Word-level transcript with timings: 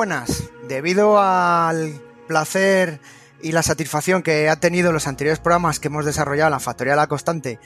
Buenas. 0.00 0.44
Debido 0.66 1.20
al 1.20 2.00
placer 2.26 3.00
y 3.42 3.52
la 3.52 3.62
satisfacción 3.62 4.22
que 4.22 4.48
ha 4.48 4.58
tenido 4.58 4.92
los 4.92 5.06
anteriores 5.06 5.40
programas 5.40 5.78
que 5.78 5.88
hemos 5.88 6.06
desarrollado 6.06 6.48
la 6.48 6.58
Factoría 6.58 6.94
de 6.94 6.96
la 6.96 7.06
Constante 7.06 7.58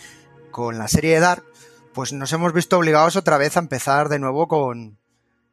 con 0.50 0.76
la 0.76 0.88
serie 0.88 1.14
de 1.14 1.20
Dark, 1.20 1.44
pues 1.92 2.12
nos 2.12 2.32
hemos 2.32 2.52
visto 2.52 2.76
obligados 2.76 3.14
otra 3.14 3.38
vez 3.38 3.56
a 3.56 3.60
empezar 3.60 4.08
de 4.08 4.18
nuevo 4.18 4.48
con, 4.48 4.98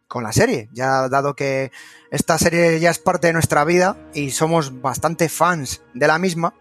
con 0.07 0.23
la 0.23 0.31
serie. 0.31 0.69
Ya 0.73 1.07
dado 1.07 1.35
que 1.35 1.71
esta 2.09 2.39
serie 2.39 2.79
ya 2.79 2.89
es 2.89 2.97
parte 2.97 3.27
de 3.27 3.33
nuestra 3.33 3.63
vida 3.63 3.95
y 4.15 4.31
somos 4.31 4.81
bastante 4.81 5.29
fans 5.29 5.83
de 5.93 6.07
la 6.07 6.17
misma, 6.17 6.55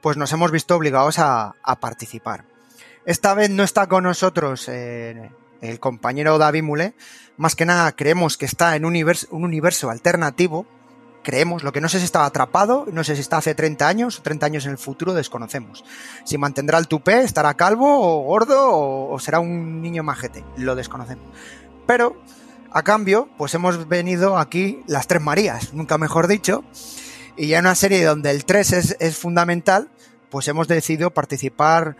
pues 0.00 0.16
nos 0.16 0.32
hemos 0.32 0.50
visto 0.50 0.74
obligados 0.74 1.18
a, 1.18 1.56
a 1.62 1.78
participar. 1.78 2.46
Esta 3.04 3.34
vez 3.34 3.50
no 3.50 3.64
está 3.64 3.86
con 3.86 4.04
nosotros 4.04 4.66
eh, 4.70 5.30
el 5.60 5.78
compañero 5.78 6.38
David 6.38 6.62
Mule. 6.62 6.94
Más 7.42 7.56
que 7.56 7.66
nada 7.66 7.90
creemos 7.90 8.38
que 8.38 8.46
está 8.46 8.76
en 8.76 8.84
un 8.84 8.90
universo, 8.90 9.26
un 9.32 9.42
universo 9.42 9.90
alternativo. 9.90 10.64
Creemos, 11.24 11.64
lo 11.64 11.72
que 11.72 11.80
no 11.80 11.88
sé 11.88 11.98
si 11.98 12.04
estaba 12.04 12.24
atrapado, 12.24 12.86
no 12.92 13.02
sé 13.02 13.16
si 13.16 13.20
está 13.20 13.38
hace 13.38 13.56
30 13.56 13.88
años 13.88 14.20
o 14.20 14.22
30 14.22 14.46
años 14.46 14.64
en 14.64 14.70
el 14.70 14.78
futuro, 14.78 15.12
desconocemos. 15.12 15.84
Si 16.24 16.38
mantendrá 16.38 16.78
el 16.78 16.86
tupé, 16.86 17.24
estará 17.24 17.54
calvo 17.54 17.98
o 17.98 18.22
gordo 18.22 18.70
o, 18.70 19.12
o 19.12 19.18
será 19.18 19.40
un 19.40 19.82
niño 19.82 20.04
majete, 20.04 20.44
lo 20.56 20.76
desconocemos. 20.76 21.26
Pero, 21.84 22.14
a 22.70 22.84
cambio, 22.84 23.28
pues 23.36 23.52
hemos 23.54 23.88
venido 23.88 24.38
aquí 24.38 24.84
las 24.86 25.08
tres 25.08 25.20
Marías, 25.20 25.74
nunca 25.74 25.98
mejor 25.98 26.28
dicho, 26.28 26.62
y 27.36 27.48
ya 27.48 27.58
en 27.58 27.64
una 27.64 27.74
serie 27.74 28.04
donde 28.04 28.30
el 28.30 28.44
3 28.44 28.72
es, 28.72 28.96
es 29.00 29.18
fundamental, 29.18 29.90
pues 30.30 30.46
hemos 30.46 30.68
decidido 30.68 31.10
participar 31.10 31.96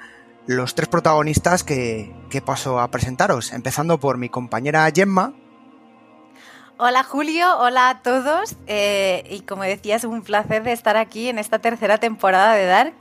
los 0.46 0.74
tres 0.74 0.88
protagonistas 0.88 1.64
que, 1.64 2.14
que, 2.30 2.42
paso 2.42 2.80
a 2.80 2.88
presentaros, 2.88 3.52
empezando 3.52 3.98
por 3.98 4.18
mi 4.18 4.28
compañera 4.28 4.90
Gemma. 4.94 5.34
Hola 6.78 7.04
Julio, 7.04 7.58
hola 7.58 7.90
a 7.90 8.02
todos 8.02 8.56
eh, 8.66 9.24
y 9.30 9.42
como 9.42 9.62
decía 9.62 9.96
es 9.96 10.04
un 10.04 10.22
placer 10.22 10.64
de 10.64 10.72
estar 10.72 10.96
aquí 10.96 11.28
en 11.28 11.38
esta 11.38 11.60
tercera 11.60 11.98
temporada 11.98 12.54
de 12.54 12.66
Dark 12.66 12.94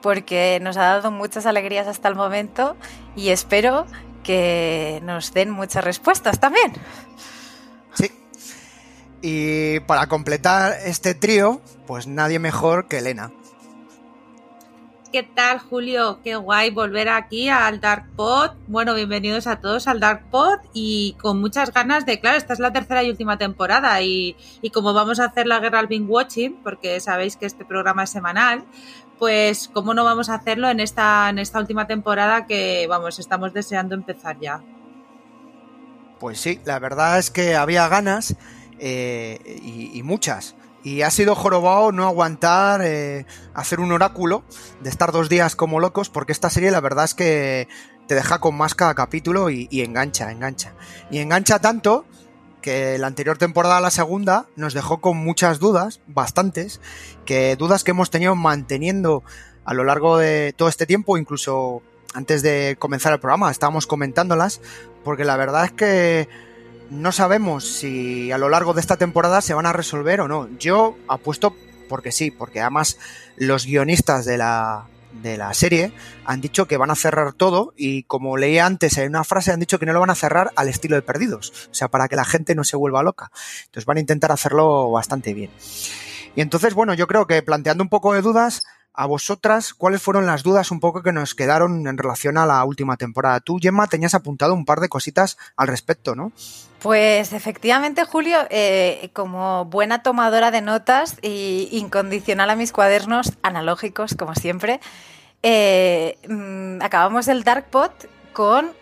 porque 0.00 0.58
nos 0.62 0.76
ha 0.76 0.82
dado 0.82 1.10
muchas 1.10 1.44
alegrías 1.44 1.86
hasta 1.88 2.08
el 2.08 2.14
momento 2.14 2.76
y 3.16 3.28
espero 3.28 3.86
que 4.22 5.00
nos 5.04 5.34
den 5.34 5.50
muchas 5.50 5.84
respuestas 5.84 6.40
también. 6.40 6.72
Sí. 7.92 8.10
Y 9.20 9.80
para 9.80 10.06
completar 10.06 10.76
este 10.84 11.14
trío, 11.14 11.60
pues 11.86 12.06
nadie 12.06 12.38
mejor 12.38 12.88
que 12.88 12.98
Elena. 12.98 13.32
¿Qué 15.10 15.22
tal, 15.22 15.58
Julio? 15.58 16.20
Qué 16.22 16.36
guay 16.36 16.68
volver 16.68 17.08
aquí 17.08 17.48
al 17.48 17.80
Dark 17.80 18.04
Pod. 18.14 18.50
Bueno, 18.66 18.92
bienvenidos 18.92 19.46
a 19.46 19.56
todos 19.56 19.88
al 19.88 20.00
Dark 20.00 20.28
Pod 20.30 20.58
y 20.74 21.16
con 21.18 21.40
muchas 21.40 21.72
ganas 21.72 22.04
de, 22.04 22.20
claro, 22.20 22.36
esta 22.36 22.52
es 22.52 22.58
la 22.58 22.74
tercera 22.74 23.02
y 23.02 23.08
última 23.08 23.38
temporada 23.38 24.02
y, 24.02 24.36
y 24.60 24.68
como 24.68 24.92
vamos 24.92 25.18
a 25.18 25.24
hacer 25.24 25.46
la 25.46 25.60
guerra 25.60 25.78
al 25.78 25.86
binge 25.86 26.10
watching, 26.10 26.56
porque 26.62 27.00
sabéis 27.00 27.36
que 27.36 27.46
este 27.46 27.64
programa 27.64 28.02
es 28.02 28.10
semanal, 28.10 28.66
pues 29.18 29.70
cómo 29.72 29.94
no 29.94 30.04
vamos 30.04 30.28
a 30.28 30.34
hacerlo 30.34 30.68
en 30.68 30.78
esta, 30.78 31.30
en 31.30 31.38
esta 31.38 31.58
última 31.58 31.86
temporada 31.86 32.46
que, 32.46 32.86
vamos, 32.86 33.18
estamos 33.18 33.54
deseando 33.54 33.94
empezar 33.94 34.38
ya. 34.38 34.62
Pues 36.20 36.38
sí, 36.38 36.60
la 36.66 36.78
verdad 36.80 37.18
es 37.18 37.30
que 37.30 37.56
había 37.56 37.88
ganas 37.88 38.36
eh, 38.78 39.38
y 39.62 40.02
muchas. 40.02 40.54
Y 40.88 41.02
ha 41.02 41.10
sido 41.10 41.34
jorobado 41.34 41.92
no 41.92 42.06
aguantar 42.06 42.80
eh, 42.82 43.26
hacer 43.52 43.78
un 43.78 43.92
oráculo 43.92 44.42
de 44.80 44.88
estar 44.88 45.12
dos 45.12 45.28
días 45.28 45.54
como 45.54 45.80
locos, 45.80 46.08
porque 46.08 46.32
esta 46.32 46.48
serie 46.48 46.70
la 46.70 46.80
verdad 46.80 47.04
es 47.04 47.12
que 47.12 47.68
te 48.06 48.14
deja 48.14 48.38
con 48.38 48.56
más 48.56 48.74
cada 48.74 48.94
capítulo 48.94 49.50
y, 49.50 49.68
y, 49.70 49.82
engancha, 49.82 50.32
engancha. 50.32 50.72
Y 51.10 51.18
engancha 51.18 51.58
tanto 51.58 52.06
que 52.62 52.96
la 52.96 53.06
anterior 53.06 53.36
temporada, 53.36 53.82
la 53.82 53.90
segunda, 53.90 54.46
nos 54.56 54.72
dejó 54.72 55.02
con 55.02 55.18
muchas 55.18 55.58
dudas, 55.58 56.00
bastantes, 56.06 56.80
que 57.26 57.54
dudas 57.56 57.84
que 57.84 57.90
hemos 57.90 58.08
tenido 58.08 58.34
manteniendo 58.34 59.22
a 59.66 59.74
lo 59.74 59.84
largo 59.84 60.16
de 60.16 60.54
todo 60.56 60.70
este 60.70 60.86
tiempo, 60.86 61.18
incluso 61.18 61.82
antes 62.14 62.40
de 62.40 62.76
comenzar 62.78 63.12
el 63.12 63.20
programa, 63.20 63.50
estábamos 63.50 63.86
comentándolas, 63.86 64.62
porque 65.04 65.26
la 65.26 65.36
verdad 65.36 65.66
es 65.66 65.72
que 65.72 66.28
no 66.90 67.12
sabemos 67.12 67.64
si 67.66 68.32
a 68.32 68.38
lo 68.38 68.48
largo 68.48 68.74
de 68.74 68.80
esta 68.80 68.96
temporada 68.96 69.40
se 69.40 69.54
van 69.54 69.66
a 69.66 69.72
resolver 69.72 70.20
o 70.20 70.28
no. 70.28 70.48
Yo 70.58 70.96
apuesto 71.08 71.54
porque 71.88 72.12
sí, 72.12 72.30
porque 72.30 72.60
además 72.60 72.98
los 73.36 73.66
guionistas 73.66 74.24
de 74.24 74.38
la, 74.38 74.86
de 75.22 75.36
la 75.36 75.52
serie 75.54 75.92
han 76.24 76.40
dicho 76.40 76.66
que 76.66 76.76
van 76.76 76.90
a 76.90 76.94
cerrar 76.94 77.32
todo 77.32 77.72
y 77.76 78.04
como 78.04 78.36
leía 78.36 78.66
antes 78.66 78.98
en 78.98 79.08
una 79.08 79.24
frase 79.24 79.52
han 79.52 79.60
dicho 79.60 79.78
que 79.78 79.86
no 79.86 79.92
lo 79.92 80.00
van 80.00 80.10
a 80.10 80.14
cerrar 80.14 80.52
al 80.54 80.68
estilo 80.68 80.96
de 80.96 81.02
Perdidos, 81.02 81.68
o 81.70 81.74
sea, 81.74 81.88
para 81.88 82.08
que 82.08 82.16
la 82.16 82.24
gente 82.24 82.54
no 82.54 82.64
se 82.64 82.76
vuelva 82.76 83.02
loca. 83.02 83.30
Entonces 83.66 83.86
van 83.86 83.96
a 83.96 84.00
intentar 84.00 84.32
hacerlo 84.32 84.90
bastante 84.90 85.34
bien. 85.34 85.50
Y 86.36 86.40
entonces, 86.40 86.74
bueno, 86.74 86.94
yo 86.94 87.06
creo 87.06 87.26
que 87.26 87.42
planteando 87.42 87.82
un 87.82 87.88
poco 87.88 88.12
de 88.12 88.22
dudas, 88.22 88.62
a 88.94 89.06
vosotras, 89.06 89.74
¿cuáles 89.74 90.02
fueron 90.02 90.26
las 90.26 90.42
dudas 90.42 90.72
un 90.72 90.80
poco 90.80 91.04
que 91.04 91.12
nos 91.12 91.36
quedaron 91.36 91.86
en 91.86 91.98
relación 91.98 92.36
a 92.36 92.46
la 92.46 92.64
última 92.64 92.96
temporada? 92.96 93.38
Tú, 93.38 93.58
Gemma, 93.60 93.86
tenías 93.86 94.14
apuntado 94.14 94.54
un 94.54 94.64
par 94.64 94.80
de 94.80 94.88
cositas 94.88 95.38
al 95.56 95.68
respecto, 95.68 96.16
¿no? 96.16 96.32
Pues 96.80 97.32
efectivamente, 97.32 98.04
Julio, 98.04 98.38
eh, 98.50 99.10
como 99.12 99.64
buena 99.64 100.04
tomadora 100.04 100.52
de 100.52 100.60
notas 100.60 101.16
y 101.22 101.68
incondicional 101.72 102.50
a 102.50 102.56
mis 102.56 102.70
cuadernos 102.70 103.32
analógicos, 103.42 104.14
como 104.14 104.36
siempre, 104.36 104.78
eh, 105.42 106.18
mmm, 106.28 106.80
acabamos 106.80 107.26
el 107.26 107.42
Dark 107.42 107.66
Pot 107.70 108.08
con 108.32 108.72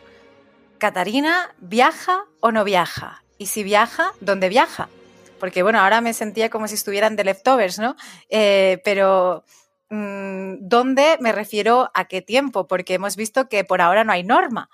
Catarina, 0.77 1.55
¿viaja 1.59 2.25
o 2.41 2.53
no 2.53 2.65
viaja? 2.65 3.23
Y 3.39 3.47
si 3.47 3.63
viaja, 3.63 4.13
¿dónde 4.21 4.51
viaja? 4.51 4.91
Porque 5.41 5.63
bueno, 5.63 5.81
ahora 5.81 6.03
me 6.03 6.13
sentía 6.13 6.51
como 6.51 6.69
si 6.69 6.75
estuvieran 6.75 7.17
de 7.17 7.25
leftovers, 7.25 7.79
¿no? 7.79 7.97
Eh, 8.29 8.79
pero 8.85 9.43
mmm, 9.89 10.57
¿dónde 10.61 11.17
me 11.21 11.33
refiero 11.33 11.91
a 11.95 12.05
qué 12.05 12.21
tiempo? 12.21 12.67
Porque 12.67 12.95
hemos 12.95 13.17
visto 13.17 13.49
que 13.49 13.65
por 13.65 13.81
ahora 13.81 14.05
no 14.05 14.13
hay 14.13 14.23
norma. 14.23 14.69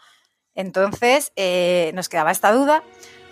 Entonces, 0.54 1.32
eh, 1.36 1.92
nos 1.94 2.08
quedaba 2.08 2.30
esta 2.30 2.52
duda. 2.52 2.82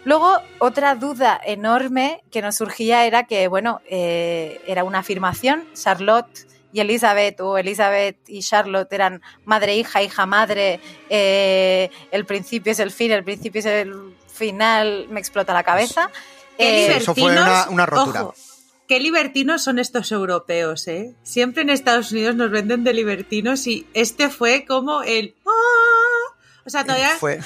Luego, 0.05 0.39
otra 0.59 0.95
duda 0.95 1.39
enorme 1.45 2.23
que 2.31 2.41
nos 2.41 2.57
surgía 2.57 3.05
era 3.05 3.25
que, 3.25 3.49
bueno, 3.49 3.81
eh, 3.89 4.61
era 4.67 4.85
una 4.85 5.01
afirmación, 5.01 5.65
Charlotte 5.75 6.47
y 6.73 6.81
Elizabeth, 6.81 7.41
o 7.41 7.59
Elizabeth 7.59 8.17
y 8.27 8.41
Charlotte 8.41 8.91
eran 8.93 9.21
madre, 9.45 9.77
hija, 9.77 10.03
hija, 10.03 10.25
madre, 10.25 10.81
eh, 11.11 11.91
el 12.13 12.25
principio 12.25 12.73
es 12.73 12.79
el 12.79 12.91
fin, 12.91 13.11
el 13.13 13.25
principio 13.25 13.59
es 13.59 13.67
el 13.67 14.15
final, 14.33 15.07
me 15.11 15.21
explota 15.21 15.53
la 15.53 15.65
cabeza. 15.65 16.11
Eh, 16.57 16.97
Eso 16.97 17.15
fue 17.15 17.33
una, 17.33 17.67
una 17.69 17.85
rotura. 17.85 18.23
Ojo, 18.25 18.35
qué 18.89 19.01
libertinos 19.01 19.63
son 19.63 19.79
estos 19.79 20.13
europeos, 20.13 20.89
¿eh? 20.89 21.15
Siempre 21.23 21.63
en 21.63 21.71
Estados 21.71 22.13
Unidos 22.13 22.37
nos 22.37 22.51
venden 22.51 22.85
de 22.85 22.95
libertinos 22.95 23.67
y 23.67 23.87
este 23.93 24.31
fue 24.31 24.65
como 24.65 25.03
el... 25.03 25.35
¡Ah! 25.47 26.00
O 26.65 26.71
sea, 26.71 26.85
todavía... 26.85 27.11
Fue 27.11 27.41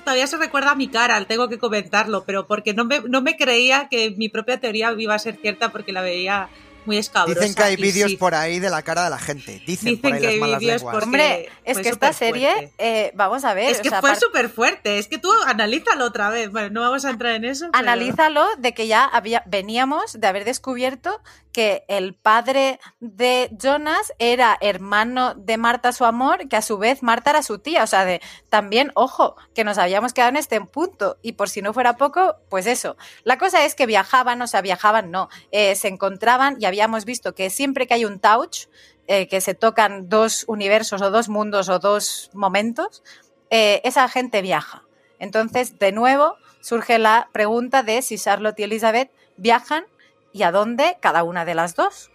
todavía 0.00 0.26
se 0.26 0.38
recuerda 0.38 0.70
a 0.70 0.74
mi 0.74 0.88
cara, 0.88 1.22
tengo 1.26 1.48
que 1.48 1.58
comentarlo, 1.58 2.24
pero 2.24 2.46
porque 2.46 2.74
no 2.74 2.84
me, 2.84 3.00
no 3.00 3.20
me 3.20 3.36
creía 3.36 3.88
que 3.90 4.10
mi 4.16 4.28
propia 4.28 4.58
teoría 4.58 4.94
iba 4.96 5.14
a 5.14 5.18
ser 5.18 5.36
cierta 5.36 5.70
porque 5.70 5.92
la 5.92 6.02
veía 6.02 6.48
muy 6.86 6.98
escabrosa. 6.98 7.40
Dicen 7.40 7.54
que 7.54 7.62
hay 7.62 7.76
vídeos 7.76 8.10
sí. 8.10 8.16
por 8.16 8.34
ahí 8.34 8.58
de 8.58 8.70
la 8.70 8.82
cara 8.82 9.04
de 9.04 9.10
la 9.10 9.18
gente. 9.18 9.62
Dicen, 9.66 9.96
Dicen 9.96 10.00
por 10.00 10.12
ahí 10.12 10.20
que 10.20 10.26
las 10.26 10.34
hay 10.34 10.40
malas 10.40 10.60
vídeos 10.60 10.82
lenguas. 10.82 11.02
Hombre, 11.04 11.48
es 11.64 11.78
que 11.78 11.88
esta 11.88 12.12
serie, 12.12 12.72
eh, 12.78 13.12
vamos 13.14 13.44
a 13.44 13.54
ver. 13.54 13.70
Es 13.70 13.80
que 13.80 13.88
o 13.88 13.90
sea, 13.90 14.00
fue 14.00 14.16
súper 14.16 14.48
fuerte. 14.48 14.98
Es 14.98 15.08
que 15.08 15.18
tú 15.18 15.30
analízalo 15.46 16.04
otra 16.04 16.30
vez. 16.30 16.50
Bueno, 16.50 16.70
no 16.70 16.80
vamos 16.80 17.04
a 17.04 17.10
entrar 17.10 17.32
en 17.32 17.44
eso. 17.44 17.68
pero- 17.72 17.78
Analízalo 17.82 18.46
de 18.58 18.74
que 18.74 18.86
ya 18.86 19.04
había, 19.04 19.42
veníamos 19.46 20.20
de 20.20 20.26
haber 20.26 20.44
descubierto 20.44 21.20
que 21.52 21.84
el 21.88 22.14
padre 22.14 22.80
de 23.00 23.50
Jonas 23.60 24.12
era 24.18 24.56
hermano 24.60 25.34
de 25.34 25.58
Marta, 25.58 25.92
su 25.92 26.06
amor, 26.06 26.48
que 26.48 26.56
a 26.56 26.62
su 26.62 26.78
vez 26.78 27.02
Marta 27.02 27.30
era 27.30 27.42
su 27.42 27.58
tía. 27.58 27.82
O 27.82 27.86
sea, 27.86 28.04
de 28.06 28.22
también, 28.48 28.90
ojo, 28.94 29.36
que 29.54 29.62
nos 29.64 29.76
habíamos 29.76 30.14
quedado 30.14 30.30
en 30.30 30.36
este 30.36 30.60
punto. 30.62 31.18
Y 31.20 31.32
por 31.32 31.50
si 31.50 31.60
no 31.60 31.74
fuera 31.74 31.96
poco, 31.98 32.36
pues 32.48 32.66
eso. 32.66 32.96
La 33.24 33.36
cosa 33.38 33.64
es 33.64 33.74
que 33.74 33.86
viajaban, 33.86 34.40
o 34.40 34.46
sea, 34.46 34.62
viajaban, 34.62 35.10
no. 35.10 35.28
Eh, 35.50 35.74
se 35.76 35.88
encontraban 35.88 36.56
y 36.58 36.64
habíamos 36.72 37.04
visto 37.04 37.34
que 37.34 37.50
siempre 37.50 37.86
que 37.86 37.92
hay 37.92 38.06
un 38.06 38.18
touch, 38.18 38.66
eh, 39.06 39.28
que 39.28 39.42
se 39.42 39.54
tocan 39.54 40.08
dos 40.08 40.44
universos 40.48 41.02
o 41.02 41.10
dos 41.10 41.28
mundos 41.28 41.68
o 41.68 41.78
dos 41.78 42.30
momentos, 42.32 43.02
eh, 43.50 43.82
esa 43.84 44.08
gente 44.08 44.40
viaja. 44.40 44.84
Entonces, 45.18 45.78
de 45.78 45.92
nuevo, 45.92 46.36
surge 46.62 46.98
la 46.98 47.28
pregunta 47.32 47.82
de 47.82 48.00
si 48.00 48.16
Charlotte 48.16 48.58
y 48.60 48.62
Elizabeth 48.62 49.10
viajan 49.36 49.84
y 50.32 50.44
a 50.44 50.50
dónde 50.50 50.96
cada 51.00 51.24
una 51.24 51.44
de 51.44 51.54
las 51.54 51.74
dos. 51.74 52.10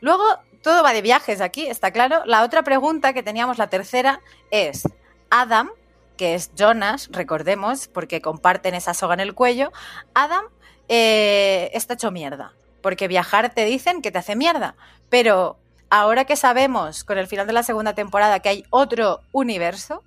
Luego, 0.00 0.24
todo 0.62 0.82
va 0.82 0.94
de 0.94 1.02
viajes 1.02 1.42
aquí, 1.42 1.66
está 1.66 1.90
claro. 1.90 2.22
La 2.24 2.44
otra 2.44 2.62
pregunta 2.62 3.12
que 3.12 3.22
teníamos, 3.22 3.58
la 3.58 3.68
tercera, 3.68 4.22
es 4.50 4.88
Adam, 5.28 5.70
que 6.16 6.34
es 6.34 6.50
Jonas, 6.54 7.10
recordemos, 7.12 7.88
porque 7.88 8.22
comparten 8.22 8.74
esa 8.74 8.94
soga 8.94 9.12
en 9.12 9.20
el 9.20 9.34
cuello, 9.34 9.70
Adam 10.14 10.46
eh, 10.88 11.70
está 11.74 11.94
hecho 11.94 12.10
mierda, 12.10 12.54
porque 12.84 13.08
viajar 13.08 13.48
te 13.54 13.64
dicen 13.64 14.02
que 14.02 14.12
te 14.12 14.18
hace 14.18 14.36
mierda, 14.36 14.76
pero 15.08 15.58
ahora 15.88 16.26
que 16.26 16.36
sabemos 16.36 17.02
con 17.02 17.16
el 17.16 17.26
final 17.26 17.46
de 17.46 17.54
la 17.54 17.62
segunda 17.62 17.94
temporada 17.94 18.40
que 18.40 18.50
hay 18.50 18.64
otro 18.68 19.22
universo, 19.32 20.04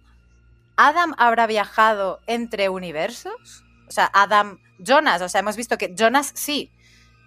¿Adam 0.76 1.16
habrá 1.18 1.48
viajado 1.48 2.20
entre 2.28 2.70
universos? 2.70 3.64
O 3.88 3.92
sea, 3.92 4.12
Adam 4.14 4.60
Jonas. 4.78 5.24
O 5.24 5.28
sea, 5.28 5.40
hemos 5.40 5.58
visto 5.58 5.80
que 5.80 5.96
Jonas 5.98 6.32
sí, 6.36 6.72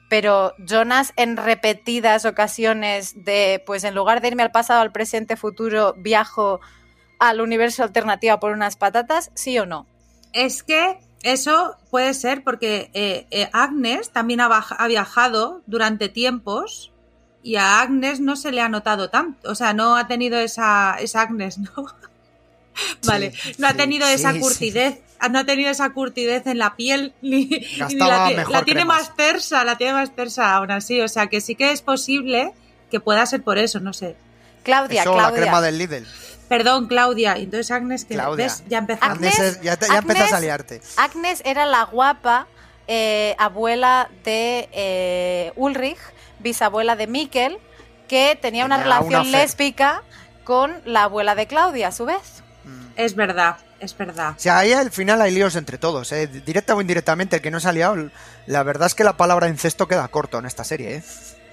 pero 0.09 0.55
Jonas 0.59 1.13
en 1.17 1.37
repetidas 1.37 2.27
ocasiones 2.27 3.25
de, 3.25 3.61
pues 3.67 3.83
en 3.83 3.97
lugar 3.97 4.21
de 4.21 4.29
irme 4.29 4.45
al 4.45 4.53
pasado, 4.53 4.83
al 4.83 4.93
presente, 4.93 5.35
futuro, 5.35 5.95
viajo 5.99 6.61
al 7.19 7.41
universo 7.41 7.83
alternativo 7.83 8.39
por 8.39 8.53
unas 8.53 8.77
patatas, 8.77 9.33
sí 9.35 9.59
o 9.59 9.67
no. 9.67 9.89
Es 10.33 10.63
que 10.63 11.01
eso 11.23 11.77
puede 11.91 12.15
ser 12.15 12.43
porque 12.43 12.91
eh, 12.95 13.27
eh, 13.31 13.49
Agnes 13.53 14.11
también 14.11 14.41
ha, 14.41 14.47
ha, 14.47 14.89
viajado 14.89 15.63
durante 15.67 16.09
tiempos 16.09 16.93
y 17.43 17.57
a 17.57 17.81
Agnes 17.81 18.21
no 18.21 18.37
se 18.37 18.53
le 18.53 18.61
ha 18.61 18.69
notado 18.69 19.11
tanto, 19.11 19.51
o 19.51 19.55
sea, 19.55 19.73
no 19.73 19.97
ha 19.97 20.07
tenido 20.07 20.39
esa, 20.39 20.97
esa 20.99 21.23
Agnes, 21.23 21.59
¿no? 21.59 21.87
vale, 23.07 23.33
sí, 23.33 23.55
no 23.59 23.69
ha 23.69 23.75
tenido 23.75 24.07
sí, 24.07 24.15
esa 24.15 24.39
curtidez, 24.39 25.01
no 25.31 25.39
ha 25.39 25.45
tenido 25.45 25.71
esa 25.71 25.91
curtidez 25.91 26.47
en 26.47 26.59
la 26.59 26.77
piel, 26.77 27.13
ni, 27.21 27.47
ni 27.47 27.95
la, 27.97 28.31
la, 28.49 28.65
tiene 28.65 28.85
más 28.85 29.15
tersa, 29.15 29.65
la 29.65 29.77
tiene 29.77 29.93
más 29.93 30.15
tersa 30.15 30.55
aún 30.55 30.71
así, 30.71 31.01
o 31.01 31.09
sea, 31.09 31.27
que 31.27 31.41
sí 31.41 31.55
que 31.55 31.73
es 31.73 31.83
posible 31.83 32.53
que 32.91 33.01
pueda 33.01 33.25
ser 33.27 33.43
por 33.43 33.59
eso, 33.59 33.81
no 33.81 33.93
sé. 33.93 34.17
Claudia, 34.63 35.03
eso, 35.03 35.13
Claudia. 35.13 35.31
la 35.31 35.43
crema 35.43 35.61
del 35.61 35.79
Lidl. 35.79 36.07
Perdón, 36.51 36.89
Claudia. 36.89 37.37
Entonces 37.37 37.71
Agnes, 37.71 38.05
que 38.05 38.15
Claudia. 38.15 38.47
¿ves? 38.47 38.65
Ya 38.69 38.79
empezó. 38.79 39.05
Agnes, 39.05 39.39
Agnes 39.39 39.61
ya, 39.63 39.77
te, 39.77 39.87
ya 39.87 39.99
Agnes, 39.99 40.11
empiezas 40.11 40.33
a 40.33 40.41
liarte. 40.41 40.83
Agnes 40.97 41.43
era 41.45 41.65
la 41.65 41.85
guapa 41.85 42.49
eh, 42.89 43.37
abuela 43.39 44.11
de 44.25 44.69
eh, 44.73 45.53
Ulrich, 45.55 46.01
bisabuela 46.41 46.97
de 46.97 47.07
Mikkel, 47.07 47.59
que 48.09 48.37
tenía 48.43 48.65
una 48.65 48.83
relación 48.83 49.29
una 49.29 49.39
lésbica 49.39 50.03
con 50.43 50.83
la 50.85 51.05
abuela 51.05 51.37
de 51.37 51.47
Claudia, 51.47 51.87
a 51.87 51.93
su 51.93 52.05
vez. 52.05 52.43
Mm. 52.65 52.87
Es 52.97 53.15
verdad, 53.15 53.59
es 53.79 53.97
verdad. 53.97 54.35
O 54.37 54.41
sea, 54.41 54.59
ahí 54.59 54.73
al 54.73 54.91
final 54.91 55.23
hay 55.23 55.31
líos 55.31 55.55
entre 55.55 55.79
todos, 55.79 56.11
¿eh? 56.11 56.27
directa 56.27 56.75
o 56.75 56.81
indirectamente, 56.81 57.37
el 57.37 57.43
que 57.43 57.53
no 57.53 57.61
se 57.61 57.69
ha 57.69 57.73
liado, 57.73 58.11
la 58.47 58.65
verdad 58.65 58.89
es 58.89 58.97
que 58.97 59.05
la 59.05 59.17
palabra 59.17 59.47
incesto 59.47 59.87
queda 59.87 60.09
corto 60.09 60.41
en 60.41 60.47
esta 60.47 60.65
serie, 60.65 60.97
¿eh? 60.97 61.05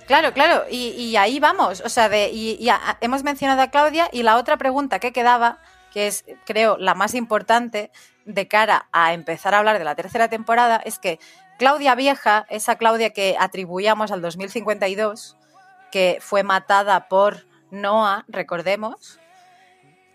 Claro, 0.07 0.31
claro, 0.31 0.63
y, 0.71 1.17
ahí 1.17 1.39
vamos. 1.39 1.81
O 1.81 1.89
sea, 1.89 2.07
de, 2.07 2.29
y, 2.29 2.65
hemos 3.01 3.23
mencionado 3.23 3.61
a 3.61 3.67
Claudia 3.67 4.09
y 4.13 4.23
la 4.23 4.37
otra 4.37 4.55
pregunta 4.55 4.99
que 4.99 5.11
quedaba, 5.11 5.59
que 5.91 6.07
es, 6.07 6.23
creo, 6.45 6.77
la 6.77 6.95
más 6.95 7.13
importante 7.13 7.91
de 8.25 8.47
cara 8.47 8.87
a 8.93 9.13
empezar 9.13 9.53
a 9.53 9.59
hablar 9.59 9.77
de 9.77 9.83
la 9.83 9.95
tercera 9.95 10.29
temporada, 10.29 10.81
es 10.85 10.97
que 10.97 11.19
Claudia 11.59 11.93
Vieja, 11.93 12.45
esa 12.49 12.77
Claudia 12.77 13.09
que 13.09 13.35
atribuíamos 13.37 14.11
al 14.11 14.21
2052, 14.21 15.35
que 15.91 16.19
fue 16.21 16.41
matada 16.43 17.09
por 17.09 17.45
Noah, 17.71 18.23
recordemos, 18.29 19.19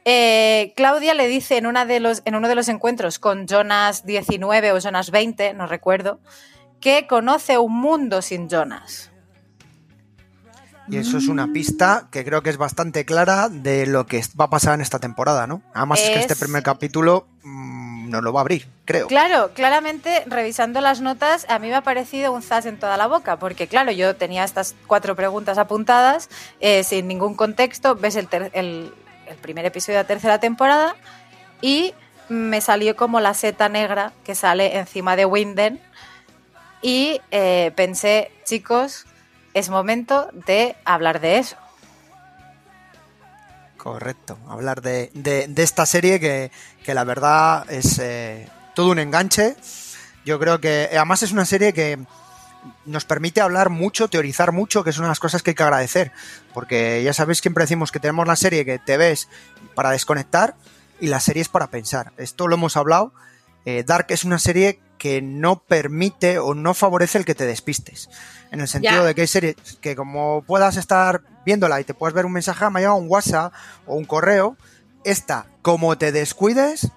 eh, 0.07 0.73
Claudia 0.75 1.13
le 1.13 1.29
dice 1.29 1.59
en, 1.59 1.67
una 1.67 1.85
de 1.85 2.01
los, 2.01 2.23
en 2.25 2.35
uno 2.35 2.49
de 2.49 2.55
los 2.55 2.69
encuentros 2.69 3.19
con 3.19 3.47
Jonas 3.47 4.07
19 4.07 4.73
o 4.73 4.79
Jonas 4.79 5.11
20, 5.11 5.53
no 5.53 5.67
recuerdo, 5.67 6.19
que 6.81 7.07
conoce 7.07 7.59
un 7.59 7.79
mundo 7.79 8.23
sin 8.23 8.49
Jonas. 8.49 9.12
Y 10.93 10.99
eso 10.99 11.17
es 11.17 11.29
una 11.29 11.55
pista 11.55 12.09
que 12.11 12.23
creo 12.23 12.43
que 12.43 12.51
es 12.51 12.59
bastante 12.59 13.07
clara 13.07 13.49
de 13.49 13.87
lo 13.87 14.05
que 14.05 14.23
va 14.39 14.45
a 14.45 14.51
pasar 14.51 14.75
en 14.75 14.83
esta 14.83 14.99
temporada, 14.99 15.47
¿no? 15.47 15.63
Además 15.73 16.01
es, 16.01 16.09
es 16.09 16.15
que 16.15 16.21
este 16.21 16.37
primer 16.37 16.63
capítulo 16.63 17.27
mmm, 17.43 18.11
nos 18.11 18.23
lo 18.23 18.31
va 18.35 18.41
a 18.41 18.43
abrir, 18.43 18.69
creo. 18.85 19.07
Claro, 19.07 19.53
claramente, 19.55 20.23
revisando 20.27 20.83
las 20.83 21.01
notas, 21.01 21.47
a 21.49 21.59
mí 21.59 21.69
me 21.69 21.77
ha 21.77 21.81
parecido 21.81 22.31
un 22.31 22.43
zas 22.43 22.67
en 22.67 22.79
toda 22.79 22.99
la 22.99 23.07
boca, 23.07 23.39
porque 23.39 23.69
claro, 23.69 23.91
yo 23.91 24.17
tenía 24.17 24.45
estas 24.45 24.75
cuatro 24.87 25.17
preguntas 25.17 25.57
apuntadas, 25.57 26.29
eh, 26.61 26.85
sin 26.85 27.09
ningún 27.09 27.37
contexto, 27.37 27.97
ves 27.97 28.17
el, 28.17 28.29
el, 28.53 28.93
el 29.27 29.37
primer 29.41 29.65
episodio 29.65 29.97
de 29.97 30.05
la 30.05 30.09
tercera 30.09 30.41
temporada 30.41 30.95
y 31.63 31.95
me 32.29 32.61
salió 32.61 32.97
como 32.97 33.19
la 33.19 33.33
seta 33.33 33.71
negra 33.71 34.13
que 34.25 34.35
sale 34.35 34.77
encima 34.77 35.17
de 35.17 35.25
Winden 35.25 35.81
y 36.83 37.21
eh, 37.31 37.73
pensé, 37.77 38.31
chicos, 38.45 39.07
es 39.55 39.69
momento 39.69 40.29
de 40.47 40.77
hablar 40.85 41.21
de 41.21 41.39
eso. 41.39 41.57
Correcto, 43.77 44.39
hablar 44.49 44.81
de, 44.81 45.11
de, 45.15 45.63
esta 45.63 45.87
serie 45.87 46.21
que, 46.21 46.53
que, 46.85 46.95
la 46.95 47.03
verdad 47.03 47.69
es 47.71 47.99
eh, 47.99 48.49
todo 48.77 48.93
un 48.93 49.01
enganche. 49.01 49.57
Yo 50.25 50.39
creo 50.39 50.61
que 50.61 50.89
además 50.93 51.25
es 51.25 51.33
una 51.33 51.45
serie 51.45 51.73
que 51.73 51.99
nos 52.85 53.05
permite 53.05 53.41
hablar 53.41 53.71
mucho, 53.71 54.09
teorizar 54.09 54.53
mucho, 54.53 54.85
que 54.85 54.91
es 54.91 54.99
una 54.99 55.09
de 55.09 55.13
las 55.13 55.21
cosas 55.21 55.43
que 55.43 55.51
hay 55.51 55.55
que 55.55 55.63
agradecer. 55.63 56.13
Porque 56.55 57.03
ya 57.03 57.13
sabéis, 57.13 57.39
siempre 57.39 57.65
decimos 57.65 57.91
que 57.91 58.01
tenemos 58.01 58.27
la 58.27 58.37
serie 58.37 58.65
que 58.65 58.79
te 58.79 58.97
ves 58.97 59.29
para 59.75 59.91
desconectar 59.91 60.55
y 61.01 61.09
la 61.09 61.21
serie 61.21 61.43
es 61.43 61.49
para 61.49 61.69
pensar. 61.69 62.13
Esto 62.17 62.47
lo 62.47 62.55
hemos 62.55 62.77
hablado. 62.77 63.13
Eh, 63.65 63.85
Dark 63.85 64.07
es 64.11 64.25
una 64.25 64.39
serie 64.39 64.81
que 65.03 65.21
no 65.21 65.65
permite 65.65 66.39
o 66.39 66.55
no 66.55 66.75
favorece 66.75 67.19
el 67.19 67.25
que 67.25 67.35
te 67.35 67.45
despistes. 67.45 68.09
En 68.53 68.61
el 68.61 68.69
sentido 68.69 68.99
yeah. 68.99 69.03
de 69.03 69.17
que 69.17 69.23
hay 69.23 69.27
series 69.27 69.57
que 69.81 69.97
como 69.97 70.45
puedas 70.47 70.77
estar 70.77 71.23
viéndola 71.45 71.81
y 71.81 71.85
te 71.85 71.93
puedes 71.93 72.15
ver 72.15 72.25
un 72.25 72.31
mensaje, 72.31 72.71
me 72.71 72.89
un 72.89 73.09
WhatsApp 73.09 73.53
o 73.85 73.97
un 73.97 74.05
correo, 74.05 74.57
esta, 75.03 75.47
como 75.61 75.99
te 75.99 76.13
descuides, 76.13 76.93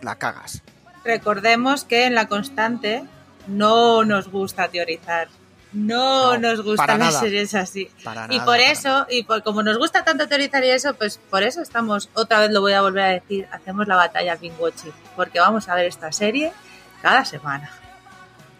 la 0.00 0.14
cagas. 0.14 0.62
Recordemos 1.04 1.84
que 1.84 2.06
en 2.06 2.14
la 2.14 2.26
constante 2.26 3.04
no 3.46 4.02
nos 4.02 4.30
gusta 4.30 4.68
teorizar. 4.68 5.28
No, 5.74 6.38
no 6.38 6.48
nos 6.48 6.62
gustan 6.64 7.00
las 7.00 7.20
series 7.20 7.54
así. 7.54 7.90
Para 8.02 8.28
y 8.30 8.38
nada, 8.38 8.46
por 8.46 8.60
eso, 8.60 8.88
nada. 8.88 9.06
y 9.10 9.24
por 9.24 9.42
como 9.42 9.62
nos 9.62 9.76
gusta 9.76 10.04
tanto 10.04 10.26
teorizar 10.26 10.64
y 10.64 10.70
eso, 10.70 10.94
pues 10.94 11.20
por 11.28 11.42
eso 11.42 11.60
estamos, 11.60 12.08
otra 12.14 12.40
vez 12.40 12.50
lo 12.50 12.62
voy 12.62 12.72
a 12.72 12.80
volver 12.80 13.04
a 13.04 13.08
decir, 13.08 13.46
hacemos 13.52 13.86
la 13.88 13.96
batalla 13.96 14.32
al 14.32 14.52
watching 14.58 14.92
porque 15.16 15.38
vamos 15.38 15.68
a 15.68 15.74
ver 15.74 15.84
esta 15.84 16.12
serie 16.12 16.54
cada 17.02 17.24
semana. 17.24 17.70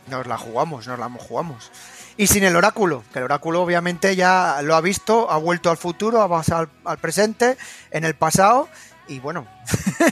Nos 0.09 0.26
la 0.26 0.37
jugamos, 0.37 0.87
nos 0.87 0.99
la 0.99 1.09
jugamos. 1.09 1.70
Y 2.16 2.26
sin 2.26 2.44
el 2.44 2.56
oráculo, 2.56 3.04
que 3.12 3.20
el 3.20 3.25
oráculo 3.25 3.62
obviamente 3.62 4.16
ya 4.16 4.61
lo 4.62 4.75
ha 4.75 4.80
visto, 4.80 5.30
ha 5.30 5.38
vuelto 5.38 5.70
al 5.70 5.76
futuro, 5.76 6.20
ha 6.20 6.28
pasado 6.28 6.62
al, 6.62 6.68
al 6.85 6.99
presente, 6.99 7.56
en 7.90 8.04
el 8.04 8.14
pasado, 8.14 8.68
y 9.09 9.20
bueno, 9.20 9.47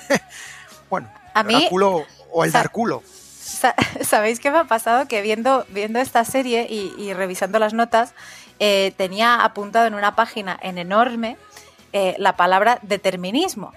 bueno, 0.90 1.08
a 1.34 1.40
el 1.40 1.46
mí, 1.46 1.54
oráculo 1.54 2.06
o 2.30 2.44
el 2.44 2.52
darculo. 2.52 3.02
¿Sabéis 4.02 4.40
qué 4.40 4.50
me 4.50 4.58
ha 4.58 4.64
pasado? 4.64 5.08
Que 5.08 5.22
viendo, 5.22 5.66
viendo 5.70 5.98
esta 5.98 6.24
serie 6.24 6.66
y, 6.68 6.94
y 6.98 7.12
revisando 7.12 7.58
las 7.58 7.74
notas, 7.74 8.14
eh, 8.60 8.92
tenía 8.96 9.44
apuntado 9.44 9.86
en 9.86 9.94
una 9.94 10.16
página 10.16 10.58
en 10.60 10.78
enorme 10.78 11.36
eh, 11.92 12.16
la 12.18 12.36
palabra 12.36 12.78
determinismo. 12.82 13.72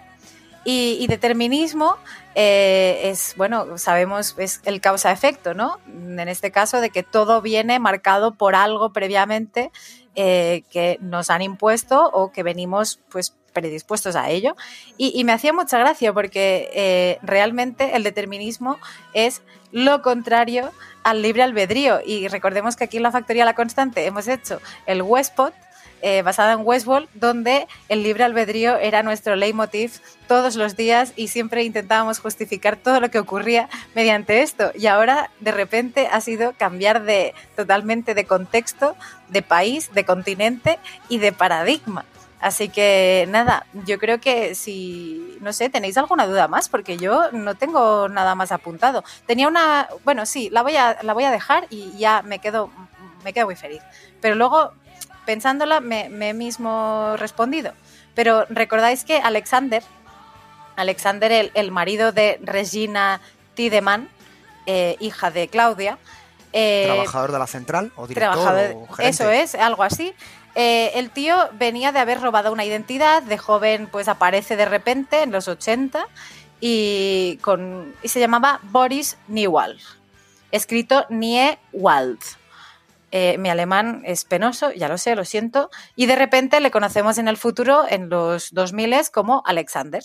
Y, 0.63 1.07
determinismo 1.07 1.97
eh, 2.35 3.01
es, 3.05 3.33
bueno, 3.35 3.77
sabemos, 3.79 4.35
es 4.37 4.61
el 4.65 4.79
causa-efecto, 4.79 5.55
¿no? 5.55 5.79
En 5.87 6.29
este 6.29 6.51
caso, 6.51 6.79
de 6.79 6.91
que 6.91 7.01
todo 7.01 7.41
viene 7.41 7.79
marcado 7.79 8.35
por 8.35 8.53
algo 8.53 8.93
previamente 8.93 9.71
eh, 10.15 10.63
que 10.69 10.99
nos 11.01 11.31
han 11.31 11.41
impuesto 11.41 12.09
o 12.13 12.31
que 12.31 12.43
venimos, 12.43 12.99
pues, 13.09 13.33
predispuestos 13.53 14.15
a 14.15 14.29
ello. 14.29 14.55
Y, 14.97 15.19
y 15.19 15.23
me 15.23 15.33
hacía 15.33 15.51
mucha 15.51 15.77
gracia 15.77 16.13
porque 16.13 16.69
eh, 16.73 17.17
realmente 17.21 17.95
el 17.95 18.03
determinismo 18.03 18.77
es 19.13 19.41
lo 19.71 20.01
contrario 20.01 20.71
al 21.03 21.21
libre 21.21 21.43
albedrío. 21.43 22.01
Y 22.05 22.27
recordemos 22.27 22.75
que 22.75 22.85
aquí 22.85 22.97
en 22.97 23.03
la 23.03 23.11
Factoría 23.11 23.45
La 23.45 23.55
Constante 23.55 24.05
hemos 24.05 24.27
hecho 24.27 24.61
el 24.85 25.01
Westpot, 25.01 25.53
eh, 26.01 26.21
basada 26.21 26.53
en 26.53 26.61
Westworld, 26.63 27.09
donde 27.13 27.67
el 27.89 28.03
libre 28.03 28.23
albedrío 28.23 28.77
era 28.77 29.03
nuestro 29.03 29.35
leitmotiv 29.35 29.99
todos 30.27 30.55
los 30.55 30.75
días 30.75 31.13
y 31.15 31.27
siempre 31.27 31.63
intentábamos 31.63 32.19
justificar 32.19 32.75
todo 32.75 32.99
lo 32.99 33.11
que 33.11 33.19
ocurría 33.19 33.69
mediante 33.95 34.41
esto. 34.41 34.71
Y 34.75 34.87
ahora, 34.87 35.29
de 35.39 35.51
repente, 35.51 36.07
ha 36.11 36.21
sido 36.21 36.53
cambiar 36.57 37.03
de 37.03 37.33
totalmente 37.55 38.13
de 38.13 38.25
contexto, 38.25 38.95
de 39.29 39.41
país, 39.41 39.93
de 39.93 40.05
continente 40.05 40.79
y 41.09 41.19
de 41.19 41.31
paradigma. 41.31 42.05
Así 42.41 42.69
que 42.69 43.27
nada, 43.29 43.67
yo 43.85 43.99
creo 43.99 44.19
que 44.19 44.55
si, 44.55 45.37
no 45.41 45.53
sé, 45.53 45.69
tenéis 45.69 45.95
alguna 45.97 46.25
duda 46.25 46.47
más, 46.47 46.69
porque 46.69 46.97
yo 46.97 47.31
no 47.31 47.53
tengo 47.53 48.09
nada 48.09 48.33
más 48.33 48.51
apuntado. 48.51 49.03
Tenía 49.27 49.47
una, 49.47 49.87
bueno, 50.03 50.25
sí, 50.25 50.49
la 50.49 50.63
voy 50.63 50.75
a, 50.75 50.97
la 51.03 51.13
voy 51.13 51.23
a 51.23 51.31
dejar 51.31 51.67
y 51.69 51.95
ya 51.99 52.23
me 52.23 52.39
quedo, 52.39 52.71
me 53.23 53.31
quedo 53.31 53.45
muy 53.45 53.55
feliz. 53.55 53.83
Pero 54.21 54.33
luego 54.33 54.71
pensándola 55.25 55.79
me, 55.79 56.09
me, 56.09 56.29
he 56.29 56.33
mismo 56.33 57.15
respondido. 57.17 57.73
Pero 58.15 58.45
recordáis 58.49 59.03
que 59.03 59.17
Alexander, 59.17 59.83
Alexander, 60.75 61.31
el, 61.31 61.51
el 61.53 61.71
marido 61.71 62.11
de 62.11 62.39
Regina 62.43 63.21
Tideman, 63.53 64.09
eh, 64.65 64.95
hija 64.99 65.31
de 65.31 65.47
Claudia. 65.47 65.97
Eh, 66.53 66.83
trabajador 66.85 67.31
de 67.31 67.39
la 67.39 67.47
central 67.47 67.91
o 67.95 68.07
director 68.07 68.33
trabajador, 68.33 68.87
o. 68.89 69.01
Eso 69.01 69.29
es, 69.29 69.55
algo 69.55 69.83
así. 69.83 70.13
Eh, 70.53 70.91
el 70.95 71.09
tío 71.11 71.35
venía 71.53 71.91
de 71.91 71.99
haber 71.99 72.19
robado 72.19 72.51
una 72.51 72.65
identidad, 72.65 73.23
de 73.23 73.37
joven 73.37 73.87
pues 73.91 74.07
aparece 74.07 74.57
de 74.57 74.65
repente 74.65 75.23
en 75.23 75.31
los 75.31 75.47
80 75.47 76.05
y, 76.59 77.39
con, 77.41 77.93
y 78.03 78.09
se 78.09 78.19
llamaba 78.19 78.59
Boris 78.63 79.17
Niewald, 79.27 79.79
escrito 80.51 81.05
Niewald. 81.09 82.19
Eh, 83.11 83.37
mi 83.37 83.49
alemán 83.49 84.01
es 84.05 84.23
penoso, 84.25 84.71
ya 84.71 84.87
lo 84.87 84.97
sé, 84.97 85.15
lo 85.15 85.25
siento. 85.25 85.69
Y 85.95 86.05
de 86.05 86.15
repente 86.15 86.59
le 86.59 86.71
conocemos 86.71 87.17
en 87.17 87.27
el 87.27 87.37
futuro, 87.37 87.83
en 87.89 88.09
los 88.09 88.51
2000, 88.51 89.11
como 89.11 89.43
Alexander. 89.45 90.03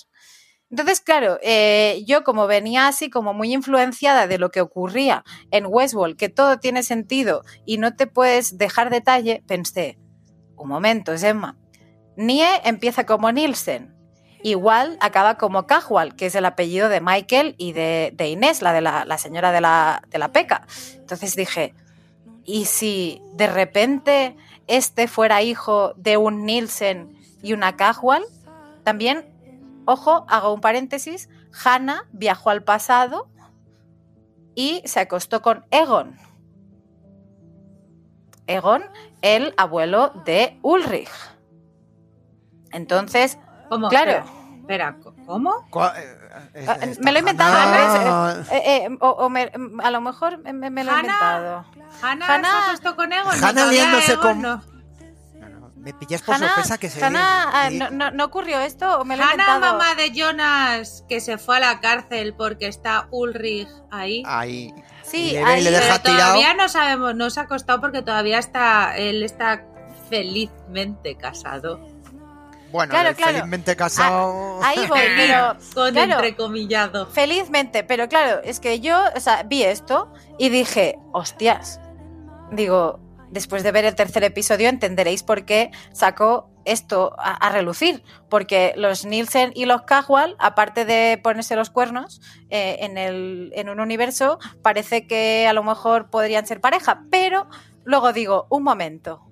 Entonces, 0.68 1.00
claro, 1.00 1.38
eh, 1.42 2.02
yo 2.06 2.24
como 2.24 2.48
venía 2.48 2.88
así 2.88 3.08
como 3.08 3.32
muy 3.32 3.54
influenciada 3.54 4.26
de 4.26 4.38
lo 4.38 4.50
que 4.50 4.60
ocurría 4.60 5.22
en 5.52 5.66
Westworld, 5.68 6.16
que 6.16 6.28
todo 6.28 6.58
tiene 6.58 6.82
sentido 6.82 7.42
y 7.64 7.78
no 7.78 7.94
te 7.94 8.08
puedes 8.08 8.58
dejar 8.58 8.90
detalle, 8.90 9.44
pensé, 9.46 9.98
un 10.56 10.68
momento, 10.68 11.14
Emma, 11.14 11.56
Nie 12.16 12.48
empieza 12.64 13.06
como 13.06 13.30
Nielsen, 13.30 13.94
igual 14.42 14.98
acaba 15.00 15.36
como 15.36 15.66
Cajual, 15.66 16.16
que 16.16 16.26
es 16.26 16.34
el 16.34 16.44
apellido 16.44 16.88
de 16.88 17.00
Michael 17.00 17.54
y 17.58 17.72
de, 17.72 18.14
Inés, 18.18 18.60
la 18.60 18.72
de 18.72 18.80
la, 18.80 19.04
la 19.04 19.18
señora 19.18 19.52
de 19.52 19.60
la, 19.60 20.02
de 20.08 20.18
la 20.18 20.32
peca. 20.32 20.66
Entonces 20.96 21.36
dije, 21.36 21.74
¿y 22.46 22.64
si 22.64 23.20
de 23.34 23.48
repente 23.48 24.36
este 24.66 25.08
fuera 25.08 25.42
hijo 25.42 25.92
de 25.96 26.16
un 26.16 26.46
Nielsen 26.46 27.14
y 27.42 27.52
una 27.52 27.76
Cajual? 27.76 28.22
También, 28.84 29.26
ojo, 29.84 30.24
hago 30.28 30.54
un 30.54 30.60
paréntesis, 30.60 31.28
Hannah 31.64 32.06
viajó 32.12 32.50
al 32.50 32.62
pasado 32.62 33.28
y 34.54 34.82
se 34.84 35.00
acostó 35.00 35.42
con 35.42 35.66
Egon. 35.70 36.16
Egon, 38.46 38.84
el 39.22 39.52
abuelo 39.56 40.12
de 40.24 40.58
Ulrich. 40.62 41.10
Entonces, 42.70 43.38
¿Cómo? 43.68 43.88
claro, 43.88 44.24
espera, 44.66 44.96
¿cómo? 45.26 45.64
¿Cuál- 45.70 45.92
eh, 45.96 46.18
eh, 46.54 46.66
Ah, 46.68 46.76
me 47.00 47.12
lo 47.12 47.18
he 47.18 47.20
inventado, 47.20 47.54
Hannah- 47.56 48.34
¿ves? 48.34 48.48
Eh, 48.50 48.62
eh, 48.86 48.98
o, 49.00 49.08
o 49.10 49.28
me- 49.30 49.52
a 49.82 49.90
lo 49.92 50.00
mejor 50.00 50.38
me, 50.38 50.52
me- 50.52 50.70
me 50.70 50.82
lo 50.82 50.90
he 50.90 50.94
inventado. 50.96 51.64
¿Hannah, 52.02 52.26
Hannah- 52.26 52.50
se 52.50 52.56
ha 52.56 52.66
puesto 52.70 52.96
con 52.96 53.12
Egon? 53.12 53.44
Hannah 53.44 53.66
liándose 53.66 54.12
Egon 54.14 54.22
con- 54.26 54.42
no. 54.42 54.62
Me 55.76 55.94
pillas 55.94 56.20
por 56.22 56.34
Hannah, 56.34 56.48
sorpresa 56.48 56.78
que 56.78 56.90
se 56.90 57.04
Hannah, 57.04 57.48
ah, 57.52 57.70
no, 57.70 57.90
no- 57.90 58.10
no 58.10 58.24
ocurrió 58.24 58.58
esto 58.58 58.98
o 58.98 59.04
me 59.04 59.16
lo 59.16 59.22
he 59.22 59.26
Hannah, 59.26 59.44
inventado? 59.44 59.72
mamá 59.78 59.94
de 59.94 60.10
Jonas, 60.12 61.04
que 61.08 61.20
se 61.20 61.38
fue 61.38 61.58
a 61.58 61.60
la 61.60 61.80
cárcel 61.80 62.34
porque 62.36 62.66
está 62.66 63.06
Ulrich 63.12 63.68
ahí. 63.92 64.24
Ahí. 64.26 64.74
Sí, 65.04 65.30
y 65.30 65.36
ahí- 65.36 65.62
le 65.62 65.70
Pero 65.70 65.84
deja 65.84 65.98
tirado. 66.02 66.18
todavía 66.34 66.54
no 66.54 66.68
sabemos, 66.68 67.14
no 67.14 67.30
se 67.30 67.38
ha 67.38 67.44
acostado 67.44 67.80
porque 67.80 68.02
todavía 68.02 68.40
está, 68.40 68.96
él 68.96 69.22
está 69.22 69.64
felizmente 70.10 71.14
casado. 71.16 71.78
Bueno, 72.76 72.90
Claro, 72.92 73.14
claro. 73.16 73.32
felizmente 73.32 73.74
casado. 73.76 74.60
Ahí 74.62 74.86
voy, 74.86 75.00
pero 75.16 75.56
Con 75.74 75.92
claro. 75.92 76.12
entrecomillado. 76.12 77.06
felizmente, 77.06 77.82
pero 77.84 78.08
claro, 78.08 78.40
es 78.44 78.60
que 78.60 78.80
yo, 78.80 78.98
o 79.14 79.20
sea, 79.20 79.42
vi 79.42 79.62
esto 79.64 80.12
y 80.38 80.48
dije, 80.50 80.98
hostias, 81.12 81.80
digo, 82.52 83.00
después 83.30 83.62
de 83.62 83.72
ver 83.72 83.84
el 83.84 83.94
tercer 83.94 84.22
episodio 84.24 84.68
entenderéis 84.68 85.22
por 85.22 85.44
qué 85.44 85.70
sacó 85.92 86.50
esto 86.64 87.14
a, 87.18 87.34
a 87.34 87.48
relucir, 87.50 88.02
porque 88.28 88.72
los 88.76 89.04
Nielsen 89.04 89.52
y 89.54 89.64
los 89.66 89.82
Casual, 89.82 90.36
aparte 90.38 90.84
de 90.84 91.18
ponerse 91.22 91.56
los 91.56 91.70
cuernos 91.70 92.20
eh, 92.50 92.76
en, 92.80 92.98
el, 92.98 93.52
en 93.54 93.68
un 93.68 93.80
universo, 93.80 94.38
parece 94.62 95.06
que 95.06 95.46
a 95.48 95.52
lo 95.52 95.62
mejor 95.62 96.10
podrían 96.10 96.46
ser 96.46 96.60
pareja, 96.60 97.04
pero 97.10 97.48
luego 97.84 98.12
digo, 98.12 98.46
un 98.50 98.64
momento, 98.64 99.22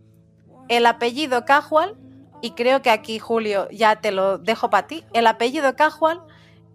el 0.68 0.86
apellido 0.86 1.44
Casual, 1.44 1.96
y 2.44 2.50
creo 2.50 2.82
que 2.82 2.90
aquí 2.90 3.18
Julio 3.18 3.68
ya 3.70 3.96
te 4.02 4.12
lo 4.12 4.36
dejo 4.36 4.68
para 4.68 4.86
ti, 4.86 5.04
el 5.14 5.26
apellido 5.26 5.74
Casual 5.76 6.20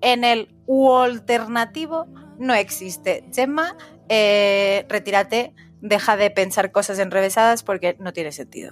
en 0.01 0.23
el 0.23 0.55
U 0.65 0.91
alternativo 0.95 2.07
no 2.39 2.55
existe. 2.55 3.23
Gemma, 3.33 3.75
eh, 4.07 4.85
retírate, 4.89 5.53
deja 5.81 6.17
de 6.17 6.31
pensar 6.31 6.71
cosas 6.71 6.97
enrevesadas 6.97 7.61
porque 7.61 7.95
no 7.99 8.13
tiene 8.13 8.31
sentido. 8.31 8.71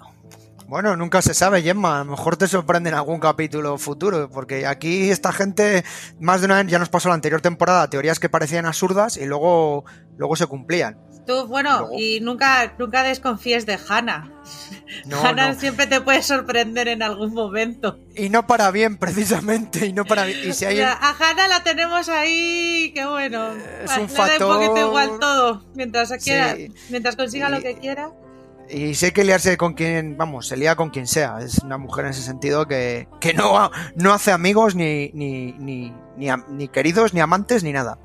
Bueno, 0.67 0.97
nunca 0.97 1.21
se 1.21 1.33
sabe, 1.33 1.61
Gemma. 1.61 2.01
A 2.01 2.03
lo 2.03 2.11
mejor 2.11 2.35
te 2.35 2.47
sorprende 2.47 2.89
en 2.89 2.95
algún 2.95 3.19
capítulo 3.19 3.77
futuro, 3.77 4.29
porque 4.29 4.65
aquí 4.65 5.09
esta 5.11 5.31
gente, 5.31 5.85
más 6.19 6.41
de 6.41 6.45
una 6.47 6.55
vez, 6.61 6.67
ya 6.67 6.79
nos 6.79 6.89
pasó 6.89 7.07
la 7.09 7.15
anterior 7.15 7.41
temporada, 7.41 7.89
teorías 7.89 8.19
que 8.19 8.27
parecían 8.27 8.65
absurdas 8.65 9.17
y 9.17 9.25
luego, 9.25 9.85
luego 10.17 10.35
se 10.35 10.47
cumplían. 10.47 10.97
Tú, 11.25 11.45
bueno, 11.47 11.79
Luego- 11.81 11.95
y 11.97 12.19
nunca, 12.21 12.73
nunca 12.79 13.03
desconfíes 13.03 13.65
de 13.65 13.77
Hannah. 13.87 14.29
No, 15.05 15.21
Hannah 15.21 15.53
no. 15.53 15.59
siempre 15.59 15.87
te 15.87 16.01
puede 16.01 16.21
sorprender 16.23 16.87
en 16.87 17.03
algún 17.03 17.33
momento. 17.33 17.99
Y 18.15 18.29
no 18.29 18.47
para 18.47 18.71
bien, 18.71 18.97
precisamente, 18.97 19.85
y 19.85 19.93
no 19.93 20.05
para 20.05 20.25
bien. 20.25 20.39
Y 20.49 20.53
si 20.53 20.65
hay 20.65 20.79
a 20.81 20.93
Hannah 21.19 21.47
la 21.47 21.63
tenemos 21.63 22.09
ahí, 22.09 22.91
que 22.95 23.05
bueno. 23.05 23.51
Es 23.53 23.87
vale, 23.87 24.01
un 24.03 24.09
factor- 24.09 24.43
un 24.59 24.67
poquito 24.67 24.87
igual 24.87 25.19
todo. 25.19 25.65
Mientras, 25.75 26.09
Sí. 26.09 26.15
quiera, 26.23 26.55
mientras 26.89 27.15
consiga 27.15 27.49
Y- 27.49 27.51
lo 27.51 27.61
que 27.61 27.75
quiera. 27.77 28.11
Y 28.69 28.95
si 28.95 29.05
hay 29.05 29.11
que 29.13 29.23
liarse 29.23 29.55
con 29.55 29.75
quien, 29.75 30.17
vamos, 30.17 30.47
se 30.47 30.57
lía 30.57 30.75
con 30.75 30.89
quien 30.89 31.07
sea. 31.07 31.37
Es 31.41 31.59
una 31.59 31.77
mujer 31.77 32.03
en 32.03 32.11
ese 32.11 32.21
sentido 32.21 32.67
que, 32.67 33.07
que 33.21 33.33
no, 33.33 33.71
no 33.95 34.13
hace 34.13 34.31
amigos, 34.33 34.75
ni, 34.75 35.09
ni, 35.13 35.53
ni, 35.53 35.93
ni, 36.17 36.27
ni 36.49 36.67
queridos, 36.67 37.13
ni 37.13 37.21
amantes, 37.21 37.63
ni 37.63 37.71
nada. 37.71 37.97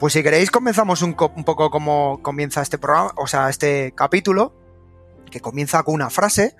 Pues 0.00 0.12
si 0.12 0.22
queréis 0.24 0.50
comenzamos 0.50 1.02
un, 1.02 1.12
co- 1.14 1.32
un 1.36 1.44
poco 1.44 1.70
como 1.70 2.20
comienza 2.20 2.62
este 2.62 2.78
programa, 2.78 3.12
o 3.16 3.28
sea, 3.28 3.48
este 3.48 3.92
capítulo, 3.96 4.52
que 5.30 5.40
comienza 5.40 5.82
con 5.82 5.94
una 5.94 6.10
frase 6.10 6.54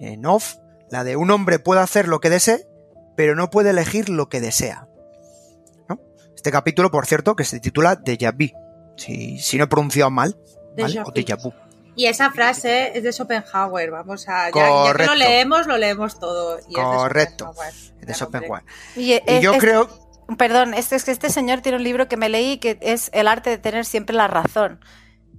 en 0.00 0.24
off, 0.26 0.56
la 0.90 1.04
de 1.04 1.16
un 1.16 1.30
hombre 1.30 1.58
puede 1.58 1.80
hacer 1.80 2.08
lo 2.08 2.20
que 2.20 2.30
desee, 2.30 2.66
pero 3.16 3.34
no 3.34 3.50
puede 3.50 3.70
elegir 3.70 4.08
lo 4.08 4.28
que 4.28 4.40
desea. 4.40 4.86
¿No? 5.88 5.98
Este 6.34 6.50
capítulo, 6.50 6.90
por 6.90 7.06
cierto, 7.06 7.34
que 7.36 7.44
se 7.44 7.60
titula 7.60 7.98
Déjà 8.02 8.32
Vu, 8.32 8.56
si, 8.96 9.38
si 9.38 9.56
no 9.58 9.64
he 9.64 9.68
pronunciado 9.68 10.10
mal, 10.10 10.36
¿vale? 10.78 11.00
O. 11.00 11.12
Déjà 11.12 11.36
Vu. 11.42 11.52
Y 11.98 12.06
esa 12.06 12.30
frase 12.30 12.92
es 12.94 13.02
de 13.04 13.10
Schopenhauer, 13.10 13.90
vamos 13.90 14.28
a... 14.28 14.50
Ya, 14.50 14.60
ya 14.60 14.64
que 14.66 14.70
Correcto. 14.70 15.12
lo 15.14 15.18
leemos, 15.18 15.66
lo 15.66 15.78
leemos 15.78 16.20
todo. 16.20 16.58
Y 16.58 16.60
es 16.60 16.76
de 16.76 16.82
Correcto. 16.82 17.54
Schopenhauer, 18.12 18.62
de. 18.94 19.00
Y, 19.02 19.12
Y 19.12 19.14
eh, 19.14 19.40
yo 19.40 19.54
es- 19.54 19.60
creo, 19.60 19.88
Perdón, 20.36 20.74
este, 20.74 20.96
es 20.96 21.04
que 21.04 21.12
este 21.12 21.30
señor 21.30 21.60
tiene 21.60 21.78
un 21.78 21.84
libro 21.84 22.08
que 22.08 22.16
me 22.16 22.28
leí 22.28 22.58
que 22.58 22.78
es 22.80 23.10
El 23.12 23.28
arte 23.28 23.48
de 23.48 23.58
tener 23.58 23.84
siempre 23.86 24.14
la 24.14 24.26
razón. 24.26 24.80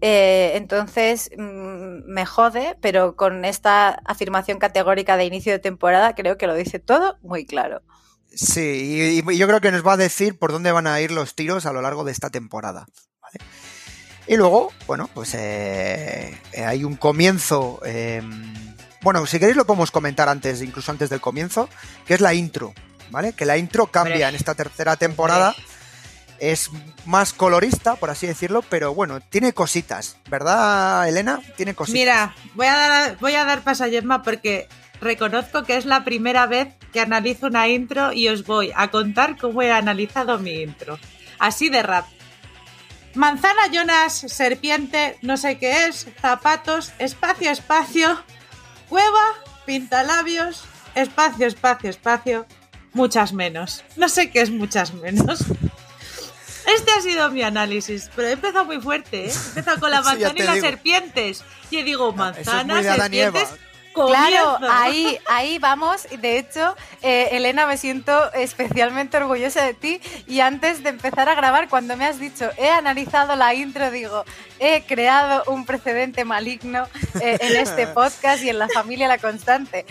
Eh, 0.01 0.51
entonces 0.55 1.31
mm, 1.37 2.03
me 2.05 2.25
jode, 2.25 2.77
pero 2.81 3.15
con 3.15 3.45
esta 3.45 3.89
afirmación 4.05 4.59
categórica 4.59 5.17
de 5.17 5.25
inicio 5.25 5.51
de 5.53 5.59
temporada 5.59 6.13
creo 6.15 6.37
que 6.37 6.47
lo 6.47 6.53
dice 6.55 6.79
todo 6.79 7.17
muy 7.21 7.45
claro. 7.45 7.81
sí, 8.33 9.21
y, 9.25 9.31
y 9.31 9.37
yo 9.37 9.47
creo 9.47 9.61
que 9.61 9.71
nos 9.71 9.85
va 9.85 9.93
a 9.93 9.97
decir 9.97 10.37
por 10.37 10.51
dónde 10.51 10.71
van 10.71 10.85
a 10.87 11.01
ir 11.01 11.11
los 11.11 11.33
tiros 11.33 11.65
a 11.65 11.73
lo 11.73 11.81
largo 11.81 12.03
de 12.03 12.11
esta 12.11 12.29
temporada. 12.29 12.85
¿vale? 13.21 13.39
Y 14.27 14.35
luego, 14.35 14.71
bueno, 14.85 15.09
pues 15.13 15.33
eh, 15.33 16.37
eh, 16.51 16.65
hay 16.65 16.83
un 16.83 16.95
comienzo. 16.95 17.79
eh, 17.85 18.21
bueno, 19.01 19.25
si 19.25 19.39
queréis 19.39 19.55
lo 19.55 19.65
podemos 19.65 19.89
comentar 19.91 20.27
antes, 20.27 20.61
incluso 20.61 20.91
antes 20.91 21.09
del 21.09 21.21
comienzo, 21.21 21.69
que 22.05 22.13
es 22.15 22.19
la 22.21 22.33
intro, 22.33 22.73
¿vale? 23.09 23.31
Que 23.33 23.45
la 23.45 23.57
intro 23.57 23.87
cambia 23.87 24.15
Hombre. 24.15 24.29
en 24.29 24.35
esta 24.35 24.53
tercera 24.53 24.95
temporada. 24.97 25.55
Es 26.39 26.70
más 27.06 27.34
colorista, 27.34 27.96
por 27.96 28.10
así 28.10 28.27
decirlo, 28.27 28.62
pero 28.62 28.94
bueno, 28.94 29.20
tiene 29.22 29.53
cositas, 29.53 30.17
¿verdad, 30.29 31.08
Elena? 31.08 31.41
Tiene 31.56 31.74
cositas. 31.74 32.00
Mira, 32.00 32.36
voy 32.53 32.67
a 32.67 32.75
dar, 32.75 33.17
voy 33.20 33.36
a 33.36 33.46
dar 33.46 33.62
paso 33.63 33.84
a 33.84 33.89
Gemma 33.89 34.22
porque 34.24 34.67
reconozco 35.01 35.63
que 35.63 35.77
es 35.77 35.86
la 35.86 36.03
primera 36.03 36.46
vez 36.46 36.70
que 36.91 37.00
analizo 37.00 37.48
una 37.48 37.67
intro 37.67 38.13
y 38.13 38.27
os 38.27 38.44
voy 38.46 38.72
a 38.75 38.89
contar 38.89 39.38
cómo 39.38 39.62
he 39.62 39.72
analizado 39.72 40.39
mi 40.39 40.62
intro. 40.62 41.00
Así 41.39 41.70
de 41.70 41.84
rap. 41.84 42.06
Manzana, 43.13 43.72
Jonas, 43.72 44.13
serpiente, 44.13 45.17
no 45.22 45.38
sé 45.38 45.58
qué 45.58 45.88
es, 45.88 46.08
zapatos, 46.22 46.94
espacio, 47.00 47.50
espacio, 47.50 48.22
cueva, 48.89 49.34
pintalabios, 49.65 50.65
espacio, 50.94 51.48
espacio, 51.48 51.89
espacio, 51.89 52.46
muchas 52.94 53.34
menos. 53.34 53.84
No 53.96 54.08
sé 54.08 54.29
qué 54.29 54.41
es 54.41 54.51
muchas 54.51 54.94
menos. 54.94 55.46
Este 56.67 56.91
ha 56.91 57.01
sido 57.01 57.31
mi 57.31 57.43
análisis, 57.43 58.09
pero 58.15 58.27
he 58.27 58.31
empezado 58.33 58.65
muy 58.65 58.79
fuerte, 58.79 59.25
¿eh? 59.25 59.31
He 59.31 59.50
empezado 59.50 59.79
con 59.79 59.91
la 59.91 60.01
manzana 60.01 60.33
y 60.36 60.43
las 60.43 60.55
digo. 60.55 60.67
serpientes. 60.67 61.43
Y 61.71 61.83
digo, 61.83 62.13
Eso 62.38 62.51
es 62.77 62.86
serpientes, 62.86 63.50
Claro, 64.05 64.59
ahí, 64.69 65.17
ahí 65.27 65.57
vamos. 65.59 66.07
De 66.19 66.38
hecho, 66.38 66.75
eh, 67.01 67.29
Elena, 67.31 67.65
me 67.65 67.77
siento 67.77 68.31
especialmente 68.33 69.17
orgullosa 69.17 69.63
de 69.63 69.74
ti. 69.74 70.00
Y 70.27 70.41
antes 70.41 70.83
de 70.83 70.89
empezar 70.89 71.29
a 71.29 71.36
grabar, 71.36 71.67
cuando 71.67 71.97
me 71.97 72.05
has 72.05 72.19
dicho, 72.19 72.50
he 72.57 72.69
analizado 72.69 73.36
la 73.36 73.53
intro, 73.55 73.89
digo, 73.89 74.24
he 74.59 74.83
creado 74.83 75.43
un 75.47 75.65
precedente 75.65 76.25
maligno 76.25 76.88
eh, 77.21 77.38
en 77.41 77.55
este 77.55 77.88
podcast 78.00 78.43
y 78.43 78.50
en 78.50 78.59
la 78.59 78.67
familia 78.69 79.07
La 79.07 79.17
Constante. 79.17 79.86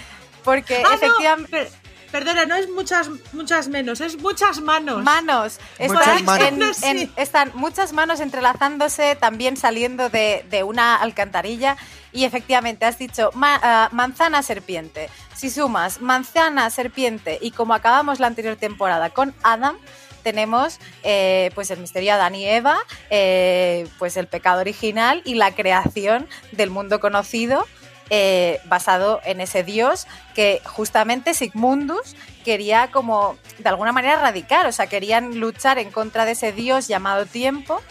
Porque 0.44 0.76
Ah, 0.84 0.90
no, 0.90 0.94
efectivamente... 0.94 1.68
per- 2.16 2.24
perdona, 2.24 2.46
no 2.46 2.54
es 2.56 2.68
muchas, 2.70 3.08
muchas 3.32 3.68
menos, 3.68 4.00
es 4.00 4.16
muchas 4.20 4.60
manos. 4.60 5.02
Manos. 5.02 5.58
Muchas 5.78 6.00
Están, 6.20 6.24
manos. 6.24 6.82
en- 6.82 6.98
en- 6.98 7.12
están 7.16 7.52
muchas 7.54 7.92
manos 7.92 8.20
entrelazándose, 8.20 9.16
también 9.16 9.56
saliendo 9.56 10.08
de, 10.08 10.44
de 10.50 10.62
una 10.62 10.96
alcantarilla. 10.96 11.76
Y 12.12 12.24
efectivamente, 12.24 12.86
has 12.86 12.98
dicho 12.98 13.30
ma- 13.34 13.60
ah, 13.62 13.88
manzana 13.92 14.42
serpiente. 14.42 15.10
Si 15.34 15.50
sumas 15.50 16.00
manzana 16.00 16.70
serpiente 16.70 17.38
y 17.42 17.50
como 17.50 17.74
acabamos 17.74 18.20
la 18.20 18.26
anterior 18.26 18.56
temporada 18.56 19.10
con 19.10 19.34
Adam, 19.42 19.76
tenemos 20.22 20.78
eh, 21.04 21.50
pues 21.54 21.70
el 21.70 21.78
misterio 21.78 22.08
de 22.08 22.12
Adán 22.12 22.34
y 22.34 22.46
Eva, 22.46 22.78
eh, 23.10 23.86
pues 23.98 24.16
el 24.16 24.26
pecado 24.26 24.60
original 24.60 25.22
y 25.24 25.34
la 25.34 25.54
creación 25.54 26.26
del 26.52 26.70
mundo 26.70 26.98
conocido 26.98 27.66
eh, 28.10 28.60
basado 28.66 29.20
en 29.24 29.40
ese 29.40 29.64
dios 29.64 30.06
que 30.34 30.62
justamente 30.64 31.34
Sigmundus 31.34 32.14
quería 32.44 32.90
como 32.92 33.36
de 33.58 33.68
alguna 33.68 33.90
manera 33.90 34.14
erradicar, 34.14 34.66
o 34.66 34.72
sea, 34.72 34.86
querían 34.86 35.40
luchar 35.40 35.78
en 35.78 35.90
contra 35.90 36.24
de 36.24 36.32
ese 36.32 36.52
dios 36.52 36.86
llamado 36.86 37.26
tiempo, 37.26 37.82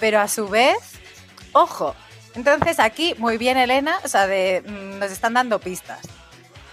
pero 0.00 0.20
a 0.20 0.26
su 0.26 0.48
vez, 0.48 0.76
ojo, 1.52 1.94
entonces 2.34 2.80
aquí 2.80 3.14
muy 3.18 3.38
bien 3.38 3.56
Elena, 3.56 3.98
o 4.04 4.08
sea, 4.08 4.26
mm, 4.26 4.98
nos 4.98 5.12
están 5.12 5.34
dando 5.34 5.60
pistas. 5.60 6.00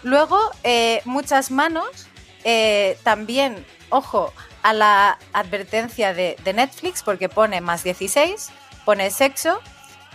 Luego, 0.01 0.39
eh, 0.63 1.01
muchas 1.05 1.51
manos, 1.51 2.07
eh, 2.43 2.97
también, 3.03 3.63
ojo, 3.89 4.33
a 4.63 4.73
la 4.73 5.19
advertencia 5.33 6.13
de, 6.13 6.35
de 6.43 6.53
Netflix, 6.53 7.03
porque 7.03 7.29
pone 7.29 7.61
más 7.61 7.83
16, 7.83 8.49
pone 8.85 9.11
sexo 9.11 9.59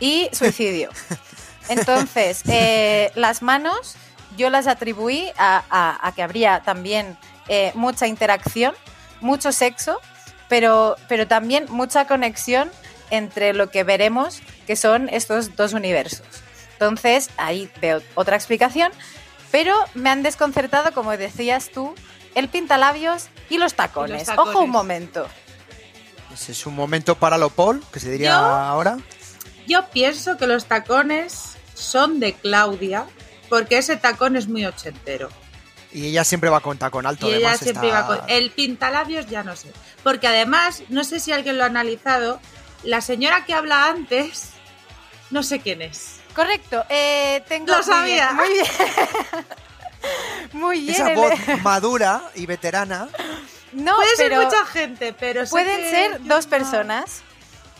y 0.01 0.29
suicidio. 0.33 0.91
Entonces, 1.69 2.43
eh, 2.49 3.11
las 3.15 3.43
manos 3.43 3.95
yo 4.37 4.51
las 4.51 4.67
atribuí 4.67 5.31
a, 5.37 5.63
a- 5.71 6.07
a 6.09 6.13
que 6.15 6.23
habría 6.23 6.63
también 6.63 7.19
eh, 7.49 7.73
mucha 7.75 8.07
interacción, 8.07 8.75
mucho 9.21 9.53
sexo, 9.53 10.01
pero, 10.49 10.97
pero 11.09 11.27
también 11.29 11.67
mucha 11.69 12.07
conexión 12.07 12.71
entre 13.11 13.53
lo 13.53 13.71
que 13.71 13.85
veremos 13.85 14.41
que 14.67 14.77
son 14.77 15.09
estos 15.11 15.55
dos 15.57 15.73
universos. 15.75 16.23
Entonces, 16.73 17.31
ahí 17.37 17.71
veo 17.81 18.01
otra 18.15 18.37
explicación, 18.37 18.91
pero 19.51 19.75
me 19.95 20.09
han 20.11 20.23
desconcertado, 20.23 20.93
como 20.93 21.15
decías 21.17 21.71
tú, 21.73 21.95
el 22.35 22.49
pintalabios 22.49 23.29
y 23.51 23.59
los 23.59 23.75
tacones. 23.75 24.29
Ojo 24.31 24.37
tacones. 24.47 24.57
un 24.57 24.71
momento. 24.71 25.29
Ese 26.33 26.53
es 26.53 26.65
un 26.67 26.75
momento 26.75 27.15
para 27.17 27.37
lo 27.37 27.51
Paul, 27.51 27.85
que 27.93 28.01
se 28.01 28.11
diría 28.11 28.31
Yo- 28.31 28.37
ahora. 28.37 28.97
Yo 29.69 29.89
pienso 29.91 30.39
que 30.39 30.47
los 30.47 30.65
tacones 30.65 31.57
son 31.83 32.21
de 32.21 32.33
Claudia, 32.35 33.07
porque 33.49 33.79
ese 33.79 33.97
tacón 33.97 34.37
es 34.37 34.49
muy 34.49 34.65
ochentero. 34.65 35.29
Y 35.93 36.07
ella 36.07 36.25
siempre 36.25 36.49
va 36.49 36.61
con 36.61 36.79
tacón 36.79 37.05
alto. 37.07 37.27
Y 37.29 37.35
ella 37.35 37.49
además 37.49 37.61
siempre 37.61 37.89
está- 37.89 37.99
iba 38.01 38.07
con. 38.07 38.31
El 38.31 38.51
pintalabios 38.51 39.27
ya 39.27 39.43
no 39.43 39.55
sé. 39.57 39.71
Porque 40.03 40.27
además, 40.27 40.83
no 40.89 41.05
sé 41.05 41.21
si 41.21 41.33
alguien 41.33 41.59
lo 41.59 41.65
ha 41.65 41.67
analizado, 41.67 42.41
la 42.83 43.01
señora 43.03 43.45
que 43.45 43.53
habla 43.53 43.89
antes, 43.89 44.51
no 45.31 45.43
sé 45.43 45.61
quién 45.61 45.83
es. 45.83 46.17
Correcto, 46.35 46.83
eh, 46.89 47.45
tengo... 47.47 47.67
Lo 47.67 47.77
muy 47.77 47.85
bien, 47.85 48.19
sabía. 48.21 48.33
Muy 48.33 48.49
bien. 48.49 48.67
Muy 50.53 50.81
bien. 50.81 50.95
Esa 50.95 51.13
Ele- 51.13 51.15
voz 51.17 51.63
madura 51.63 52.23
y 52.35 52.47
veterana. 52.47 53.09
No, 53.73 53.97
Puede 53.97 54.11
pero 54.17 54.37
ser 54.37 54.45
mucha 54.47 54.67
gente, 54.67 55.13
pero 55.13 55.47
sé 55.47 55.51
pueden 55.51 55.77
que 55.81 55.91
ser 55.91 56.23
dos 56.25 56.45
no- 56.47 56.51
personas. 56.51 57.23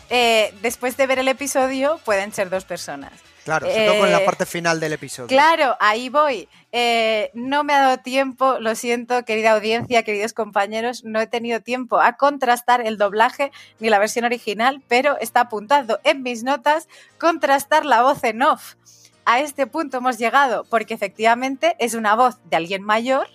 Eh, 0.09 0.53
después 0.61 0.95
de 0.97 1.07
ver 1.07 1.19
el 1.19 1.27
episodio, 1.27 1.99
pueden 2.05 2.31
ser 2.33 2.49
dos 2.49 2.65
personas. 2.65 3.11
Claro, 3.43 3.67
sobre 3.67 3.85
todo 3.87 3.99
con 3.99 4.11
la 4.11 4.21
Eh, 4.21 4.25
parte 4.25 4.45
final 4.45 4.79
del 4.79 4.93
episodio. 4.93 5.27
Claro, 5.27 5.75
ahí 5.79 6.09
voy. 6.09 6.47
Eh, 6.71 7.29
no 7.33 7.63
me 7.63 7.73
ha 7.73 7.81
dado 7.81 7.97
tiempo, 7.97 8.57
lo 8.59 8.73
siento, 8.75 9.25
querida 9.25 9.51
audiencia, 9.51 10.03
queridos 10.03 10.33
compañeros, 10.33 11.03
no 11.03 11.19
he 11.19 11.27
tenido 11.27 11.59
tiempo 11.59 11.99
a 11.99 12.13
contrastar 12.13 12.81
el 12.85 12.97
doblaje 12.97 13.51
ni 13.79 13.89
la 13.89 13.99
versión 13.99 14.25
original, 14.25 14.81
pero 14.87 15.17
está 15.19 15.41
apuntado 15.41 15.99
en 16.03 16.23
mis 16.23 16.43
notas 16.43 16.87
contrastar 17.19 17.85
la 17.85 18.01
voz 18.01 18.23
en 18.23 18.41
off. 18.41 18.75
A 19.25 19.39
este 19.39 19.67
punto 19.67 19.97
hemos 19.97 20.17
llegado 20.17 20.65
porque 20.69 20.93
efectivamente 20.93 21.75
es 21.79 21.93
una 21.93 22.15
voz 22.15 22.37
de 22.49 22.57
alguien 22.57 22.81
mayor 22.81 23.27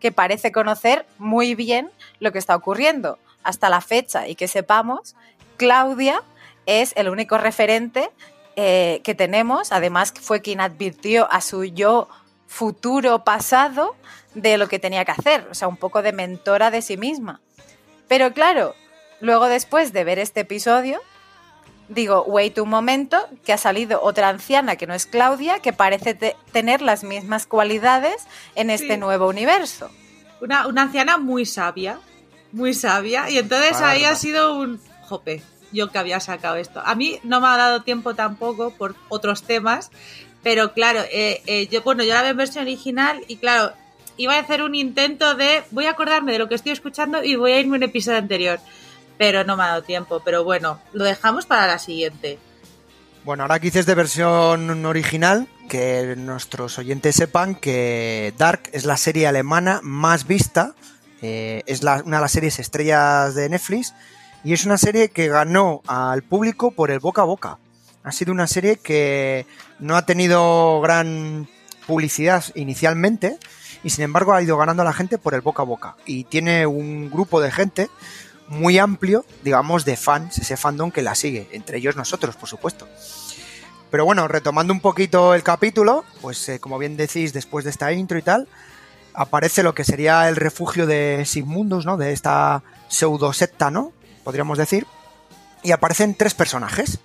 que 0.00 0.12
parece 0.12 0.52
conocer 0.52 1.06
muy 1.18 1.54
bien 1.54 1.90
lo 2.20 2.30
que 2.32 2.38
está 2.38 2.54
ocurriendo. 2.56 3.18
Hasta 3.42 3.68
la 3.68 3.80
fecha 3.80 4.28
y 4.28 4.34
que 4.34 4.48
sepamos, 4.48 5.14
Claudia 5.56 6.22
es 6.66 6.92
el 6.96 7.08
único 7.08 7.38
referente 7.38 8.10
eh, 8.56 9.00
que 9.04 9.14
tenemos. 9.14 9.70
Además, 9.72 10.12
fue 10.20 10.40
quien 10.42 10.60
advirtió 10.60 11.30
a 11.32 11.40
su 11.40 11.64
yo 11.64 12.08
futuro 12.46 13.22
pasado 13.24 13.94
de 14.34 14.58
lo 14.58 14.68
que 14.68 14.78
tenía 14.78 15.04
que 15.04 15.12
hacer. 15.12 15.46
O 15.50 15.54
sea, 15.54 15.68
un 15.68 15.76
poco 15.76 16.02
de 16.02 16.12
mentora 16.12 16.70
de 16.70 16.82
sí 16.82 16.96
misma. 16.96 17.40
Pero 18.08 18.32
claro, 18.32 18.74
luego 19.20 19.46
después 19.46 19.92
de 19.92 20.04
ver 20.04 20.18
este 20.18 20.40
episodio, 20.40 21.00
digo, 21.88 22.22
wait 22.24 22.58
un 22.58 22.68
momento, 22.68 23.16
que 23.44 23.52
ha 23.52 23.58
salido 23.58 24.00
otra 24.02 24.28
anciana 24.28 24.76
que 24.76 24.86
no 24.86 24.94
es 24.94 25.06
Claudia, 25.06 25.60
que 25.60 25.72
parece 25.72 26.14
te- 26.14 26.36
tener 26.52 26.82
las 26.82 27.04
mismas 27.04 27.46
cualidades 27.46 28.26
en 28.54 28.70
este 28.70 28.94
Sí. 28.94 28.98
nuevo 28.98 29.28
universo. 29.28 29.90
Una, 30.40 30.66
una 30.66 30.82
anciana 30.82 31.16
muy 31.16 31.46
sabia, 31.46 31.98
muy 32.52 32.74
sabia, 32.74 33.30
y 33.30 33.38
entonces 33.38 33.80
ahí 33.80 34.04
ha 34.04 34.14
sido 34.16 34.56
un 34.58 34.80
jope. 35.02 35.42
Yo 35.72 35.90
que 35.90 35.98
había 35.98 36.20
sacado 36.20 36.56
esto. 36.56 36.80
A 36.84 36.94
mí 36.94 37.18
no 37.24 37.40
me 37.40 37.48
ha 37.48 37.56
dado 37.56 37.82
tiempo 37.82 38.14
tampoco 38.14 38.70
por 38.70 38.94
otros 39.08 39.42
temas, 39.42 39.90
pero 40.42 40.72
claro, 40.72 41.00
eh, 41.12 41.42
eh, 41.46 41.66
yo 41.68 41.82
bueno, 41.82 42.04
yo 42.04 42.14
la 42.14 42.22
veo 42.22 42.30
en 42.30 42.36
versión 42.36 42.62
original 42.64 43.20
y 43.26 43.36
claro, 43.36 43.72
iba 44.16 44.34
a 44.36 44.40
hacer 44.40 44.62
un 44.62 44.74
intento 44.74 45.34
de 45.34 45.62
voy 45.72 45.86
a 45.86 45.90
acordarme 45.90 46.32
de 46.32 46.38
lo 46.38 46.48
que 46.48 46.54
estoy 46.54 46.72
escuchando 46.72 47.22
y 47.24 47.34
voy 47.36 47.52
a 47.52 47.60
irme 47.60 47.76
a 47.76 47.78
un 47.78 47.82
episodio 47.82 48.18
anterior, 48.18 48.60
pero 49.18 49.42
no 49.44 49.56
me 49.56 49.64
ha 49.64 49.68
dado 49.68 49.82
tiempo. 49.82 50.22
Pero 50.24 50.44
bueno, 50.44 50.80
lo 50.92 51.04
dejamos 51.04 51.46
para 51.46 51.66
la 51.66 51.78
siguiente. 51.78 52.38
Bueno, 53.24 53.42
ahora 53.42 53.58
que 53.58 53.66
dices 53.66 53.86
de 53.86 53.94
versión 53.96 54.86
original, 54.86 55.48
que 55.68 56.14
nuestros 56.16 56.78
oyentes 56.78 57.16
sepan 57.16 57.56
que 57.56 58.32
Dark 58.38 58.70
es 58.72 58.84
la 58.84 58.96
serie 58.96 59.26
alemana 59.26 59.80
más 59.82 60.28
vista, 60.28 60.74
eh, 61.22 61.64
es 61.66 61.82
la- 61.82 62.02
una 62.04 62.18
de 62.18 62.22
las 62.22 62.30
series 62.30 62.60
estrellas 62.60 63.34
de 63.34 63.48
Netflix 63.48 63.94
y 64.46 64.52
es 64.52 64.64
una 64.64 64.78
serie 64.78 65.08
que 65.08 65.26
ganó 65.26 65.82
al 65.88 66.22
público 66.22 66.70
por 66.70 66.92
el 66.92 67.00
boca 67.00 67.22
a 67.22 67.24
boca. 67.24 67.58
Ha 68.04 68.12
sido 68.12 68.30
una 68.30 68.46
serie 68.46 68.76
que 68.76 69.44
no 69.80 69.96
ha 69.96 70.06
tenido 70.06 70.80
gran 70.80 71.48
publicidad 71.88 72.44
inicialmente 72.54 73.40
y 73.82 73.90
sin 73.90 74.04
embargo 74.04 74.34
ha 74.34 74.42
ido 74.44 74.56
ganando 74.56 74.82
a 74.82 74.84
la 74.84 74.92
gente 74.92 75.18
por 75.18 75.34
el 75.34 75.40
boca 75.40 75.62
a 75.62 75.64
boca 75.64 75.96
y 76.06 76.22
tiene 76.22 76.64
un 76.64 77.10
grupo 77.10 77.40
de 77.40 77.50
gente 77.50 77.90
muy 78.46 78.78
amplio, 78.78 79.24
digamos, 79.42 79.84
de 79.84 79.96
fans, 79.96 80.38
ese 80.38 80.56
fandom 80.56 80.92
que 80.92 81.02
la 81.02 81.16
sigue, 81.16 81.48
entre 81.50 81.78
ellos 81.78 81.96
nosotros, 81.96 82.36
por 82.36 82.48
supuesto. 82.48 82.86
Pero 83.90 84.04
bueno, 84.04 84.28
retomando 84.28 84.72
un 84.72 84.78
poquito 84.78 85.34
el 85.34 85.42
capítulo, 85.42 86.04
pues 86.20 86.48
eh, 86.50 86.60
como 86.60 86.78
bien 86.78 86.96
decís, 86.96 87.32
después 87.32 87.64
de 87.64 87.72
esta 87.72 87.92
intro 87.92 88.16
y 88.16 88.22
tal, 88.22 88.46
aparece 89.12 89.64
lo 89.64 89.74
que 89.74 89.82
sería 89.82 90.28
el 90.28 90.36
refugio 90.36 90.86
de 90.86 91.24
Sigmundus, 91.26 91.84
¿no? 91.84 91.96
De 91.96 92.12
esta 92.12 92.62
pseudo 92.86 93.32
secta, 93.32 93.72
¿no? 93.72 93.92
Podríamos 94.26 94.58
decir. 94.58 94.86
Y 95.62 95.70
aparecen 95.70 96.14
tres 96.16 96.34
personajes. 96.34 96.98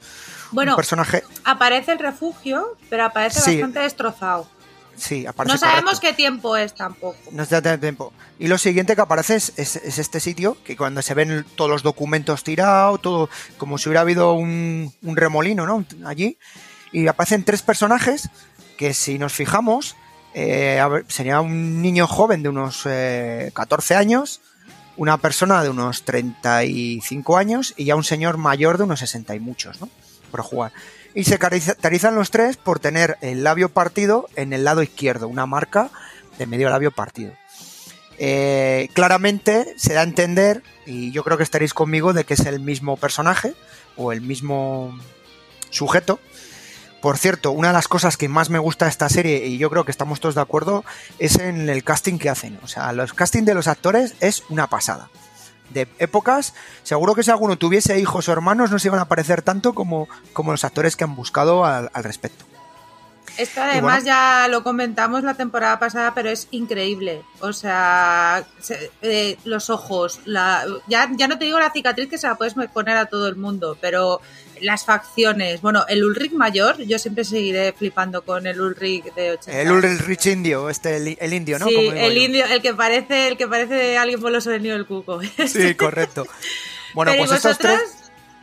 Bueno, 0.52 0.76
personaje, 0.76 1.24
aparece 1.46 1.94
el 1.94 2.00
refugio, 2.00 2.76
pero 2.90 3.06
aparece 3.06 3.40
Sí. 3.40 3.52
bastante 3.54 3.80
destrozado. 3.82 4.48
sí, 4.98 5.26
aparece 5.26 5.54
No 5.54 5.58
sabemos 5.60 5.84
correcto. 5.96 6.08
qué 6.08 6.14
tiempo 6.14 6.58
es 6.58 6.76
tampoco. 6.76 7.18
No 7.32 7.46
se 7.46 7.62
da 7.62 7.78
tiempo. 7.78 8.12
Y 8.38 8.48
lo 8.48 8.58
siguiente 8.58 8.94
que 8.96 9.02
aparece 9.02 9.36
es, 9.36 9.54
es- 9.56 9.78
es 9.78 9.98
este 10.00 10.20
sitio, 10.20 10.58
que 10.66 10.76
cuando 10.76 11.02
se 11.02 11.14
ven 11.14 11.46
todos 11.56 11.70
los 11.72 11.82
documentos 11.84 12.44
tirados, 12.44 13.02
todo 13.02 13.30
como 13.58 13.78
si 13.78 13.88
hubiera 13.90 14.02
habido 14.02 14.34
un, 14.34 14.94
un 15.02 15.16
remolino, 15.16 15.66
¿no? 15.66 15.86
Allí. 16.06 16.38
Y 16.92 17.08
aparecen 17.08 17.46
tres 17.46 17.62
personajes 17.62 18.30
que 18.78 18.94
si 18.94 19.18
nos 19.18 19.32
fijamos, 19.34 19.96
eh, 20.34 20.80
a 20.80 20.88
ver, 20.88 21.06
sería 21.08 21.40
un 21.42 21.82
niño 21.82 22.06
joven 22.08 22.44
de 22.44 22.50
unos 22.50 22.82
eh, 22.86 23.52
14 23.56 23.96
años, 23.96 24.42
una 24.98 25.18
persona 25.18 25.64
de 25.64 25.70
unos 25.70 26.04
35 26.04 27.38
años 27.38 27.74
y 27.78 27.86
ya 27.86 27.96
un 27.96 28.04
señor 28.04 28.38
mayor 28.38 28.78
de 28.78 28.84
unos 28.84 29.00
60 29.00 29.36
y 29.36 29.40
muchos, 29.40 29.82
¿no? 29.82 29.90
Por 30.30 30.42
jugar. 30.42 30.72
Y 31.14 31.26
se 31.26 31.40
caracterizan 31.40 32.16
los 32.16 32.32
tres 32.32 32.58
por 32.58 32.80
tener 32.80 33.18
el 33.22 33.44
labio 33.44 33.70
partido 33.70 34.28
en 34.36 34.54
el 34.54 34.64
lado 34.64 34.82
izquierdo, 34.82 35.28
una 35.28 35.46
marca 35.46 35.90
de 36.38 36.46
medio 36.46 36.70
labio 36.70 36.92
partido. 36.92 37.34
Eh, 38.18 38.90
claramente 38.94 39.74
se 39.78 39.94
da 39.94 40.02
a 40.02 40.04
entender, 40.04 40.64
y 40.86 41.12
yo 41.12 41.24
creo 41.24 41.38
que 41.38 41.44
estaréis 41.44 41.74
conmigo, 41.74 42.14
de 42.14 42.24
que 42.24 42.36
es 42.36 42.46
el 42.46 42.60
mismo 42.60 42.96
personaje 42.96 43.56
o 43.98 44.12
el 44.12 44.22
mismo 44.22 44.98
sujeto. 45.70 46.20
Por 47.02 47.18
cierto, 47.18 47.52
una 47.52 47.70
de 47.70 47.74
las 47.74 47.88
cosas 47.88 48.16
que 48.16 48.28
más 48.30 48.50
me 48.52 48.60
gusta 48.60 48.86
de 48.86 48.92
esta 48.92 49.10
serie, 49.10 49.48
y 49.48 49.58
yo 49.58 49.70
creo 49.72 49.86
que 49.86 49.92
estamos 49.92 50.20
todos 50.20 50.36
de 50.36 50.42
acuerdo, 50.42 50.86
es 51.18 51.40
en 51.40 51.68
el 51.70 51.84
casting 51.84 52.20
que 52.20 52.30
hacen. 52.30 52.60
O 52.64 52.68
sea, 52.68 52.94
los 52.94 53.14
casting 53.14 53.44
de 53.44 53.56
los 53.56 53.68
actores 53.68 54.14
es 54.20 54.44
una 54.50 54.68
pasada. 54.68 55.10
De 55.72 55.88
épocas, 56.00 56.54
seguro 56.84 57.16
que 57.16 57.24
si 57.24 57.32
alguno 57.32 57.58
tuviese 57.58 57.98
hijos 58.00 58.28
o 58.30 58.32
hermanos 58.34 58.70
no 58.72 58.78
se 58.78 58.90
iban 58.90 59.00
a 59.00 59.06
parecer 59.08 59.42
tanto 59.42 59.74
como, 59.74 60.08
como 60.34 60.52
los 60.52 60.64
actores 60.64 60.96
que 60.96 61.06
han 61.06 61.16
buscado 61.16 61.66
al, 61.66 61.90
al 61.94 62.04
respecto. 62.04 62.46
Esto 63.38 63.62
además 63.62 64.04
bueno. 64.04 64.06
ya 64.08 64.48
lo 64.50 64.62
comentamos 64.62 65.24
la 65.24 65.36
temporada 65.36 65.80
pasada, 65.80 66.14
pero 66.14 66.30
es 66.30 66.50
increíble. 66.52 67.24
O 67.40 67.54
sea, 67.54 68.44
se- 68.60 68.92
eh, 69.02 69.38
los 69.46 69.70
ojos, 69.70 70.20
la, 70.26 70.66
ya, 70.88 71.10
ya 71.16 71.30
no 71.30 71.40
te 71.40 71.46
digo 71.46 71.58
la 71.58 71.72
cicatriz 71.72 72.10
que 72.10 72.18
se 72.18 72.28
la 72.28 72.36
puedes 72.36 72.54
poner 72.74 72.98
a 72.98 73.06
todo 73.06 73.30
el 73.30 73.38
mundo, 73.38 73.78
pero 73.80 74.20
las 74.62 74.86
facciones, 74.86 75.62
bueno, 75.62 75.86
el 75.88 76.04
Ulrich 76.04 76.34
mayor, 76.34 76.78
yo 76.84 76.98
siempre 77.00 77.24
seguiré 77.24 77.74
flipando 77.74 78.24
con 78.24 78.48
el 78.48 78.60
Ulrich 78.62 79.14
de 79.14 79.32
80. 79.32 79.60
El 79.62 79.72
Ulrich 79.72 80.26
Indio, 80.28 80.70
este, 80.70 80.98
el, 80.98 81.18
el 81.20 81.34
indio, 81.34 81.60
¿no? 81.60 81.68
Sí, 81.68 81.76
Como 81.76 81.92
el 81.92 82.14
yo. 82.16 82.22
indio, 82.22 82.46
el 82.46 82.62
que 82.62 82.74
parece, 82.74 83.28
el 83.28 83.38
que 83.38 83.48
parece 83.48 83.98
alguien 83.98 84.22
boloso 84.22 84.50
de 84.50 84.60
Nido 84.60 84.76
del 84.76 84.86
Cuco. 84.86 85.20
Sí, 85.48 85.76
correcto. 85.76 86.26
Bueno, 86.94 87.12
Pero 87.14 87.24
¿y 87.24 87.28
pues 87.28 87.38
estos 87.38 87.58
tres, 87.58 87.82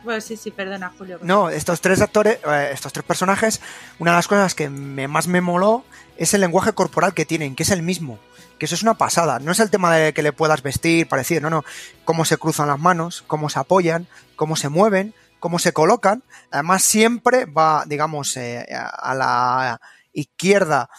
Pues 0.03 0.23
sí, 0.23 0.37
sí, 0.37 0.51
perdona, 0.51 0.91
Julio. 0.97 1.19
No, 1.21 1.49
estos 1.49 1.81
tres 1.81 2.01
actores, 2.01 2.39
eh, 2.45 2.69
estos 2.73 2.93
tres 2.93 3.05
personajes, 3.05 3.61
una 3.97 4.11
de 4.11 4.17
las 4.17 4.27
cosas 4.27 4.55
que 4.55 4.69
me, 4.69 5.07
más 5.07 5.27
me 5.27 5.41
moló 5.41 5.83
es 6.17 6.33
el 6.33 6.41
lenguaje 6.41 6.73
corporal 6.73 7.13
que 7.13 7.25
tienen, 7.25 7.55
que 7.55 7.63
es 7.63 7.71
el 7.71 7.81
mismo. 7.81 8.19
Que 8.57 8.65
eso 8.65 8.75
es 8.75 8.83
una 8.83 8.95
pasada. 8.95 9.39
No 9.39 9.53
es 9.53 9.59
el 9.61 9.69
tema 9.69 9.95
de 9.95 10.11
que 10.13 10.21
le 10.21 10.33
puedas 10.33 10.61
vestir, 10.63 11.07
parecido, 11.07 11.39
no, 11.39 11.49
no. 11.49 11.63
Cómo 12.03 12.25
se 12.25 12.35
cruzan 12.35 12.67
las 12.67 12.77
manos, 12.79 13.23
cómo 13.25 13.49
se 13.49 13.57
apoyan, 13.57 14.07
cómo 14.35 14.57
se 14.57 14.67
mueven, 14.67 15.13
cómo 15.39 15.59
se 15.59 15.73
colocan. 15.73 16.23
Además, 16.51 16.83
siempre 16.83 17.45
va, 17.45 17.83
digamos, 17.87 18.35
eh, 18.37 18.65
a 18.71 19.15
la 19.15 19.81
izquierda 20.13 20.89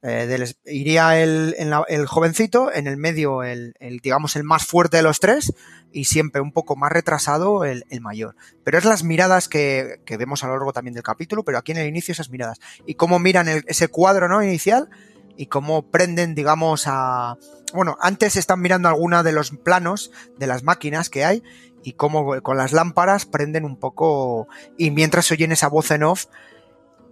eh, 0.00 0.54
iría 0.66 1.20
el, 1.20 1.56
el, 1.88 2.06
jovencito, 2.06 2.72
en 2.72 2.86
el 2.86 2.96
medio 2.96 3.42
el, 3.42 3.74
el, 3.80 3.98
digamos, 3.98 4.36
el 4.36 4.44
más 4.44 4.64
fuerte 4.64 4.98
de 4.98 5.02
los 5.02 5.18
tres 5.18 5.52
y 5.92 6.04
siempre 6.04 6.40
un 6.40 6.52
poco 6.52 6.76
más 6.76 6.92
retrasado 6.92 7.64
el, 7.64 7.84
el 7.90 8.00
mayor. 8.00 8.36
Pero 8.62 8.78
es 8.78 8.84
las 8.84 9.02
miradas 9.02 9.48
que, 9.48 10.00
que, 10.06 10.16
vemos 10.16 10.44
a 10.44 10.46
lo 10.46 10.52
largo 10.52 10.72
también 10.72 10.94
del 10.94 11.02
capítulo, 11.02 11.44
pero 11.44 11.58
aquí 11.58 11.72
en 11.72 11.78
el 11.78 11.88
inicio 11.88 12.12
esas 12.12 12.30
miradas. 12.30 12.60
Y 12.86 12.94
cómo 12.94 13.18
miran 13.18 13.48
ese 13.48 13.88
cuadro 13.88 14.28
¿no? 14.28 14.40
inicial 14.40 14.88
y 15.36 15.46
cómo 15.46 15.90
prenden, 15.90 16.34
digamos, 16.34 16.84
a... 16.86 17.36
Bueno, 17.72 17.96
antes 18.00 18.36
están 18.36 18.60
mirando 18.60 18.88
alguna 18.88 19.22
de 19.22 19.32
los 19.32 19.50
planos 19.50 20.10
de 20.38 20.46
las 20.46 20.62
máquinas 20.62 21.10
que 21.10 21.24
hay 21.24 21.42
y 21.82 21.92
cómo 21.92 22.40
con 22.42 22.56
las 22.56 22.72
lámparas 22.72 23.26
prenden 23.26 23.64
un 23.64 23.76
poco 23.76 24.48
y 24.76 24.90
mientras 24.90 25.30
oyen 25.30 25.52
esa 25.52 25.68
voz 25.68 25.90
en 25.90 26.02
off 26.02 26.26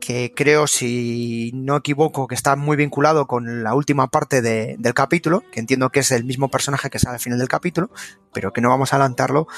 que 0.01 0.33
creo, 0.35 0.67
si 0.67 1.51
no 1.55 1.77
equivoco, 1.77 2.29
que 2.29 2.35
está 2.35 2.55
muy 2.55 2.77
vinculado 2.77 3.27
con 3.27 3.65
la 3.65 3.75
última 3.75 4.09
parte 4.09 4.43
de, 4.43 4.77
del 4.79 4.95
capítulo, 4.95 5.43
que 5.51 5.61
entiendo 5.61 5.91
que 5.91 6.01
es 6.01 6.13
el 6.13 6.25
mismo 6.25 6.49
personaje 6.49 6.91
que 6.91 6.99
sale 6.99 7.15
al 7.15 7.21
final 7.21 7.39
del 7.39 7.49
capítulo, 7.49 7.91
pero 8.33 8.53
que 8.53 8.61
no 8.61 8.69
vamos 8.69 8.93
a 8.93 8.97
adelantarlo, 8.97 9.49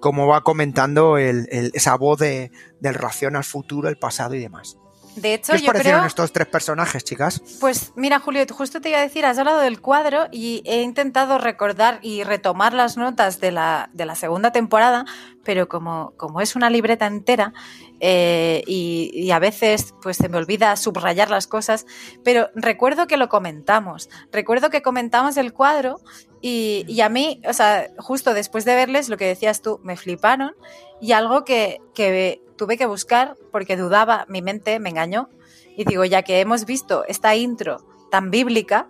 como 0.00 0.26
va 0.26 0.44
comentando 0.44 1.18
el, 1.18 1.46
esa 1.50 1.96
voz 1.96 2.20
de, 2.20 2.52
del 2.80 2.94
relación 2.94 3.36
al 3.36 3.44
futuro, 3.44 3.88
el 3.88 3.98
pasado 3.98 4.34
y 4.34 4.40
demás. 4.40 4.78
De 5.20 5.34
hecho, 5.34 5.52
¿Qué 5.52 5.56
os 5.56 5.62
yo 5.62 5.66
parecieron 5.66 6.00
creo... 6.00 6.08
estos 6.08 6.32
tres 6.32 6.46
personajes, 6.46 7.04
chicas? 7.04 7.42
Pues 7.60 7.92
mira, 7.96 8.18
Julio, 8.18 8.44
justo 8.50 8.80
te 8.80 8.90
iba 8.90 8.98
a 8.98 9.02
decir, 9.02 9.24
has 9.26 9.38
hablado 9.38 9.60
del 9.60 9.80
cuadro 9.80 10.26
y 10.30 10.62
he 10.64 10.82
intentado 10.82 11.38
recordar 11.38 11.98
y 12.02 12.24
retomar 12.24 12.72
las 12.72 12.96
notas 12.96 13.40
de 13.40 13.52
la, 13.52 13.90
de 13.92 14.06
la 14.06 14.14
segunda 14.14 14.52
temporada, 14.52 15.04
pero 15.44 15.68
como, 15.68 16.12
como 16.16 16.40
es 16.40 16.56
una 16.56 16.70
libreta 16.70 17.06
entera 17.06 17.52
eh, 18.00 18.62
y, 18.66 19.10
y, 19.12 19.30
a 19.30 19.38
veces 19.38 19.94
pues 20.02 20.16
se 20.16 20.28
me 20.28 20.36
olvida 20.38 20.76
subrayar 20.76 21.30
las 21.30 21.46
cosas, 21.46 21.86
pero 22.22 22.48
recuerdo 22.54 23.06
que 23.06 23.16
lo 23.16 23.28
comentamos, 23.28 24.08
recuerdo 24.30 24.70
que 24.70 24.82
comentamos 24.82 25.36
el 25.36 25.52
cuadro 25.52 26.00
y, 26.40 26.84
y, 26.86 27.00
a 27.00 27.08
mí, 27.08 27.40
o 27.48 27.52
sea, 27.52 27.88
justo 27.98 28.34
después 28.34 28.64
de 28.64 28.74
verles, 28.76 29.08
lo 29.08 29.16
que 29.16 29.26
decías 29.26 29.62
tú, 29.62 29.80
me 29.82 29.96
fliparon 29.96 30.52
y 31.00 31.12
algo 31.12 31.44
que, 31.44 31.80
que 31.94 32.42
tuve 32.58 32.76
que 32.76 32.84
buscar 32.84 33.36
porque 33.50 33.78
dudaba, 33.78 34.26
mi 34.28 34.42
mente 34.42 34.78
me 34.80 34.90
engañó 34.90 35.30
y 35.74 35.84
digo, 35.84 36.04
ya 36.04 36.22
que 36.22 36.40
hemos 36.40 36.66
visto 36.66 37.06
esta 37.06 37.34
intro 37.34 37.78
tan 38.10 38.30
bíblica 38.30 38.88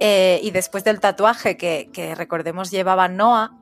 eh, 0.00 0.40
y 0.42 0.50
después 0.50 0.82
del 0.82 0.98
tatuaje 0.98 1.56
que, 1.56 1.90
que 1.92 2.16
recordemos 2.16 2.72
llevaba 2.72 3.06
Noah, 3.06 3.52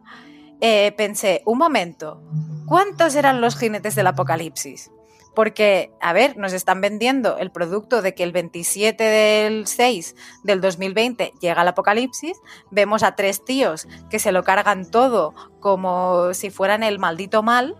eh, 0.61 0.93
pensé, 0.97 1.43
un 1.45 1.59
momento, 1.59 2.23
¿cuántos 2.67 3.15
eran 3.17 3.41
los 3.41 3.57
jinetes 3.57 3.95
del 3.95 4.07
apocalipsis? 4.07 4.91
Porque, 5.35 5.91
a 6.01 6.13
ver, 6.13 6.37
nos 6.37 6.53
están 6.53 6.81
vendiendo 6.81 7.39
el 7.39 7.51
producto 7.51 8.03
de 8.03 8.15
que 8.15 8.23
el 8.23 8.33
27 8.33 9.03
del 9.03 9.67
6 9.67 10.15
del 10.45 10.61
2020 10.61 11.33
llega 11.41 11.63
el 11.63 11.69
apocalipsis, 11.69 12.41
vemos 12.71 13.03
a 13.03 13.17
tres 13.17 13.45
tíos 13.45 13.89
que 14.09 14.21
se 14.21 14.33
lo 14.33 14.45
cargan 14.45 14.91
todo 14.91 15.35
como 15.61 16.33
si 16.35 16.51
fueran 16.51 16.85
el 16.85 17.01
maldito 17.01 17.43
mal, 17.43 17.75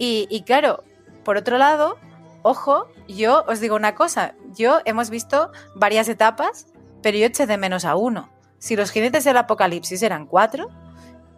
y, 0.00 0.26
y, 0.30 0.42
claro, 0.42 0.82
por 1.24 1.36
otro 1.36 1.58
lado, 1.58 1.98
ojo, 2.42 2.88
yo 3.06 3.44
os 3.46 3.60
digo 3.60 3.76
una 3.76 3.94
cosa, 3.94 4.34
yo 4.56 4.80
hemos 4.86 5.10
visto 5.10 5.52
varias 5.76 6.08
etapas, 6.08 6.66
pero 7.02 7.18
yo 7.18 7.26
eché 7.26 7.46
de 7.46 7.58
menos 7.58 7.84
a 7.84 7.94
uno. 7.94 8.30
Si 8.58 8.76
los 8.76 8.90
jinetes 8.90 9.24
del 9.24 9.36
apocalipsis 9.36 10.02
eran 10.02 10.26
cuatro, 10.26 10.70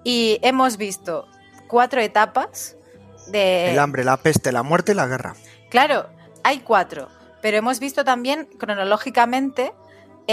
y 0.05 0.38
hemos 0.42 0.77
visto 0.77 1.27
cuatro 1.66 2.01
etapas 2.01 2.77
de... 3.29 3.72
El 3.72 3.79
hambre, 3.79 4.05
la 4.05 4.16
peste, 4.16 4.53
la 4.53 4.62
muerte 4.62 4.92
y 4.92 4.94
la 4.94 5.07
guerra. 5.07 5.35
Claro, 5.68 6.07
hay 6.44 6.61
cuatro, 6.61 7.09
pero 7.40 7.57
hemos 7.57 7.81
visto 7.81 8.05
también 8.05 8.48
cronológicamente 8.59 9.72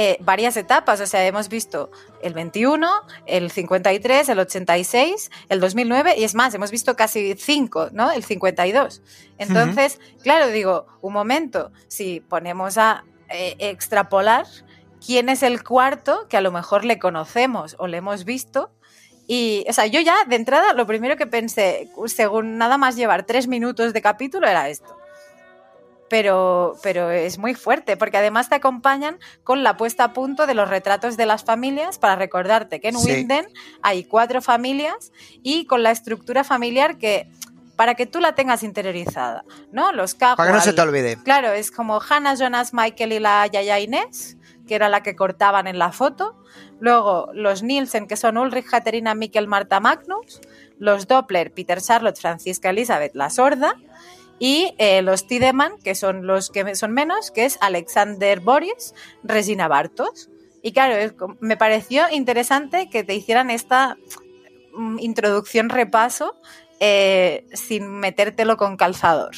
eh, 0.01 0.17
varias 0.21 0.55
etapas, 0.55 1.01
o 1.01 1.05
sea, 1.05 1.27
hemos 1.27 1.49
visto 1.49 1.91
el 2.21 2.33
21, 2.33 2.89
el 3.25 3.51
53, 3.51 4.29
el 4.29 4.39
86, 4.39 5.29
el 5.49 5.59
2009 5.59 6.15
y 6.17 6.23
es 6.23 6.35
más, 6.35 6.53
hemos 6.53 6.71
visto 6.71 6.95
casi 6.95 7.35
cinco, 7.35 7.89
¿no? 7.91 8.09
El 8.09 8.23
52. 8.23 9.01
Entonces, 9.37 9.99
uh 9.99 10.01
-huh. 10.01 10.23
claro, 10.23 10.47
digo, 10.47 10.85
un 11.01 11.11
momento, 11.11 11.73
si 11.89 12.21
ponemos 12.21 12.77
a 12.77 13.03
eh, 13.27 13.57
extrapolar 13.59 14.45
quién 15.05 15.27
es 15.27 15.43
el 15.43 15.65
cuarto 15.65 16.27
que 16.29 16.37
a 16.37 16.41
lo 16.41 16.53
mejor 16.53 16.85
le 16.85 16.97
conocemos 16.97 17.75
o 17.77 17.87
le 17.87 17.97
hemos 17.97 18.23
visto. 18.23 18.71
Y, 19.27 19.65
o 19.67 19.73
sea, 19.73 19.85
yo 19.85 19.99
ya 19.99 20.23
de 20.25 20.37
entrada 20.37 20.71
lo 20.75 20.87
primero 20.87 21.17
que 21.17 21.27
pensé, 21.27 21.89
según 22.05 22.57
nada 22.57 22.77
más 22.77 22.95
llevar 22.95 23.25
tres 23.25 23.49
minutos 23.49 23.91
de 23.91 24.01
capítulo, 24.01 24.47
era 24.47 24.69
esto 24.69 24.98
pero, 26.09 26.75
pero 26.83 27.09
es 27.09 27.37
muy 27.37 27.53
fuerte, 27.53 27.97
porque 27.97 28.17
además 28.17 28.49
te 28.49 28.55
acompañan 28.55 29.17
con 29.43 29.63
la 29.63 29.77
puesta 29.77 30.05
a 30.05 30.13
punto 30.13 30.47
de 30.47 30.53
los 30.53 30.69
retratos 30.69 31.17
de 31.17 31.25
las 31.25 31.43
familias 31.43 31.99
para 31.99 32.15
recordarte 32.15 32.79
que 32.79 32.89
en 32.89 32.97
sí. 32.97 33.11
Winden 33.11 33.47
hay 33.81 34.03
cuatro 34.03 34.41
familias 34.41 35.11
y 35.43 35.65
con 35.65 35.83
la 35.83 35.91
estructura 35.91 36.43
familiar 36.43 36.97
que 36.97 37.29
para 37.75 37.95
que 37.95 38.05
tú 38.05 38.19
la 38.19 38.35
tengas 38.35 38.63
interiorizada, 38.63 39.45
¿no? 39.71 39.93
Los 39.93 40.13
Cagual, 40.13 40.35
Para 40.35 40.49
que 40.49 40.55
no 40.57 40.61
se 40.61 40.73
te 40.73 40.81
olvide. 40.81 41.17
Claro, 41.23 41.53
es 41.53 41.71
como 41.71 42.01
Hannah, 42.01 42.35
Jonas, 42.35 42.73
Michael 42.73 43.13
y 43.13 43.19
la 43.19 43.47
Yaya 43.47 43.79
Inés, 43.79 44.35
que 44.67 44.75
era 44.75 44.89
la 44.89 45.01
que 45.01 45.15
cortaban 45.15 45.65
en 45.65 45.79
la 45.79 45.93
foto. 45.93 46.35
Luego 46.81 47.29
los 47.33 47.63
Nielsen, 47.63 48.07
que 48.07 48.17
son 48.17 48.37
Ulrich, 48.37 48.65
Caterina, 48.65 49.15
Mikkel, 49.15 49.47
Marta 49.47 49.79
Magnus. 49.79 50.41
Los 50.77 51.07
Doppler, 51.07 51.53
Peter 51.53 51.81
Charlotte, 51.81 52.17
Francisca 52.17 52.69
Elizabeth, 52.69 53.13
la 53.13 53.29
sorda 53.29 53.75
y 54.39 54.73
eh, 54.77 55.01
los 55.01 55.27
Tideman, 55.27 55.77
que 55.83 55.95
son 55.95 56.25
los 56.25 56.49
que 56.49 56.75
son 56.75 56.93
menos, 56.93 57.31
que 57.31 57.45
es 57.45 57.57
Alexander 57.61 58.39
Boris, 58.39 58.95
Regina 59.23 59.67
Bartos. 59.67 60.29
Y 60.61 60.71
claro, 60.71 61.35
me 61.39 61.57
pareció 61.57 62.03
interesante 62.11 62.89
que 62.89 63.03
te 63.03 63.13
hicieran 63.13 63.49
esta 63.49 63.97
mm, 64.73 64.99
introducción 64.99 65.69
repaso 65.69 66.35
eh, 66.79 67.45
sin 67.53 67.99
metértelo 67.99 68.55
con 68.55 68.77
calzador. 68.77 69.35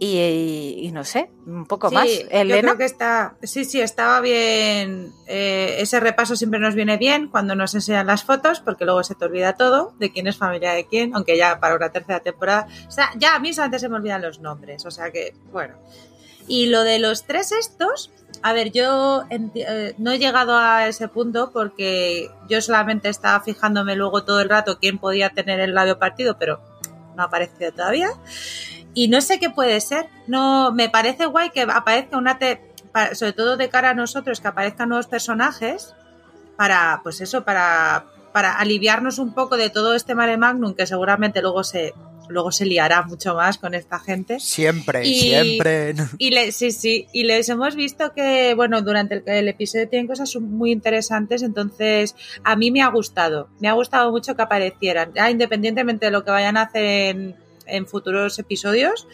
Y, 0.00 0.18
y, 0.18 0.86
y, 0.86 0.92
no 0.92 1.04
sé, 1.04 1.30
un 1.46 1.66
poco 1.66 1.88
sí, 1.88 1.94
más. 1.94 2.06
Elena. 2.30 2.56
Yo 2.56 2.62
creo 2.62 2.78
que 2.78 2.84
está, 2.84 3.36
sí, 3.42 3.64
sí, 3.64 3.80
estaba 3.80 4.20
bien. 4.20 5.12
Eh, 5.26 5.76
ese 5.78 6.00
repaso 6.00 6.34
siempre 6.34 6.58
nos 6.58 6.74
viene 6.74 6.96
bien 6.96 7.28
cuando 7.28 7.54
nos 7.54 7.74
enseñan 7.74 8.08
las 8.08 8.24
fotos, 8.24 8.60
porque 8.60 8.84
luego 8.84 9.04
se 9.04 9.14
te 9.14 9.24
olvida 9.24 9.54
todo 9.54 9.94
de 9.98 10.10
quién 10.10 10.26
es 10.26 10.36
familia 10.36 10.72
de 10.72 10.86
quién, 10.86 11.14
aunque 11.14 11.36
ya 11.36 11.60
para 11.60 11.76
una 11.76 11.90
tercera 11.90 12.20
temporada, 12.20 12.66
o 12.88 12.90
sea, 12.90 13.12
ya 13.16 13.36
a 13.36 13.38
mí 13.38 13.52
antes 13.56 13.80
se 13.80 13.88
me 13.88 13.96
olvidan 13.96 14.20
los 14.20 14.40
nombres, 14.40 14.84
o 14.84 14.90
sea 14.90 15.10
que, 15.10 15.34
bueno. 15.52 15.74
Y 16.46 16.66
lo 16.66 16.82
de 16.82 16.98
los 16.98 17.24
tres 17.24 17.52
estos, 17.52 18.10
a 18.42 18.52
ver, 18.52 18.72
yo 18.72 19.24
eh, 19.30 19.94
no 19.96 20.12
he 20.12 20.18
llegado 20.18 20.56
a 20.56 20.86
ese 20.88 21.08
punto 21.08 21.50
porque 21.52 22.30
yo 22.48 22.60
solamente 22.60 23.08
estaba 23.08 23.42
fijándome 23.42 23.96
luego 23.96 24.24
todo 24.24 24.40
el 24.40 24.50
rato 24.50 24.78
quién 24.78 24.98
podía 24.98 25.30
tener 25.30 25.60
el 25.60 25.74
labio 25.74 25.98
partido, 25.98 26.36
pero 26.38 26.60
no 27.16 27.22
ha 27.22 27.26
aparecido 27.26 27.72
todavía. 27.72 28.10
Y 28.94 29.08
no 29.08 29.20
sé 29.20 29.38
qué 29.38 29.50
puede 29.50 29.80
ser. 29.80 30.06
No, 30.26 30.72
me 30.72 30.88
parece 30.88 31.26
guay 31.26 31.50
que 31.50 31.62
aparezca 31.62 32.16
una 32.16 32.38
te, 32.38 32.60
sobre 33.12 33.32
todo 33.32 33.56
de 33.56 33.68
cara 33.68 33.90
a 33.90 33.94
nosotros, 33.94 34.40
que 34.40 34.48
aparezcan 34.48 34.88
nuevos 34.88 35.06
personajes 35.06 35.94
para, 36.56 37.00
pues 37.02 37.20
eso, 37.20 37.44
para, 37.44 38.06
para 38.32 38.54
aliviarnos 38.54 39.18
un 39.18 39.34
poco 39.34 39.56
de 39.56 39.70
todo 39.70 39.94
este 39.94 40.14
mare 40.14 40.36
magnum 40.36 40.74
que 40.74 40.86
seguramente 40.86 41.42
luego 41.42 41.64
se, 41.64 41.92
luego 42.28 42.52
se 42.52 42.66
liará 42.66 43.02
mucho 43.02 43.34
más 43.34 43.58
con 43.58 43.74
esta 43.74 43.98
gente. 43.98 44.38
Siempre, 44.40 45.06
y, 45.06 45.20
siempre. 45.20 45.94
Y 46.18 46.30
le, 46.30 46.52
sí, 46.52 46.70
sí, 46.70 47.08
y 47.12 47.24
les 47.24 47.48
hemos 47.48 47.74
visto 47.74 48.12
que, 48.12 48.54
bueno, 48.54 48.82
durante 48.82 49.16
el, 49.16 49.22
el, 49.26 49.48
episodio 49.48 49.88
tienen 49.88 50.06
cosas 50.06 50.34
muy 50.36 50.70
interesantes, 50.70 51.42
entonces 51.42 52.14
a 52.44 52.56
mí 52.56 52.70
me 52.70 52.82
ha 52.82 52.88
gustado, 52.88 53.48
me 53.60 53.68
ha 53.68 53.72
gustado 53.72 54.10
mucho 54.10 54.36
que 54.36 54.42
aparecieran, 54.42 55.12
ya 55.14 55.30
independientemente 55.30 56.06
de 56.06 56.12
lo 56.12 56.24
que 56.24 56.30
vayan 56.30 56.56
a 56.56 56.62
hacer 56.62 56.84
en, 56.84 57.43
en 57.66 57.86
futuros 57.86 58.38
episodios. 58.38 59.06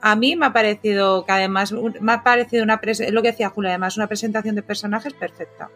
A 0.00 0.14
mí 0.14 0.36
me 0.36 0.46
ha 0.46 0.52
parecido 0.52 1.24
que 1.24 1.32
además 1.32 1.72
me 1.72 2.12
ha 2.12 2.22
parecido 2.22 2.62
una 2.62 2.80
lo 3.10 3.22
que 3.22 3.30
decía 3.30 3.50
Julia, 3.50 3.70
además 3.70 3.96
una 3.96 4.06
presentación 4.06 4.54
de 4.54 4.62
personajes 4.62 5.12
perfecta. 5.12 5.70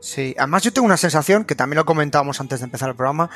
Sí, 0.00 0.34
además 0.38 0.62
yo 0.62 0.72
tengo 0.72 0.86
una 0.86 0.96
sensación, 0.96 1.44
que 1.44 1.54
también 1.54 1.76
lo 1.76 1.84
comentábamos 1.84 2.40
antes 2.40 2.60
de 2.60 2.64
empezar 2.64 2.88
el 2.88 2.96
programa, 2.96 3.28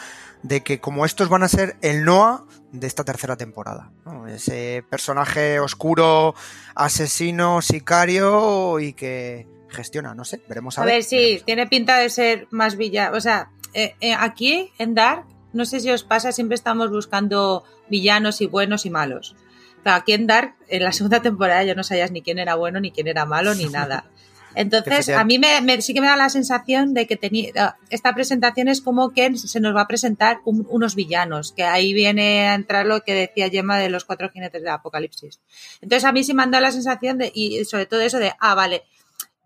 de 0.43 0.63
que 0.63 0.81
como 0.81 1.05
estos 1.05 1.29
van 1.29 1.43
a 1.43 1.49
ser 1.49 1.77
el 1.83 2.05
Noah 2.05 2.45
de 2.73 2.87
esta 2.87 3.05
tercera 3.05 3.37
temporada. 3.37 3.93
¿no? 4.07 4.27
Ese 4.27 4.83
personaje 4.89 5.61
oscuro, 5.61 6.35
asesino, 6.75 7.61
sicario 7.61 8.81
y 8.81 8.95
que 8.95 9.47
gestiona, 9.69 10.15
no 10.15 10.25
sé, 10.25 10.43
veremos 10.49 10.79
a, 10.79 10.83
a 10.83 10.85
ver. 10.87 10.95
ver, 10.95 11.03
sí, 11.03 11.17
veremos. 11.17 11.45
tiene 11.45 11.67
pinta 11.67 11.99
de 11.99 12.09
ser 12.09 12.49
más 12.51 12.77
villano. 12.77 13.17
O 13.17 13.21
sea, 13.21 13.51
eh, 13.75 13.95
eh, 14.01 14.15
aquí 14.19 14.73
en 14.79 14.95
Dark 14.95 15.27
no 15.55 15.65
sé 15.65 15.81
si 15.81 15.91
os 15.91 16.03
pasa, 16.05 16.33
siempre 16.33 16.55
estamos 16.55 16.91
buscando 16.91 17.65
villanos 17.89 18.41
y 18.41 18.47
buenos 18.47 18.85
y 18.87 18.91
malos. 18.91 19.35
Claro, 19.83 19.99
aquí 20.01 20.13
en 20.13 20.27
Dark, 20.27 20.55
en 20.69 20.83
la 20.83 20.93
segunda 20.93 21.21
temporada, 21.23 21.63
ya 21.65 21.75
no 21.75 21.83
sabías 21.85 22.11
ni 22.11 22.23
quién 22.23 22.39
era 22.39 22.55
bueno, 22.55 22.81
ni 22.81 22.91
quién 22.91 23.07
era 23.09 23.25
malo, 23.27 23.55
ni 23.55 23.67
nada. 23.67 24.05
Entonces, 24.57 25.09
a 25.09 25.25
mí 25.25 25.41
me, 25.41 25.61
me- 25.63 25.83
sí 25.83 25.93
que 25.95 26.01
me 26.01 26.07
da 26.07 26.17
la 26.17 26.29
sensación 26.29 26.95
de 26.95 27.09
que 27.09 27.17
tenía 27.17 27.77
esta 27.91 28.15
presentación 28.15 28.69
es 28.69 28.81
como 28.81 29.11
que 29.11 29.37
se 29.37 29.59
nos 29.59 29.75
va 29.75 29.81
a 29.83 29.89
presentar 29.89 30.39
un- 30.45 30.65
unos 30.71 30.95
villanos, 30.95 31.53
que 31.53 31.65
ahí 31.65 31.93
viene 31.93 32.47
a 32.49 32.55
entrar 32.55 32.87
lo 32.87 33.01
que 33.03 33.15
decía 33.15 33.51
Gemma 33.51 33.79
de 33.79 33.91
los 33.91 34.05
cuatro 34.05 34.31
jinetes 34.31 34.63
de 34.63 34.71
Apocalipsis. 34.71 35.41
Entonces, 35.81 36.05
a 36.05 36.13
mí 36.13 36.23
sí 36.23 36.35
me 36.35 36.45
han 36.45 36.53
dado 36.53 36.63
la 36.63 36.71
sensación 36.71 37.19
de, 37.19 37.33
y 37.35 37.65
sobre 37.65 37.87
todo 37.87 38.01
eso 38.01 38.19
de, 38.21 38.33
ah, 38.39 38.55
vale, 38.55 38.85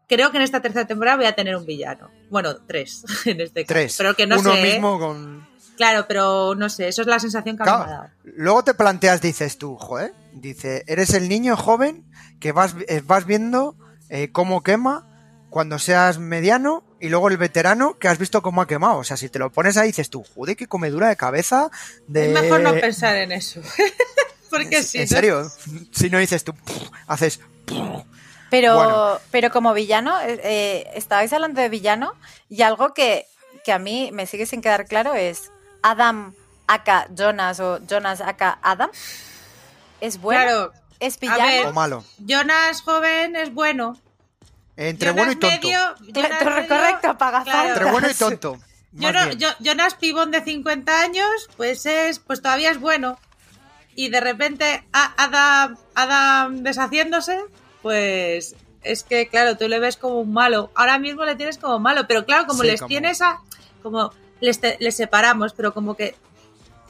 creo 0.08 0.30
que 0.30 0.36
en 0.36 0.42
esta 0.42 0.60
tercera 0.60 0.86
temporada 0.86 1.16
voy 1.16 1.26
a 1.26 1.32
tener 1.34 1.56
un 1.56 1.64
villano. 1.64 2.10
Bueno, 2.28 2.54
tres, 2.66 3.02
en 3.24 3.40
este 3.40 3.62
caso. 3.64 3.74
Tres. 3.74 3.94
Pero 3.96 4.14
que 4.14 4.26
no 4.26 4.38
Uno 4.38 4.52
sé. 4.52 4.60
¿eh? 4.60 4.72
mismo 4.74 4.98
con... 4.98 5.48
Claro, 5.78 6.04
pero 6.06 6.54
no 6.54 6.68
sé, 6.68 6.88
eso 6.88 7.00
es 7.00 7.08
la 7.08 7.18
sensación 7.20 7.56
que 7.56 7.62
a 7.62 7.64
mí 7.66 7.70
me 7.70 7.74
ha 7.74 7.84
Claro, 7.86 7.90
dado. 8.02 8.10
luego 8.24 8.64
te 8.64 8.74
planteas, 8.74 9.22
dices 9.22 9.56
tú, 9.56 9.76
joder, 9.76 10.12
dice, 10.34 10.84
eres 10.86 11.14
el 11.14 11.28
niño 11.30 11.56
joven 11.56 12.04
que 12.40 12.52
vas, 12.52 12.74
eh, 12.88 13.00
vas 13.02 13.24
viendo 13.24 13.74
eh, 14.10 14.30
cómo 14.32 14.62
quema 14.62 15.06
cuando 15.50 15.78
seas 15.78 16.18
mediano 16.18 16.84
y 17.00 17.08
luego 17.08 17.28
el 17.28 17.36
veterano 17.38 17.96
que 17.98 18.08
has 18.08 18.18
visto 18.18 18.42
cómo 18.42 18.60
ha 18.60 18.66
quemado. 18.66 18.98
O 18.98 19.04
sea, 19.04 19.16
si 19.16 19.28
te 19.30 19.38
lo 19.38 19.50
pones 19.52 19.76
ahí, 19.78 19.86
dices 19.88 20.10
tú, 20.10 20.24
joder, 20.34 20.56
qué 20.56 20.66
comedura 20.66 21.08
de 21.08 21.16
cabeza 21.16 21.70
de... 22.08 22.26
Es 22.26 22.42
mejor 22.42 22.60
no 22.60 22.74
pensar 22.74 23.16
en 23.16 23.32
eso. 23.32 23.62
Porque 24.50 24.78
¿En, 24.78 24.84
si 24.84 24.98
en 24.98 25.04
no- 25.04 25.08
serio? 25.08 25.50
Si 25.92 26.10
no 26.10 26.18
dices 26.18 26.42
tú, 26.44 26.52
"Pff", 26.54 26.90
haces... 27.06 27.38
"Pff". 27.66 27.76
Pero, 28.50 28.74
Bueno. 28.76 29.18
pero 29.30 29.50
como 29.50 29.74
villano, 29.74 30.18
eh, 30.22 30.40
eh, 30.42 30.86
estabais 30.94 31.32
hablando 31.34 31.60
de 31.60 31.68
villano 31.68 32.14
y 32.48 32.62
algo 32.62 32.94
que, 32.94 33.26
que 33.64 33.72
a 33.72 33.78
mí 33.78 34.10
me 34.12 34.26
sigue 34.26 34.46
sin 34.46 34.60
quedar 34.62 34.86
claro 34.86 35.14
es 35.14 35.52
Adam 35.82 36.34
aka 36.66 37.08
Jonas 37.14 37.60
o 37.60 37.78
Jonas 37.86 38.20
aka 38.20 38.58
Adam. 38.62 38.90
¿Es 40.00 40.20
bueno? 40.20 40.42
Claro, 40.42 40.72
¿Es 41.00 41.16
A 41.16 41.20
villano? 41.20 41.42
ver, 41.44 41.66
O 41.66 41.72
malo. 41.72 42.04
Jonas 42.18 42.82
joven 42.82 43.36
es 43.36 43.52
bueno. 43.54 43.96
Entre 44.76 45.10
Jonas 45.10 45.16
bueno 45.26 45.32
y 45.32 45.36
tonto. 45.36 45.56
medio, 45.66 45.80
Jonas 46.12 46.44
medio- 46.44 46.68
correcto, 46.68 47.18
paga 47.18 47.42
claro. 47.44 47.68
Entre 47.70 47.84
bueno 47.90 48.08
y 48.10 48.14
tonto. 48.14 48.58
Jonas, 49.60 49.94
Pibón 49.94 50.30
de 50.30 50.42
50 50.42 51.00
años, 51.00 51.28
pues 51.56 51.84
es, 51.86 52.18
pues 52.20 52.42
todavía 52.42 52.70
es 52.70 52.80
bueno. 52.80 53.18
Y 53.94 54.08
de 54.10 54.20
repente 54.20 54.84
a- 54.92 55.14
Adam, 55.16 55.76
Adam 55.94 56.62
deshaciéndose, 56.62 57.40
pues 57.82 58.54
es 58.82 59.02
que 59.02 59.28
claro, 59.28 59.56
tú 59.56 59.68
le 59.68 59.78
ves 59.80 59.96
como 59.96 60.20
un 60.20 60.32
malo. 60.32 60.70
Ahora 60.74 60.98
mismo 60.98 61.24
le 61.24 61.34
tienes 61.36 61.58
como 61.58 61.78
malo, 61.80 62.06
pero 62.06 62.24
claro, 62.24 62.46
como 62.46 62.62
Sí, 62.62 62.68
les 62.68 62.80
como- 62.80 62.88
tienes 62.88 63.20
a, 63.20 63.40
como 63.82 64.12
les, 64.40 64.60
te- 64.60 64.76
les 64.80 64.96
separamos, 64.96 65.52
pero 65.52 65.72
como 65.74 65.94
que 65.96 66.14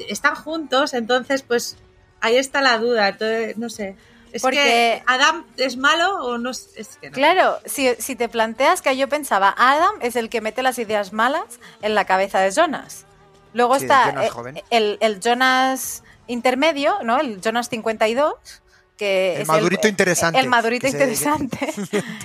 están 0.09 0.35
juntos, 0.35 0.95
entonces 0.95 1.43
pues 1.43 1.77
ahí 2.21 2.37
está 2.37 2.61
la 2.61 2.79
duda. 2.79 3.09
Entonces, 3.09 3.57
no 3.59 3.69
sé. 3.71 3.97
Es 4.33 4.43
Porque- 4.43 4.59
que 4.59 5.03
Adam 5.07 5.47
es 5.57 5.77
malo 5.79 6.23
o 6.23 6.37
no 6.37 6.51
es 6.51 6.99
que 7.01 7.09
no. 7.09 7.15
Claro, 7.15 7.59
si, 7.65 7.95
si 7.99 8.15
te 8.15 8.29
planteas 8.29 8.83
que 8.83 8.95
yo 8.97 9.09
pensaba, 9.09 9.55
Adam 9.57 9.95
es 10.03 10.17
el 10.17 10.29
que 10.29 10.41
mete 10.43 10.63
las 10.63 10.79
ideas 10.79 11.13
malas 11.15 11.59
en 11.81 11.95
la 11.95 12.05
cabeza 12.05 12.39
de 12.41 12.51
Jonas. 12.53 13.07
Luego 13.55 13.77
Sí, 13.79 13.85
está 13.87 14.11
el 14.11 14.31
Jonas 14.31 14.57
eh, 14.57 14.65
el, 14.71 14.99
el 15.01 15.21
Jonas 15.21 16.03
intermedio, 16.27 16.99
¿no? 17.05 17.19
El 17.21 17.41
Jonas 17.41 17.71
52, 17.71 18.35
que 18.99 19.37
El 19.37 19.43
es 19.43 19.49
madurito 19.49 19.89
interesante, 19.89 20.39
El 20.41 20.49
madurito 20.49 20.87
interesante. 20.87 21.59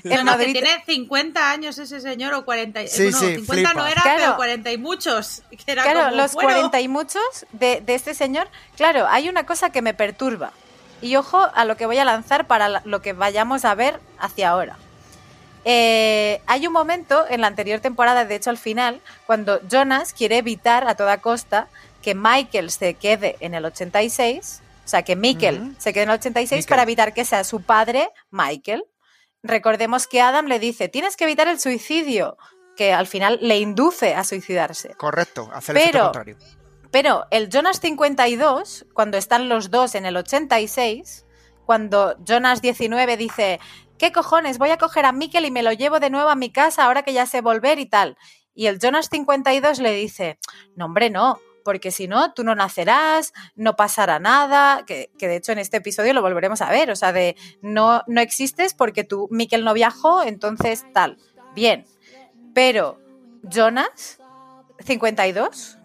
No, 0.03 0.11
el 0.15 0.25
no, 0.25 0.31
que 0.33 0.37
madurito... 0.37 0.59
tiene 0.59 0.83
50 0.85 1.51
años 1.51 1.77
ese 1.77 2.01
señor 2.01 2.33
o 2.33 2.43
40. 2.43 2.81
y- 2.81 2.87
Sí, 2.89 3.03
bueno, 3.03 3.19
sí, 3.19 3.35
50 3.35 3.73
no 3.75 3.87
era, 3.87 4.01
Claro. 4.01 4.19
pero 4.19 4.35
40 4.35 4.71
y 4.71 4.77
muchos. 4.77 5.43
que 5.51 5.71
era 5.71 5.83
Claro, 5.83 6.03
como, 6.09 6.15
los 6.17 6.33
bueno, 6.33 6.49
40 6.49 6.81
y 6.81 6.87
muchos 6.89 7.45
de, 7.53 7.79
de 7.85 7.95
este 7.95 8.13
señor. 8.13 8.49
Claro, 8.75 9.07
hay 9.09 9.29
una 9.29 9.45
cosa 9.45 9.69
que 9.69 9.81
me 9.81 9.93
perturba. 9.93 10.51
Y 11.01 11.15
ojo 11.15 11.39
a 11.53 11.63
lo 11.65 11.77
que 11.77 11.85
voy 11.85 11.97
a 11.99 12.05
lanzar 12.05 12.47
para 12.47 12.81
lo 12.83 13.01
que 13.01 13.13
vayamos 13.13 13.63
a 13.65 13.75
ver 13.75 13.99
hacia 14.19 14.49
ahora. 14.49 14.77
Eh, 15.65 16.41
hay 16.45 16.67
un 16.67 16.73
momento 16.73 17.25
en 17.29 17.41
la 17.41 17.47
anterior 17.47 17.79
temporada, 17.79 18.25
de 18.25 18.35
hecho 18.35 18.49
al 18.49 18.57
final, 18.57 18.99
cuando 19.25 19.61
Jonas 19.69 20.11
quiere 20.11 20.37
evitar 20.37 20.87
a 20.87 20.95
toda 20.95 21.19
costa 21.19 21.67
que 22.01 22.15
Michael 22.15 22.69
se 22.69 22.95
quede 22.95 23.37
en 23.39 23.53
el 23.53 23.63
86, 23.63 24.59
o 24.83 24.87
sea, 24.87 25.03
que 25.03 25.15
Mikkel 25.15 25.61
Ujú. 25.61 25.75
se 25.77 25.93
quede 25.93 26.03
en 26.03 26.09
el 26.09 26.15
86 26.15 26.59
Mikkel. 26.59 26.69
para 26.69 26.83
evitar 26.83 27.13
que 27.13 27.25
sea 27.25 27.43
su 27.43 27.61
padre, 27.61 28.09
Michael. 28.31 28.83
Recordemos 29.41 30.07
que 30.07 30.21
Adam 30.21 30.45
le 30.47 30.59
dice, 30.59 30.87
tienes 30.89 31.15
que 31.17 31.25
evitar 31.25 31.47
el 31.47 31.59
suicidio, 31.59 32.37
que 32.75 32.93
al 32.93 33.07
final 33.07 33.39
le 33.41 33.59
induce 33.59 34.15
a 34.15 34.23
suicidarse. 34.23 34.93
Correcto, 34.95 35.49
hacer 35.53 35.77
el 35.77 35.83
Pero- 35.83 36.03
contrario. 36.05 36.37
Pero 36.91 37.25
el 37.31 37.49
Jonas 37.49 37.79
52, 37.79 38.85
cuando 38.93 39.17
están 39.17 39.49
los 39.49 39.71
dos 39.71 39.95
en 39.95 40.05
el 40.05 40.15
86, 40.15 41.25
cuando 41.65 42.15
Jonas 42.23 42.61
19 42.61 43.17
dice, 43.17 43.59
¿qué 43.97 44.11
cojones? 44.11 44.59
Voy 44.59 44.69
a 44.69 44.77
coger 44.77 45.05
a 45.05 45.11
Mikkel 45.11 45.45
y 45.45 45.51
me 45.51 45.63
lo 45.63 45.71
llevo 45.73 45.99
de 45.99 46.09
nuevo 46.11 46.29
a 46.29 46.35
mi 46.35 46.51
casa 46.51 46.85
ahora 46.85 47.01
que 47.03 47.13
ya 47.13 47.25
sé 47.25 47.41
volver 47.41 47.79
y 47.79 47.87
tal. 47.87 48.15
Y 48.53 48.67
el 48.67 48.79
Jonas 48.79 49.09
52 49.09 49.79
le 49.79 49.93
dice, 49.93 50.37
no 50.75 50.85
hombre, 50.85 51.09
no, 51.09 51.39
porque 51.63 51.91
si 51.91 52.07
no, 52.07 52.33
tú 52.33 52.43
no 52.43 52.55
nacerás, 52.55 53.33
no 53.55 53.75
pasará 53.75 54.19
nada, 54.19 54.83
que, 54.85 55.11
que 55.17 55.27
de 55.27 55.37
hecho 55.37 55.51
en 55.51 55.59
este 55.59 55.77
episodio 55.77 56.13
lo 56.13 56.21
volveremos 56.21 56.61
a 56.61 56.69
ver, 56.69 56.91
o 56.91 56.95
sea, 56.95 57.13
de 57.13 57.35
no, 57.61 58.03
no 58.07 58.21
existes 58.21 58.73
porque 58.73 59.03
tú, 59.03 59.27
Mikkel 59.31 59.63
no 59.63 59.73
viajó, 59.73 60.23
entonces 60.23 60.85
tal. 60.93 61.17
Bien, 61.55 61.85
pero 62.53 62.99
Jonas 63.43 64.19
52 64.79 65.77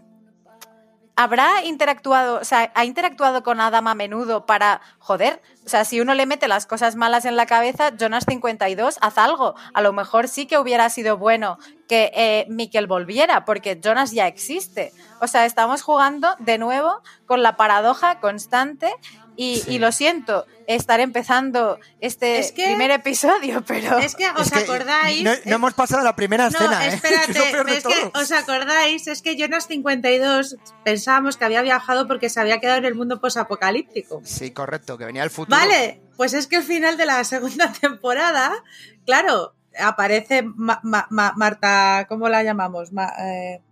¿Habrá 1.21 1.65
interactuado, 1.65 2.39
o 2.39 2.45
sea, 2.45 2.71
ha 2.77 2.85
interactuado 2.85 3.43
con 3.43 3.61
Adam 3.61 3.89
a 3.89 3.97
menudo 3.97 4.47
para, 4.47 4.81
joder, 5.01 5.43
o 5.67 5.69
sea, 5.69 5.85
si 5.85 6.01
uno 6.01 6.15
le 6.15 6.27
mete 6.27 6.47
las 6.47 6.65
cosas 6.65 6.95
malas 6.95 7.25
en 7.25 7.35
la 7.35 7.45
cabeza, 7.45 7.91
Jonas 7.97 8.25
52, 8.29 8.99
haz 9.01 9.19
algo. 9.19 9.57
A 9.75 9.83
lo 9.83 9.93
mejor 9.93 10.29
sí 10.29 10.47
que 10.47 10.59
hubiera 10.59 10.89
sido 10.91 11.19
bueno 11.19 11.59
que 11.89 12.13
eh, 12.15 12.87
volviera, 12.87 13.45
porque 13.45 13.81
Jonas 13.83 14.13
ya 14.13 14.29
existe. 14.29 14.93
O 15.21 15.27
sea, 15.27 15.45
estamos 15.45 15.83
jugando 15.83 16.37
de 16.39 16.57
nuevo 16.57 17.03
con 17.27 17.43
la 17.43 17.57
paradoja 17.57 18.21
constante 18.21 18.95
y, 19.41 19.61
Sí. 19.61 19.75
y 19.77 19.79
lo 19.79 19.93
siento, 19.93 20.47
estar 20.67 20.99
empezando 20.99 21.79
este 22.01 22.41
Es 22.41 22.51
que- 22.51 22.65
primer 22.67 22.91
episodio, 22.91 23.63
pero... 23.67 23.99
Es 23.99 24.17
que 24.17 24.29
os 24.31 24.47
Es 24.49 24.51
que 24.53 24.59
acordáis. 24.59 25.23
No, 25.23 25.31
no 25.45 25.55
hemos 25.55 25.75
pasado 25.75 26.03
la 26.03 26.17
primera 26.17 26.51
No, 26.51 26.59
escena, 26.59 26.85
¿eh? 26.85 26.89
espérate, 26.95 27.31
Es 27.39 27.45
peor 27.53 27.67
de 27.67 27.77
es 27.79 27.85
que 27.85 28.11
os 28.15 28.33
acordáis, 28.33 29.07
es 29.07 29.23
que 29.23 29.37
Jonas 29.37 29.69
52 29.69 30.57
pensábamos 30.85 31.37
que 31.37 31.45
había 31.45 31.63
viajado 31.63 32.09
porque 32.09 32.29
se 32.29 32.41
había 32.41 32.59
quedado 32.59 32.79
en 32.79 32.85
el 32.87 32.97
mundo 32.97 33.21
posapocalíptico. 33.21 34.21
Sí, 34.25 34.51
correcto, 34.51 34.99
que 34.99 35.05
venía 35.05 35.23
el 35.23 35.31
futuro. 35.31 35.57
Vale, 35.57 36.01
pues 36.17 36.35
es 36.35 36.49
que 36.49 36.57
al 36.57 36.65
final 36.65 36.97
de 36.97 37.07
la 37.07 37.23
segunda 37.23 37.73
temporada, 37.81 38.53
claro, 39.07 39.55
aparece 39.79 40.43
Ma- 40.43 40.81
Ma- 40.83 41.07
Ma- 41.11 41.33
Marta, 41.37 42.07
¿cómo 42.09 42.29
la 42.29 42.43
llamamos? 42.43 42.93
Ma- 42.93 43.13
eh, 43.21 43.63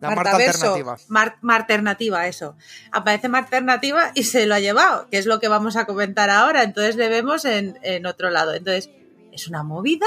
La 0.00 0.10
Marta 0.14 0.36
alternativa. 0.36 0.96
Mar- 1.08 1.38
Marternativa, 1.40 2.26
eso. 2.28 2.56
Aparece 2.92 3.28
Marternativa 3.28 4.12
y 4.14 4.22
se 4.24 4.46
lo 4.46 4.54
ha 4.54 4.60
llevado, 4.60 5.08
que 5.10 5.18
es 5.18 5.26
lo 5.26 5.40
que 5.40 5.48
vamos 5.48 5.76
a 5.76 5.86
comentar 5.86 6.30
ahora. 6.30 6.62
Entonces 6.62 6.96
le 6.96 7.08
vemos 7.08 7.44
en, 7.44 7.78
en 7.82 8.06
otro 8.06 8.30
lado. 8.30 8.54
Entonces, 8.54 8.90
¿es 9.32 9.48
una 9.48 9.62
movida? 9.64 10.06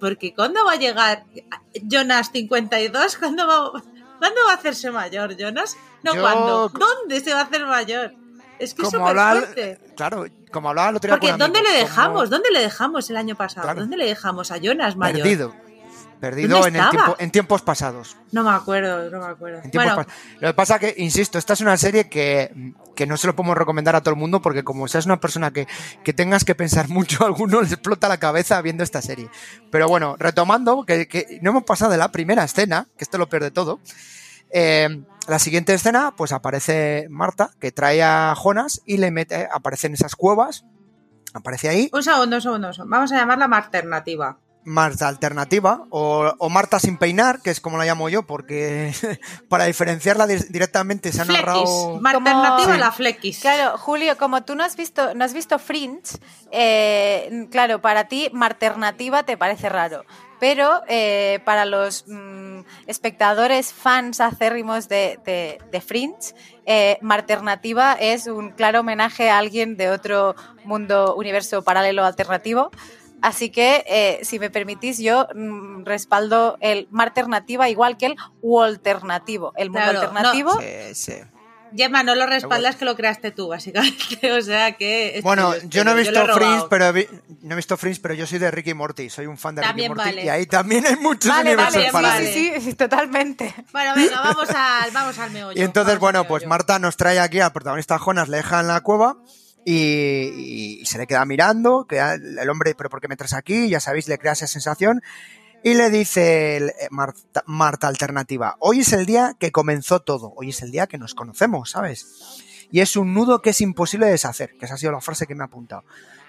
Porque 0.00 0.34
¿cuándo 0.34 0.64
va 0.64 0.72
a 0.72 0.76
llegar 0.76 1.24
Jonas 1.82 2.30
52? 2.32 3.16
¿Cuándo 3.16 3.46
va, 3.46 3.70
¿cuándo 4.18 4.40
va 4.46 4.52
a 4.52 4.56
hacerse 4.56 4.90
mayor, 4.90 5.36
Jonas? 5.36 5.76
No, 6.02 6.14
Yo- 6.14 6.20
¿cuándo? 6.22 6.68
¿Dónde 6.68 7.20
se 7.20 7.32
va 7.32 7.40
a 7.40 7.44
hacer 7.44 7.64
mayor? 7.66 8.14
Es 8.58 8.74
que 8.74 8.82
Como 8.82 9.06
hablaba, 9.06 9.40
claro, 9.96 10.26
como 10.52 10.68
hablaba 10.70 10.88
el 10.90 10.96
otro 10.96 11.08
día 11.08 11.14
Porque 11.16 11.30
¿dónde 11.30 11.60
amigo, 11.60 11.62
le 11.62 11.78
como 11.78 11.88
dejamos? 11.88 12.30
¿Dónde 12.30 12.50
le 12.50 12.60
dejamos 12.60 13.08
el 13.10 13.16
año 13.16 13.36
pasado? 13.36 13.62
Claro. 13.62 13.80
¿Dónde 13.82 13.96
le 13.96 14.06
dejamos 14.06 14.50
a 14.50 14.56
Jonas 14.58 14.96
mayor? 14.96 15.22
Perdido. 15.22 15.54
Perdido 16.20 16.56
¿Dónde 16.56 16.68
en, 16.68 16.74
el 16.76 16.80
estaba? 16.80 16.90
tiempo, 16.90 17.16
en 17.20 17.30
tiempos 17.30 17.62
pasados. 17.62 18.16
No 18.32 18.42
me 18.42 18.50
acuerdo, 18.50 19.08
no 19.10 19.20
me 19.20 19.26
acuerdo. 19.32 19.60
Bueno, 19.72 20.04
Lo 20.40 20.48
que 20.48 20.54
pasa 20.54 20.78
que, 20.78 20.94
insisto, 20.98 21.38
esta 21.38 21.52
es 21.52 21.60
una 21.60 21.76
serie 21.76 22.08
que, 22.08 22.74
que 22.96 23.06
no 23.06 23.16
se 23.16 23.26
lo 23.28 23.36
podemos 23.36 23.56
recomendar 23.56 23.94
a 23.94 24.00
todo 24.00 24.14
el 24.14 24.20
mundo 24.20 24.42
porque 24.42 24.64
como 24.64 24.88
seas 24.88 25.06
una 25.06 25.20
persona 25.20 25.52
que, 25.52 25.68
que 26.02 26.12
tengas 26.12 26.44
que 26.44 26.54
pensar 26.54 26.88
mucho, 26.90 27.22
a 27.22 27.26
alguno 27.28 27.60
les 27.62 27.72
explota 27.72 28.08
la 28.08 28.18
cabeza 28.18 28.60
viendo 28.62 28.82
esta 28.82 29.00
serie. 29.02 29.28
Pero 29.70 29.88
bueno, 29.88 30.16
retomando, 30.18 30.84
que, 30.84 31.06
que 31.06 31.38
no 31.42 31.50
hemos 31.50 31.64
pasado 31.64 31.92
de 31.92 31.98
la 31.98 32.10
primera 32.10 32.42
escena, 32.44 32.88
que 32.96 33.04
esto 33.04 33.16
lo 33.18 33.28
pierde 33.28 33.50
todo. 33.50 33.78
eh, 34.50 35.02
la 35.28 35.38
siguiente 35.38 35.74
escena, 35.74 36.14
pues 36.16 36.32
aparece 36.32 37.06
Marta, 37.10 37.50
que 37.60 37.70
trae 37.70 38.02
a 38.02 38.34
Jonas 38.34 38.80
y 38.86 38.96
le 38.96 39.10
mete, 39.10 39.46
aparece 39.52 39.86
en 39.86 39.92
esas 39.92 40.16
cuevas, 40.16 40.64
aparece 41.34 41.68
ahí, 41.68 41.90
un 41.92 42.02
segundo, 42.02 42.36
un 42.36 42.42
segundo, 42.42 42.68
un 42.68 42.74
segundo. 42.74 42.90
Vamos 42.96 43.12
a 43.12 43.16
llamarla 43.18 43.46
Marternativa. 43.46 44.38
Marta 44.68 45.08
alternativa 45.08 45.84
o, 45.90 46.32
o 46.38 46.48
Marta 46.48 46.78
sin 46.78 46.98
peinar, 46.98 47.40
que 47.42 47.50
es 47.50 47.60
como 47.60 47.78
la 47.78 47.84
llamo 47.86 48.08
yo, 48.08 48.22
porque 48.26 48.92
para 49.48 49.64
diferenciarla 49.64 50.26
di- 50.26 50.36
directamente 50.50 51.10
se 51.12 51.22
ha 51.22 51.24
Flequis. 51.24 51.44
narrado... 51.46 52.00
Ma- 52.00 52.10
Alternativa 52.10 52.74
Sí. 52.74 52.78
la 52.80 52.92
Flequis. 52.92 53.38
Claro, 53.40 53.78
Julio, 53.78 54.16
como 54.18 54.42
tú 54.44 54.54
no 54.54 54.62
has 54.64 54.76
visto, 54.76 55.14
no 55.14 55.24
has 55.24 55.32
visto 55.32 55.58
Fringe, 55.58 56.18
eh, 56.52 57.46
claro, 57.50 57.80
para 57.80 58.04
ti 58.08 58.28
Marternativa 58.32 59.22
te 59.24 59.36
parece 59.36 59.68
raro. 59.68 60.04
Pero 60.40 60.82
eh, 60.86 61.40
para 61.44 61.64
los 61.64 62.04
mm, 62.06 62.60
espectadores 62.86 63.72
fans 63.72 64.20
acérrimos 64.20 64.88
de, 64.88 65.18
de- 65.24 65.58
de 65.70 65.80
Fringe, 65.80 66.32
eh, 66.64 66.98
Marternativa 67.00 67.94
es 67.94 68.26
un 68.26 68.50
claro 68.50 68.80
homenaje 68.80 69.30
a 69.30 69.38
alguien 69.38 69.76
de 69.76 69.90
otro 69.90 70.36
mundo, 70.64 71.14
universo 71.16 71.62
paralelo 71.62 72.04
alternativo. 72.04 72.70
Así 73.20 73.50
que, 73.50 73.84
eh, 73.88 74.20
si 74.22 74.38
me 74.38 74.48
permitís, 74.50 74.98
yo 74.98 75.26
mm, 75.34 75.84
respaldo 75.84 76.56
el 76.60 76.86
Marternativa 76.90 77.68
igual 77.68 77.96
que 77.96 78.06
el 78.06 78.16
Walternativo. 78.42 79.52
El 79.56 79.70
mundo 79.70 79.90
Claro, 79.90 79.92
no, 80.12 80.18
alternativo. 80.18 80.60
Sí, 80.60 80.94
sí. 80.94 81.14
Gemma, 81.76 82.02
no 82.02 82.14
lo 82.14 82.24
respaldas 82.24 82.76
que 82.76 82.86
lo 82.86 82.96
creaste 82.96 83.30
tú, 83.30 83.48
básicamente. 83.48 84.32
O 84.38 84.40
sea 84.40 84.72
que. 84.72 85.20
Bueno, 85.22 85.52
yo 85.64 85.84
no 85.84 85.90
he 85.90 85.94
visto 85.96 86.24
Fringe, 86.32 86.64
pero 86.70 86.92
vi- 86.94 87.06
no 87.42 87.52
he 87.52 87.56
visto 87.56 87.76
Fringe, 87.76 88.00
pero 88.00 88.14
yo 88.14 88.26
soy 88.26 88.38
de 88.38 88.50
Ricky 88.50 88.72
Morty, 88.72 89.10
soy 89.10 89.26
un 89.26 89.36
fan 89.36 89.54
de 89.54 89.60
También 89.62 89.90
Ricky 89.92 89.98
Morty 90.02 90.10
vale. 90.16 90.24
y 90.24 90.28
ahí 90.30 90.46
también 90.46 90.86
hay 90.86 90.96
muchos 90.96 91.28
Vale, 91.30 91.50
universos 91.56 91.74
vale, 91.74 91.86
sí, 91.86 91.92
paralelos. 91.92 92.34
sí, 92.34 92.52
sí, 92.54 92.60
sí, 92.70 92.74
totalmente. 92.74 93.54
Bueno, 93.72 93.92
venga, 93.96 94.18
vamos 94.22 94.48
al, 94.48 94.90
vamos 94.92 95.18
al 95.18 95.30
meollo. 95.30 95.60
Y 95.60 95.62
entonces, 95.62 95.98
bueno, 95.98 96.24
pues. 96.26 96.46
Marta 96.46 96.78
nos 96.78 96.96
trae 96.96 97.18
aquí 97.18 97.40
al 97.40 97.52
protagonista 97.52 97.98
Jonas, 97.98 98.28
le 98.30 98.38
deja 98.38 98.60
en 98.60 98.68
la 98.68 98.80
cueva 98.80 99.16
y, 99.70 100.84
se 100.86 100.98
le 100.98 101.06
queda 101.06 101.24
mirando, 101.24 101.86
que 101.86 101.98
el 101.98 102.48
hombre, 102.50 102.74
pero 102.74 102.88
¿por 102.88 103.00
qué 103.00 103.08
me 103.08 103.16
traes 103.16 103.34
aquí? 103.34 103.68
Ya 103.68 103.80
sabéis, 103.80 104.08
le 104.08 104.18
crea 104.18 104.32
esa 104.32 104.46
sensación. 104.46 105.02
Y 105.62 105.74
le 105.74 105.90
dice 105.90 106.56
eh, 106.58 106.72
Marta, 106.90 107.42
Marta 107.46 107.88
Alternativa, 107.88 108.56
hoy 108.60 108.80
es 108.80 108.92
el 108.92 109.06
día 109.06 109.34
que 109.38 109.50
comenzó 109.50 110.00
todo, 110.00 110.32
hoy 110.36 110.50
es 110.50 110.62
el 110.62 110.70
día 110.70 110.86
que 110.86 110.98
nos 110.98 111.14
conocemos, 111.14 111.72
¿sabes? 111.72 112.06
Y 112.70 112.80
es 112.80 112.96
un 112.96 113.12
nudo 113.12 113.42
que 113.42 113.50
es 113.50 113.60
imposible 113.60 114.06
deshacer, 114.06 114.56
que 114.58 114.66
esa 114.66 114.74
ha 114.74 114.78
sido 114.78 114.92
la 114.92 115.00
frase 115.00 115.26
que 115.26 115.34
me 115.34 115.42
ha 115.42 115.46
apuntado. 115.46 115.84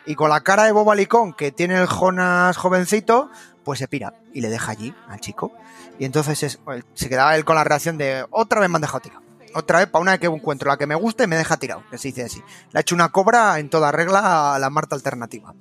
Y 0.06 0.15
con 0.15 0.30
la 0.32 0.41
cara 0.41 0.63
de 0.63 0.71
bobalicón 0.71 1.34
que 1.34 1.52
tiene 1.52 1.80
el 1.80 1.86
Jonas 1.88 2.58
jovencito, 2.58 3.30
pues 3.63 3.78
se 3.80 3.88
pira 3.88 4.13
y 4.34 4.41
le 4.41 4.49
deja 4.49 4.71
allí 4.71 4.95
al 5.08 5.19
chico. 5.19 5.54
Y 5.99 6.06
entonces 6.06 6.41
es- 6.41 6.60
se 6.95 7.08
quedaba 7.10 7.36
él 7.36 7.45
con 7.45 7.56
la 7.56 7.63
reacción 7.63 7.97
de 7.99 8.25
otra 8.32 8.60
vez 8.62 8.69
me 8.69 8.78
han 8.78 8.82
dejado 8.82 9.02
tirado. 9.02 9.29
Otra 9.56 9.80
vez, 9.80 9.88
para 9.88 10.02
una 10.02 10.12
vez 10.12 10.20
que 10.20 10.28
encuentro 10.28 10.70
la 10.70 10.78
que 10.78 10.88
me 10.88 10.96
guste, 10.96 11.28
me 11.28 11.36
deja 11.38 11.58
tirado. 11.58 11.84
Que 11.90 11.98
se 11.98 12.10
dice 12.10 12.24
así. 12.24 12.42
Le 12.72 12.78
ha 12.78 12.82
hecho 12.82 12.96
una 12.96 13.10
cobra 13.10 13.60
en 13.60 13.70
toda 13.70 13.92
regla 13.92 14.56
a 14.56 14.60
la 14.60 14.70
Marta 14.70 14.96
alternativa. 14.96 15.54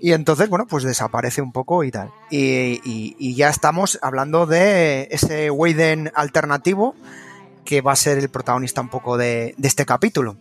Y 0.00 0.12
entonces, 0.12 0.48
bueno, 0.50 0.66
pues 0.66 0.84
desaparece 0.84 1.40
un 1.40 1.52
poco 1.52 1.82
y 1.84 1.90
tal. 1.90 2.10
Y, 2.30 2.80
y- 2.84 3.16
y 3.18 3.34
ya 3.36 3.48
estamos 3.48 3.98
hablando 4.02 4.46
de 4.46 5.08
ese 5.10 5.50
Weiden 5.50 6.12
alternativo 6.14 6.94
que 7.64 7.80
va 7.80 7.92
a 7.92 7.96
ser 7.96 8.18
el 8.18 8.28
protagonista 8.28 8.82
un 8.82 8.90
poco 8.90 9.16
de, 9.16 9.54
de 9.56 9.68
este 9.68 9.86
capítulo. 9.86 10.36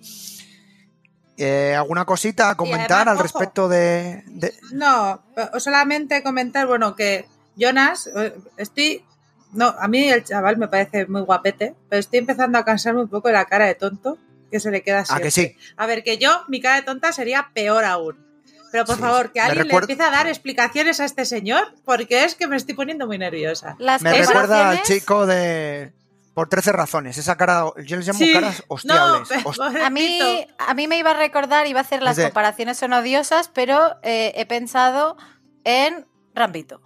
Eh, 1.38 1.74
¿Alguna 1.76 2.06
cosita 2.06 2.50
a 2.50 2.56
comentar 2.58 3.08
además, 3.08 3.08
al 3.08 3.14
ojo. 3.16 3.24
respecto 3.24 3.68
de, 3.70 4.24
de- 4.28 4.54
No, 4.72 5.24
solamente 5.60 6.22
comentar, 6.22 6.68
bueno, 6.68 6.96
que 6.96 7.26
Jonas, 7.56 8.08
eh, 8.16 8.36
estoy. 8.58 9.04
No, 9.54 9.68
a 9.80 9.88
mí 9.88 10.10
el 10.10 10.24
chaval 10.24 10.58
me 10.58 10.68
parece 10.68 11.06
muy 11.08 11.22
guapete, 11.22 11.76
pero 11.90 12.00
estoy 12.00 12.20
empezando 12.20 12.58
a 12.58 12.66
cansarme 12.66 13.02
un 13.02 13.10
poco 13.10 13.28
de 13.30 13.34
la 13.36 13.46
cara 13.46 13.66
de 13.66 13.76
tonto 13.76 14.18
que 14.52 14.60
se 14.60 14.72
le 14.72 14.82
queda 14.84 15.00
así. 15.00 15.14
Ah, 15.16 15.20
que 15.20 15.32
sí. 15.32 15.56
A 15.78 15.86
ver, 15.86 16.04
que 16.04 16.18
yo, 16.18 16.44
mi 16.48 16.60
cara 16.62 16.76
de 16.76 16.82
tonta 16.84 17.12
sería 17.12 17.50
peor 17.54 17.86
aún. 17.86 18.18
Pero 18.72 18.86
por 18.86 18.96
Sí, 18.96 19.02
favor, 19.02 19.32
que 19.32 19.40
alguien 19.40 19.66
recuerda- 19.66 19.88
le 19.88 19.94
empiece 19.94 20.10
a 20.10 20.12
dar 20.16 20.28
explicaciones 20.28 21.00
a 21.00 21.06
este 21.06 21.26
señor, 21.26 21.74
porque 21.86 22.24
es 22.24 22.34
que 22.36 22.48
me 22.48 22.56
estoy 22.58 22.74
poniendo 22.74 23.06
muy 23.06 23.18
nerviosa. 23.20 23.76
Las 23.78 24.02
Me 24.02 24.12
recuerda 24.14 24.72
al 24.72 24.82
chico 24.82 25.26
de... 25.28 25.94
Por 26.34 26.50
13 26.50 26.72
razones. 26.72 27.20
Esa 27.20 27.36
cara, 27.38 27.66
yo 27.86 27.96
les 27.98 28.08
llamo 28.08 28.18
Sí. 28.18 28.34
caras 28.34 28.64
hostiables. 28.68 29.30
No, 29.30 29.38
Host- 29.52 29.62
A 29.62 29.90
mí, 29.92 30.48
a 30.58 30.74
mí 30.74 30.88
me 30.88 30.98
iba 30.98 31.12
a 31.12 31.14
recordar, 31.14 31.68
iba 31.68 31.80
a 31.80 31.84
hacer 31.84 32.02
las 32.02 32.16
de- 32.16 32.24
comparaciones 32.24 32.76
son 32.78 32.94
odiosas, 32.94 33.50
pero 33.54 33.98
eh, 34.02 34.34
he 34.36 34.48
pensado 34.48 35.16
en 35.64 36.08
Rambito. 36.34 36.82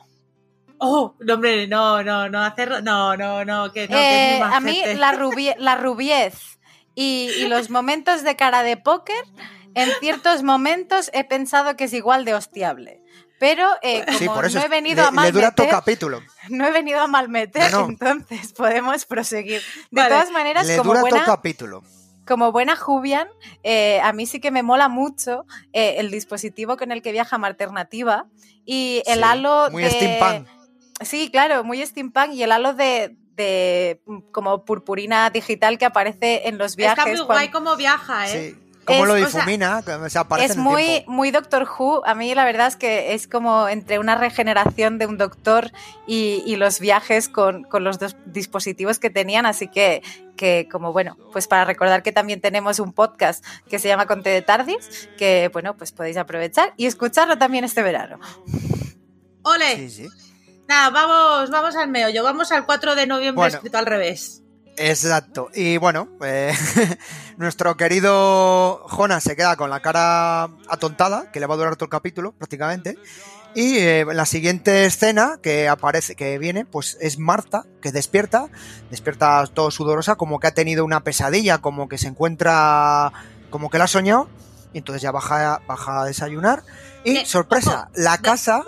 Oh, 0.80 1.16
no, 1.20 1.34
hombre, 1.36 1.68
no, 1.68 2.04
no, 2.04 2.30
no, 2.30 2.42
hacer, 2.44 2.84
no, 2.84 3.16
no, 3.18 3.44
no, 3.46 3.72
que 3.72 3.88
no, 3.88 3.98
que 3.98 4.36
es 4.36 4.40
Eh, 4.40 4.42
a 4.44 4.60
mí 4.60 4.82
la, 4.96 5.14
rubie- 5.14 5.56
la 5.58 5.76
rubiez 5.76 6.60
y, 6.94 7.32
y 7.38 7.48
los 7.48 7.70
momentos 7.70 8.24
de 8.24 8.36
cara 8.36 8.64
de 8.64 8.78
póker, 8.78 9.16
en 9.76 9.90
ciertos 10.00 10.44
momentos 10.44 11.10
he 11.14 11.24
pensado 11.24 11.76
que 11.76 11.86
es 11.86 11.94
igual 11.94 12.26
de 12.26 12.34
hostiable. 12.36 13.02
Pero 13.40 13.68
eh, 13.84 14.04
como 14.06 14.18
Sí, 14.18 14.30
por 14.30 14.46
eso 14.46 14.58
no 14.60 14.66
he 14.66 14.68
venido 14.68 15.02
le, 15.04 15.08
a 15.08 15.12
le 15.12 15.32
dura 15.32 15.48
malmeter, 15.48 15.70
capítulo. 15.70 16.22
no 16.50 16.66
he 16.66 16.72
venido 16.72 17.00
a 17.02 17.08
malmeter, 17.08 17.72
No, 17.72 17.82
no. 17.82 17.90
entonces 17.90 18.54
podemos 18.54 19.06
proseguir. 19.06 19.62
De 19.92 20.02
Vale, 20.02 20.10
todas 20.10 20.32
maneras, 20.32 20.66
Le 20.66 20.78
como 20.78 20.90
dura 20.90 21.02
buena, 21.02 21.24
capítulo. 21.24 21.84
como 22.26 22.52
buena 22.52 22.76
Jubian, 22.76 23.28
eh, 23.64 24.00
a 24.02 24.12
mí 24.14 24.26
sí 24.26 24.40
que 24.40 24.50
me 24.50 24.64
mola 24.64 24.90
mucho 24.90 25.46
eh, 25.72 25.96
el 26.00 26.10
dispositivo 26.10 26.78
con 26.78 26.92
el 26.92 27.04
que 27.04 27.12
viaja 27.12 27.36
Alternativa 27.36 28.26
y 28.66 29.04
el 29.06 29.20
Sí, 29.20 29.24
halo 29.24 29.70
muy 29.72 29.84
de... 29.84 29.90
Sí, 31.02 31.30
claro, 31.32 31.64
muy 31.64 31.86
steampunk 31.86 32.34
y 32.34 32.44
el 32.44 32.52
halo 32.52 32.74
de, 32.74 33.16
de 33.36 34.02
mm, 34.06 34.20
como 34.32 34.66
purpurina 34.66 35.30
digital 35.30 35.78
que 35.78 35.86
aparece 35.86 36.48
en 36.48 36.58
los 36.58 36.76
viajes. 36.76 37.06
Está 37.06 37.18
muy 37.18 37.26
guay 37.26 37.50
cómo 37.50 37.76
viaja, 37.76 38.28
¿eh? 38.32 38.54
Sí. 38.56 38.64
Cómo 38.86 39.00
Es- 39.04 39.08
lo 39.08 39.14
o 39.16 39.18
sea, 39.18 39.26
difumina, 39.42 39.84
que 39.86 40.10
se 40.10 40.18
aparece 40.18 40.46
es 40.46 40.52
en 40.54 40.60
el 40.60 40.64
muy, 40.64 40.84
tiempo. 40.86 41.12
muy 41.12 41.32
Doctor 41.32 41.68
Who. 41.78 42.04
A 42.08 42.16
mí 42.16 42.34
la 42.34 42.46
verdad 42.46 42.68
es 42.68 42.78
que 42.78 43.14
es 43.14 43.28
como 43.28 43.68
entre 43.68 44.00
una 44.00 44.16
regeneración 44.16 44.98
de 44.98 45.06
un 45.08 45.18
doctor 45.18 45.72
y, 46.08 46.42
y 46.46 46.56
los 46.56 46.80
viajes 46.80 47.28
con, 47.28 47.64
con 47.66 47.84
los 47.84 48.00
dos 48.00 48.16
dispositivos 48.26 48.98
que 48.98 49.10
tenían. 49.10 49.46
Así 49.46 49.68
que, 49.68 50.02
que, 50.38 50.70
como 50.72 50.94
bueno, 50.94 51.18
pues 51.34 51.50
para 51.50 51.66
recordar 51.66 52.02
que 52.02 52.14
también 52.14 52.40
tenemos 52.40 52.80
un 52.80 52.94
podcast 52.94 53.44
que 53.70 53.78
se 53.78 53.90
llama 53.90 54.06
Conte 54.08 54.30
de 54.30 54.42
Tardis, 54.42 55.10
que 55.18 55.50
bueno, 55.52 55.76
pues 55.76 55.92
podéis 55.92 56.16
aprovechar 56.16 56.74
y 56.78 56.86
escucharlo 56.86 57.38
también 57.38 57.66
este 57.66 57.84
verano. 57.84 58.20
Ole, 59.44 59.76
Sí, 59.76 59.90
sí. 59.90 60.08
Nada, 60.68 60.90
vamos, 60.90 61.50
vamos 61.50 61.76
al 61.76 61.90
meollo, 61.90 62.24
vamos 62.24 62.52
al 62.52 62.66
4 62.66 62.96
de 62.96 63.08
noviembre 63.08 63.42
Bueno. 63.42 63.56
escrito 63.56 63.78
al 63.78 63.86
revés. 63.86 64.44
Exacto. 64.78 65.50
Y 65.56 65.78
bueno, 65.78 66.08
eh, 66.22 66.54
nuestro 67.38 67.76
querido 67.78 68.86
Jonas 68.88 69.24
se 69.24 69.36
queda 69.36 69.56
con 69.56 69.70
la 69.70 69.80
cara 69.80 70.44
atontada, 70.70 71.32
que 71.32 71.40
le 71.40 71.48
va 71.48 71.56
a 71.56 71.58
durar 71.58 71.76
todo 71.76 71.86
el 71.86 71.92
capítulo 71.92 72.32
prácticamente. 72.34 72.98
Y 73.56 73.80
eh, 73.80 74.06
la 74.06 74.28
siguiente 74.28 74.86
escena 74.86 75.40
que 75.42 75.68
aparece, 75.68 76.16
que 76.16 76.38
viene, 76.38 76.64
pues 76.66 76.96
es 77.02 77.18
Marta, 77.18 77.66
que 77.82 77.92
despierta, 77.92 78.50
despierta 78.92 79.44
todo 79.52 79.72
sudorosa, 79.72 80.16
como 80.16 80.40
que 80.40 80.46
ha 80.46 80.54
tenido 80.54 80.86
una 80.86 81.00
pesadilla, 81.00 81.58
como 81.58 81.90
que 81.90 81.98
se 81.98 82.08
encuentra, 82.10 83.12
como 83.50 83.72
que 83.72 83.80
la 83.80 83.86
ha 83.86 83.88
soñado, 83.88 84.30
y 84.74 84.78
entonces 84.78 85.02
ya 85.02 85.12
baja, 85.12 85.62
baja 85.68 86.02
a 86.02 86.06
desayunar. 86.06 86.62
Y 87.04 87.26
sorpresa, 87.26 87.86
ojo, 87.90 87.92
la 87.96 88.20
casa, 88.20 88.64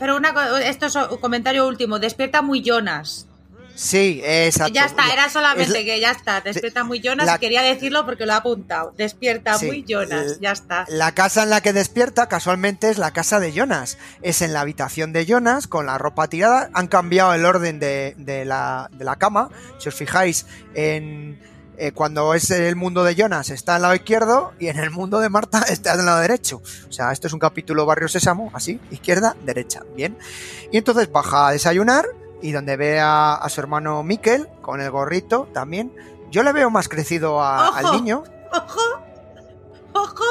Pero 0.00 0.16
una, 0.16 0.34
esto 0.64 0.86
es 0.86 0.96
un 0.96 1.18
comentario 1.18 1.68
último, 1.68 2.00
despierta 2.00 2.42
muy 2.42 2.62
Jonas. 2.62 3.26
sí, 3.76 4.20
exacto. 4.24 4.72
Ya 4.74 4.84
está, 4.86 5.10
era 5.12 5.28
solamente 5.30 5.78
Es 5.78 5.84
que 5.84 6.00
ya 6.00 6.10
está, 6.10 6.40
despierta 6.40 6.84
muy 6.84 7.00
Jonas 7.00 7.26
la- 7.26 7.36
y 7.36 7.38
quería 7.38 7.62
decirlo 7.62 8.04
porque 8.04 8.26
lo 8.26 8.32
ha 8.32 8.36
apuntado. 8.36 8.92
Despierta 8.96 9.54
Sí, 9.58 9.66
muy 9.66 9.84
Jonas, 9.86 10.32
el- 10.32 10.40
ya 10.40 10.52
está. 10.52 10.84
La 10.88 11.12
casa 11.14 11.44
en 11.44 11.50
la 11.50 11.60
que 11.62 11.72
despierta 11.72 12.28
casualmente 12.28 12.90
es 12.90 12.98
la 12.98 13.12
casa 13.12 13.40
de 13.40 13.52
Jonas. 13.52 13.96
Es 14.22 14.42
en 14.42 14.52
la 14.52 14.60
habitación 14.62 15.12
de 15.12 15.24
Jonas 15.26 15.66
con 15.66 15.86
la 15.86 15.96
ropa 15.98 16.28
tirada. 16.28 16.68
Han 16.74 16.88
cambiado 16.88 17.32
el 17.34 17.44
orden 17.46 17.78
de, 17.78 18.14
de 18.18 18.44
la, 18.44 18.88
de 18.92 19.04
la 19.04 19.16
cama. 19.16 19.48
Si 19.78 19.88
os 19.88 19.94
fijáis, 19.94 20.46
en, 20.74 21.38
eh, 21.80 21.92
cuando 21.92 22.34
es 22.34 22.50
el 22.50 22.76
mundo 22.76 23.02
de 23.04 23.14
Jonas 23.14 23.48
está 23.50 23.76
al 23.76 23.82
lado 23.82 23.94
izquierdo 23.94 24.52
y 24.58 24.68
en 24.68 24.78
el 24.78 24.90
mundo 24.90 25.18
de 25.18 25.28
Marta 25.30 25.62
está 25.68 25.92
al 25.92 26.04
lado 26.04 26.20
derecho. 26.20 26.62
O 26.88 26.92
sea, 26.92 27.10
esto 27.12 27.26
es 27.26 27.32
un 27.32 27.38
capítulo 27.40 27.86
Barrio 27.86 28.06
Sésamo, 28.08 28.50
así, 28.54 28.78
izquierda, 28.90 29.34
derecha. 29.44 29.82
Bien. 29.96 30.16
Y 30.70 30.76
entonces 30.78 31.10
baja 31.10 31.48
a 31.48 31.52
desayunar 31.52 32.04
y 32.42 32.52
donde 32.52 32.76
ve 32.76 33.00
a, 33.00 33.34
a 33.34 33.48
su 33.48 33.60
hermano 33.60 34.02
Miquel 34.02 34.46
con 34.62 34.80
el 34.80 34.90
gorrito 34.90 35.48
también. 35.52 35.92
Yo 36.30 36.42
le 36.42 36.52
veo 36.52 36.70
más 36.70 36.88
crecido 36.88 37.42
a- 37.42 37.68
al 37.76 37.92
niño. 37.92 38.22
Ojo, 38.52 38.80
ojo, 39.92 40.24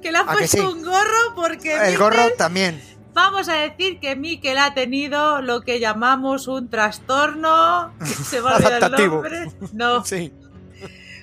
que 0.00 0.12
le 0.12 0.18
ha 0.18 0.22
¿A 0.22 0.26
que 0.32 0.38
puesto 0.38 0.56
sí? 0.56 0.60
un 0.62 0.84
gorro 0.84 1.34
porque 1.34 1.74
El 1.74 1.94
Miquel- 1.94 1.98
gorro 1.98 2.22
también. 2.38 2.82
vamos 3.14 3.48
a 3.48 3.54
decir 3.54 4.00
que 4.00 4.16
Miquel 4.16 4.58
ha 4.58 4.72
tenido 4.74 5.42
lo 5.42 5.60
que 5.62 5.80
llamamos 5.80 6.48
un 6.48 6.68
trastorno. 6.70 7.92
que 7.98 8.06
Se 8.06 8.38
el 8.38 9.08
nombre. 9.10 9.52
No, 9.72 10.04
Sí. 10.04 10.32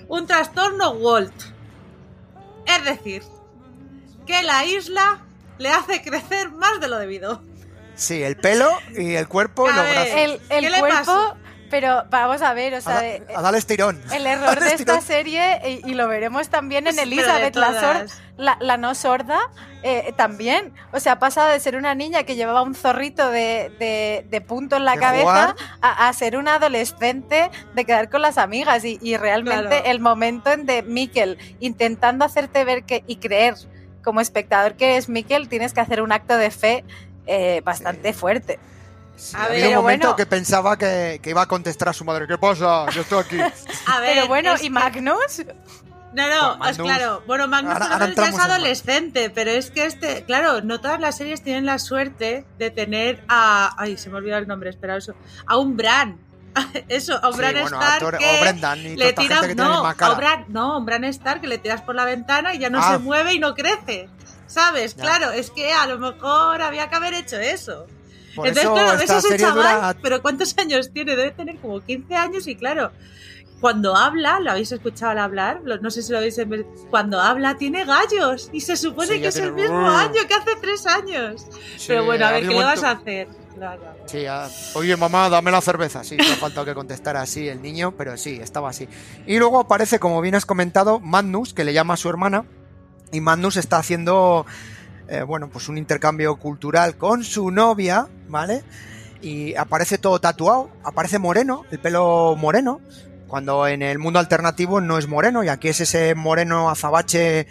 Un 0.10 0.28
trastorno 0.28 0.92
Walt. 0.92 1.34
Es 2.66 2.84
decir, 2.84 3.24
que 4.28 4.44
la 4.44 4.66
isla 4.66 5.22
le 5.58 5.70
hace 5.70 6.02
crecer 6.02 6.52
más 6.52 6.82
de 6.82 6.90
lo 6.90 6.98
debido. 6.98 7.42
Sí, 7.96 8.22
el 8.22 8.38
pelo 8.38 8.70
y 8.98 9.16
el 9.16 9.28
cuerpo 9.28 9.70
y 9.70 9.74
los 9.74 9.90
brazos. 9.90 10.14
El, 10.16 10.32
el 10.50 10.64
¿Qué 10.64 10.70
le 10.70 10.80
cuerpo, 10.80 10.98
pasa? 10.98 11.36
Pero 11.70 12.04
vamos 12.10 12.42
a 12.42 12.54
ver, 12.54 12.74
o 12.74 12.82
sea, 12.82 12.94
a, 12.94 12.96
da- 12.96 13.02
de- 13.02 13.24
a 13.36 13.42
darle 13.42 13.60
estirón. 13.60 14.02
el 14.14 14.26
error 14.26 14.60
de 14.60 14.68
estirón. 14.70 14.98
esta 14.98 15.02
serie, 15.08 15.82
y, 15.86 15.92
y 15.92 15.94
lo 15.94 16.08
veremos 16.08 16.50
también 16.50 16.88
en 16.88 16.98
Elizabeth, 16.98 17.56
la, 17.56 17.80
sor- 17.80 18.06
la, 18.38 18.58
la 18.60 18.78
no 18.78 18.96
sorda, 18.96 19.40
eh, 19.84 20.14
también. 20.18 20.74
O 20.92 21.00
sea, 21.00 21.14
ha 21.14 21.20
pasado 21.20 21.50
de 21.50 21.60
ser 21.60 21.76
una 21.76 21.94
niña 21.96 22.24
que 22.24 22.36
llevaba 22.36 22.62
un 22.64 22.74
zorrito 22.76 23.30
de, 23.30 23.72
de- 23.80 24.26
de 24.30 24.42
punto 24.42 24.78
en 24.78 24.86
la 24.86 24.94
De 24.94 25.00
cabeza 25.00 25.56
a, 25.82 26.08
a 26.08 26.14
ser 26.14 26.38
una 26.38 26.56
adolescente 26.56 27.52
de 27.76 27.86
quedar 27.86 28.10
con 28.10 28.22
las 28.22 28.38
amigas. 28.38 28.84
Y, 28.84 28.98
y 29.02 29.18
realmente 29.18 29.68
Claro. 29.70 29.86
el 29.86 30.00
momento 30.00 30.52
en 30.52 30.66
de 30.66 30.82
Miquel 30.84 31.38
intentando 31.60 32.26
hacerte 32.26 32.64
ver 32.66 32.84
que 32.84 33.04
y 33.06 33.18
creer 33.18 33.56
como 34.04 34.22
espectador 34.22 34.74
que 34.76 34.98
es 34.98 35.08
Miquel, 35.10 35.50
tienes 35.50 35.74
que 35.74 35.82
hacer 35.82 36.02
un 36.02 36.12
acto 36.12 36.36
de 36.38 36.50
fe 36.52 36.84
eh, 37.28 37.62
bastante 37.64 38.12
fuerte. 38.14 38.58
Sí, 39.20 39.36
A 39.36 39.44
ha 39.46 39.50
ver, 39.50 39.52
habido 39.52 39.66
un 39.68 39.70
pero 39.72 39.82
momento 39.82 40.08
bueno. 40.08 40.16
que 40.16 40.26
pensaba 40.26 40.78
que, 40.78 41.20
que 41.22 41.30
iba 41.32 41.42
a 41.42 41.48
contestar 41.48 41.90
a 41.90 41.94
su 41.94 42.06
madre. 42.06 42.26
¿Qué 42.28 42.38
pasa? 42.38 42.86
Yo 42.92 43.02
estoy 43.02 43.20
aquí. 43.20 43.38
A 43.88 44.00
ver, 44.00 44.12
Pero 44.16 44.28
bueno, 44.28 44.54
es 44.54 44.64
¿y 44.64 44.70
Magnus? 44.70 45.44
No, 46.14 46.28
no, 46.28 46.58
Magnus- 46.58 46.78
claro. 46.84 47.24
Bueno, 47.28 47.48
Magnus 47.48 47.74
Ahora- 47.74 47.94
ahora 47.94 48.14
ya 48.16 48.26
es 48.30 48.40
adolescente, 48.40 49.30
pero 49.30 49.52
es 49.52 49.70
que 49.72 49.86
este, 49.86 50.24
claro, 50.24 50.62
no 50.62 50.80
todas 50.82 51.00
las 51.00 51.18
series 51.18 51.44
tienen 51.44 51.66
la 51.66 51.78
suerte 51.80 52.46
de 52.58 52.72
tener 52.72 53.24
a. 53.28 53.76
Ay, 53.78 53.98
se 53.98 54.10
me 54.10 54.18
olvidó 54.18 54.38
el 54.38 54.48
nombre, 54.48 54.70
espera 54.70 54.96
eso. 54.98 55.14
A 55.46 55.58
un 55.58 55.76
Bran. 55.78 56.18
Eso, 56.88 57.14
a 57.24 57.28
un 57.28 57.34
Sí, 57.34 57.40
Bran 57.40 57.54
bueno, 57.62 57.68
Stark 57.80 57.94
actor- 58.02 58.18
que 58.18 58.38
o 58.38 58.42
Brendan 58.42 58.80
y 58.80 58.96
le 58.96 59.14
tiras, 59.14 59.40
gente 59.42 59.48
que 59.50 59.56
tiene 59.56 59.70
no, 59.70 59.84
cara. 59.96 60.14
a 60.14 60.16
Bran, 60.16 60.46
no, 60.48 60.78
un 60.80 60.86
Bran 60.86 61.04
Stark 61.04 61.42
que 61.42 61.48
le 61.48 61.60
tiras 61.60 61.82
por 61.84 61.94
la 61.94 62.06
ventana 62.06 62.56
y 62.56 62.58
ya 62.60 62.72
no 62.72 62.80
Ah. 62.82 62.94
se 62.94 62.98
mueve 62.98 63.34
y 63.36 63.40
no 63.40 63.54
crece. 63.54 64.10
¿Sabes? 64.48 64.96
Ya. 64.96 65.04
Claro, 65.04 65.32
es 65.32 65.52
que 65.52 65.72
a 65.72 65.86
lo 65.86 66.00
mejor 66.00 66.64
había 66.64 66.90
que 66.90 66.96
haber 66.96 67.14
hecho 67.14 67.38
eso. 67.38 67.86
Por 68.36 68.48
Entonces, 68.48 68.64
eso 68.64 68.74
claro, 68.74 69.00
ese 69.02 69.22
serie 69.22 69.38
chaval, 69.38 69.76
dura... 69.76 69.96
pero 70.02 70.22
¿cuántos 70.22 70.58
años 70.58 70.92
tiene? 70.92 71.16
Debe 71.16 71.32
tener 71.32 71.58
como 71.58 71.82
15 71.82 72.16
años 72.16 72.48
y 72.48 72.56
claro, 72.56 72.92
cuando 73.60 73.96
habla, 73.96 74.40
¿lo 74.40 74.52
habéis 74.52 74.72
escuchado 74.72 75.12
al 75.12 75.20
hablar? 75.20 75.62
No 75.82 75.92
sé 75.92 76.02
si 76.02 76.12
lo 76.12 76.20
habéis... 76.20 76.40
Cuando 76.90 77.20
habla 77.20 77.58
tiene 77.58 77.86
gallos 77.86 78.50
y 78.54 78.62
se 78.62 78.78
supone 78.78 79.16
Sí, 79.16 79.22
que 79.22 79.28
es 79.28 79.38
el 79.38 79.54
mismo 79.54 79.90
año 79.90 80.22
que 80.28 80.34
hace 80.34 80.56
tres 80.62 80.86
años. 80.86 81.46
Sí, 81.78 81.86
pero 81.88 82.06
bueno, 82.06 82.26
a 82.26 82.32
ver, 82.32 82.44
¿qué 82.44 82.50
un 82.50 82.60
le 82.60 82.64
vas 82.64 82.84
a 82.84 82.92
hacer? 82.92 83.28
Claro. 83.56 83.82
Sí, 84.06 84.26
ah, 84.26 84.48
oye 84.76 84.96
mamá, 84.96 85.28
dame 85.28 85.52
la 85.52 85.60
cerveza. 85.60 86.04
Sí, 86.06 86.16
ha 86.20 86.36
faltado 86.38 86.66
que 86.66 86.74
contestara 86.74 87.22
así 87.22 87.50
el 87.50 87.62
niño, 87.62 87.94
pero 87.98 88.16
sí, 88.16 88.40
estaba 88.42 88.70
así. 88.70 88.88
Y 89.26 89.38
luego 89.38 89.60
aparece, 89.60 90.00
como 90.00 90.22
bien 90.22 90.36
has 90.36 90.46
comentado, 90.46 91.02
Magnus, 91.02 91.54
que 91.54 91.66
le 91.66 91.74
llama 91.74 91.96
a 91.96 91.98
su 91.98 92.08
hermana, 92.08 92.46
y 93.12 93.20
Magnus 93.20 93.58
está 93.58 93.78
haciendo, 93.78 94.46
eh, 95.10 95.24
bueno, 95.24 95.50
pues 95.50 95.68
un 95.70 95.78
intercambio 95.78 96.36
cultural 96.38 96.96
con 96.98 97.24
su 97.24 97.52
novia, 97.52 98.08
¿vale? 98.28 98.64
Y 99.22 99.56
aparece 99.56 99.98
todo 99.98 100.20
tatuado, 100.20 100.70
aparece 100.84 101.20
moreno, 101.20 101.66
el 101.72 101.80
pelo 101.80 102.36
moreno, 102.38 102.80
cuando 103.28 103.68
en 103.68 103.82
el 103.82 104.00
mundo 104.00 104.20
alternativo 104.20 104.82
no 104.82 104.98
es 104.98 105.08
moreno, 105.08 105.44
y 105.44 105.50
aquí 105.50 105.68
es 105.68 105.82
ese 105.82 106.16
moreno 106.16 106.70
azabache 106.70 107.48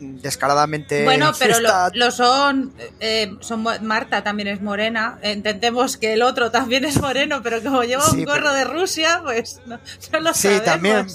descaradamente... 0.00 1.04
Bueno, 1.04 1.32
pero 1.38 1.56
lo, 1.94 2.10
son, 2.10 2.72
eh, 3.00 3.34
son. 3.40 3.62
Marta 3.82 4.22
también 4.22 4.48
es 4.48 4.62
morena. 4.62 5.18
Entendemos 5.22 5.96
que 5.98 6.14
el 6.14 6.22
otro 6.22 6.50
también 6.50 6.84
es 6.84 7.00
moreno, 7.00 7.42
pero 7.42 7.62
como 7.62 7.82
lleva 7.84 8.02
Sí, 8.04 8.18
un 8.20 8.24
gorro 8.24 8.40
pero- 8.44 8.54
de 8.54 8.64
Rusia, 8.64 9.20
pues 9.22 9.60
no, 9.66 9.78
no 10.12 10.20
lo 10.20 10.32
Sí, 10.34 10.42
sabemos. 10.42 10.64
también. 10.64 11.06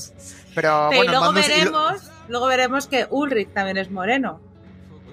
Pero 0.54 0.90
Sí, 0.92 0.98
bueno, 0.98 1.12
luego 1.12 1.32
y 1.32 1.36
lo- 1.36 1.42
veremos, 1.42 1.94
luego 2.28 2.46
veremos 2.48 2.88
que 2.88 3.08
Ulrich 3.10 3.54
también 3.54 3.78
es 3.78 3.90
moreno. 3.92 4.40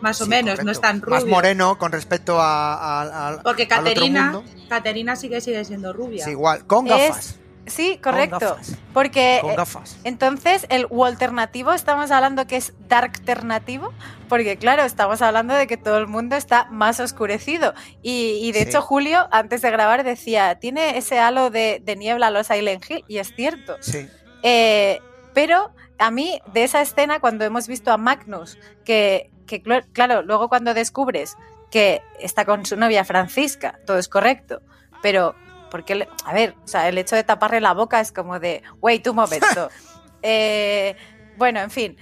Más 0.02 0.20
o 0.20 0.24
Sí, 0.24 0.30
menos, 0.30 0.50
correcto. 0.52 0.64
no 0.66 0.72
es 0.72 0.80
tan 0.80 1.00
rubio. 1.00 1.14
Más 1.14 1.24
moreno 1.26 1.78
con 1.78 1.92
respecto 1.92 2.40
a, 2.40 2.74
a- 2.74 3.28
a- 3.28 3.42
Porque 3.42 3.62
al 3.70 3.80
otro 3.80 3.84
Caterina, 3.94 4.32
mundo. 4.32 4.44
Caterina 4.68 5.16
sí 5.16 5.28
que 5.30 5.40
sigue 5.40 5.64
siendo 5.64 5.92
rubia. 5.92 6.24
Sí, 6.24 6.32
igual, 6.32 6.66
con 6.66 6.86
Es- 6.88 6.92
gafas. 7.08 7.38
Sí, 7.64 8.00
con 8.02 8.12
correcto. 8.12 8.38
gafas, 8.40 8.72
Porque 8.92 9.38
Con 9.40 9.52
eh, 9.52 9.56
gafas. 9.56 9.96
entonces 10.02 10.66
el 10.68 10.88
U 10.90 11.04
alternativo 11.04 11.72
estamos 11.72 12.10
hablando 12.10 12.44
que 12.48 12.56
es 12.56 12.72
dark 12.88 13.12
alternativo, 13.20 13.92
porque 14.28 14.56
claro, 14.56 14.82
estamos 14.82 15.22
hablando 15.22 15.54
de 15.54 15.68
que 15.68 15.76
todo 15.76 15.98
el 15.98 16.08
mundo 16.08 16.34
está 16.34 16.64
más 16.72 16.98
oscurecido. 16.98 17.72
Y, 18.02 18.40
y 18.42 18.50
de 18.50 18.62
Sí. 18.64 18.68
hecho, 18.68 18.82
Julio, 18.82 19.28
antes 19.30 19.62
de 19.62 19.70
grabar, 19.70 20.02
decía, 20.02 20.56
tiene 20.58 20.98
ese 20.98 21.20
halo 21.20 21.50
de, 21.50 21.80
de 21.84 21.94
niebla 21.94 22.26
a 22.26 22.30
los 22.32 22.48
Silent 22.48 22.84
Hill, 22.90 23.04
y 23.06 23.18
es 23.18 23.32
cierto. 23.36 23.76
Sí. 23.78 24.08
Eh, 24.42 25.00
pero 25.32 25.72
a 25.98 26.10
mí, 26.10 26.40
de 26.52 26.64
esa 26.64 26.82
escena, 26.82 27.20
cuando 27.20 27.44
hemos 27.44 27.68
visto 27.68 27.92
a 27.92 27.96
Magnus, 27.96 28.58
que, 28.84 29.30
que 29.46 29.62
cl- 29.62 29.86
claro, 29.92 30.22
luego 30.22 30.48
cuando 30.48 30.74
descubres 30.74 31.36
que 31.70 32.02
está 32.18 32.44
con 32.44 32.66
su 32.66 32.76
novia 32.76 33.04
Francisca, 33.04 33.78
todo 33.86 33.98
es 33.98 34.08
correcto, 34.08 34.60
pero 35.02 35.34
porque, 35.70 36.06
a 36.24 36.34
ver, 36.34 36.54
o 36.64 36.68
sea, 36.68 36.88
el 36.88 36.98
hecho 36.98 37.16
de 37.16 37.24
taparle 37.24 37.60
la 37.60 37.72
boca 37.72 38.00
es 38.00 38.12
como 38.12 38.38
de, 38.38 38.62
wait 38.80 39.06
un 39.06 39.16
momento. 39.16 39.68
Eh, 40.24 40.94
bueno, 41.36 41.58
en 41.58 41.70
fin, 41.72 41.96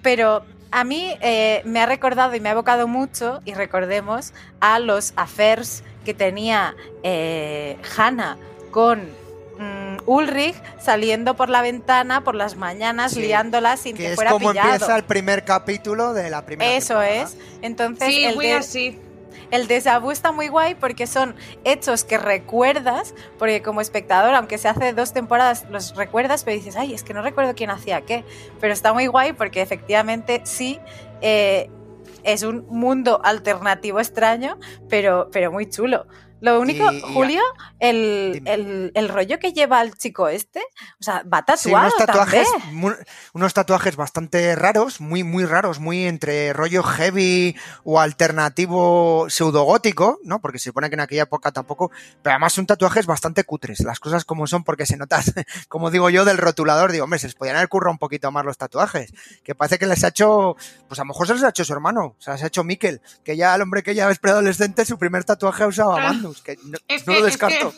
pero 0.00 0.46
a 0.70 0.82
mí 0.82 1.14
eh, 1.20 1.60
me 1.66 1.80
ha 1.80 1.84
recordado 1.84 2.34
y 2.34 2.40
me 2.40 2.48
ha 2.48 2.52
evocado 2.52 2.88
mucho, 2.88 3.42
y 3.44 3.52
recordemos, 3.52 4.32
a 4.60 4.78
los 4.78 5.12
affairs 5.16 5.84
que 6.02 6.14
tenía 6.14 6.74
eh, 7.02 7.76
Hannah 7.98 8.38
con 8.70 9.10
Ulrich 10.06 10.56
saliendo 10.80 11.34
por 11.36 11.48
la 11.48 11.62
ventana 11.62 12.22
por 12.24 12.34
las 12.34 12.56
mañanas, 12.56 13.12
Sí, 13.12 13.20
liándola 13.22 13.76
sin 13.76 13.96
que, 13.96 14.02
Que 14.04 14.08
es 14.10 14.14
fuera 14.16 14.30
como 14.32 14.50
pillado. 14.50 14.72
empieza 14.72 14.96
el 14.96 15.04
primer 15.04 15.44
capítulo 15.44 16.12
de 16.12 16.30
la 16.30 16.44
primera 16.44 16.70
Eso 16.72 16.94
temporada. 16.94 17.22
es. 17.22 17.36
Entonces, 17.62 18.08
Sí, 18.08 18.24
el, 18.24 18.34
muy 18.36 18.46
de- 18.46 18.52
así. 18.54 19.00
el 19.50 19.68
déjà 19.68 20.00
vu 20.00 20.10
está 20.10 20.32
muy 20.32 20.48
guay 20.48 20.74
porque 20.74 21.06
son 21.06 21.34
hechos 21.64 22.04
que 22.04 22.18
recuerdas, 22.18 23.14
porque 23.38 23.62
como 23.62 23.80
espectador, 23.80 24.34
aunque 24.34 24.58
se 24.58 24.68
hace 24.68 24.92
dos 24.92 25.12
temporadas, 25.12 25.66
los 25.70 25.94
recuerdas, 25.94 26.42
pero 26.44 26.56
dices, 26.56 26.76
ay, 26.76 26.94
es 26.94 27.02
que 27.02 27.14
no 27.14 27.22
recuerdo 27.22 27.54
quién 27.54 27.70
hacía 27.70 28.00
qué. 28.02 28.24
Pero 28.60 28.72
está 28.72 28.92
muy 28.92 29.06
guay 29.06 29.32
porque 29.34 29.62
efectivamente 29.62 30.42
sí. 30.44 30.78
eh, 31.22 31.70
es 32.24 32.42
un 32.42 32.66
mundo 32.68 33.20
alternativo 33.22 34.00
extraño, 34.00 34.58
pero, 34.88 35.28
pero 35.32 35.52
muy 35.52 35.66
chulo. 35.70 36.06
Lo 36.46 36.60
único, 36.60 36.90
Y- 36.92 36.96
y- 36.98 37.00
Julio, 37.00 37.42
el, 37.80 38.42
el, 38.46 38.92
el 38.94 39.08
rollo 39.08 39.38
que 39.38 39.52
lleva 39.52 39.82
el 39.82 39.94
chico 39.96 40.28
este, 40.28 40.60
o 41.00 41.02
sea, 41.02 41.22
va 41.24 41.44
Sí, 41.56 41.70
tatuado 41.70 41.86
unos 41.86 41.96
tatuajes, 41.96 42.48
unos 43.32 43.54
tatuajes 43.54 43.96
bastante 43.96 44.54
raros, 44.56 45.00
muy, 45.00 45.24
muy 45.24 45.44
raros, 45.44 45.80
muy 45.80 46.04
entre 46.06 46.52
rollo 46.52 46.82
heavy 46.82 47.56
o 47.84 48.00
alternativo 48.00 49.26
pseudogótico, 49.28 50.18
¿no? 50.24 50.40
Porque 50.40 50.58
se 50.58 50.70
supone 50.70 50.88
que 50.88 50.94
en 50.94 51.00
aquella 51.00 51.22
época 51.24 51.52
tampoco, 51.52 51.90
pero 52.22 52.34
además 52.34 52.52
son 52.52 52.66
tatuajes 52.66 53.06
bastante 53.06 53.44
cutres, 53.44 53.80
las 53.80 53.98
cosas 54.00 54.24
como 54.24 54.46
son, 54.46 54.64
porque 54.64 54.86
se 54.86 54.96
nota, 54.96 55.20
como 55.68 55.90
digo 55.90 56.10
yo, 56.10 56.24
del 56.24 56.38
rotulador, 56.38 56.92
digo, 56.92 57.04
hombre, 57.04 57.18
se 57.18 57.26
les 57.26 57.34
podían 57.34 57.56
haber 57.56 57.68
currado 57.68 57.92
un 57.92 57.98
poquito 57.98 58.30
más 58.30 58.44
los 58.44 58.56
tatuajes, 58.58 59.12
que 59.42 59.54
parece 59.54 59.78
que 59.78 59.86
les 59.86 60.04
ha 60.04 60.08
hecho, 60.08 60.56
pues 60.88 60.98
a 61.00 61.02
lo 61.02 61.08
mejor 61.08 61.26
se 61.26 61.34
les 61.34 61.42
ha 61.42 61.48
hecho 61.50 61.64
su 61.64 61.72
hermano, 61.72 62.14
se 62.18 62.30
les 62.30 62.42
ha 62.42 62.46
hecho 62.46 62.64
Miquel, 62.64 63.00
que 63.24 63.36
ya 63.36 63.54
el 63.54 63.62
hombre 63.62 63.82
que 63.82 63.94
ya 63.94 64.10
es 64.10 64.18
preadolescente, 64.18 64.84
su 64.84 64.98
primer 64.98 65.24
tatuaje 65.24 65.64
ha 65.64 65.66
usado 65.66 65.96
a 65.96 66.06
Ah. 66.06 66.12
Magnus, 66.36 66.42
que 66.42 66.56
no, 66.64 66.78
Es 66.88 67.06
no 67.06 67.12
que, 67.14 67.20
lo 67.20 67.26
es 67.26 67.36
que, 67.36 67.46
descarto. 67.46 67.74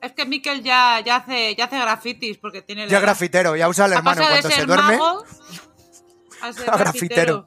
es 0.00 0.12
que 0.12 0.26
Mikel 0.26 0.62
ya, 0.62 1.00
ya, 1.04 1.16
hace, 1.16 1.54
ya 1.56 1.64
hace 1.66 1.78
grafitis 1.78 2.38
porque 2.38 2.62
tiene 2.62 2.88
Ya 2.88 3.00
grafitero, 3.00 3.56
ya 3.56 3.68
usa 3.68 3.86
Ha 3.86 3.94
hermano 3.94 4.22
cuando 4.22 4.50
se 4.50 4.64
duerme. 4.66 4.96
mago 4.98 5.24
a 6.42 6.52
ser 6.52 6.70
a 6.70 6.76
grafitero. 6.76 7.46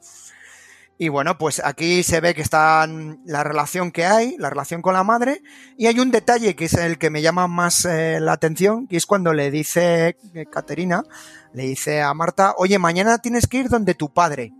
Y 0.98 1.10
bueno, 1.10 1.38
pues 1.38 1.62
aquí 1.62 2.04
se 2.04 2.22
ve 2.22 2.34
que 2.34 2.42
está 2.42 2.88
la 3.26 3.44
relación 3.44 3.92
que 3.92 4.06
hay, 4.06 4.38
la 4.38 4.50
relación 4.50 4.82
con 4.82 4.94
la 4.94 5.04
madre, 5.04 5.42
y 5.78 5.88
hay 5.88 6.00
un 6.00 6.10
detalle 6.10 6.56
que 6.56 6.66
es 6.66 6.74
el 6.76 6.98
que 6.98 7.10
me 7.10 7.22
llama 7.22 7.50
más 7.50 7.84
eh, 7.84 8.20
la 8.22 8.32
atención, 8.32 8.88
que 8.88 8.96
es 8.96 9.06
cuando 9.06 9.34
le 9.34 9.52
dice 9.52 10.16
eh, 10.34 10.46
Caterina, 10.50 11.04
le 11.52 11.64
dice 11.64 12.02
a 12.02 12.14
Marta, 12.14 12.54
oye, 12.58 12.80
mañana 12.80 13.18
tienes 13.18 13.46
que 13.48 13.58
ir 13.58 13.68
donde 13.68 13.94
tu 13.94 14.14
padre. 14.14 14.54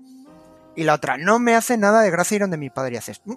Y 0.76 0.84
la 0.84 0.96
otra, 0.96 1.18
no 1.18 1.40
me 1.40 1.56
hace 1.56 1.78
nada 1.78 2.02
de 2.02 2.12
gracia 2.12 2.36
ir 2.36 2.42
donde 2.42 2.58
mi 2.58 2.70
padre 2.70 2.96
y 2.96 2.98
haces. 2.98 3.22
"Mm". 3.24 3.34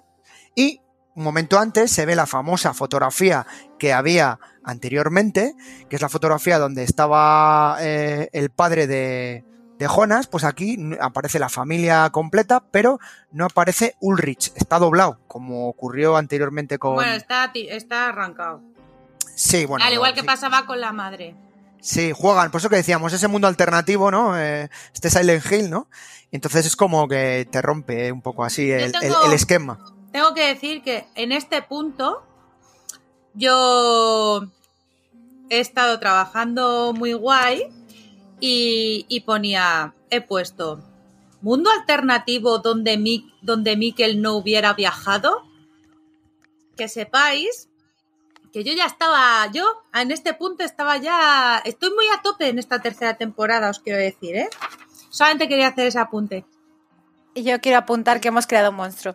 Y 0.55 0.81
un 1.15 1.23
momento 1.23 1.59
antes 1.59 1.91
se 1.91 2.05
ve 2.05 2.15
la 2.15 2.25
famosa 2.25 2.73
fotografía 2.73 3.45
que 3.77 3.93
había 3.93 4.39
anteriormente, 4.63 5.55
que 5.89 5.95
es 5.95 6.01
la 6.01 6.09
fotografía 6.09 6.57
donde 6.59 6.83
estaba 6.83 7.77
eh, 7.81 8.29
el 8.33 8.49
padre 8.49 8.87
de, 8.87 9.43
de 9.77 9.87
Jonas, 9.87 10.27
pues 10.27 10.43
aquí 10.43 10.77
aparece 11.01 11.39
la 11.39 11.49
familia 11.49 12.09
completa, 12.11 12.63
pero 12.71 12.99
no 13.31 13.45
aparece 13.45 13.95
Ulrich, 13.99 14.51
está 14.55 14.79
doblado, 14.79 15.19
como 15.27 15.67
ocurrió 15.67 16.15
anteriormente 16.17 16.77
con... 16.77 16.95
Bueno, 16.95 17.11
está, 17.13 17.51
arrancado. 18.07 18.61
sí, 19.35 19.65
bueno. 19.65 19.83
Al 19.85 19.93
igual 19.93 20.13
que 20.13 20.21
sí. 20.21 20.25
pasaba 20.25 20.65
con 20.65 20.79
la 20.79 20.91
madre. 20.93 21.35
Sí, 21.81 22.11
juegan, 22.13 22.51
por 22.51 22.59
eso 22.59 22.69
que 22.69 22.75
decíamos, 22.75 23.13
ese 23.13 23.27
mundo 23.29 23.47
alternativo, 23.47 24.11
¿no? 24.11 24.37
Eh, 24.37 24.69
este 24.93 25.09
Silent 25.09 25.49
Hill, 25.49 25.69
¿no? 25.69 25.87
Entonces 26.31 26.65
es 26.65 26.75
como 26.75 27.07
que 27.07 27.47
te 27.49 27.61
rompe 27.61 28.11
un 28.11 28.21
poco 28.21 28.43
así 28.43 28.69
el, 28.69 28.81
el- 28.81 28.91
tengo- 28.91 29.23
el 29.25 29.33
esquema. 29.33 29.79
Tengo 30.11 30.33
que 30.33 30.47
decir 30.47 30.81
que 30.81 31.05
en 31.15 31.31
este 31.31 31.61
punto 31.61 32.23
yo 33.33 34.41
he 35.49 35.59
estado 35.59 35.99
trabajando 35.99 36.93
muy 36.93 37.13
guay 37.13 37.67
y, 38.39 39.05
y 39.07 39.19
ponía, 39.21 39.93
he 40.09 40.21
puesto 40.21 40.79
mundo 41.41 41.69
alternativo 41.71 42.59
donde, 42.59 42.97
Mi- 42.97 43.31
donde 43.41 43.77
Mikel 43.77 44.21
no 44.21 44.35
hubiera 44.35 44.73
viajado. 44.73 45.43
Que 46.75 46.87
sepáis 46.87 47.69
que 48.51 48.63
yo 48.63 48.73
ya 48.73 48.85
estaba, 48.85 49.45
yo 49.51 49.65
en 49.93 50.11
este 50.11 50.33
punto 50.33 50.63
estaba 50.63 50.97
ya, 50.97 51.61
estoy 51.65 51.91
muy 51.93 52.05
a 52.07 52.21
tope 52.21 52.47
en 52.47 52.57
esta 52.57 52.81
tercera 52.81 53.15
temporada, 53.15 53.69
os 53.69 53.79
quiero 53.79 53.99
decir, 53.99 54.35
¿eh? 54.35 54.49
Solamente 55.09 55.47
quería 55.47 55.67
hacer 55.67 55.87
ese 55.87 55.99
apunte. 55.99 56.45
Y 57.35 57.43
yo 57.43 57.59
quiero 57.61 57.77
apuntar 57.77 58.19
que 58.21 58.29
hemos 58.29 58.47
creado 58.47 58.71
un 58.71 58.77
monstruo. 58.77 59.13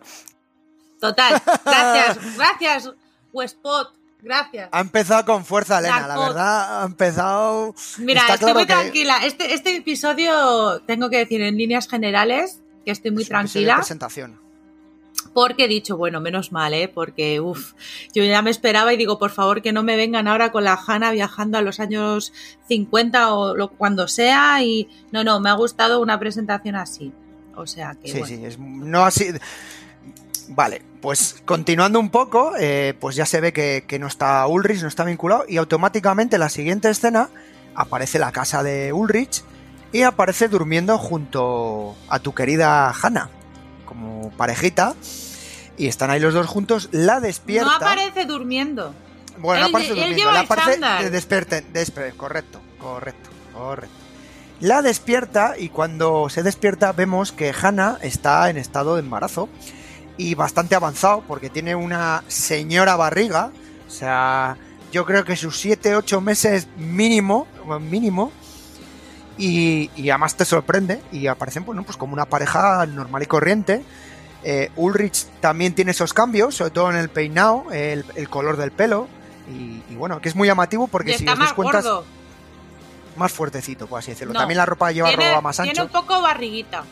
Total, 1.07 1.41
gracias, 1.65 2.37
gracias, 2.37 2.91
Westpot, 3.33 3.93
gracias. 4.21 4.69
Ha 4.71 4.79
empezado 4.81 5.25
con 5.25 5.45
fuerza, 5.45 5.79
Elena, 5.79 6.07
la 6.07 6.17
verdad, 6.17 6.81
ha 6.81 6.85
empezado... 6.85 7.73
Mira, 7.97 8.21
Está 8.21 8.33
estoy 8.35 8.45
claro 8.51 8.59
muy 8.59 8.65
que- 8.67 8.73
tranquila. 8.73 9.17
Este, 9.25 9.53
este 9.53 9.75
episodio, 9.77 10.81
tengo 10.87 11.09
que 11.09 11.17
decir 11.17 11.41
en 11.41 11.57
líneas 11.57 11.87
generales, 11.87 12.61
que 12.85 12.91
estoy 12.91 13.11
muy 13.11 13.23
es 13.23 13.29
de 13.29 13.33
tranquila. 13.33 13.75
presentación. 13.77 14.43
Porque 15.33 15.65
he 15.65 15.67
dicho, 15.67 15.97
bueno, 15.97 16.21
menos 16.21 16.51
mal, 16.53 16.73
¿eh? 16.73 16.87
Porque, 16.87 17.41
uff, 17.41 17.73
yo 18.13 18.23
ya 18.23 18.41
me 18.41 18.51
esperaba 18.51 18.93
y 18.93 18.97
digo, 18.97 19.17
por 19.19 19.31
favor, 19.31 19.61
que 19.61 19.73
no 19.73 19.83
me 19.83 19.97
vengan 19.97 20.27
ahora 20.29 20.51
con 20.51 20.63
la 20.63 20.75
Hanna 20.87 21.11
viajando 21.11 21.57
a 21.57 21.61
los 21.61 21.79
años 21.81 22.31
50 22.69 23.33
o 23.33 23.55
lo, 23.55 23.69
cuando 23.69 24.07
sea. 24.07 24.61
Y 24.63 24.87
no, 25.11 25.23
no, 25.25 25.39
me 25.41 25.49
ha 25.49 25.53
gustado 25.53 25.99
una 25.99 26.19
presentación 26.19 26.75
así. 26.75 27.11
O 27.55 27.65
sea 27.67 27.95
que. 27.95 28.07
Sí, 28.09 28.19
bueno. 28.19 28.27
sí, 28.27 28.45
es, 28.45 28.59
no 28.59 29.03
así... 29.03 29.31
Vale, 30.49 30.81
pues 31.05 31.35
continuando 31.45 31.99
un 31.99 32.09
poco, 32.09 32.53
eh, 32.59 32.95
pues 32.99 33.15
ya 33.15 33.27
se 33.27 33.39
ve 33.39 33.53
que, 33.53 33.83
que 33.87 33.99
no 33.99 34.07
está 34.07 34.47
Ulrich, 34.47 34.81
no 34.81 34.87
está 34.87 35.03
vinculado, 35.03 35.45
y 35.47 35.57
automáticamente 35.57 36.37
en 36.37 36.39
la 36.39 36.49
siguiente 36.49 36.89
escena 36.89 37.29
aparece 37.75 38.17
la 38.17 38.31
casa 38.31 38.63
de 38.63 38.91
Ulrich 38.91 39.43
y 39.91 40.01
aparece 40.01 40.47
durmiendo 40.47 40.97
junto 40.97 41.95
a 42.09 42.17
tu 42.17 42.33
querida 42.33 42.89
Hannah, 42.89 43.29
como 43.85 44.31
parejita, 44.31 44.95
y 45.77 45.85
están 45.85 46.09
ahí 46.09 46.19
los 46.19 46.33
dos 46.33 46.47
juntos, 46.47 46.89
la 46.91 47.19
despierta... 47.19 47.69
No 47.69 47.75
aparece 47.75 48.25
durmiendo. 48.25 48.95
Bueno, 49.37 49.59
no 49.61 49.67
Él- 49.67 49.75
aparece 49.75 49.91
él 49.91 49.97
durmiendo, 49.97 50.17
lleva 50.17 50.33
la 50.33 50.39
aparece 50.39 50.71
de 52.01 52.13
correcto, 52.17 52.61
correcto, 52.79 53.29
correcto. 53.53 53.95
La 54.59 54.81
despierta 54.81 55.53
y 55.55 55.69
cuando 55.69 56.29
se 56.29 56.41
despierta 56.41 56.93
vemos 56.93 57.31
que 57.31 57.53
Hannah 57.53 57.99
está 58.01 58.49
en 58.49 58.57
estado 58.57 58.95
de 58.95 59.01
embarazo 59.01 59.49
y 60.17 60.35
bastante 60.35 60.75
avanzado 60.75 61.23
porque 61.27 61.49
tiene 61.49 61.75
una 61.75 62.23
señora 62.27 62.95
barriga, 62.95 63.51
o 63.87 63.91
sea, 63.91 64.57
yo 64.91 65.05
creo 65.05 65.25
que 65.25 65.35
sus 65.35 65.59
7, 65.59 65.95
8 65.95 66.21
meses 66.21 66.67
mínimo, 66.77 67.47
mínimo, 67.81 68.31
y, 69.37 69.89
y 69.95 70.09
además 70.09 70.35
te 70.37 70.45
sorprende 70.45 71.01
y 71.11 71.27
aparecen 71.27 71.65
bueno, 71.65 71.83
pues 71.83 71.97
como 71.97 72.13
una 72.13 72.25
pareja 72.25 72.85
normal 72.85 73.23
y 73.23 73.25
corriente. 73.25 73.83
Eh, 74.43 74.71
Ulrich 74.75 75.25
también 75.41 75.73
tiene 75.73 75.91
esos 75.91 76.13
cambios, 76.13 76.55
sobre 76.55 76.71
todo 76.71 76.89
en 76.91 76.95
el 76.97 77.09
peinado, 77.09 77.65
el, 77.71 78.05
el 78.15 78.29
color 78.29 78.57
del 78.57 78.71
pelo, 78.71 79.07
y, 79.51 79.81
y 79.91 79.95
bueno, 79.95 80.21
que 80.21 80.29
es 80.29 80.35
muy 80.35 80.47
llamativo 80.47 80.87
porque 80.87 81.11
y 81.11 81.17
si 81.17 81.23
os 81.23 81.31
das 81.31 81.39
más 81.39 81.53
cuenta 81.53 81.81
más 83.17 83.31
fuertecito, 83.31 83.87
por 83.87 83.99
así 83.99 84.11
decirlo. 84.11 84.33
No, 84.33 84.39
También 84.39 84.57
la 84.57 84.65
ropa 84.65 84.91
lleva 84.91 85.07
Tiene, 85.07 85.29
ropa 85.29 85.41
más 85.41 85.55
tiene 85.57 85.71
ancho. 85.71 85.83
un 85.85 85.89
poco 85.89 86.21
barriguita. 86.21 86.83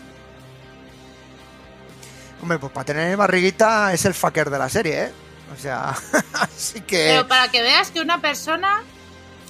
Hombre, 2.44 2.60
pues 2.60 2.72
para 2.74 2.84
tener 2.86 3.16
barriguita 3.18 3.94
es 3.94 4.04
el 4.06 4.14
fucker 4.14 4.50
de 4.50 4.60
la 4.60 4.68
serie, 4.70 5.04
¿eh? 5.06 5.12
O 5.54 5.60
sea, 5.60 5.96
así 6.34 6.82
que 6.82 7.08
Pero 7.10 7.28
para 7.28 7.48
que 7.48 7.62
veas 7.62 7.89
que 7.89 8.02
una 8.02 8.20
persona, 8.20 8.84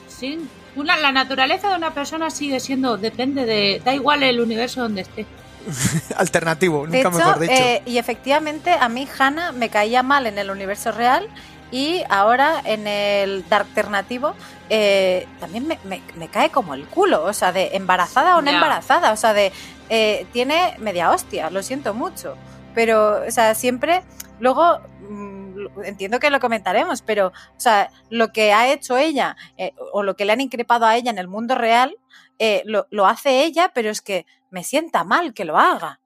sin, 0.08 0.48
una, 0.76 0.96
la 0.98 1.12
naturaleza 1.12 1.70
de 1.70 1.76
una 1.76 1.92
persona 1.94 2.30
sigue 2.30 2.60
siendo, 2.60 2.98
depende 2.98 3.46
de, 3.46 3.82
da 3.84 3.94
igual 3.96 4.22
el 4.24 4.40
universo 4.40 4.82
donde 4.82 5.02
esté. 5.02 5.26
alternativo, 6.18 6.86
De 6.86 6.98
nunca 6.98 7.10
hecho, 7.10 7.18
mejor 7.18 7.40
dicho. 7.40 7.54
eh, 7.54 7.82
y 7.86 7.98
efectivamente 7.98 8.72
a 8.74 8.90
mí 8.90 9.08
Hannah 9.18 9.52
me 9.54 9.70
caía 9.70 10.04
mal 10.04 10.28
en 10.28 10.38
el 10.38 10.52
universo 10.52 10.92
real 10.92 11.28
y 11.72 12.04
ahora 12.10 12.62
en 12.66 12.86
el 12.86 13.44
Dark 13.50 13.66
alternativo 13.70 14.36
eh, 14.70 15.26
también 15.40 15.66
me, 15.68 15.80
me- 15.86 16.04
me 16.16 16.28
cae 16.28 16.52
como 16.52 16.74
el 16.76 16.86
culo, 16.86 17.24
o 17.24 17.34
sea, 17.34 17.52
de 17.52 17.72
embarazada 17.74 18.38
o 18.38 18.42
no 18.44 18.52
embarazada, 18.52 19.12
o 19.14 19.18
sea, 19.18 19.34
de 19.34 19.52
eh, 19.90 20.28
tiene 20.32 20.76
media 20.80 21.10
hostia, 21.12 21.50
lo 21.50 21.64
siento 21.64 21.94
mucho, 21.94 22.36
pero, 22.74 23.26
o 23.26 23.32
sea, 23.32 23.56
siempre, 23.56 24.04
luego 24.40 24.80
mm, 25.10 25.84
entiendo 25.84 26.20
que 26.20 26.30
lo 26.30 26.40
comentaremos, 26.40 27.02
pero, 27.02 27.28
o 27.28 27.60
sea, 27.60 27.90
lo 28.10 28.32
que 28.32 28.54
ha 28.54 28.72
hecho 28.72 28.98
ella 28.98 29.36
eh, 29.58 29.74
o 29.92 30.04
lo 30.04 30.16
que 30.16 30.26
le 30.26 30.34
han 30.34 30.42
increpado 30.42 30.86
a 30.86 30.96
ella 30.96 31.12
en 31.12 31.18
el 31.18 31.28
mundo 31.28 31.56
real, 31.56 31.96
eh, 32.40 32.64
lo, 32.66 32.88
lo 32.90 33.06
hace 33.06 33.44
ella, 33.44 33.72
pero 33.74 33.90
es 33.90 34.02
que 34.02 34.26
me 34.50 34.64
sienta 34.64 35.04
mal 35.04 35.34
que 35.34 35.46
lo 35.46 35.58
haga. 35.58 36.00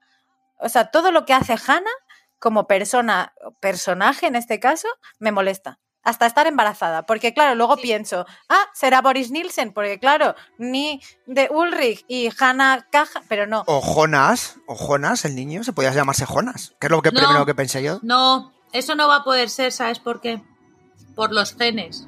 O 0.59 0.69
sea, 0.69 0.91
todo 0.91 1.11
lo 1.11 1.25
que 1.25 1.33
hace 1.33 1.53
Hannah 1.53 1.89
como 2.39 2.67
persona, 2.67 3.33
personaje 3.59 4.27
en 4.27 4.35
este 4.35 4.59
caso, 4.59 4.87
me 5.19 5.31
molesta. 5.31 5.79
Hasta 6.07 6.25
estar 6.25 6.47
embarazada. 6.47 7.05
Porque, 7.05 7.33
claro, 7.33 7.53
luego 7.55 7.75
Sí. 7.75 7.81
pienso, 7.81 8.25
ah, 8.47 8.63
será 8.73 9.01
Boris 9.01 9.29
Nielsen, 9.29 9.73
porque, 9.73 9.99
claro, 9.99 10.35
ni 10.57 11.01
de 11.25 11.49
Ulrich 11.51 12.05
y 12.07 12.29
Hannah 12.39 12.87
Caja, 12.89 13.23
pero 13.27 13.45
no. 13.45 13.63
O 13.67 13.81
Jonas, 13.81 14.55
o 14.67 14.75
Jonas, 14.75 15.25
el 15.25 15.35
niño, 15.35 15.65
se 15.65 15.73
podía 15.73 15.91
llamarse 15.91 16.25
Jonas, 16.25 16.75
que 16.79 16.87
es 16.87 16.91
lo 16.91 17.01
que 17.01 17.11
No. 17.11 17.19
primero 17.19 17.45
que 17.45 17.55
pensé 17.55 17.83
yo. 17.83 17.99
No, 18.03 18.53
eso 18.71 18.95
no 18.95 19.09
va 19.09 19.17
a 19.17 19.23
poder 19.25 19.49
ser, 19.49 19.73
¿sabes 19.73 19.99
por 19.99 20.21
qué? 20.21 20.41
Por 21.13 21.33
los 21.33 21.53
genes. 21.55 22.07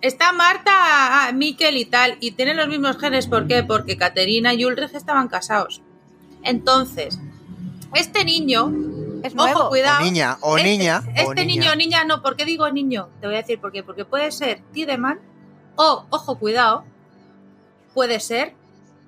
Está 0.00 0.32
Marta, 0.32 0.70
ah, 1.26 1.32
Miquel 1.32 1.76
y 1.76 1.84
tal, 1.86 2.18
y 2.20 2.32
tienen 2.32 2.56
los 2.56 2.68
mismos 2.68 2.98
genes, 2.98 3.26
¿por 3.26 3.48
qué? 3.48 3.64
Porque 3.64 3.96
Caterina 3.96 4.54
y 4.54 4.64
Ulrich 4.64 4.94
estaban 4.94 5.26
casados. 5.28 5.82
Entonces, 6.44 7.18
este 7.94 8.24
niño, 8.24 8.72
Es 9.22 9.34
ojo, 9.36 9.68
cuidado. 9.68 10.00
O 10.00 10.02
niña, 10.04 10.38
o 10.40 10.56
Este- 10.56 10.68
niña, 10.70 11.02
Este 11.14 11.24
o 11.26 11.34
niña. 11.34 11.44
niño 11.44 11.72
o 11.72 11.76
niña 11.76 12.04
no, 12.04 12.22
¿por 12.22 12.36
qué 12.36 12.44
digo 12.44 12.70
niño? 12.70 13.08
Te 13.20 13.26
voy 13.26 13.36
a 13.36 13.38
decir 13.38 13.60
por 13.60 13.72
qué. 13.72 13.82
Porque 13.82 14.04
puede 14.04 14.30
ser 14.32 14.62
Tideman 14.72 15.20
o, 15.76 16.06
ojo, 16.10 16.38
cuidado, 16.38 16.84
puede 17.94 18.20
ser 18.20 18.54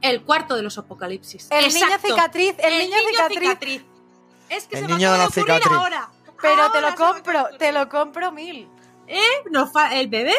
el 0.03 0.23
cuarto 0.23 0.57
de 0.57 0.63
los 0.63 0.77
apocalipsis. 0.79 1.49
El 1.51 1.73
niño 1.73 1.87
cicatriz, 2.03 2.55
el, 2.59 2.79
niño, 2.79 2.97
cicatriz. 3.31 3.85
Es 4.51 4.67
que 4.67 4.77
El 4.79 4.83
se 4.87 4.93
niño 4.93 5.11
me 5.11 5.13
de 5.13 5.19
la 5.19 5.25
acaba 5.25 5.35
de 5.35 5.41
ocurrir 5.41 5.55
cicatriz. 5.57 5.79
ahora. 5.79 6.11
Pero 6.43 6.71
te 6.73 6.81
lo 6.83 6.95
compro, 6.95 7.45
de 7.53 7.59
te 7.59 7.73
lo 7.73 7.89
compro 7.89 8.33
mil. 8.33 8.69
Fa- 9.73 9.95
el 9.99 10.09
bebé, 10.09 10.35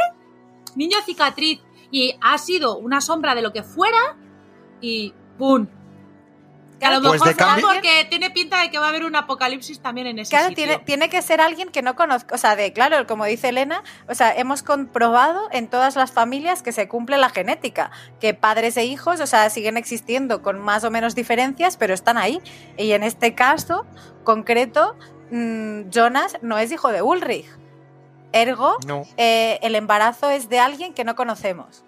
niño 0.76 0.98
cicatriz, 1.06 1.62
y 1.92 2.16
ha 2.22 2.38
sido 2.38 2.78
una 2.78 3.02
sombra 3.02 3.34
de 3.34 3.42
lo 3.42 3.52
que 3.54 3.64
fuera, 3.64 4.16
y 4.82 5.14
¡pum! 5.38 5.68
Que 6.80 6.86
a 6.88 6.92
lo 6.92 7.00
Pues 7.02 7.14
mejor 7.14 7.28
será 7.30 7.46
cambio- 7.46 7.68
porque 7.70 8.06
tiene 8.10 8.32
pinta 8.32 8.60
de 8.62 8.70
que 8.70 8.80
va 8.80 8.88
a 8.88 8.90
haber 8.90 9.06
un 9.06 9.16
apocalipsis 9.16 9.80
también 9.80 10.08
en 10.08 10.20
ese 10.20 10.30
Claro, 10.32 10.50
sitio. 10.50 10.66
tiene, 10.66 10.80
tiene 10.84 11.10
que 11.10 11.22
ser 11.22 11.40
alguien 11.40 11.70
que 11.70 11.82
no 11.82 11.96
conozca, 11.96 12.36
o 12.36 12.38
sea, 12.38 12.58
de 12.58 12.74
claro, 12.74 13.08
como 13.08 13.24
dice 13.24 13.48
Elena, 13.50 13.82
o 14.10 14.14
sea, 14.14 14.36
hemos 14.36 14.62
comprobado 14.62 15.48
en 15.54 15.70
todas 15.70 15.96
las 15.96 16.12
familias 16.12 16.62
que 16.64 16.74
se 16.74 16.90
cumple 16.90 17.18
la 17.18 17.30
genética, 17.30 17.92
que 18.20 18.34
padres 18.34 18.76
e 18.76 18.84
hijos, 18.84 19.22
o 19.22 19.26
sea, 19.28 19.50
siguen 19.50 19.78
existiendo 19.78 20.42
con 20.42 20.60
más 20.60 20.84
o 20.84 20.92
menos 20.92 21.16
diferencias, 21.16 21.78
pero 21.78 21.94
están 21.94 22.18
ahí. 22.18 22.42
Y 22.78 22.92
en 22.92 23.04
este 23.04 23.36
caso 23.36 23.86
concreto, 24.26 24.98
mm, 25.32 25.90
Jonas 25.92 26.38
no 26.42 26.58
es 26.58 26.72
hijo 26.74 26.90
de 26.92 27.02
Ulrich. 27.02 27.48
Ergo, 28.34 28.76
No, 28.86 29.04
eh, 29.16 29.60
el 29.62 29.76
embarazo 29.76 30.30
es 30.30 30.50
de 30.50 30.60
alguien 30.60 30.94
que 30.94 31.06
no 31.06 31.16
conocemos. 31.16 31.86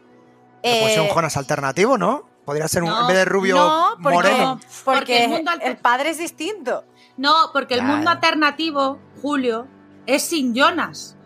puede 0.62 0.90
ser 0.92 1.02
un 1.02 1.08
Eh, 1.08 1.12
Jonas 1.14 1.36
alternativo, 1.38 1.98
¿no? 1.98 2.28
Podría 2.48 2.68
ser 2.70 2.82
un, 2.82 2.90
no, 2.90 3.02
en 3.02 3.08
vez 3.08 3.18
de 3.18 3.26
rubio 3.26 3.56
no, 3.58 3.90
porque, 4.02 4.16
moreno. 4.16 4.60
porque, 4.86 5.00
Porque 5.00 5.18
el 5.18 5.24
el, 5.24 5.30
mundo 5.30 5.52
alter- 5.52 5.78
padre 5.82 6.10
es 6.12 6.18
distinto. 6.18 6.86
No, 7.18 7.34
porque 7.52 7.74
el 7.74 7.82
Claro. 7.82 7.96
mundo 7.98 8.10
alternativo, 8.10 9.00
Julio, 9.22 9.68
es 10.06 10.24
sin 10.24 10.56
Jonas. 10.56 11.18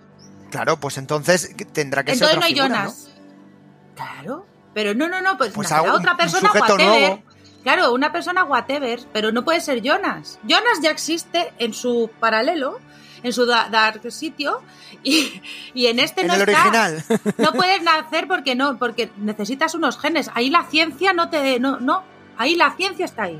Claro, 0.49 0.77
pues 0.79 0.97
entonces 0.97 1.55
tendrá 1.73 2.03
que 2.03 2.13
Entonces 2.13 2.27
ser 2.29 2.37
no 2.37 2.39
otra 2.39 2.47
hay 2.47 2.53
figura, 2.55 2.79
Jonas. 2.79 3.09
Claro. 3.95 4.45
Pero 4.73 4.95
no, 4.95 5.07
no, 5.07 5.21
no, 5.21 5.37
pues, 5.37 5.51
Pues 5.53 5.71
otra 5.71 6.17
persona 6.17 6.51
whatever. 6.53 6.87
nuevo. 6.87 7.23
Claro, 7.61 7.93
una 7.93 8.11
persona 8.11 8.43
whatever, 8.43 8.99
pero 9.13 9.31
no 9.31 9.45
puede 9.45 9.61
ser 9.61 9.81
Jonas. 9.83 10.39
Jonas 10.43 10.79
ya 10.81 10.89
existe 10.89 11.53
en 11.59 11.75
su 11.75 12.09
paralelo, 12.19 12.79
en 13.23 13.33
su 13.33 13.45
da- 13.45 13.69
dark 13.69 14.11
sitio, 14.11 14.61
y, 15.03 15.41
y 15.73 15.87
en 15.87 15.99
este 15.99 16.21
En 16.21 16.27
no 16.27 16.33
el 16.35 16.41
está. 16.41 16.61
original. 16.61 17.03
No 17.37 17.53
puedes 17.53 17.81
nacer 17.83 18.27
porque 18.27 18.55
no, 18.55 18.77
porque 18.77 19.11
necesitas 19.17 19.75
unos 19.75 19.97
genes. 19.99 20.29
Ahí 20.33 20.49
la 20.49 20.63
ciencia 20.63 21.13
no 21.13 21.29
te, 21.29 21.59
no, 21.59 21.79
no. 21.79 22.03
Ahí 22.37 22.55
la 22.55 22.71
ciencia 22.75 23.05
está 23.05 23.23
ahí. 23.23 23.39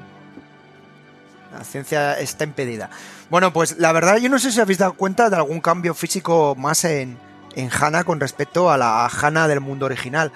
La 1.52 1.64
ciencia 1.64 2.14
está 2.20 2.44
impedida. 2.46 2.90
Bueno, 3.30 3.52
pues 3.52 3.78
la 3.78 3.92
verdad 3.92 4.18
yo 4.18 4.30
no 4.30 4.40
sé 4.40 4.52
si 4.52 4.62
habéis 4.62 4.78
dado 4.78 4.94
cuenta 4.94 5.30
de 5.30 5.36
algún 5.36 5.60
cambio 5.60 5.94
físico 5.94 6.56
más 6.58 6.84
en, 6.86 7.18
en 7.56 7.70
Hannah 7.72 8.04
con 8.06 8.20
respecto 8.20 8.72
a 8.72 8.78
la 8.78 9.06
Hannah 9.08 9.48
del 9.48 9.60
mundo 9.60 9.86
original. 9.86 10.32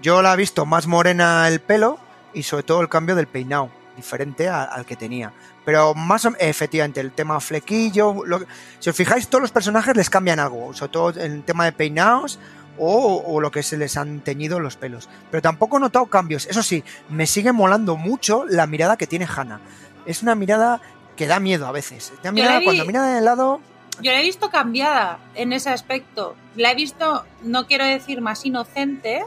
Yo 0.00 0.22
la 0.22 0.34
he 0.34 0.36
visto 0.36 0.64
más 0.66 0.86
morena 0.86 1.48
el 1.48 1.60
pelo 1.60 1.98
y 2.32 2.44
sobre 2.44 2.62
todo 2.62 2.80
el 2.80 2.88
cambio 2.88 3.14
del 3.16 3.26
peinado, 3.26 3.70
diferente 3.96 4.48
a- 4.48 4.62
al 4.64 4.84
que 4.86 4.94
tenía. 4.96 5.32
Pero 5.64 5.94
más 5.94 6.24
o- 6.24 6.32
efectivamente, 6.38 7.00
el 7.00 7.12
tema 7.12 7.38
flequillo, 7.40 8.24
lo- 8.26 8.40
si 8.80 8.90
os 8.90 8.96
fijáis, 8.96 9.28
todos 9.28 9.42
los 9.42 9.52
personajes 9.52 9.96
les 9.96 10.10
cambian 10.10 10.40
algo, 10.40 10.74
sobre 10.74 10.92
todo 10.92 11.10
en 11.20 11.32
el 11.32 11.42
tema 11.44 11.64
de 11.64 11.72
peinados 11.72 12.38
o, 12.78 13.22
o 13.26 13.40
lo 13.40 13.50
que 13.50 13.62
se 13.62 13.76
les 13.76 13.96
han 13.96 14.20
teñido 14.20 14.58
los 14.58 14.76
pelos. 14.76 15.08
Pero 15.30 15.42
tampoco 15.42 15.76
he 15.76 15.80
notado 15.80 16.06
cambios. 16.06 16.46
Eso 16.46 16.62
sí, 16.62 16.82
me 17.10 17.26
sigue 17.26 17.52
molando 17.52 17.96
mucho 17.96 18.44
la 18.48 18.66
mirada 18.66 18.96
que 18.96 19.06
tiene 19.06 19.26
Hannah. 19.26 19.60
Es 20.06 20.22
una 20.22 20.34
mirada 20.34 20.80
que 21.16 21.26
da 21.26 21.38
miedo 21.38 21.66
a 21.66 21.72
veces. 21.72 22.12
Da 22.22 22.32
mirada 22.32 22.58
vi- 22.58 22.64
cuando 22.64 22.84
mira 22.86 23.02
de 23.04 23.20
lado. 23.20 23.60
yo 24.00 24.10
la 24.10 24.18
he 24.20 24.22
visto 24.22 24.50
cambiada 24.50 25.18
en 25.36 25.52
ese 25.52 25.70
aspecto. 25.70 26.34
La 26.56 26.72
he 26.72 26.74
visto, 26.74 27.24
no 27.42 27.66
quiero 27.68 27.84
decir 27.84 28.20
más 28.20 28.44
inocente, 28.44 29.22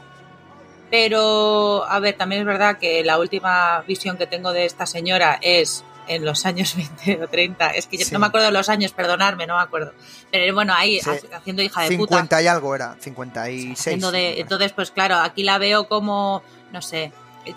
pero 0.89 1.85
a 1.85 1.99
ver, 1.99 2.17
también 2.17 2.41
es 2.41 2.47
verdad 2.47 2.77
que 2.77 3.03
la 3.03 3.19
última 3.19 3.81
visión 3.87 4.17
que 4.17 4.27
tengo 4.27 4.51
de 4.53 4.65
esta 4.65 4.85
señora 4.85 5.37
es 5.41 5.83
en 6.07 6.25
los 6.25 6.45
años 6.45 6.75
20 7.05 7.23
o 7.23 7.27
30. 7.27 7.69
Es 7.71 7.87
que 7.87 7.97
yo 7.97 8.05
no 8.11 8.19
me 8.19 8.27
acuerdo 8.27 8.47
de 8.47 8.53
los 8.53 8.69
años, 8.69 8.91
perdonarme, 8.91 9.47
no 9.47 9.57
me 9.57 9.63
acuerdo. 9.63 9.93
Pero 10.31 10.53
bueno, 10.53 10.73
ahí 10.75 10.99
haciendo 10.99 11.61
hija 11.61 11.81
de 11.83 11.89
50 11.89 12.21
puta. 12.21 12.41
y 12.41 12.47
algo 12.47 12.75
era, 12.75 12.95
56. 12.99 14.11
De, 14.11 14.39
entonces, 14.39 14.71
pues 14.73 14.91
claro, 14.91 15.15
aquí 15.17 15.43
la 15.43 15.57
veo 15.57 15.87
como, 15.87 16.43
no 16.71 16.81
sé, 16.81 17.11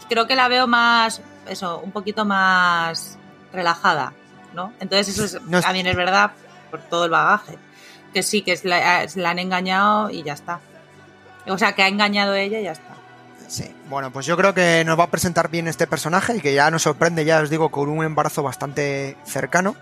creo 0.09 0.27
que 0.27 0.37
la 0.37 0.49
veo 0.49 0.67
más, 0.67 1.23
eso, 1.49 1.79
un 1.79 1.93
poquito 1.93 2.25
más 2.25 3.19
relajada, 3.53 4.13
¿no? 4.55 4.73
Entonces 4.81 5.19
eso 5.19 5.41
también 5.61 5.87
es 5.87 5.97
verdad 5.97 6.33
por 6.71 6.81
todo 6.81 7.05
el 7.07 7.11
bagaje. 7.11 7.59
Que 8.13 8.23
sí, 8.23 8.43
que 8.43 8.59
la, 8.65 9.07
la 9.15 9.31
han 9.31 9.39
engañado 9.39 10.11
y 10.11 10.23
ya 10.23 10.33
está. 10.33 10.61
O 11.47 11.59
sea, 11.59 11.73
que 11.75 11.83
ha 11.83 11.89
engañado 11.89 12.35
ella 12.35 12.61
y 12.61 12.65
ya 12.65 12.73
está. 12.73 12.98
Sí, 13.49 13.65
bueno, 13.89 14.13
pues 14.13 14.27
yo 14.27 14.37
creo 14.37 14.53
que 14.53 14.85
nos 14.85 14.99
va 14.99 15.05
a 15.05 15.11
presentar 15.11 15.51
bien 15.51 15.69
este 15.69 15.87
personaje 15.87 16.37
y 16.37 16.41
que 16.41 16.53
ya 16.53 16.71
nos 16.71 16.83
sorprende, 16.83 17.25
ya 17.25 17.41
os 17.41 17.49
digo, 17.49 17.71
con 17.71 17.89
un 17.89 18.05
embarazo 18.05 18.43
bastante 18.43 19.17
cercano. 19.25 19.75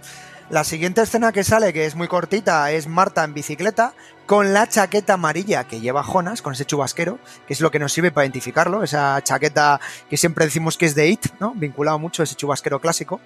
La 0.51 0.63
siguiente 0.63 1.03
escena 1.03 1.33
que 1.33 1.43
sale, 1.43 1.73
que 1.73 1.87
es 1.87 1.97
muy 1.97 2.07
cortita, 2.07 2.71
es 2.71 2.87
Marta 2.87 3.25
en 3.25 3.35
bicicleta 3.35 3.93
con 4.27 4.53
la 4.53 4.69
chaqueta 4.69 5.15
amarilla 5.15 5.65
que 5.65 5.81
lleva 5.81 6.05
Jonas, 6.05 6.43
con 6.43 6.53
ese 6.53 6.65
chubasquero, 6.65 7.19
que 7.49 7.55
es 7.55 7.61
lo 7.61 7.73
que 7.73 7.81
nos 7.81 7.93
sirve 7.93 8.13
para 8.13 8.25
identificarlo, 8.25 8.85
esa 8.85 9.21
chaqueta 9.25 9.81
que 10.09 10.17
siempre 10.17 10.45
decimos 10.45 10.79
que 10.79 10.87
es 10.87 10.95
de 10.95 11.09
It, 11.09 11.27
¿no? 11.41 11.53
Vinculado 11.57 11.99
mucho 11.99 12.23
a 12.23 12.25
ese 12.25 12.37
chubasquero 12.37 12.81
clásico. 12.81 13.21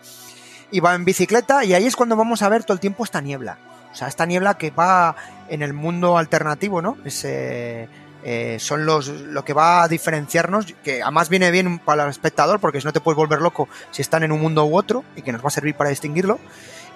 Y 0.71 0.81
va 0.81 0.95
en 0.95 1.05
bicicleta 1.05 1.63
y 1.65 1.75
ahí 1.75 1.85
es 1.85 1.97
cuando 1.97 2.17
vamos 2.17 2.41
a 2.41 2.49
ver 2.49 2.65
todo 2.65 2.73
el 2.73 2.81
tiempo 2.81 3.05
esta 3.05 3.21
niebla. 3.21 3.59
O 3.93 3.95
sea, 3.95 4.09
esta 4.09 4.25
niebla 4.25 4.57
que 4.57 4.71
va 4.71 5.17
en 5.51 5.61
el 5.61 5.75
mundo 5.75 6.17
alternativo, 6.17 6.81
¿no? 6.81 6.97
Ese 7.05 7.89
eh, 8.23 8.59
son 8.59 8.87
los 8.87 9.09
lo 9.09 9.45
que 9.45 9.53
va 9.53 9.83
a 9.83 9.89
diferenciarnos, 9.89 10.67
que 10.85 11.03
además 11.03 11.29
viene 11.29 11.51
bien 11.51 11.79
para 11.79 12.05
el 12.05 12.11
espectador, 12.11 12.61
porque 12.61 12.81
si 12.81 12.87
no 12.87 12.93
te 12.93 13.01
puedes 13.01 13.17
volver 13.17 13.41
loco 13.41 13.69
si 13.91 14.03
están 14.03 14.23
en 14.23 14.33
un 14.33 14.41
mundo 14.41 14.65
u 14.65 14.77
otro, 14.77 15.05
y 15.17 15.23
que 15.23 15.33
nos 15.33 15.43
va 15.43 15.49
a 15.49 15.51
servir 15.51 15.75
para 15.75 15.91
distinguirlo. 15.91 16.39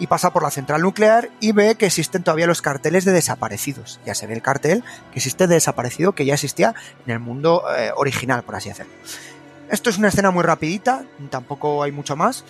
Y 0.01 0.09
pasa 0.09 0.33
por 0.33 0.43
la 0.43 0.51
central 0.51 0.83
nuclear 0.83 1.31
y 1.39 1.53
ve 1.53 1.77
que 1.77 1.87
existen 1.87 2.25
todavía 2.25 2.49
los 2.49 2.63
carteles 2.63 3.05
de 3.05 3.13
desaparecidos. 3.13 4.01
Ya 4.05 4.17
se 4.17 4.27
ve 4.27 4.35
el 4.35 4.43
cartel 4.43 4.83
que 5.13 5.21
existe 5.21 5.47
de 5.47 5.55
desaparecido 5.55 6.17
que 6.17 6.27
ya 6.27 6.35
existía 6.35 6.75
en 7.07 7.13
el 7.13 7.21
mundo 7.21 7.63
eh, 7.79 7.93
original, 7.95 8.43
por 8.43 8.57
así 8.57 8.71
decirlo. 8.71 8.93
Esto 9.71 9.91
es 9.91 9.99
una 9.99 10.09
escena 10.09 10.33
muy 10.33 10.43
rapidita, 10.43 11.05
tampoco 11.31 11.85
hay 11.85 11.93
mucho 11.93 12.17
más, 12.17 12.45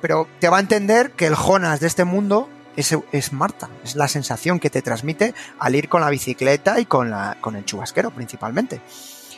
pero 0.00 0.26
te 0.40 0.48
va 0.48 0.58
a 0.58 0.60
entender 0.60 1.12
que 1.12 1.26
el 1.26 1.36
Jonas 1.36 1.78
de 1.80 1.86
este 1.86 2.04
mundo 2.04 2.48
es, 2.78 3.32
Marta, 3.32 3.68
es 3.82 3.96
la 3.96 4.08
sensación 4.08 4.60
que 4.60 4.70
te 4.70 4.82
transmite 4.82 5.34
al 5.58 5.74
ir 5.74 5.88
con 5.88 6.00
la 6.00 6.10
bicicleta 6.10 6.78
y 6.78 6.86
con, 6.86 7.10
la, 7.10 7.36
con 7.40 7.56
el 7.56 7.64
chubasquero 7.64 8.10
principalmente. 8.10 8.80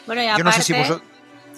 Bueno, 0.07 0.23
y 0.23 0.27
aparte, 0.27 1.01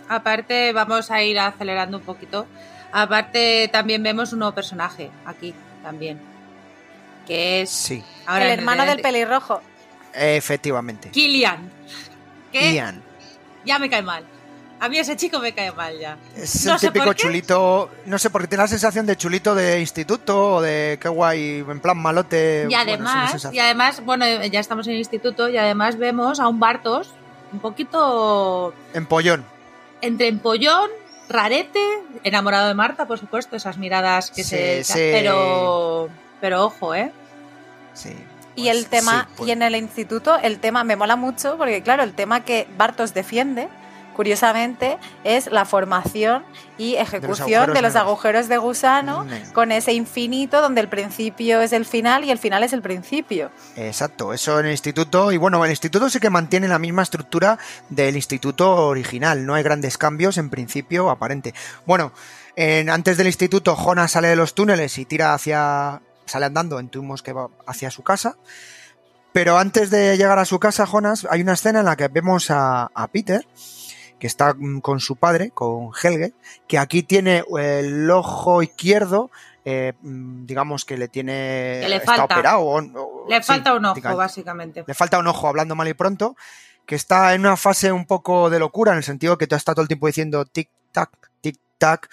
aparte 0.09 0.73
vamos 0.73 1.11
a 1.11 1.23
ir 1.23 1.39
acelerando 1.39 1.99
un 1.99 2.05
poquito. 2.05 2.47
Aparte 2.93 3.69
también 3.73 4.03
vemos 4.03 4.33
un 4.33 4.41
nuevo 4.41 4.55
personaje 4.55 5.11
aquí 5.25 5.55
también, 5.83 6.21
que 7.27 7.63
es 7.63 7.71
sí. 7.71 8.05
el 8.29 8.43
hermano 8.43 8.85
del 8.87 9.01
pelirrojo. 9.01 9.61
Efectivamente. 10.13 11.11
Kilian. 11.11 11.71
Kilian. 12.53 13.03
Ya 13.65 13.79
me 13.79 13.89
cae 13.89 14.03
mal. 14.03 14.25
A 14.83 14.89
mí 14.89 14.99
ese 14.99 15.17
chico 15.17 15.39
me 15.39 15.53
cae 15.53 15.71
mal 15.71 15.97
ya. 15.97 16.19
Es 16.35 16.67
el 16.67 16.77
típico 16.77 17.13
chulito, 17.13 17.89
no 18.05 18.19
sé, 18.19 18.31
porque 18.31 18.49
tiene 18.49 18.65
la 18.65 18.69
sensación 18.69 19.07
de 19.07 19.15
chulito 19.17 19.55
de 19.55 19.79
instituto 19.79 20.55
o 20.55 20.61
de 20.61 20.99
qué 21.01 21.09
guay, 21.09 21.65
en 21.69 21.79
plan 21.79 21.97
malote. 21.97 22.67
Y 22.69 22.75
además, 22.75 23.49
y 23.53 23.61
además, 23.61 24.05
bueno, 24.05 24.27
ya 24.47 24.59
estamos 24.59 24.89
en 24.89 24.95
el 24.95 24.99
instituto 24.99 25.49
y 25.49 25.57
además 25.57 25.99
vemos 25.99 26.41
a 26.41 26.49
un 26.49 26.59
Bartos 26.59 27.15
un 27.53 27.61
poquito... 27.61 28.75
Empollón. 28.93 29.45
Entre 30.01 30.27
empollón, 30.27 30.91
rarete, 31.29 31.79
enamorado 32.25 32.67
de 32.67 32.75
Marta, 32.75 33.07
por 33.07 33.21
supuesto, 33.21 33.55
esas 33.55 33.79
miradas 33.79 34.33
que 34.33 34.43
se... 34.43 34.83
Pero, 34.93 36.09
pero 36.41 36.65
ojo, 36.65 36.93
¿eh? 36.97 37.13
Sí. 37.95 38.17
y 38.57 38.67
el 38.67 38.79
pues 38.79 38.89
tema, 38.89 39.29
y 39.35 39.37
pues. 39.37 39.51
en 39.51 39.63
el 39.63 39.77
instituto, 39.77 40.39
el 40.43 40.59
tema 40.59 40.83
me 40.83 40.97
mola 40.97 41.15
mucho 41.15 41.57
porque, 41.57 41.85
claro, 41.85 42.03
el 42.03 42.15
tema 42.15 42.45
que 42.45 42.67
Bartos 42.77 43.15
defiende 43.15 43.69
curiosamente, 44.13 44.99
es 45.25 45.51
la 45.51 45.65
formación 45.65 46.45
y 46.79 46.97
ejecución 46.97 47.73
de 47.73 47.83
los 47.83 47.97
agujeros 47.97 48.49
de, 48.49 48.59
gusano 48.59 49.25
mm. 49.25 49.53
con 49.53 49.73
ese 49.73 49.93
infinito 49.93 50.61
donde 50.61 50.81
el 50.81 50.89
principio 50.89 51.61
es 51.61 51.73
el 51.73 51.85
final 51.85 52.25
y 52.25 52.31
el 52.31 52.39
final 52.39 52.63
es 52.63 52.73
el 52.73 52.83
principio. 52.83 53.51
Exacto, 53.77 54.33
eso 54.33 54.59
en 54.61 54.67
el 54.67 54.73
instituto, 54.73 55.33
y 55.33 55.37
bueno, 55.37 55.65
el 55.65 55.71
instituto 55.71 56.09
sí 56.09 56.21
que 56.21 56.31
mantiene 56.31 56.69
la 56.69 56.79
misma 56.79 57.03
estructura 57.03 57.59
del 57.89 58.17
instituto 58.17 58.87
original, 58.87 59.45
no 59.45 59.55
hay 59.55 59.63
grandes 59.63 59.99
cambios 59.99 60.39
en 60.39 60.51
principio 60.51 61.11
aparente. 61.11 61.55
Bueno, 61.87 62.13
antes 62.91 63.17
del 63.17 63.27
instituto, 63.27 63.77
Jonas 63.77 64.13
sale 64.13 64.29
de 64.29 64.37
los 64.37 64.55
túneles 64.55 64.99
y 64.99 65.05
tira 65.05 65.35
hacia, 65.35 66.03
sale 66.27 66.47
andando, 66.47 66.81
intuimos 66.81 67.23
que 67.23 67.33
va 67.33 67.49
hacia 67.67 67.91
su 67.91 68.03
casa. 68.03 68.37
Pero 69.33 69.57
antes 69.57 69.89
de 69.91 70.17
llegar 70.19 70.39
a 70.39 70.45
su 70.45 70.59
casa, 70.59 70.87
Jonas, 70.87 71.27
hay 71.31 71.41
una 71.41 71.55
escena 71.55 71.81
en 71.81 71.87
la 71.87 71.97
que 71.97 72.09
vemos 72.09 72.51
a, 72.51 72.91
a 72.95 73.09
Peter, 73.09 73.47
que 74.23 74.29
está 74.29 74.55
con 74.83 75.01
su 75.01 75.17
padre, 75.17 75.51
con 75.51 75.91
Helge, 76.01 76.33
que 76.69 76.79
aquí 76.79 77.03
tiene 77.03 77.43
el 77.59 78.09
ojo 78.09 78.63
izquierdo, 78.63 79.33
eh, 79.65 79.95
digamos 80.01 80.85
que 80.85 80.97
le 80.97 81.09
tiene 81.09 81.85
le 81.89 81.99
falta, 81.99 82.27
operado. 82.27 82.81
le 83.29 83.43
falta 83.43 83.75
un 83.75 83.85
ojo, 83.85 84.17
básicamente. 84.17 84.85
Le 84.87 84.95
falta 84.95 85.19
un 85.19 85.27
ojo, 85.27 85.49
hablando 85.49 85.75
mal 85.75 85.89
y 85.89 85.95
pronto, 85.95 86.37
que 86.87 86.95
está 86.95 87.35
en 87.35 87.41
una 87.41 87.57
fase 87.57 87.91
un 87.91 88.07
poco 88.07 88.49
de 88.49 88.61
locura, 88.61 88.93
en 88.93 88.99
el 88.99 89.03
sentido 89.03 89.37
que 89.37 89.49
está 89.51 89.75
todo 89.75 89.83
el 89.83 89.89
tiempo 89.89 90.07
diciendo 90.07 90.47
tic-tac, 90.47 91.11
tic-tac. 91.43 92.09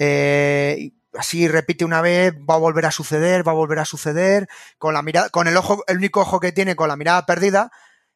Eh, 0.00 0.90
así 1.16 1.46
repite 1.46 1.84
una 1.84 2.00
vez, 2.00 2.34
va 2.34 2.54
a 2.54 2.58
volver 2.58 2.86
a 2.86 2.90
suceder, 2.90 3.46
va 3.46 3.52
a 3.52 3.54
volver 3.54 3.78
a 3.78 3.84
suceder, 3.84 4.48
con 4.78 4.94
la 4.94 5.02
mirada, 5.02 5.28
con 5.28 5.46
el 5.46 5.56
ojo, 5.56 5.84
el 5.86 5.98
único 5.98 6.22
ojo 6.22 6.40
que 6.40 6.50
tiene 6.50 6.74
con 6.74 6.88
la 6.88 6.96
mirada 6.96 7.24
perdida, 7.24 7.70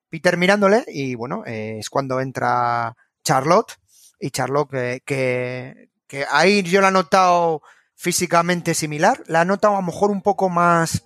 Peter 0.08 0.36
mirándole, 0.36 0.84
y 0.88 1.14
bueno, 1.14 1.44
eh, 1.46 1.76
es 1.78 1.90
cuando 1.90 2.18
entra 2.18 2.96
Charlotte, 3.24 3.78
y 4.18 4.30
Charlotte 4.30 4.70
que, 5.04 5.88
que, 6.06 6.26
ahí 6.30 6.62
yo 6.62 6.80
la 6.80 6.88
he 6.88 6.92
notado 6.92 7.62
físicamente 7.96 8.74
similar, 8.74 9.22
la 9.26 9.42
he 9.42 9.44
notado 9.44 9.74
a 9.74 9.80
lo 9.80 9.86
mejor 9.86 10.10
un 10.10 10.22
poco 10.22 10.48
más 10.48 11.04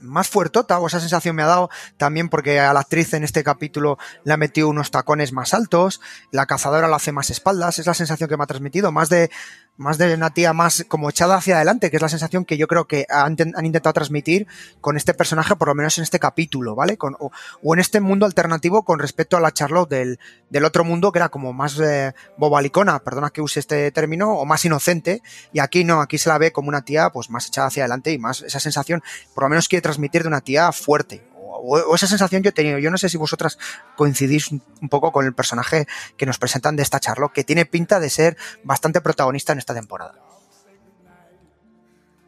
más 0.00 0.28
fuertota, 0.28 0.78
o 0.78 0.86
esa 0.86 1.00
sensación 1.00 1.34
me 1.34 1.42
ha 1.42 1.46
dado 1.46 1.70
también 1.96 2.28
porque 2.28 2.60
a 2.60 2.72
la 2.72 2.80
actriz 2.80 3.14
en 3.14 3.24
este 3.24 3.42
capítulo 3.42 3.98
le 4.24 4.32
ha 4.32 4.36
metido 4.36 4.68
unos 4.68 4.90
tacones 4.90 5.32
más 5.32 5.54
altos, 5.54 6.00
la 6.30 6.46
cazadora 6.46 6.88
la 6.88 6.96
hace 6.96 7.12
más 7.12 7.30
espaldas, 7.30 7.78
es 7.78 7.86
la 7.86 7.94
sensación 7.94 8.28
que 8.28 8.36
me 8.36 8.44
ha 8.44 8.48
transmitido, 8.48 8.92
más 8.92 9.08
de, 9.08 9.30
más 9.76 9.98
de 9.98 10.14
una 10.14 10.30
tía 10.30 10.52
más 10.52 10.84
como 10.88 11.10
echada 11.10 11.36
hacia 11.36 11.56
adelante, 11.56 11.90
que 11.90 11.96
es 11.96 12.02
la 12.02 12.08
sensación 12.08 12.44
que 12.44 12.56
yo 12.56 12.68
creo 12.68 12.86
que 12.86 13.06
han, 13.08 13.32
intentado 13.32 13.92
transmitir 13.92 14.46
con 14.80 14.96
este 14.96 15.14
personaje, 15.14 15.56
por 15.56 15.68
lo 15.68 15.74
menos 15.74 15.98
en 15.98 16.04
este 16.04 16.18
capítulo, 16.18 16.74
¿vale? 16.74 16.96
Con, 16.96 17.16
o, 17.18 17.30
en 17.74 17.80
este 17.80 18.00
mundo 18.00 18.26
alternativo 18.26 18.84
con 18.84 18.98
respecto 18.98 19.36
a 19.36 19.40
la 19.40 19.52
Charlotte 19.52 19.90
del, 19.90 20.18
del 20.50 20.64
otro 20.64 20.84
mundo, 20.84 21.10
que 21.12 21.18
era 21.18 21.28
como 21.28 21.52
más 21.52 21.78
eh, 21.80 22.14
bobalicona, 22.36 23.00
perdona 23.00 23.30
que 23.30 23.42
use 23.42 23.60
este 23.60 23.90
término, 23.90 24.34
o 24.34 24.44
más 24.44 24.64
inocente, 24.64 25.22
y 25.52 25.58
aquí 25.58 25.84
no, 25.84 26.00
aquí 26.00 26.18
se 26.18 26.28
la 26.28 26.38
ve 26.38 26.52
como 26.52 26.68
una 26.68 26.84
tía 26.84 27.10
pues 27.10 27.30
más 27.30 27.48
echada 27.48 27.68
hacia 27.68 27.84
adelante 27.84 28.12
y 28.12 28.18
más 28.18 28.42
esa 28.42 28.60
sensación, 28.60 29.02
por 29.34 29.44
lo 29.44 29.50
menos 29.50 29.68
quiere 29.68 29.82
transmitir 29.82 30.22
de 30.22 30.28
una 30.28 30.40
tía 30.40 30.70
fuerte, 30.72 31.22
o, 31.64 31.94
esa 31.94 32.06
sensación 32.06 32.42
yo 32.42 32.50
he 32.50 32.52
tenido. 32.52 32.78
Yo 32.78 32.90
no 32.90 32.98
sé 32.98 33.08
si 33.08 33.16
vosotras 33.16 33.58
coincidís 33.96 34.50
un 34.50 34.88
poco 34.88 35.12
con 35.12 35.26
el 35.26 35.34
personaje 35.34 35.86
que 36.16 36.26
nos 36.26 36.38
presentan 36.38 36.76
de 36.76 36.82
esta 36.82 37.00
Charlo, 37.00 37.32
que 37.32 37.44
tiene 37.44 37.66
pinta 37.66 38.00
de 38.00 38.10
ser 38.10 38.36
bastante 38.62 39.00
protagonista 39.00 39.52
en 39.52 39.58
esta 39.58 39.74
temporada. 39.74 40.14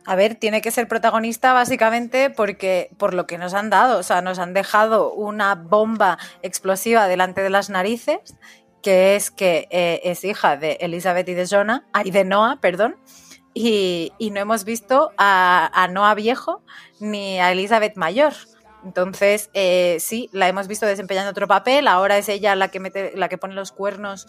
A 0.06 0.14
ver, 0.14 0.36
tiene 0.36 0.62
que 0.62 0.70
ser 0.70 0.86
protagonista 0.86 1.52
básicamente 1.52 2.30
porque 2.30 2.90
por 2.96 3.12
lo 3.12 3.26
que 3.26 3.38
nos 3.38 3.54
han 3.54 3.70
dado, 3.70 3.98
o 3.98 4.02
sea, 4.04 4.22
nos 4.22 4.38
han 4.38 4.54
dejado 4.54 5.12
una 5.12 5.56
bomba 5.56 6.16
explosiva 6.42 7.08
delante 7.08 7.42
de 7.42 7.50
las 7.50 7.70
narices, 7.70 8.36
que 8.82 9.16
es 9.16 9.32
que 9.32 9.66
eh, 9.70 10.00
es 10.04 10.22
hija 10.22 10.56
de 10.56 10.78
Elizabeth 10.80 11.28
y 11.28 11.34
de 11.34 11.48
Jonah, 11.48 11.84
y 12.04 12.12
de 12.12 12.24
Noah, 12.24 12.60
perdón, 12.60 12.96
y, 13.52 14.12
no 14.32 14.38
hemos 14.38 14.64
visto 14.64 15.10
a, 15.16 15.70
a 15.72 15.88
Noah 15.88 16.14
viejo 16.14 16.62
ni 17.00 17.40
a 17.40 17.50
Elizabeth 17.50 17.96
mayor. 17.96 18.34
Entonces, 18.86 19.50
eh, 19.52 19.96
sí, 19.98 20.30
la 20.30 20.46
hemos 20.46 20.68
visto 20.68 20.86
desempeñando 20.86 21.32
otro 21.32 21.48
papel. 21.48 21.88
Ahora 21.88 22.18
es 22.18 22.28
ella 22.28 22.54
la 22.54 22.68
que 22.68 22.78
mete, 22.78 23.12
la 23.16 23.28
que 23.28 23.36
pone 23.36 23.52
los 23.54 23.72
cuernos 23.72 24.28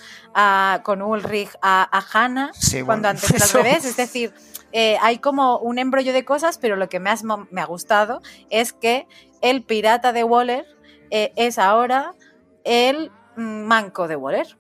con 0.84 1.04
Ulrich 1.04 1.52
a, 1.62 1.88
a 1.96 2.04
Hannah, 2.12 2.52
cuando 2.84 3.08
antes 3.08 3.30
era 3.30 3.46
al 3.46 3.52
revés. 3.52 3.86
Es 3.86 3.98
decir, 3.98 4.34
eh, 4.72 4.98
hay 5.00 5.20
como 5.20 5.60
un 5.60 5.78
embrollo 5.78 6.12
de 6.12 6.26
cosas, 6.26 6.58
pero 6.58 6.76
lo 6.76 6.90
que 6.90 7.00
más 7.00 7.24
me 7.24 7.62
ha 7.62 7.66
gustado 7.66 8.22
es 8.50 8.74
que 8.74 9.08
el 9.42 9.64
pirata 9.64 10.12
de 10.12 10.24
Waller 10.24 10.66
eh, 11.12 11.34
es 11.36 11.60
ahora 11.60 12.14
el 12.64 13.12
manco 13.36 14.08
de 14.08 14.16
Waller. 14.16 14.58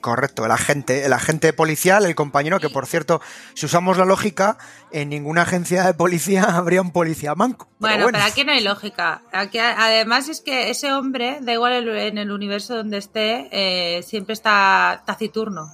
Correcto, 0.00 0.44
el 0.44 0.50
agente, 0.50 1.04
el 1.04 1.12
agente 1.12 1.52
policial, 1.52 2.04
el 2.04 2.14
compañero, 2.14 2.60
que 2.60 2.68
por 2.68 2.86
cierto, 2.86 3.20
si 3.54 3.66
usamos 3.66 3.98
la 3.98 4.04
lógica, 4.04 4.58
en 4.90 5.08
ninguna 5.10 5.42
agencia 5.42 5.84
de 5.84 5.94
policía 5.94 6.42
habría 6.56 6.82
un 6.82 6.92
policía 6.92 7.34
manco. 7.34 7.68
Bueno, 7.78 8.06
pero, 8.06 8.24
aquí 8.24 8.44
no 8.44 8.52
hay 8.52 8.62
lógica. 8.62 9.22
Aquí, 9.32 9.58
además 9.58 10.28
es 10.28 10.40
que 10.40 10.70
ese 10.70 10.92
hombre, 10.92 11.38
da 11.40 11.52
igual 11.52 11.88
en 11.88 12.18
el 12.18 12.30
universo 12.30 12.76
donde 12.76 12.98
esté, 12.98 13.48
eh, 13.52 14.02
siempre 14.02 14.32
está 14.32 15.02
taciturno. 15.06 15.70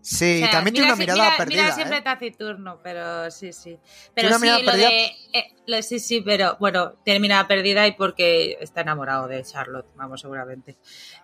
Sí, 0.00 0.42
también 0.50 0.74
tiene 0.74 0.88
una 0.88 0.96
mirada 0.96 1.36
perdida. 1.36 1.62
Mira 1.64 1.74
siempre 1.74 1.98
¿eh? 1.98 2.02
taciturno, 2.02 2.80
pero 2.82 3.30
sí, 3.30 3.52
sí. 3.52 3.78
Pero 4.14 4.38
sí, 4.38 4.46
lo 4.62 4.72
de. 4.72 5.12
Eh, 5.34 5.82
sí, 5.82 5.98
sí, 5.98 6.22
pero 6.22 6.56
bueno, 6.58 6.94
tiene 7.04 7.20
mirada 7.20 7.46
perdida 7.46 7.86
y 7.86 7.92
porque 7.92 8.56
está 8.60 8.80
enamorado 8.80 9.28
de 9.28 9.42
Charlotte, 9.44 9.86
vamos, 9.96 10.22
seguramente. 10.22 10.78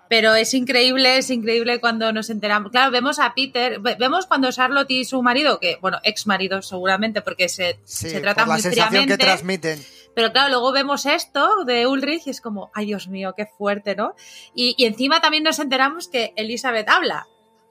Pero 0.08 0.34
es 0.34 0.52
increíble, 0.54 1.18
es 1.18 1.30
increíble 1.30 1.80
cuando 1.80 2.12
nos 2.12 2.30
enteramos. 2.30 2.70
Claro, 2.70 2.90
vemos 2.90 3.18
a 3.18 3.34
Peter, 3.34 3.80
vemos 3.80 4.26
cuando 4.26 4.52
Charlotte 4.52 4.90
y 4.90 5.04
su 5.04 5.22
marido, 5.22 5.58
que, 5.58 5.78
bueno, 5.80 5.98
ex 6.02 6.26
marido 6.26 6.60
seguramente, 6.62 7.22
porque 7.22 7.48
se, 7.48 7.80
se 7.84 8.20
trata 8.20 8.46
muy 8.46 8.60
fríamente. 8.60 9.16
que 9.16 9.24
transmiten. 9.24 9.84
Pero 10.14 10.32
claro, 10.32 10.50
luego 10.50 10.72
vemos 10.72 11.06
esto 11.06 11.64
de 11.64 11.86
Ulrich 11.86 12.26
y 12.26 12.30
es 12.30 12.40
como, 12.40 12.70
ay 12.74 12.86
Dios 12.86 13.08
mío, 13.08 13.34
qué 13.36 13.46
fuerte, 13.46 13.96
¿no? 13.96 14.14
Y, 14.54 14.74
y 14.78 14.84
encima 14.84 15.20
también 15.20 15.42
nos 15.42 15.58
enteramos 15.58 16.08
que 16.08 16.32
Elizabeth 16.36 16.88
habla. 16.88 17.26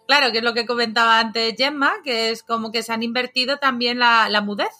Claro, 0.08 0.32
que 0.32 0.40
es 0.40 0.44
lo 0.44 0.54
que 0.54 0.66
comentaba 0.66 1.20
antes 1.20 1.56
Gemma, 1.58 1.94
que 2.04 2.32
es 2.32 2.44
como 2.44 2.72
que 2.72 2.84
se 2.84 2.92
han 2.92 3.04
invertido 3.04 3.58
también 3.58 4.00
la, 4.00 4.28
la 4.30 4.42
mudez. 4.42 4.74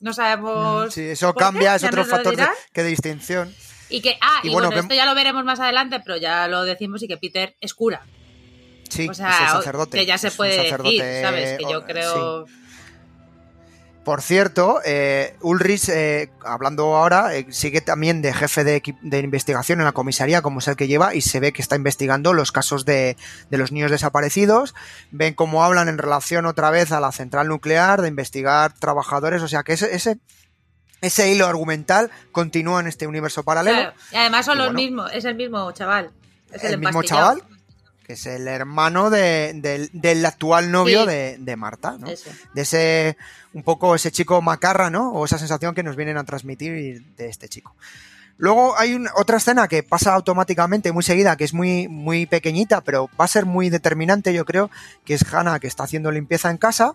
No 0.00 0.12
sabemos. 0.12 0.88
Mm, 0.88 0.90
sí, 0.90 1.02
eso 1.02 1.34
cambia, 1.34 1.74
es 1.74 1.84
otro 1.84 2.04
factor 2.04 2.36
de, 2.36 2.46
que 2.72 2.82
de 2.82 2.88
distinción. 2.90 3.54
Y 3.90 4.00
que, 4.00 4.16
ah, 4.20 4.40
y, 4.42 4.50
bueno, 4.50 4.70
esto 4.70 4.94
ya 4.94 5.04
lo 5.04 5.14
veremos 5.14 5.44
más 5.44 5.60
adelante, 5.60 6.00
pero 6.04 6.16
ya 6.16 6.48
lo 6.48 6.62
decimos 6.62 7.02
y 7.02 7.08
que 7.08 7.16
Peter 7.16 7.56
es 7.60 7.74
cura. 7.74 8.02
Sí, 8.88 9.08
o 9.08 9.14
sea, 9.14 9.30
es 9.30 9.52
sacerdote. 9.52 9.98
Que 9.98 10.06
ya 10.06 10.18
se 10.18 10.30
puede 10.30 10.56
decir, 10.56 11.02
¿sabes? 11.22 11.58
Que 11.58 11.64
yo 11.70 11.84
creo. 11.84 12.46
Por 14.04 14.22
cierto, 14.22 14.80
eh, 14.84 15.36
Ulrich, 15.42 15.90
eh, 15.90 16.30
hablando 16.42 16.96
ahora, 16.96 17.36
eh, 17.36 17.46
sigue 17.50 17.82
también 17.82 18.22
de 18.22 18.32
jefe 18.32 18.64
de, 18.64 18.82
de, 19.02 19.18
investigación 19.18 19.78
en 19.78 19.84
la 19.84 19.92
comisaría, 19.92 20.40
como 20.40 20.60
es 20.60 20.68
el 20.68 20.76
que 20.76 20.88
lleva, 20.88 21.14
y 21.14 21.20
se 21.20 21.38
ve 21.38 21.52
que 21.52 21.60
está 21.60 21.76
investigando 21.76 22.32
los 22.32 22.50
casos 22.50 22.86
de, 22.86 23.18
de, 23.50 23.58
los 23.58 23.72
niños 23.72 23.90
desaparecidos. 23.90 24.74
Ven 25.10 25.34
cómo 25.34 25.64
hablan 25.64 25.88
en 25.88 25.98
relación 25.98 26.46
otra 26.46 26.70
vez 26.70 26.92
a 26.92 27.00
la 27.00 27.12
central 27.12 27.48
nuclear, 27.48 28.00
de 28.00 28.08
investigar 28.08 28.72
trabajadores, 28.72 29.42
o 29.42 29.48
sea 29.48 29.64
que 29.64 29.74
ese, 29.74 29.94
ese, 29.94 30.16
ese 31.00 31.30
hilo 31.30 31.46
argumental 31.46 32.10
continúa 32.32 32.80
en 32.80 32.86
este 32.86 33.06
universo 33.06 33.42
paralelo. 33.42 33.78
Claro. 33.78 33.94
Y 34.12 34.16
además 34.16 34.46
son 34.46 34.56
y 34.56 34.58
los 34.58 34.66
bueno, 34.68 34.78
mismos, 34.78 35.10
es 35.12 35.24
el 35.24 35.34
mismo 35.34 35.72
chaval. 35.72 36.10
Es 36.52 36.64
el, 36.64 36.74
el 36.74 36.78
mismo 36.80 37.02
chaval, 37.02 37.42
que 38.04 38.14
es 38.14 38.26
el 38.26 38.48
hermano 38.48 39.10
de, 39.10 39.52
de, 39.54 39.88
del 39.92 40.26
actual 40.26 40.70
novio 40.72 41.02
sí. 41.02 41.10
de, 41.10 41.36
de, 41.38 41.56
Marta, 41.56 41.96
¿no? 41.98 42.08
De 42.08 42.62
ese, 42.62 43.16
un 43.52 43.62
poco 43.62 43.94
ese 43.94 44.10
chico 44.10 44.42
macarra, 44.42 44.90
¿no? 44.90 45.12
O 45.12 45.24
esa 45.24 45.38
sensación 45.38 45.74
que 45.74 45.82
nos 45.82 45.96
vienen 45.96 46.16
a 46.16 46.24
transmitir 46.24 47.02
de 47.16 47.28
este 47.28 47.48
chico. 47.48 47.74
Luego 48.40 48.76
hay 48.78 48.94
un, 48.94 49.06
otra 49.16 49.36
escena 49.36 49.68
que 49.68 49.82
pasa 49.82 50.14
automáticamente 50.14 50.92
muy 50.92 51.02
seguida, 51.02 51.36
que 51.36 51.44
es 51.44 51.52
muy, 51.52 51.88
muy 51.88 52.24
pequeñita, 52.24 52.80
pero 52.80 53.10
va 53.20 53.26
a 53.26 53.28
ser 53.28 53.44
muy 53.44 53.68
determinante, 53.68 54.32
yo 54.32 54.46
creo, 54.46 54.70
que 55.04 55.12
es 55.12 55.30
Hannah 55.30 55.60
que 55.60 55.66
está 55.66 55.84
haciendo 55.84 56.10
limpieza 56.10 56.50
en 56.50 56.56
casa, 56.56 56.94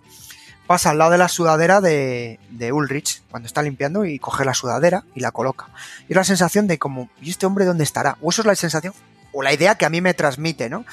pasa 0.68 0.91
al 0.91 0.97
lado 0.97 1.11
de 1.11 1.18
la 1.18 1.28
sudadera 1.28 1.82
de, 1.82 2.39
de 2.49 2.72
Ulrich, 2.72 3.22
cuando 3.30 3.47
está 3.47 3.61
limpiando, 3.61 4.05
y 4.05 4.20
coge 4.20 4.45
la 4.45 4.53
sudadera 4.53 5.03
y 5.13 5.20
la 5.20 5.32
coloca. 5.32 5.68
Y 6.07 6.13
es 6.13 6.16
la 6.16 6.24
sensación 6.24 6.68
de 6.68 6.78
como, 6.78 7.09
¿y 7.22 7.30
este 7.30 7.45
hombre 7.45 7.66
dónde 7.66 7.84
estará? 7.84 8.18
O 8.22 8.30
eso 8.32 8.41
es 8.41 8.45
la 8.45 8.55
sensación 8.55 8.93
o 9.36 9.43
la 9.43 9.53
idea 9.53 9.76
que 9.76 9.86
a 9.86 9.89
mí 9.89 10.01
me 10.01 10.13
transmite, 10.13 10.70
¿no? 10.70 10.86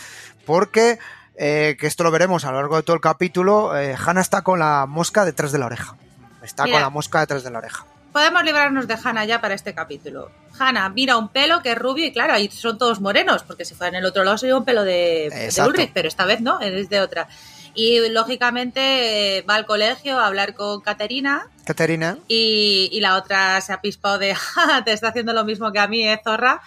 Porque, 0.45 0.99
eh, 1.37 1.77
que 1.79 1.87
esto 1.87 2.03
lo 2.03 2.11
veremos 2.11 2.45
a 2.45 2.51
lo 2.51 2.59
largo 2.59 2.77
de 2.77 2.83
todo 2.83 2.97
el 2.97 3.01
capítulo, 3.01 3.79
eh, 3.79 3.97
Hannah 3.97 4.21
está 4.21 4.43
con 4.43 4.59
la 4.59 4.87
mosca 4.87 5.25
detrás 5.25 5.53
de 5.53 5.59
la 5.59 5.67
oreja. 5.67 5.97
Está 6.43 6.65
Mira, 6.65 6.77
con 6.77 6.83
la 6.83 6.91
mosca 6.91 7.21
detrás 7.21 7.45
de 7.45 7.51
la 7.51 7.59
oreja. 7.59 7.87
Podemos 8.13 8.43
librarnos 8.43 8.89
de 8.89 8.99
Hannah 9.03 9.25
ya 9.25 9.41
para 9.41 9.55
este 9.55 9.75
capítulo. 9.75 10.31
Hannah 10.59 10.89
mira 10.91 11.17
un 11.17 11.29
pelo 11.29 11.63
que 11.63 11.71
es 11.71 11.79
rubio 11.79 12.05
y 12.05 12.13
claro, 12.13 12.35
ahí 12.35 12.51
son 12.51 12.77
todos 12.77 13.01
morenos, 13.01 13.45
porque 13.45 13.65
si 13.65 13.75
fuera 13.75 13.91
en 13.91 14.03
el 14.03 14.05
otro 14.05 14.25
lado 14.25 14.37
sería 14.37 14.57
un 14.57 14.65
pelo 14.65 14.83
de, 14.85 15.31
de 15.31 15.63
Ulrich, 15.63 15.93
pero 15.95 16.09
esta 16.09 16.27
vez 16.27 16.41
no, 16.41 16.61
es 16.61 16.89
de 16.89 17.01
otra. 17.01 17.29
Y 17.75 18.09
lógicamente 18.11 19.45
va 19.49 19.55
al 19.55 19.67
colegio 19.67 20.19
a 20.19 20.27
hablar 20.27 20.55
con 20.55 20.81
Caterina. 20.81 21.49
Caterina. 21.65 22.19
Y, 22.29 22.91
y, 22.93 23.01
la 23.01 23.17
otra 23.17 23.61
se 23.61 23.73
ha 23.73 23.81
pispado 23.81 24.19
de, 24.19 24.35
te 24.85 24.93
está 24.93 25.09
haciendo 25.09 25.33
lo 25.33 25.45
mismo 25.45 25.73
que 25.73 25.79
a 25.79 25.89
mí, 25.89 26.07
eh, 26.07 26.21
zorra. 26.23 26.61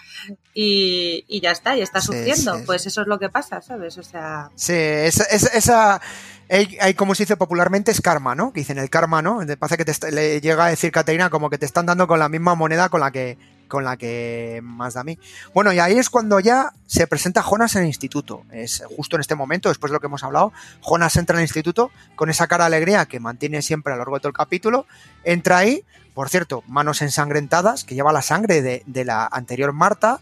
Y, 0.54 1.24
y 1.28 1.40
ya 1.40 1.50
está, 1.50 1.76
y 1.76 1.82
está 1.82 2.00
sufriendo. 2.00 2.56
Sí, 2.56 2.62
pues 2.66 2.86
eso 2.86 3.02
es 3.02 3.06
lo 3.06 3.18
que 3.18 3.28
pasa, 3.28 3.60
¿sabes? 3.60 3.98
O 3.98 4.02
sea. 4.02 4.50
Sí, 4.54 4.72
esa. 4.72 5.24
esa, 5.24 5.48
esa 5.56 6.00
hay, 6.48 6.78
hay, 6.80 6.94
como 6.94 7.14
se 7.14 7.24
dice 7.24 7.36
popularmente, 7.36 7.90
es 7.90 8.00
karma, 8.00 8.34
¿no? 8.34 8.52
Que 8.52 8.60
dicen 8.60 8.78
el 8.78 8.90
karma, 8.90 9.20
¿no? 9.20 9.40
Parece 9.58 9.76
que 9.76 9.84
te, 9.84 10.12
le 10.12 10.40
llega 10.40 10.66
a 10.66 10.70
decir 10.70 10.92
Caterina 10.92 11.30
como 11.30 11.50
que 11.50 11.58
te 11.58 11.66
están 11.66 11.86
dando 11.86 12.06
con 12.06 12.18
la 12.18 12.28
misma 12.28 12.54
moneda 12.54 12.88
con 12.88 13.00
la 13.00 13.10
que 13.10 13.36
con 13.68 13.84
la 13.84 13.96
que 13.96 14.60
más 14.62 14.94
da 14.94 15.02
a 15.02 15.04
mí. 15.04 15.18
Bueno, 15.54 15.72
y 15.72 15.78
ahí 15.78 15.98
es 15.98 16.10
cuando 16.10 16.40
ya 16.40 16.72
se 16.86 17.06
presenta 17.06 17.42
Jonas 17.42 17.74
en 17.76 17.82
el 17.82 17.88
instituto. 17.88 18.44
Es 18.52 18.82
justo 18.96 19.16
en 19.16 19.20
este 19.20 19.34
momento, 19.34 19.68
después 19.68 19.90
de 19.90 19.94
lo 19.94 20.00
que 20.00 20.06
hemos 20.06 20.22
hablado, 20.22 20.52
Jonas 20.80 21.16
entra 21.16 21.34
en 21.34 21.40
el 21.40 21.44
instituto 21.44 21.90
con 22.14 22.30
esa 22.30 22.46
cara 22.46 22.64
de 22.64 22.76
alegría 22.76 23.06
que 23.06 23.20
mantiene 23.20 23.62
siempre 23.62 23.92
a 23.92 23.96
lo 23.96 24.00
largo 24.00 24.16
de 24.16 24.20
todo 24.20 24.28
el 24.28 24.36
capítulo. 24.36 24.86
Entra 25.24 25.58
ahí, 25.58 25.84
por 26.14 26.28
cierto, 26.28 26.62
manos 26.66 27.02
ensangrentadas, 27.02 27.84
que 27.84 27.94
lleva 27.94 28.12
la 28.12 28.22
sangre 28.22 28.62
de, 28.62 29.04
la 29.04 29.28
anterior 29.30 29.72
Marta, 29.72 30.20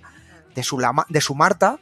de 0.54 0.62
su, 0.62 0.82
de 1.08 1.20
su 1.20 1.34
Marta. 1.34 1.78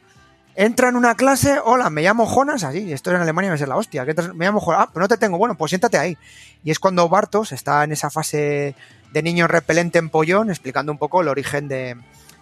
Entra 0.55 0.89
en 0.89 0.95
una 0.95 1.15
clase, 1.15 1.59
hola, 1.63 1.89
me 1.89 2.03
llamo 2.03 2.27
Jonas, 2.27 2.63
así, 2.63 2.93
esto 2.93 3.09
en 3.09 3.17
Alemania 3.17 3.49
me 3.49 3.55
es 3.55 3.67
la 3.67 3.75
hostia, 3.75 4.05
me 4.35 4.45
llamo 4.45 4.59
Jonas, 4.59 4.81
ah, 4.83 4.89
pero 4.93 5.03
no 5.05 5.07
te 5.07 5.17
tengo, 5.17 5.39
bueno, 5.39 5.55
pues 5.55 5.69
siéntate 5.69 5.97
ahí. 5.97 6.15
Y 6.63 6.69
es 6.69 6.77
cuando 6.77 7.09
Bartos 7.09 7.51
está 7.51 7.83
en 7.83 7.91
esa 7.91 8.11
fase 8.11 8.75
de 9.13 9.23
niño 9.23 9.47
repelente 9.47 9.99
en 9.99 10.09
pollón, 10.09 10.49
explicando 10.49 10.91
un 10.91 10.97
poco 10.97 11.21
el 11.21 11.27
origen 11.27 11.67
de, 11.67 11.95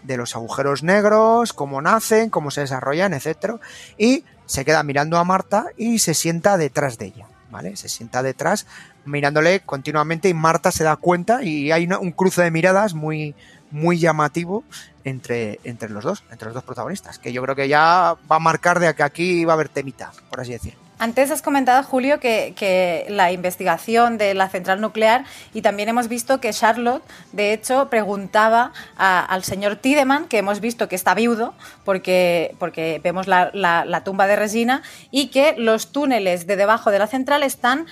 de, 0.03 0.17
los 0.17 0.35
agujeros 0.35 0.83
negros, 0.83 1.53
cómo 1.53 1.81
nacen, 1.81 2.29
cómo 2.29 2.49
se 2.49 2.61
desarrollan, 2.61 3.13
etc. 3.13 3.55
Y 3.97 4.23
se 4.45 4.65
queda 4.65 4.81
mirando 4.81 5.17
a 5.17 5.23
Marta 5.25 5.67
y 5.77 5.99
se 5.99 6.13
sienta 6.13 6.57
detrás 6.57 6.97
de 6.97 7.07
ella, 7.07 7.27
¿vale? 7.51 7.75
Se 7.75 7.89
sienta 7.89 8.23
detrás 8.23 8.65
mirándole 9.03 9.59
continuamente 9.61 10.29
y 10.29 10.33
Marta 10.33 10.71
se 10.71 10.83
da 10.83 10.95
cuenta 10.95 11.43
y 11.43 11.71
hay 11.71 11.87
un 11.87 12.11
cruce 12.11 12.41
de 12.41 12.51
miradas 12.51 12.93
muy, 12.93 13.35
muy 13.71 13.99
llamativo 13.99 14.63
entre, 15.03 15.59
entre 15.63 15.89
los 15.89 16.03
dos, 16.03 16.23
entre 16.31 16.45
los 16.45 16.53
dos 16.53 16.63
protagonistas, 16.63 17.19
que 17.19 17.33
yo 17.33 17.41
creo 17.41 17.55
que 17.55 17.67
ya 17.67 18.15
va 18.31 18.35
a 18.37 18.39
marcar 18.39 18.79
de 18.79 18.93
que 18.93 19.03
aquí 19.03 19.45
va 19.45 19.53
a 19.53 19.55
haber 19.55 19.69
temita, 19.69 20.11
por 20.29 20.39
así 20.39 20.51
decir. 20.51 20.75
Antes 21.01 21.31
has 21.31 21.41
comentado, 21.41 21.81
Julio, 21.81 22.19
que, 22.19 23.07
la 23.09 23.31
investigación 23.31 24.19
de 24.19 24.35
la 24.35 24.49
central 24.49 24.81
nuclear 24.81 25.25
y 25.51 25.63
también 25.63 25.89
hemos 25.89 26.07
visto 26.07 26.39
que 26.39 26.53
Charlotte, 26.53 27.01
de 27.31 27.53
hecho, 27.53 27.89
preguntaba 27.89 28.71
al 28.97 29.43
señor 29.43 29.77
Tiedemann, 29.77 30.27
que 30.27 30.37
hemos 30.37 30.59
visto 30.59 30.87
que 30.87 30.95
está 30.95 31.15
viudo, 31.15 31.55
porque, 31.85 32.55
porque 32.59 33.01
vemos 33.03 33.25
la, 33.25 34.01
tumba 34.05 34.27
de 34.27 34.35
Regina, 34.35 34.83
y 35.09 35.29
que 35.29 35.55
los 35.57 35.91
túneles 35.91 36.45
de 36.45 36.55
debajo 36.55 36.91
de 36.91 36.99
la 36.99 37.07
central 37.07 37.41
están, 37.41 37.87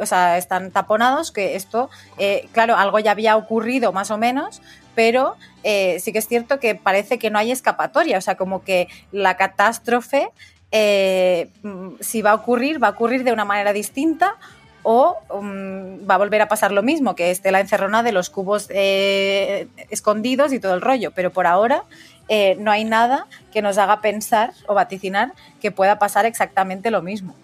o 0.00 0.06
sea, 0.06 0.36
están 0.36 0.72
taponados, 0.72 1.30
que 1.30 1.54
esto, 1.54 1.88
eh, 2.18 2.48
claro, 2.50 2.76
algo 2.76 2.98
ya 2.98 3.12
había 3.12 3.36
ocurrido 3.36 3.92
más 3.92 4.10
o 4.10 4.18
menos, 4.18 4.60
pero 4.96 5.36
eh, 5.62 6.00
sí 6.00 6.12
que 6.12 6.18
es 6.18 6.26
cierto 6.26 6.58
que 6.58 6.74
parece 6.74 7.20
que 7.20 7.30
no 7.30 7.38
hay 7.38 7.52
escapatoria, 7.52 8.18
o 8.18 8.20
sea, 8.20 8.34
como 8.34 8.64
que 8.64 8.88
la 9.12 9.36
catástrofe 9.36 10.30
eh, 10.72 11.48
si 12.00 12.22
va 12.22 12.30
a 12.30 12.34
ocurrir, 12.34 12.82
va 12.82 12.88
a 12.88 12.90
ocurrir 12.90 13.24
de 13.24 13.32
una 13.32 13.44
manera 13.44 13.72
distinta 13.72 14.36
o 14.82 15.18
um, 15.28 16.08
va 16.08 16.14
a 16.14 16.18
volver 16.18 16.40
a 16.40 16.48
pasar 16.48 16.72
lo 16.72 16.82
mismo, 16.82 17.14
que 17.14 17.30
esté 17.30 17.52
la 17.52 17.60
encerrona 17.60 18.02
de 18.02 18.12
los 18.12 18.30
cubos 18.30 18.66
eh, 18.70 19.68
escondidos 19.90 20.52
y 20.52 20.60
todo 20.60 20.74
el 20.74 20.80
rollo. 20.80 21.10
Pero 21.10 21.30
por 21.30 21.46
ahora 21.46 21.84
eh, 22.28 22.56
no 22.58 22.70
hay 22.70 22.84
nada 22.84 23.26
que 23.52 23.62
nos 23.62 23.76
haga 23.78 24.00
pensar 24.00 24.52
o 24.66 24.74
vaticinar 24.74 25.32
que 25.60 25.70
pueda 25.70 25.98
pasar 25.98 26.24
exactamente 26.24 26.90
lo 26.90 27.02
mismo. 27.02 27.34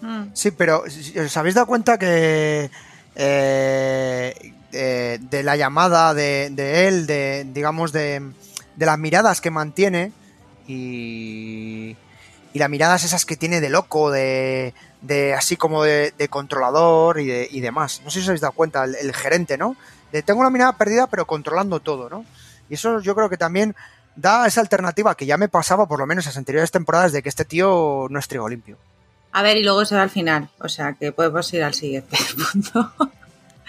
Mm. 0.00 0.24
Sí, 0.34 0.50
pero 0.50 0.82
¿os 0.82 1.36
habéis 1.36 1.54
dado 1.54 1.66
cuenta 1.66 1.96
que 1.96 2.70
eh, 3.14 4.52
de, 4.70 5.18
de, 5.18 5.42
la 5.42 5.56
llamada 5.56 6.12
de, 6.12 6.50
de 6.50 6.88
él, 6.88 7.06
de 7.06 7.46
digamos 7.52 7.92
de, 7.92 8.20
de 8.76 8.86
las 8.86 8.98
miradas 8.98 9.40
que 9.40 9.50
mantiene 9.50 10.12
y 10.66 11.96
y 12.52 12.58
las 12.58 12.70
miradas 12.70 13.04
esas 13.04 13.24
que 13.24 13.36
tiene 13.36 13.60
de 13.60 13.70
loco, 13.70 14.10
de, 14.10 14.74
de 15.00 15.34
así 15.34 15.56
como 15.56 15.82
de, 15.84 16.12
controlador 16.28 17.20
y, 17.20 17.26
de, 17.26 17.48
demás. 17.60 18.02
No 18.04 18.10
sé 18.10 18.18
si 18.18 18.24
os 18.24 18.28
habéis 18.28 18.40
dado 18.40 18.52
cuenta, 18.52 18.84
el, 18.84 18.94
el, 18.94 19.14
gerente, 19.14 19.56
¿no? 19.56 19.76
De 20.12 20.22
tengo 20.22 20.40
una 20.40 20.50
mirada 20.50 20.76
perdida 20.76 21.06
pero 21.06 21.26
controlando 21.26 21.80
todo, 21.80 22.10
¿no? 22.10 22.24
Y 22.68 22.74
eso 22.74 23.00
yo 23.00 23.14
creo 23.14 23.28
que 23.28 23.36
también 23.36 23.74
da 24.16 24.46
esa 24.46 24.60
alternativa 24.60 25.14
que 25.14 25.26
ya 25.26 25.36
me 25.36 25.48
pasaba 25.48 25.86
por 25.86 25.98
lo 25.98 26.06
menos 26.06 26.26
en 26.26 26.30
las 26.30 26.36
anteriores 26.36 26.70
temporadas 26.70 27.12
de 27.12 27.22
que 27.22 27.28
este 27.28 27.44
tío 27.44 28.06
no 28.10 28.18
es 28.18 28.28
trigo 28.28 28.48
limpio. 28.48 28.76
A 29.32 29.42
ver, 29.42 29.56
y 29.56 29.62
luego 29.62 29.84
se 29.84 29.94
va 29.94 30.02
al 30.02 30.10
final, 30.10 30.50
o 30.58 30.68
sea 30.68 30.92
que 30.92 31.12
podemos 31.12 31.52
ir 31.54 31.64
al 31.64 31.74
siguiente 31.74 32.18
punto. 32.52 32.92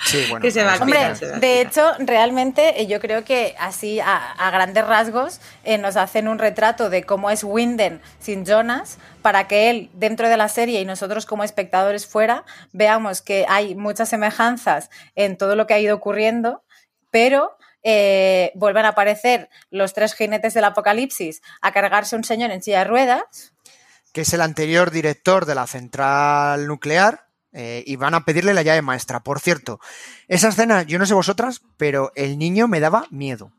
Sí, 0.06 0.26
bueno. 0.30 0.44
Que 0.44 0.52
se 0.52 0.64
va 0.64 0.76
Hombre, 0.76 1.16
se 1.16 1.32
va 1.32 1.40
de 1.40 1.62
hecho, 1.62 1.94
realmente 2.00 2.82
eh, 2.82 2.88
yo 2.88 3.00
creo 3.00 3.24
que 3.24 3.56
así 3.60 4.00
a, 4.00 4.32
a 4.34 4.52
grandes 4.52 4.86
rasgos 4.86 5.40
eh, 5.64 5.78
nos 5.78 5.96
hacen 5.96 6.28
un 6.28 6.40
retrato 6.40 6.90
de 6.90 7.04
cómo 7.04 7.30
es 7.30 7.44
Winden 7.44 8.02
sin 8.20 8.46
Jonas 8.46 8.98
para 9.22 9.48
que 9.48 9.70
él 9.70 9.90
dentro 9.94 10.30
de 10.30 10.38
la 10.38 10.50
serie 10.50 10.82
y 10.82 10.86
nosotros 10.86 11.26
como 11.26 11.44
espectadores 11.44 12.06
fuera 12.06 12.44
veamos 12.72 13.22
que 13.22 13.46
hay 13.48 13.76
muchas 13.76 14.10
semejanzas 14.10 14.90
en 15.16 15.38
todo 15.38 15.56
lo 15.56 15.68
que 15.68 15.74
ha 15.74 15.80
ido 15.80 15.96
ocurriendo, 15.96 16.64
pero 17.10 17.58
eh, 17.84 18.52
vuelven 18.56 18.86
a 18.86 18.90
aparecer 18.90 19.50
los 19.70 19.94
tres 19.94 20.14
jinetes 20.14 20.54
del 20.54 20.64
apocalipsis 20.64 21.42
a 21.62 21.72
cargarse 21.72 22.16
un 22.16 22.24
señor 22.24 22.52
en 22.52 22.64
silla 22.64 22.80
de 22.80 22.86
ruedas. 22.86 23.54
que 24.14 24.22
es 24.22 24.34
el 24.34 24.42
anterior 24.42 24.92
director 24.92 25.46
de 25.46 25.56
la 25.56 25.68
central 25.68 26.68
nuclear, 26.68 27.28
eh, 27.54 27.84
y 27.86 27.96
van 27.96 28.14
a 28.16 28.26
pedirle 28.26 28.54
la 28.54 28.62
llave 28.64 28.82
maestra. 28.82 29.20
Por 29.22 29.40
cierto, 29.40 29.80
esa 30.28 30.50
escena, 30.50 30.84
yo 30.84 31.00
no 31.00 31.06
sé 31.06 31.14
vosotras, 31.14 31.62
pero 31.78 32.12
el 32.16 32.38
niño 32.38 32.68
me 32.68 32.80
daba 32.80 33.06
miedo. 33.12 33.52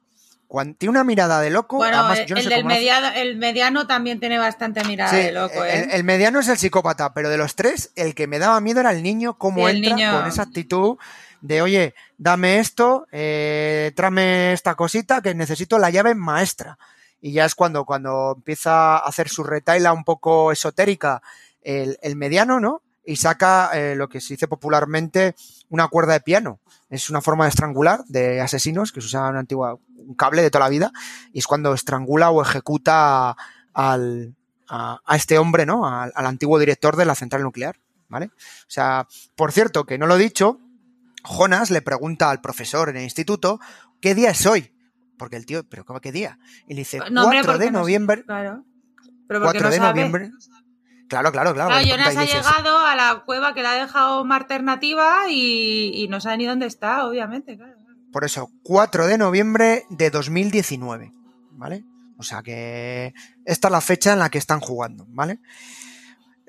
Cuando, 0.46 0.76
tiene 0.76 0.90
una 0.90 1.04
mirada 1.04 1.40
de 1.40 1.50
loco. 1.50 1.76
Bueno, 1.78 1.98
además, 1.98 2.26
yo 2.26 2.34
no 2.34 2.40
el, 2.40 2.44
sé 2.48 2.54
del 2.54 2.64
mediano, 2.64 3.08
el 3.16 3.36
mediano 3.36 3.86
también 3.88 4.20
tiene 4.20 4.38
bastante 4.38 4.84
mirada 4.84 5.10
Sí, 5.10 5.16
de 5.16 5.32
loco, 5.32 5.64
¿eh? 5.64 5.84
el, 5.84 5.90
el 5.90 6.04
mediano 6.04 6.38
es 6.38 6.48
el 6.48 6.58
psicópata, 6.58 7.12
pero 7.12 7.28
de 7.28 7.38
los 7.38 7.56
tres, 7.56 7.90
el 7.96 8.14
que 8.14 8.26
me 8.28 8.38
daba 8.38 8.60
miedo 8.60 8.78
era 8.80 8.92
el 8.92 9.02
niño, 9.02 9.36
cómo 9.36 9.64
Sí, 9.68 9.70
el 9.70 9.76
entra 9.84 9.96
niño- 9.96 10.12
con 10.12 10.26
esa 10.28 10.42
actitud 10.42 10.96
de, 11.40 11.60
oye, 11.62 11.94
dame 12.18 12.58
esto, 12.60 13.06
eh, 13.10 13.90
tráeme 13.96 14.52
esta 14.52 14.74
cosita 14.76 15.22
que 15.22 15.34
necesito 15.34 15.78
la 15.78 15.90
llave 15.90 16.14
maestra. 16.14 16.78
Y 17.20 17.32
ya 17.32 17.46
es 17.46 17.54
cuando, 17.54 17.84
cuando 17.84 18.34
empieza 18.36 18.96
a 18.96 18.98
hacer 18.98 19.28
su 19.28 19.42
retaila 19.44 19.92
un 19.92 20.04
poco 20.04 20.52
esotérica 20.52 21.20
el, 21.62 21.98
el 22.02 22.16
mediano, 22.16 22.60
¿no? 22.60 22.82
Y 23.06 23.16
saca 23.16 23.70
eh, 23.74 23.94
lo 23.96 24.08
que 24.08 24.20
se 24.20 24.34
dice 24.34 24.48
popularmente 24.48 25.34
una 25.68 25.88
cuerda 25.88 26.14
de 26.14 26.20
piano. 26.20 26.60
Es 26.88 27.10
una 27.10 27.20
forma 27.20 27.44
de 27.44 27.50
estrangular 27.50 28.04
de 28.06 28.40
asesinos 28.40 28.92
que 28.92 29.00
se 29.00 29.08
usaba 29.08 29.26
en 29.26 29.32
una 29.32 29.40
antigua, 29.40 29.78
un 29.96 30.14
cable 30.14 30.42
de 30.42 30.50
toda 30.50 30.64
la 30.64 30.70
vida, 30.70 30.92
y 31.32 31.38
es 31.40 31.46
cuando 31.46 31.74
estrangula 31.74 32.30
o 32.30 32.40
ejecuta 32.42 33.36
al, 33.72 34.34
a, 34.68 35.00
a 35.04 35.16
este 35.16 35.38
hombre, 35.38 35.66
¿no? 35.66 35.86
Al, 35.86 36.12
al 36.14 36.26
antiguo 36.26 36.58
director 36.58 36.96
de 36.96 37.04
la 37.04 37.14
central 37.14 37.42
nuclear, 37.42 37.76
¿vale? 38.08 38.26
O 38.26 38.68
sea, 38.68 39.06
por 39.36 39.52
cierto, 39.52 39.84
que 39.84 39.98
no 39.98 40.06
lo 40.06 40.16
he 40.16 40.20
dicho, 40.22 40.60
Jonas 41.24 41.70
le 41.70 41.82
pregunta 41.82 42.30
al 42.30 42.40
profesor 42.40 42.88
en 42.88 42.96
el 42.98 43.02
instituto 43.04 43.58
qué 44.00 44.14
día 44.14 44.30
es 44.30 44.46
hoy. 44.46 44.70
Porque 45.18 45.36
el 45.36 45.46
tío, 45.46 45.62
¿pero 45.68 45.84
cómo 45.84 46.00
qué 46.00 46.10
día? 46.12 46.38
Y 46.68 46.74
le 46.74 46.80
dice, 46.80 46.98
4 46.98 47.14
No, 47.14 47.24
hombre, 47.24 47.42
porque 47.44 47.58
de 47.64 47.70
no- 47.70 47.80
noviembre. 47.80 48.24
Claro. 48.24 48.64
Pero 49.28 49.40
porque 49.40 49.58
4 49.58 49.62
no 49.62 49.70
de 49.70 49.76
sabe. 49.76 49.88
noviembre. 49.90 50.30
Claro, 51.08 51.32
claro, 51.32 51.54
claro. 51.54 51.70
Claro, 51.70 51.86
Jonas 51.86 52.16
ha 52.16 52.24
llegado 52.24 52.78
a 52.78 52.96
la 52.96 53.22
cueva 53.26 53.54
que 53.54 53.62
le 53.62 53.68
ha 53.68 53.74
dejado 53.74 54.24
Marta 54.24 54.58
Nativa 54.58 55.28
y, 55.28 55.92
y 55.94 56.08
no 56.08 56.20
sabe 56.20 56.38
ni 56.38 56.46
dónde 56.46 56.66
está, 56.66 57.06
obviamente. 57.06 57.56
Claro. 57.56 57.74
Por 58.12 58.24
eso, 58.24 58.50
4 58.62 59.06
de 59.06 59.18
noviembre 59.18 59.86
de 59.90 60.10
2019, 60.10 61.12
¿vale? 61.50 61.84
O 62.16 62.22
sea 62.22 62.42
que 62.42 63.12
esta 63.44 63.68
es 63.68 63.72
la 63.72 63.80
fecha 63.80 64.12
en 64.12 64.20
la 64.20 64.30
que 64.30 64.38
están 64.38 64.60
jugando, 64.60 65.04
¿vale? 65.08 65.40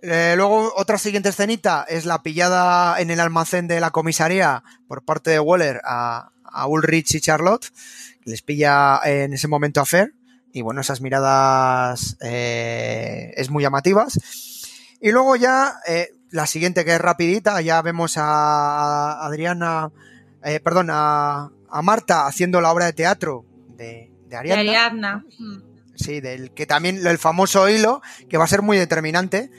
Eh, 0.02 0.36
luego, 0.38 0.72
otra 0.76 1.00
siguiente 1.00 1.30
escenita 1.30 1.84
es 1.90 2.06
la 2.06 2.22
pillada 2.22 3.02
en 3.02 3.10
el 3.10 3.20
almacén 3.20 3.68
de 3.68 3.80
la 3.80 3.90
comisaría 3.90 4.64
por 4.88 5.04
parte 5.04 5.32
de 5.32 5.40
Waller 5.40 5.82
a, 5.84 6.30
a 6.44 6.68
Ulrich 6.68 7.16
y 7.16 7.22
Charlotte, 7.22 7.72
les 8.26 8.44
pilla 8.44 9.00
en 9.04 9.34
ese 9.34 9.48
momento 9.48 9.82
a 9.82 9.86
Fer, 9.86 10.14
y 10.56 10.62
bueno, 10.62 10.80
esas 10.80 11.02
miradas 11.02 12.16
eh, 12.22 13.34
es 13.36 13.50
muy 13.50 13.62
llamativas. 13.62 14.18
Y 15.02 15.12
luego 15.12 15.36
ya, 15.36 15.74
eh, 15.86 16.12
la 16.32 16.48
siguiente 16.48 16.86
que 16.86 16.96
es 16.96 17.02
rapidita, 17.02 17.60
ya 17.60 17.82
vemos 17.82 18.14
a 18.16 19.26
Adriana, 19.26 19.92
eh, 20.46 20.62
perdón, 20.62 20.92
a, 20.92 21.52
a 21.70 21.82
Marta 21.82 22.26
haciendo 22.26 22.62
la 22.62 22.72
obra 22.72 22.86
de 22.86 22.94
teatro 22.94 23.44
de, 23.76 24.14
de 24.30 24.36
Ariadna. 24.38 24.62
Ariadna. 24.62 25.26
Mm. 25.38 25.58
Sí, 25.96 26.22
del 26.22 26.54
que 26.54 26.66
también 26.66 27.06
el 27.06 27.18
famoso 27.18 27.68
hilo, 27.68 28.02
que 28.30 28.38
va 28.38 28.46
a 28.46 28.48
ser 28.48 28.62
muy 28.62 28.78
determinante 28.78 29.52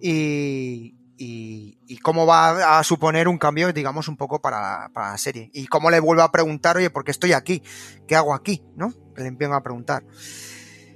y, 0.00 0.94
y, 1.16 1.76
y 1.88 1.98
cómo 1.98 2.24
va 2.24 2.78
a 2.78 2.84
suponer 2.84 3.26
un 3.26 3.38
cambio, 3.38 3.72
digamos, 3.72 4.06
un 4.06 4.16
poco 4.16 4.40
para, 4.40 4.90
para 4.94 5.10
la 5.10 5.18
serie. 5.18 5.50
Y 5.52 5.66
cómo 5.66 5.90
le 5.90 5.98
vuelve 5.98 6.22
a 6.22 6.30
preguntar, 6.30 6.76
oye, 6.76 6.90
¿por 6.90 7.02
qué 7.02 7.10
estoy 7.10 7.32
aquí? 7.32 7.64
¿Qué 8.06 8.14
hago 8.14 8.32
aquí? 8.32 8.62
¿No? 8.76 8.94
Le 9.16 9.26
empiezan 9.26 9.54
a 9.54 9.62
preguntar. 9.62 10.04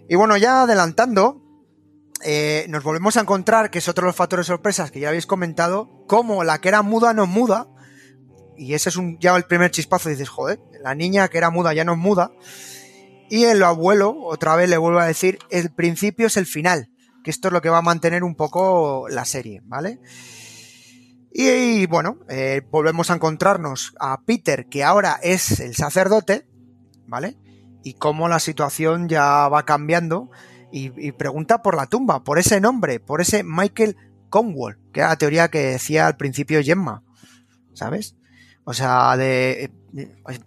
Y 0.09 0.17
bueno, 0.17 0.37
ya 0.37 0.63
adelantando, 0.63 1.41
eh, 2.23 2.67
nos 2.69 2.83
volvemos 2.83 3.17
a 3.17 3.21
encontrar, 3.21 3.71
que 3.71 3.79
es 3.79 3.89
otro 3.89 4.05
de 4.05 4.09
los 4.09 4.17
factores 4.17 4.47
sorpresas 4.47 4.91
que 4.91 5.01
ya 5.01 5.09
habéis 5.09 5.27
comentado, 5.27 6.05
como 6.07 6.45
la 6.45 6.61
que 6.61 6.69
era 6.69 6.83
muda 6.83 7.15
no 7.15 7.27
muda. 7.27 7.69
Y 8.57 8.75
ese 8.75 8.91
es 8.91 8.97
un, 8.97 9.19
ya 9.19 9.35
el 9.37 9.45
primer 9.45 9.71
chispazo, 9.71 10.09
dices, 10.09 10.29
joder, 10.29 10.61
la 10.83 10.95
niña 10.95 11.29
que 11.29 11.39
era 11.39 11.51
muda 11.51 11.73
ya 11.73 11.85
no 11.85 11.97
muda. 11.97 12.33
Y 13.31 13.45
el 13.45 13.63
abuelo, 13.63 14.15
otra 14.25 14.57
vez 14.57 14.69
le 14.69 14.77
vuelvo 14.77 14.99
a 14.99 15.07
decir, 15.07 15.39
el 15.51 15.71
principio 15.71 16.27
es 16.27 16.37
el 16.37 16.47
final, 16.47 16.91
que 17.25 17.31
esto 17.31 17.49
es 17.49 17.53
lo 17.53 17.63
que 17.63 17.71
va 17.71 17.79
a 17.79 17.83
mantener 17.83 18.25
un 18.25 18.35
poco 18.35 19.07
la 19.09 19.25
serie, 19.25 19.63
¿vale? 19.65 20.01
Y, 21.33 21.49
y, 21.49 21.87
bueno, 21.87 22.19
eh, 22.29 22.63
volvemos 22.71 23.11
a 23.11 23.15
encontrarnos 23.15 23.95
a 24.01 24.21
Peter, 24.23 24.67
que 24.67 24.83
ahora 24.83 25.21
es 25.23 25.61
el 25.61 25.77
sacerdote, 25.77 26.49
¿vale? 27.07 27.37
Y 27.83 27.95
cómo 27.95 28.29
la 28.29 28.39
situación 28.39 29.09
ya 29.09 29.49
va 29.49 29.65
cambiando 29.65 30.31
y, 30.73 31.13
pregunta 31.13 31.63
por 31.63 31.77
la 31.77 31.87
tumba, 31.87 32.23
por 32.23 32.39
ese 32.39 32.61
nombre, 32.61 33.01
por 33.01 33.21
ese 33.21 33.43
Michael 33.43 33.97
Conwell, 34.29 34.79
que 34.93 35.01
era 35.01 35.09
la 35.11 35.17
teoría 35.17 35.49
que 35.49 35.59
decía 35.61 36.07
al 36.07 36.17
principio 36.17 36.63
Gemma, 36.63 37.03
¿sabes? 37.75 38.17
O 38.65 38.73
sea, 38.73 39.17
de- 39.17 39.73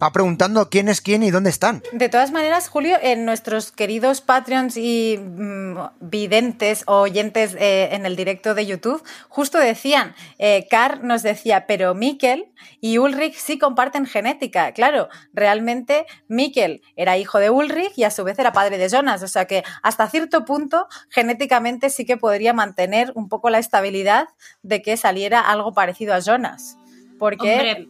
va 0.02 0.12
preguntando 0.12 0.70
quién 0.70 0.90
es 0.90 1.02
quién 1.02 1.24
y 1.24 1.32
dónde 1.32 1.50
están. 1.50 1.84
De 1.92 2.10
todas 2.10 2.32
maneras, 2.32 2.70
Julio, 2.70 2.98
en 3.02 3.26
nuestros 3.26 3.72
queridos 3.72 4.22
Patreons 4.22 4.78
y 4.78 5.20
mm, 5.20 5.78
videntes 6.02 6.84
o 6.88 7.02
oyentes 7.02 7.56
eh, 7.60 7.90
en 7.92 8.06
el 8.06 8.16
directo 8.16 8.54
de 8.54 8.66
YouTube, 8.66 9.04
justo 9.30 9.58
decían, 9.58 10.16
eh, 10.38 10.68
Carr 10.70 11.04
nos 11.04 11.24
decía, 11.24 11.66
pero 11.68 11.94
Mikkel 11.94 12.46
y 12.80 12.98
Ulrich 12.98 13.36
sí 13.36 13.58
comparten 13.58 14.06
genética. 14.06 14.72
Claro, 14.72 15.10
realmente 15.34 16.06
Mikkel 16.28 16.82
era 16.96 17.18
hijo 17.18 17.40
de 17.40 17.50
Ulrich 17.50 17.94
y 17.98 18.04
a 18.04 18.12
su 18.12 18.24
vez 18.24 18.40
era 18.40 18.54
padre 18.54 18.78
de 18.78 18.90
Jonas, 18.90 19.24
o 19.24 19.28
sea 19.28 19.46
que 19.46 19.64
hasta 19.82 20.10
cierto 20.10 20.46
punto 20.46 20.88
genéticamente 21.10 21.90
sí 21.90 22.06
que 22.06 22.18
podría 22.18 22.54
mantener 22.54 23.12
un 23.16 23.30
poco 23.30 23.50
la 23.50 23.60
estabilidad 23.60 24.28
de 24.62 24.82
que 24.82 24.98
saliera 24.98 25.42
algo 25.42 25.74
parecido 25.74 26.14
a 26.14 26.20
Jonas. 26.20 26.78
Porque 27.20 27.54
Hombre, 27.54 27.88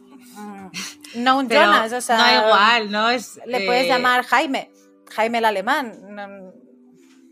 no 1.16 1.38
un 1.38 1.48
pero 1.48 1.62
Jonas, 1.62 1.92
o 1.92 2.00
sea, 2.00 2.16
no 2.16 2.46
igual, 2.46 2.90
¿no? 2.90 3.10
Es, 3.10 3.40
le 3.46 3.66
puedes 3.66 3.84
eh, 3.84 3.88
llamar 3.88 4.24
Jaime, 4.24 4.70
Jaime 5.10 5.38
el 5.38 5.44
alemán. 5.44 6.52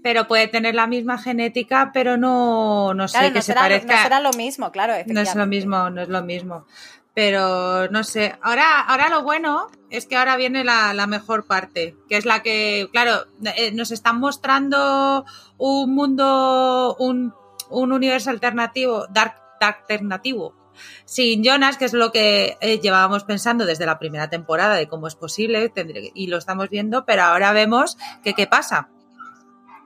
Pero 0.03 0.27
puede 0.27 0.49
tener 0.49 0.75
la 0.75 0.89
misma 0.89 1.17
genética, 1.17 1.91
pero 1.95 2.17
no, 2.17 2.93
no 2.93 3.07
sé, 3.07 3.19
claro, 3.19 3.29
que 3.29 3.35
no 3.35 3.43
se 3.43 3.47
será, 3.47 3.61
parezca. 3.61 3.97
no 3.97 4.03
será 4.03 4.21
lo 4.21 4.33
mismo, 4.33 4.73
claro. 4.73 4.95
No 5.07 5.21
es 5.21 5.35
lo 5.37 5.47
mismo, 5.47 5.91
no 5.91 6.03
es 6.03 6.09
lo 6.09 6.23
mismo. 6.23 6.67
Pero 7.15 7.89
no 7.91 8.05
sé, 8.05 8.37
ahora, 8.41 8.81
ahora 8.81 9.11
lo 9.11 9.23
bueno 9.23 9.69
es 9.91 10.07
que 10.07 10.17
ahora 10.17 10.37
viene 10.37 10.65
la, 10.65 10.95
la 10.95 11.07
mejor 11.07 11.47
parte, 11.47 11.95
que 12.09 12.17
es 12.17 12.25
la 12.25 12.43
que, 12.43 12.89
claro, 12.91 13.27
eh, 13.57 13.71
nos 13.73 13.91
están 13.91 14.19
mostrando 14.19 15.27
un 15.59 15.95
mundo, 15.95 16.97
un, 16.99 17.35
un 17.69 17.93
universo 17.93 18.31
alternativo, 18.31 19.07
dark, 19.11 19.35
dark 19.61 19.81
alternativo, 19.83 20.62
sin 21.05 21.43
Jonas, 21.45 21.77
que 21.77 21.85
es 21.85 21.93
lo 21.93 22.13
que 22.13 22.57
eh, 22.61 22.79
llevábamos 22.81 23.25
pensando 23.25 23.67
desde 23.67 23.87
la 23.87 23.99
primera 23.99 24.31
temporada 24.31 24.75
de 24.75 24.89
cómo 24.89 25.07
es 25.07 25.15
posible, 25.15 25.73
tendré- 25.73 26.13
y 26.15 26.27
lo 26.29 26.39
estamos 26.39 26.69
viendo, 26.71 27.05
pero 27.05 27.23
ahora 27.23 27.53
vemos 27.53 27.97
que 28.23 28.35
qué 28.35 28.47
pasa 28.47 28.89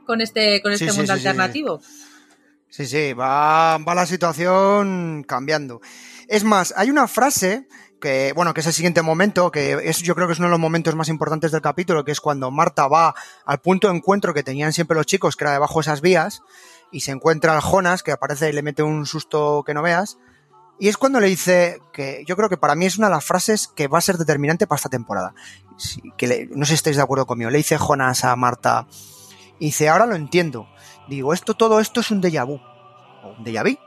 con 0.07 0.21
este, 0.21 0.63
con 0.63 0.73
este 0.73 0.91
sí, 0.91 0.97
mundo 0.97 1.15
sí, 1.15 1.21
sí. 1.21 1.27
alternativo. 1.27 1.81
Sí, 2.69 2.87
sí, 2.87 3.13
va, 3.13 3.79
va 3.79 3.95
la 3.95 4.07
situación 4.07 5.25
cambiando. 5.27 5.81
Es 6.29 6.45
más, 6.45 6.75
hay 6.77 6.91
una 6.91 7.09
frase 7.09 7.67
que, 8.01 8.33
bueno, 8.35 8.53
que 8.53 8.61
es 8.61 8.67
el 8.67 8.73
siguiente 8.75 9.01
momento, 9.01 9.51
que 9.51 9.73
es, 9.89 10.03
yo 10.03 10.15
creo 10.15 10.27
que 10.27 10.35
es 10.35 10.39
uno 10.39 10.49
de 10.49 10.53
los 10.53 10.61
momentos 10.61 10.95
más 10.95 11.09
importantes 11.09 11.53
del 11.53 11.63
capítulo, 11.63 12.05
que 12.05 12.13
es 12.13 12.21
cuando 12.21 12.51
Marta 12.51 12.87
va 12.89 13.15
al 13.47 13.61
punto 13.61 13.89
de 13.89 13.97
encuentro 13.97 14.35
que 14.35 14.43
tenían 14.43 14.73
siempre 14.75 14.97
los 14.97 15.07
chicos, 15.07 15.37
que 15.37 15.45
era 15.45 15.53
debajo 15.53 15.79
de 15.79 15.83
esas 15.83 16.03
vías, 16.03 16.43
y 16.93 17.01
se 17.01 17.13
encuentra 17.13 17.55
al 17.55 17.63
Jonas, 17.63 18.03
que 18.03 18.13
aparece 18.13 18.51
y 18.51 18.53
le 18.53 18.63
mete 18.63 18.83
un 18.83 19.07
susto 19.07 19.63
que 19.65 19.73
no 19.73 19.81
veas. 19.83 20.19
Y 20.79 20.89
es 20.89 20.97
cuando 20.99 21.21
le 21.21 21.27
dice 21.29 21.81
que 21.93 22.23
yo 22.27 22.37
creo 22.37 22.49
que 22.51 22.59
para 22.59 22.75
mí 22.75 22.85
es 22.87 22.99
una 22.99 23.07
de 23.09 23.15
las 23.15 23.25
frases 23.25 23.69
que 23.69 23.89
va 23.89 23.99
a 23.99 24.03
ser 24.03 24.19
determinante 24.19 24.67
para 24.67 24.77
esta 24.77 24.89
temporada. 24.91 25.35
Que 26.19 26.27
le- 26.27 26.47
no 26.55 26.65
sé 26.67 26.71
si 26.71 26.75
estáis 26.75 26.97
de 26.97 27.03
acuerdo 27.03 27.27
conmigo. 27.27 27.51
Le 27.51 27.59
dice 27.59 27.79
Jonas 27.79 28.25
a 28.25 28.37
Marta, 28.37 28.87
y 29.59 29.67
dice, 29.67 29.89
ahora 29.89 30.05
lo 30.07 30.15
entiendo. 30.17 30.69
Digo, 31.09 31.33
esto, 31.33 31.55
todo 31.55 31.81
esto 31.81 32.01
es 32.01 32.11
un 32.11 32.21
déjà 32.23 32.45
vu. 32.47 32.61
O 33.23 33.29
un 33.39 33.45
déjà 33.45 33.63
vu, 33.63 33.79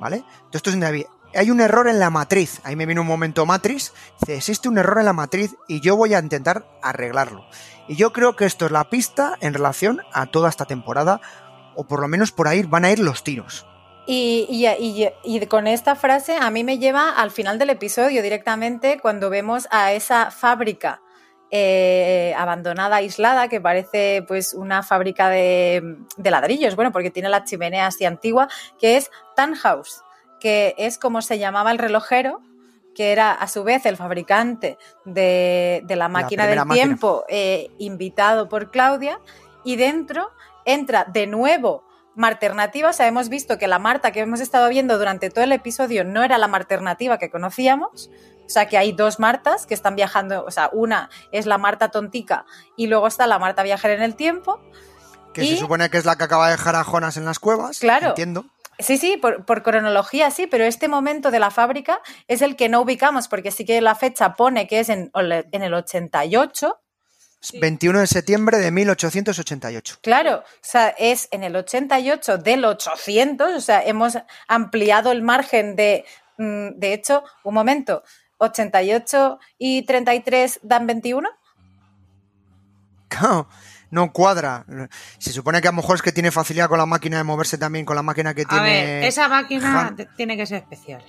¿vale? 0.00 0.18
Todo 0.20 0.58
esto 0.58 0.70
es 0.70 0.76
un 0.76 0.82
déjà 0.82 0.92
vu. 0.92 1.04
Hay 1.34 1.50
un 1.50 1.60
error 1.60 1.88
en 1.88 1.98
la 1.98 2.10
matriz. 2.10 2.60
Ahí 2.64 2.76
me 2.76 2.86
viene 2.86 3.00
un 3.00 3.06
momento 3.06 3.44
matriz. 3.46 3.92
Dice, 4.20 4.36
existe 4.36 4.68
un 4.68 4.78
error 4.78 4.98
en 5.00 5.06
la 5.06 5.12
matriz 5.12 5.54
y 5.68 5.80
yo 5.80 5.96
voy 5.96 6.14
a 6.14 6.18
intentar 6.20 6.66
arreglarlo. 6.82 7.44
Y 7.88 7.96
yo 7.96 8.12
creo 8.12 8.36
que 8.36 8.44
esto 8.46 8.66
es 8.66 8.72
la 8.72 8.88
pista 8.90 9.36
en 9.40 9.54
relación 9.54 10.00
a 10.12 10.26
toda 10.26 10.48
esta 10.48 10.64
temporada. 10.64 11.20
O 11.76 11.84
por 11.88 12.00
lo 12.00 12.08
menos 12.08 12.30
por 12.32 12.46
ahí 12.48 12.62
van 12.62 12.84
a 12.84 12.90
ir 12.90 12.98
los 13.00 13.22
tiros. 13.24 13.66
Y, 14.12 14.46
y- 14.48 14.66
y- 14.66 15.12
y 15.36 15.46
con 15.46 15.68
esta 15.68 15.94
frase 15.94 16.36
a 16.36 16.50
mí 16.50 16.64
me 16.64 16.78
lleva 16.78 17.10
al 17.10 17.30
final 17.30 17.60
del 17.60 17.70
episodio 17.70 18.22
directamente 18.22 18.98
cuando 19.00 19.30
vemos 19.30 19.68
a 19.70 19.92
esa 19.92 20.32
fábrica 20.32 21.00
eh, 21.52 22.34
abandonada, 22.36 22.96
aislada, 22.96 23.46
que 23.48 23.60
parece 23.60 24.24
pues 24.26 24.52
una 24.52 24.82
fábrica 24.82 25.28
de, 25.28 25.96
de 26.16 26.30
ladrillos, 26.32 26.74
bueno, 26.74 26.90
porque 26.90 27.10
tiene 27.12 27.28
la 27.28 27.44
chimenea 27.44 27.86
así 27.86 28.04
antigua, 28.04 28.48
que 28.80 28.96
es 28.96 29.10
Tannhaus, 29.36 30.02
que 30.40 30.74
es 30.76 30.98
como 30.98 31.22
se 31.22 31.38
llamaba 31.38 31.70
el 31.70 31.78
relojero, 31.78 32.40
que 32.96 33.12
era 33.12 33.30
a 33.32 33.46
su 33.46 33.62
vez 33.62 33.86
el 33.86 33.96
fabricante 33.96 34.76
de, 35.04 35.82
de 35.84 35.96
la 35.96 36.08
máquina 36.08 36.46
del 36.48 36.58
máquina. 36.58 36.74
tiempo, 36.74 37.24
eh, 37.28 37.70
invitado 37.78 38.48
por 38.48 38.72
Claudia, 38.72 39.20
y 39.64 39.76
dentro 39.76 40.30
entra 40.64 41.04
de 41.04 41.26
nuevo 41.28 41.84
Sea, 42.92 43.06
hemos 43.06 43.28
visto 43.28 43.58
que 43.58 43.66
la 43.66 43.78
Marta 43.78 44.10
que 44.12 44.20
hemos 44.20 44.40
estado 44.40 44.68
viendo 44.68 44.98
durante 44.98 45.30
todo 45.30 45.44
el 45.44 45.52
episodio 45.52 46.04
no 46.04 46.22
era 46.22 46.38
la 46.38 46.48
Marternativa 46.48 47.18
que 47.18 47.30
conocíamos. 47.30 48.10
O 48.46 48.48
sea, 48.52 48.66
que 48.66 48.76
hay 48.76 48.92
dos 48.92 49.20
Martas 49.20 49.66
que 49.66 49.74
están 49.74 49.94
viajando. 49.96 50.44
O 50.44 50.50
sea, 50.50 50.70
una 50.72 51.08
es 51.32 51.46
la 51.46 51.56
Marta 51.58 51.90
tontica 51.90 52.44
y 52.76 52.88
luego 52.88 53.06
está 53.06 53.26
la 53.26 53.38
Marta 53.38 53.62
viajera 53.62 53.94
en 53.94 54.02
el 54.02 54.16
tiempo. 54.16 54.60
Que 55.32 55.44
Y- 55.44 55.48
se 55.50 55.56
supone 55.58 55.88
que 55.90 55.98
es 55.98 56.04
la 56.04 56.16
que 56.16 56.24
acaba 56.24 56.46
de 56.46 56.52
dejar 56.52 56.74
a 56.76 56.82
Jonas 56.84 57.16
en 57.16 57.24
las 57.24 57.38
cuevas. 57.38 57.78
Claro. 57.78 58.08
Entiendo. 58.08 58.44
Sí, 58.80 58.96
sí, 58.96 59.18
por, 59.18 59.44
por 59.44 59.62
cronología 59.62 60.30
sí, 60.30 60.46
pero 60.46 60.64
este 60.64 60.88
momento 60.88 61.30
de 61.30 61.38
la 61.38 61.50
fábrica 61.50 62.00
es 62.28 62.40
el 62.42 62.56
que 62.56 62.68
no 62.70 62.80
ubicamos 62.80 63.28
porque 63.28 63.50
sí 63.50 63.64
que 63.66 63.80
la 63.82 63.94
fecha 63.94 64.34
pone 64.34 64.66
que 64.66 64.80
es 64.80 64.88
en, 64.88 65.10
en 65.14 65.62
el 65.62 65.74
88. 65.74 66.80
21 67.60 68.00
de 68.00 68.06
septiembre 68.06 68.58
de 68.58 68.70
1888. 68.70 69.98
Claro, 70.02 70.36
o 70.38 70.44
sea, 70.60 70.88
es 70.98 71.28
en 71.30 71.42
el 71.44 71.56
88 71.56 72.38
del 72.38 72.64
800, 72.64 73.54
o 73.54 73.60
sea, 73.60 73.82
hemos 73.82 74.18
ampliado 74.48 75.10
el 75.12 75.22
margen 75.22 75.74
de, 75.76 76.04
mm, 76.38 76.78
de 76.78 76.92
hecho, 76.92 77.24
un 77.44 77.54
momento, 77.54 78.02
88 78.38 79.38
y 79.58 79.82
33 79.82 80.60
dan 80.62 80.86
21. 80.86 81.28
Claro, 83.08 83.48
no 83.90 84.12
cuadra. 84.12 84.64
Se 85.18 85.32
supone 85.32 85.60
que 85.60 85.68
a 85.68 85.72
lo 85.72 85.76
mejor 85.78 85.96
es 85.96 86.02
que 86.02 86.12
tiene 86.12 86.30
facilidad 86.30 86.68
con 86.68 86.78
la 86.78 86.86
máquina 86.86 87.16
de 87.18 87.24
moverse 87.24 87.58
también, 87.58 87.84
con 87.84 87.96
la 87.96 88.02
máquina 88.02 88.34
que 88.34 88.42
A 88.42 88.48
tiene. 88.48 88.62
ver, 88.84 89.04
esa 89.04 89.28
máquina 89.28 89.80
Han- 89.88 90.08
tiene 90.16 90.36
que 90.36 90.46
ser 90.46 90.58
especial. 90.58 91.02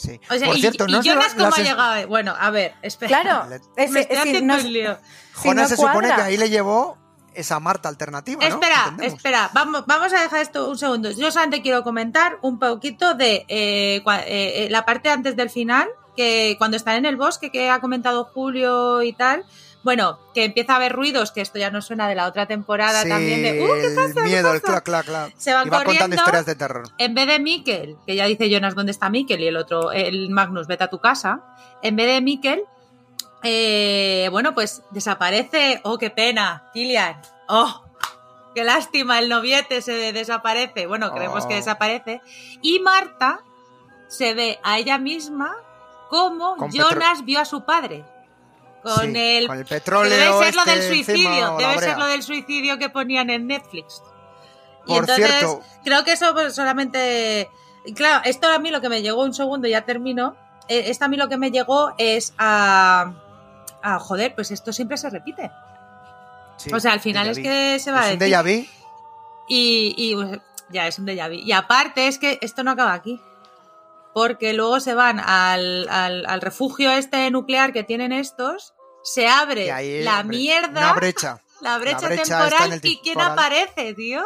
Sí. 0.00 0.18
O 0.30 0.34
sea, 0.38 0.46
Por 0.48 0.56
y, 0.56 0.60
cierto, 0.62 0.84
y 0.88 0.92
no 0.92 1.00
es 1.00 1.06
la- 1.06 1.12
Jonas 1.12 1.34
cómo 1.34 1.54
ha 1.54 1.58
llegado. 1.58 2.08
Bueno, 2.08 2.34
a 2.38 2.50
ver, 2.50 2.74
espera. 2.80 3.20
Claro, 3.20 3.54
es, 3.76 3.90
Me 3.90 4.00
estoy 4.00 4.16
haciendo 4.16 4.54
no- 4.56 4.60
un 4.62 4.72
lío. 4.72 4.98
si 5.36 5.48
Jonas 5.48 5.70
no 5.70 5.76
se 5.76 5.82
supone 5.82 6.08
que 6.14 6.22
ahí 6.22 6.36
le 6.38 6.48
llevó 6.48 6.96
esa 7.34 7.60
Marta 7.60 7.88
alternativa, 7.88 8.40
¿no? 8.42 8.48
Espera, 8.48 8.76
Entendemos. 8.88 9.14
espera, 9.14 9.50
vamos, 9.52 9.84
vamos 9.86 10.12
a 10.14 10.20
dejar 10.22 10.40
esto 10.40 10.68
un 10.70 10.78
segundo. 10.78 11.10
Yo 11.10 11.30
solamente 11.30 11.62
quiero 11.62 11.82
comentar 11.84 12.38
un 12.42 12.58
poquito 12.58 13.14
de 13.14 13.44
eh, 13.48 13.96
eh, 13.96 14.02
eh, 14.06 14.68
la 14.70 14.84
parte 14.86 15.10
antes 15.10 15.36
del 15.36 15.50
final, 15.50 15.88
que 16.16 16.56
cuando 16.58 16.76
están 16.76 16.96
en 16.96 17.04
el 17.04 17.16
bosque, 17.16 17.50
que 17.52 17.68
ha 17.70 17.80
comentado 17.80 18.24
Julio 18.24 19.02
y 19.02 19.12
tal. 19.12 19.44
Bueno, 19.82 20.18
que 20.34 20.44
empieza 20.44 20.74
a 20.74 20.76
haber 20.76 20.92
ruidos, 20.92 21.32
que 21.32 21.40
esto 21.40 21.58
ya 21.58 21.70
no 21.70 21.80
suena 21.80 22.06
de 22.08 22.14
la 22.14 22.26
otra 22.26 22.46
temporada 22.46 23.02
Sí, 23.02 23.08
también 23.08 23.42
de. 23.42 23.62
¡Uh, 23.62 23.72
qué 23.80 23.86
el 23.86 23.94
pasa! 23.94 24.14
¿Qué 24.14 24.20
miedo, 24.22 24.52
el 24.52 24.60
pasa?". 24.60 24.72
clac, 24.82 24.84
clac, 24.84 25.06
clac. 25.06 25.34
Se 25.38 25.54
van 25.54 25.66
y 25.66 25.70
va 25.70 25.78
contando 25.78 25.98
corriendo. 26.00 26.16
historias 26.16 26.46
de 26.46 26.54
terror. 26.54 26.88
En 26.98 27.14
vez 27.14 27.26
de 27.26 27.38
Mikkel, 27.38 27.96
que 28.06 28.14
ya 28.14 28.26
dice 28.26 28.50
Jonas 28.50 28.74
dónde 28.74 28.92
está 28.92 29.08
Mikkel 29.08 29.40
y 29.40 29.46
el 29.46 29.56
otro, 29.56 29.90
el 29.92 30.28
Magnus, 30.30 30.66
vete 30.66 30.84
a 30.84 30.90
tu 30.90 30.98
casa. 30.98 31.40
En 31.82 31.96
vez 31.96 32.06
de 32.08 32.20
Mikkel, 32.20 32.62
eh, 33.42 34.28
bueno, 34.30 34.54
pues 34.54 34.82
desaparece. 34.90 35.80
Oh, 35.84 35.96
qué 35.98 36.10
pena, 36.10 36.64
Kilian. 36.74 37.20
Oh, 37.48 37.82
qué 38.54 38.64
lástima, 38.64 39.18
el 39.18 39.28
noviete 39.30 39.80
se 39.82 40.12
desaparece. 40.12 40.86
Bueno, 40.86 41.10
creemos 41.12 41.46
que 41.46 41.54
Oh. 41.54 41.56
desaparece. 41.56 42.20
Y 42.60 42.80
Marta 42.80 43.40
se 44.08 44.34
ve 44.34 44.58
a 44.62 44.78
ella 44.78 44.98
misma 44.98 45.56
como 46.10 46.56
Con 46.56 46.70
Jonas 46.72 47.24
vio 47.24 47.40
a 47.40 47.44
su 47.44 47.64
padre. 47.64 48.04
Con 48.82 49.12
Sí, 49.12 49.18
el. 49.18 49.46
con 49.46 49.58
el 49.58 49.64
que 49.64 49.74
petróleo. 49.74 50.10
debe 50.16 50.44
ser 50.44 50.54
lo 50.54 50.60
este 50.62 50.70
del 50.70 50.82
suicidio. 50.88 51.56
debe 51.58 51.78
ser 51.78 51.98
lo 51.98 52.06
del 52.06 52.22
suicidio 52.22 52.78
que 52.78 52.88
ponían 52.88 53.28
en 53.30 53.46
Netflix. 53.46 54.02
Y 54.86 54.88
Por 54.88 54.98
entonces, 55.00 55.26
cierto. 55.26 55.60
creo 55.84 56.04
que 56.04 56.12
eso 56.12 56.32
pues, 56.32 56.54
solamente. 56.54 57.50
Claro, 57.94 58.22
esto 58.24 58.48
a 58.48 58.58
mí 58.58 58.70
lo 58.70 58.80
que 58.80 58.88
me 58.88 59.02
llegó 59.02 59.22
un 59.22 59.34
segundo, 59.34 59.68
ya 59.68 59.82
termino. 59.82 60.36
Eh, 60.68 60.84
Esto 60.90 61.04
a 61.06 61.08
mí 61.08 61.16
lo 61.16 61.28
que 61.28 61.36
me 61.36 61.50
llegó 61.50 61.92
es 61.98 62.32
a. 62.38 63.12
a 63.82 63.98
joder, 63.98 64.34
pues 64.34 64.50
esto 64.50 64.72
siempre 64.72 64.96
se 64.96 65.10
repite. 65.10 65.50
Sí, 66.56 66.70
o 66.72 66.78
sea, 66.80 66.92
al 66.92 67.00
final 67.00 67.28
es 67.28 67.38
que 67.38 67.78
se 67.78 67.90
va 67.90 68.00
a 68.02 68.06
Es 68.08 68.12
un 68.14 68.18
decir. 68.18 68.34
déjà 68.36 68.42
vu. 68.42 68.66
Y, 69.48 69.94
y, 69.96 70.14
pues, 70.14 70.38
ya 70.70 70.86
es 70.86 70.98
un 70.98 71.06
déjà 71.06 71.28
vu. 71.28 71.34
Y 71.34 71.52
aparte 71.52 72.06
es 72.06 72.18
que 72.18 72.38
esto 72.42 72.62
no 72.62 72.70
acaba 72.70 72.92
aquí. 72.92 73.20
Porque 74.14 74.52
luego 74.52 74.80
se 74.80 74.94
van 74.94 75.20
al, 75.20 75.88
al, 75.88 76.26
al 76.26 76.40
refugio 76.40 76.90
este 76.92 77.30
nuclear 77.30 77.72
que 77.72 77.84
tienen 77.84 78.12
estos. 78.12 78.74
Se 79.04 79.28
abre 79.28 79.66
Y 79.66 79.70
ahí, 79.70 80.02
la 80.02 80.20
hombre, 80.20 80.36
mierda. 80.38 80.80
Una 80.80 80.92
brecha. 80.94 81.40
La 81.60 81.76
brecha, 81.78 82.08
temporal. 82.08 82.80
¿Y 82.82 83.00
quién 83.02 83.20
aparece, 83.20 83.92
tío? 83.94 84.22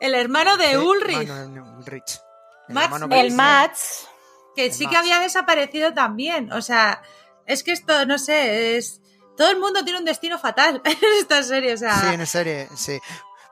El 0.00 0.14
hermano 0.14 0.56
de 0.56 0.70
Sí, 0.70 0.76
Ulrich. 0.76 1.28
Manu- 1.28 1.76
Ulrich. 1.78 2.20
El 2.68 2.74
Max- 2.74 2.84
hermano 2.86 3.06
El 3.14 3.20
Ulrich. 3.26 3.32
Mats, 3.34 4.08
que 4.56 4.66
el 4.66 4.72
sí 4.72 4.86
que 4.86 4.96
había 4.96 5.20
desaparecido 5.20 5.92
también. 5.92 6.50
O 6.52 6.62
sea, 6.62 7.02
es 7.46 7.62
que 7.62 7.72
esto, 7.72 8.06
no 8.06 8.18
sé, 8.18 8.76
es. 8.78 9.00
Todo 9.36 9.50
el 9.50 9.58
mundo 9.58 9.84
tiene 9.84 9.98
un 9.98 10.04
destino 10.04 10.38
fatal 10.38 10.80
en 10.86 10.98
esta 11.20 11.42
serie. 11.42 11.74
O 11.74 11.76
sea, 11.76 11.96
Sí, 12.00 12.06
en 12.14 12.26
serie, 12.26 12.68
sí. 12.76 12.98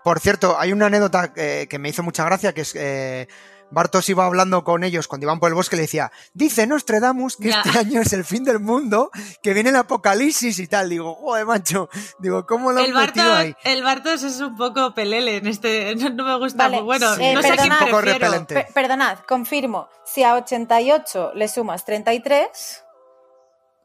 Por 0.04 0.20
cierto, 0.20 0.58
hay 0.58 0.72
una 0.72 0.86
anécdota 0.86 1.32
eh, 1.36 1.66
que 1.68 1.78
me 1.78 1.90
hizo 1.90 2.02
mucha 2.02 2.24
gracia, 2.24 2.54
que 2.54 2.62
es 2.62 2.74
eh, 2.74 3.28
Bartos 3.70 4.08
iba 4.08 4.24
hablando 4.24 4.64
con 4.64 4.82
ellos 4.82 5.08
cuando 5.08 5.26
iban 5.26 5.40
por 5.40 5.48
el 5.50 5.54
bosque 5.54 5.76
y 5.76 5.78
le 5.78 5.82
decía, 5.82 6.10
dice 6.32 6.66
Nostradamus 6.66 7.36
que 7.36 7.50
Ya. 7.50 7.60
este 7.64 7.78
año 7.78 8.00
es 8.00 8.12
el 8.14 8.24
fin 8.24 8.42
del 8.44 8.60
mundo, 8.60 9.10
que 9.42 9.52
viene 9.52 9.70
el 9.70 9.76
apocalipsis 9.76 10.58
y 10.58 10.66
tal. 10.66 10.88
Digo, 10.88 11.14
joder, 11.14 11.44
macho. 11.44 11.88
Digo, 12.18 12.46
¿cómo 12.46 12.72
lo 12.72 12.80
han 12.80 12.86
el, 12.86 12.94
metido 12.94 13.26
Bartos, 13.28 13.38
ahí? 13.38 13.54
el 13.64 13.82
Bartos 13.82 14.22
es 14.22 14.40
un 14.40 14.56
poco 14.56 14.94
pelele 14.94 15.36
en 15.36 15.46
este. 15.46 15.94
No, 15.96 16.08
no 16.10 16.24
me 16.24 16.38
gusta. 16.38 16.64
Vale, 16.64 16.76
muy- 16.78 16.84
bueno, 16.86 17.14
eh, 17.18 17.34
no 17.34 17.42
sé 17.42 17.48
a 17.52 17.56
quién 17.56 17.68
perdona. 17.68 17.78
Un 17.84 17.90
poco 17.90 18.00
prefiero. 18.02 18.24
repelente. 18.26 18.54
per- 18.54 18.72
perdonad, 18.72 19.18
confirmo, 19.28 19.88
si 20.04 20.22
a 20.24 20.34
88 20.34 21.32
le 21.34 21.48
sumas 21.48 21.84
33, 21.84 22.84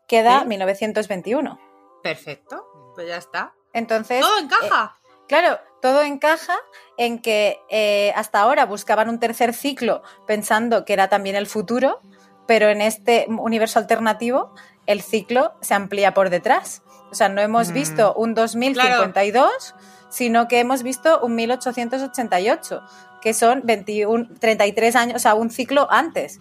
queda 0.07 0.41
¿Sí? 0.41 0.47
1921. 0.47 1.59
Perfecto, 2.01 2.65
pues 2.95 3.07
ya 3.07 3.17
está. 3.17 3.53
Entonces, 3.73 4.21
Todo 4.21 4.38
encaja. 4.39 4.97
Claro, 5.27 5.59
todo 5.84 6.01
encaja 6.01 6.55
en 6.97 7.19
que 7.19 7.59
eh, 7.69 8.13
hasta 8.15 8.39
ahora 8.39 8.65
buscaban 8.65 9.09
un 9.09 9.19
tercer 9.19 9.53
ciclo 9.53 10.01
pensando 10.25 10.86
que 10.86 10.93
era 10.93 11.09
también 11.09 11.36
el 11.36 11.45
futuro, 11.45 11.99
pero 12.47 12.69
en 12.69 12.79
este 12.79 13.25
universo 13.27 13.79
alternativo 13.79 14.55
el 14.86 15.01
ciclo 15.01 15.51
se 15.59 15.73
amplía 15.73 16.13
por 16.13 16.29
detrás. 16.29 16.84
O 17.11 17.15
sea, 17.15 17.27
no 17.27 17.41
hemos 17.41 17.71
Mm. 17.71 17.73
visto 17.73 18.13
un 18.13 18.34
2052, 18.34 19.75
sino 20.07 20.47
que 20.47 20.61
hemos 20.61 20.84
visto 20.84 21.19
un 21.19 21.36
1888, 21.36 22.81
que 23.21 23.34
son 23.34 23.61
21, 23.65 24.29
33 24.39 24.95
años, 24.95 25.15
o 25.17 25.19
sea, 25.19 25.34
un 25.36 25.49
ciclo 25.49 25.91
antes. 25.91 26.39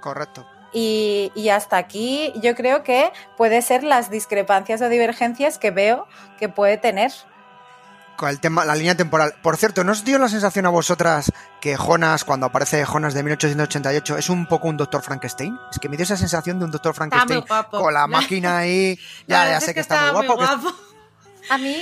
Correcto. 0.00 0.46
Y, 0.72 1.30
y 1.34 1.50
hasta 1.50 1.76
aquí 1.76 2.32
yo 2.36 2.54
creo 2.54 2.82
que 2.82 3.12
puede 3.36 3.60
ser 3.60 3.84
las 3.84 4.08
discrepancias 4.08 4.80
o 4.80 4.88
divergencias 4.88 5.58
que 5.58 5.70
veo 5.70 6.06
que 6.38 6.48
puede 6.48 6.78
tener. 6.78 7.12
Con 8.16 8.28
el 8.30 8.40
tema, 8.40 8.64
la 8.64 8.74
línea 8.74 8.96
temporal. 8.96 9.34
Por 9.42 9.56
cierto, 9.56 9.84
¿no 9.84 9.92
os 9.92 10.04
dio 10.04 10.18
la 10.18 10.28
sensación 10.28 10.64
a 10.66 10.70
vosotras 10.70 11.32
que 11.60 11.76
Jonas, 11.76 12.24
cuando 12.24 12.46
aparece 12.46 12.84
Jonas 12.84 13.12
de 13.14 13.22
1888, 13.22 14.16
es 14.18 14.30
un 14.30 14.46
poco 14.46 14.68
un 14.68 14.76
Doctor 14.76 15.02
Frankenstein? 15.02 15.56
Es 15.70 15.78
que 15.78 15.88
me 15.88 15.96
dio 15.96 16.04
esa 16.04 16.16
sensación 16.16 16.58
de 16.58 16.64
un 16.64 16.70
Doctor 16.70 16.92
Está 16.92 17.04
muy 17.04 17.10
Frankenstein 17.10 17.44
guapo. 17.46 17.78
con 17.82 17.92
la 17.94 18.06
máquina 18.08 18.58
ahí. 18.58 18.98
Ya, 19.28 19.56
es 19.58 19.64
sé 19.64 19.74
que, 19.74 19.80
está 19.80 20.12
muy 20.12 20.26
guapo. 20.26 20.40
que- 20.40 20.46
A 21.48 21.58
mí 21.58 21.76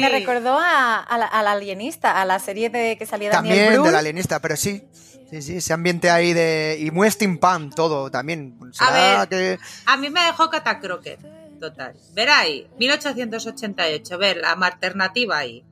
me, 0.00 0.08
recordó 0.08 0.58
a, 0.58 1.00
a 1.02 1.18
la- 1.18 1.26
al 1.26 1.46
alienista, 1.48 2.22
a 2.22 2.24
la 2.24 2.38
serie 2.38 2.70
de 2.70 2.96
que 2.96 3.04
salía 3.04 3.30
Daniel 3.30 3.54
También 3.56 3.72
Brühl. 3.74 3.86
del 3.86 3.96
alienista, 3.96 4.40
pero 4.40 4.56
sí. 4.56 4.82
Sí, 5.30 5.42
sí, 5.42 5.56
ese 5.58 5.74
ambiente 5.74 6.08
ahí 6.08 6.32
de. 6.32 6.78
Y 6.80 6.90
muy 6.90 7.10
steampunk 7.10 7.74
todo 7.74 8.10
también. 8.10 8.58
A 8.80 8.86
¿Será 8.86 9.26
ver. 9.26 9.28
que.? 9.28 9.58
A 9.84 9.98
mí 9.98 10.08
me 10.08 10.22
dejó 10.24 10.48
catacroque. 10.48 11.18
Total. 11.60 11.94
Ver 12.14 12.28
ahí, 12.30 12.68
1888, 12.78 14.18
ver 14.18 14.36
la 14.38 14.52
alternativa 14.52 15.38
ahí. 15.38 15.64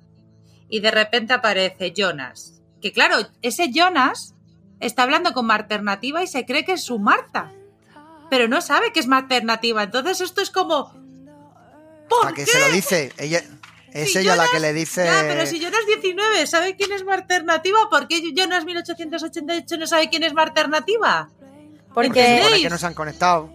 Y 0.68 0.80
de 0.80 0.90
repente 0.90 1.32
aparece 1.32 1.92
Jonas. 1.92 2.60
Que 2.82 2.92
claro, 2.92 3.16
ese 3.42 3.70
Jonas 3.72 4.34
está 4.80 5.04
hablando 5.04 5.32
con 5.32 5.46
alternativa 5.54 6.22
y 6.22 6.26
se 6.26 6.44
cree 6.44 6.64
que 6.64 6.72
es 6.72 6.82
su 6.84 6.98
Marta. 6.98 7.52
Pero 8.30 8.48
no 8.48 8.60
sabe 8.60 8.92
que 8.92 9.00
es 9.00 9.06
alternativa. 9.18 9.84
Entonces 9.84 10.20
esto 10.20 10.40
es 10.40 10.50
como. 10.50 10.92
¿Por 12.08 12.26
¿A 12.28 12.32
qué? 12.32 12.44
se 12.46 12.58
lo 12.58 12.68
dice? 12.74 13.12
Ella, 13.18 13.42
es 13.92 14.12
Si 14.12 14.18
ella 14.18 14.34
la 14.36 14.46
que 14.48 14.60
le 14.60 14.72
dice. 14.72 15.04
Ya, 15.04 15.24
pero 15.26 15.46
si 15.46 15.60
Jonas 15.60 15.80
19 15.86 16.46
sabe 16.46 16.76
quién 16.76 16.92
es 16.92 17.04
mi 17.04 17.12
alternativa, 17.12 17.78
¿por 17.90 18.08
qué 18.08 18.20
Jonas 18.34 18.64
1888 18.64 19.76
no 19.78 19.86
sabe 19.86 20.08
quién 20.08 20.24
es 20.24 20.34
mi 20.34 20.40
alternativa? 20.42 21.30
Porque. 21.94 22.38
Supone 22.42 22.62
que 22.62 22.70
no 22.70 22.78
se 22.78 22.86
han 22.86 22.94
conectado. 22.94 23.52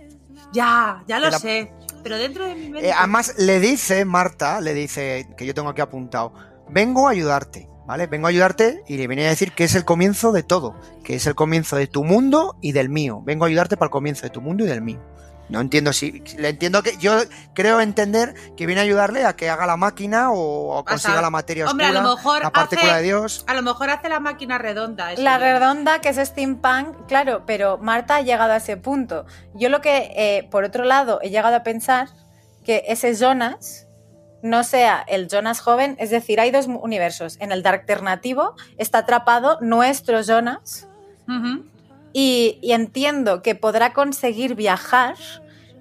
Ya, 0.53 1.03
ya 1.07 1.19
lo 1.19 1.29
La- 1.29 1.39
sé. 1.39 1.71
Pero 2.04 2.18
dentro 2.18 2.45
de 2.45 2.56
mi 2.56 2.70
mente. 2.70 2.89
Eh, 2.89 2.93
además, 2.97 3.36
le 3.38 3.60
dice, 3.60 4.06
Marta, 4.06 4.62
le 4.62 4.74
dice, 4.74 5.28
que 5.38 5.45
yo 5.45 5.54
tengo 5.54 5.70
aquí 5.70 5.82
apuntado, 5.82 6.34
vengo 6.70 7.08
a 7.08 7.12
ayudarte, 7.12 7.70
¿vale? 7.86 8.08
Vengo 8.08 8.28
a 8.28 8.30
ayudarte 8.30 8.84
y 8.88 8.97
le 8.97 9.08
venía 9.08 9.26
a 9.26 9.30
decir 9.30 9.52
que 9.54 9.64
es 9.64 9.76
el 9.76 9.86
comienzo 9.86 10.32
de 10.32 10.43
todo, 10.43 10.76
que 11.04 11.16
es 11.16 11.28
el 11.28 11.36
comienzo 11.36 11.76
de 11.76 11.88
tu 11.88 12.04
mundo 12.04 12.58
y 12.62 12.72
del 12.72 12.89
mío. 12.89 13.22
Vengo 13.24 13.45
a 13.45 13.47
ayudarte 13.47 13.78
para 13.78 13.88
el 13.88 13.91
comienzo 13.91 14.24
de 14.24 14.30
tu 14.30 14.41
mundo 14.41 14.64
y 14.64 14.68
del 14.68 14.82
mío. 14.82 15.02
No 15.52 15.60
entiendo 15.62 15.91
si. 15.93 16.24
Le 16.38 16.49
entiendo 16.49 16.82
que. 16.82 16.95
Yo 16.97 17.20
creo 17.54 17.82
entender 17.82 18.34
que 18.56 18.66
viene 18.66 18.82
a 18.82 18.84
ayudarle 18.86 19.26
a 19.26 19.36
que 19.36 19.49
haga 19.49 19.66
la 19.68 19.76
máquina 19.78 20.32
o, 20.32 20.78
o 20.78 20.86
consiga 20.86 21.22
la 21.22 21.30
materia 21.30 21.70
hombre, 21.70 21.88
oscura, 21.88 21.99
a 21.99 22.04
lo 22.04 22.16
mejor 22.16 22.41
la 22.43 22.52
partícula 22.52 22.91
hace- 22.93 22.97
de 23.02 23.04
Dios. 23.04 23.43
A 23.47 23.54
lo 23.54 23.62
mejor 23.62 23.89
hace 23.89 24.08
la 24.10 24.20
máquina 24.22 24.58
redonda. 24.58 25.14
La 25.18 25.38
redonda, 25.38 25.99
que 25.99 26.10
es 26.10 26.18
steampunk, 26.18 27.06
claro, 27.08 27.43
pero 27.45 27.78
Marta 27.78 28.16
ha 28.16 28.22
llegado 28.22 28.54
a 28.54 28.58
ese 28.58 28.78
punto. 28.78 29.26
Yo 29.54 29.68
lo 29.70 29.82
que, 29.82 30.12
eh, 30.16 30.47
por 30.49 30.64
otro 30.64 30.86
lado, 30.86 31.20
he 31.22 31.30
llegado 31.30 31.56
a 31.58 31.64
pensar 31.64 32.08
que 32.64 32.86
ese 32.88 33.14
Jonas 33.16 33.88
no 34.43 34.64
sea 34.64 35.04
el 35.08 35.28
Jonas 35.28 35.60
joven, 35.60 35.95
es 35.99 36.10
decir, 36.10 36.39
hay 36.39 36.49
dos 36.52 36.66
universos. 36.68 37.36
En 37.41 37.52
el 37.52 37.62
de 37.62 37.70
alternativo 37.70 38.56
está 38.78 38.99
atrapado 38.99 39.58
nuestro 39.62 40.22
Jonas 40.22 40.88
y 42.14 42.60
entiendo 42.64 43.41
que 43.41 43.56
podrá 43.56 43.93
conseguir 43.93 44.56
viajar 44.56 45.16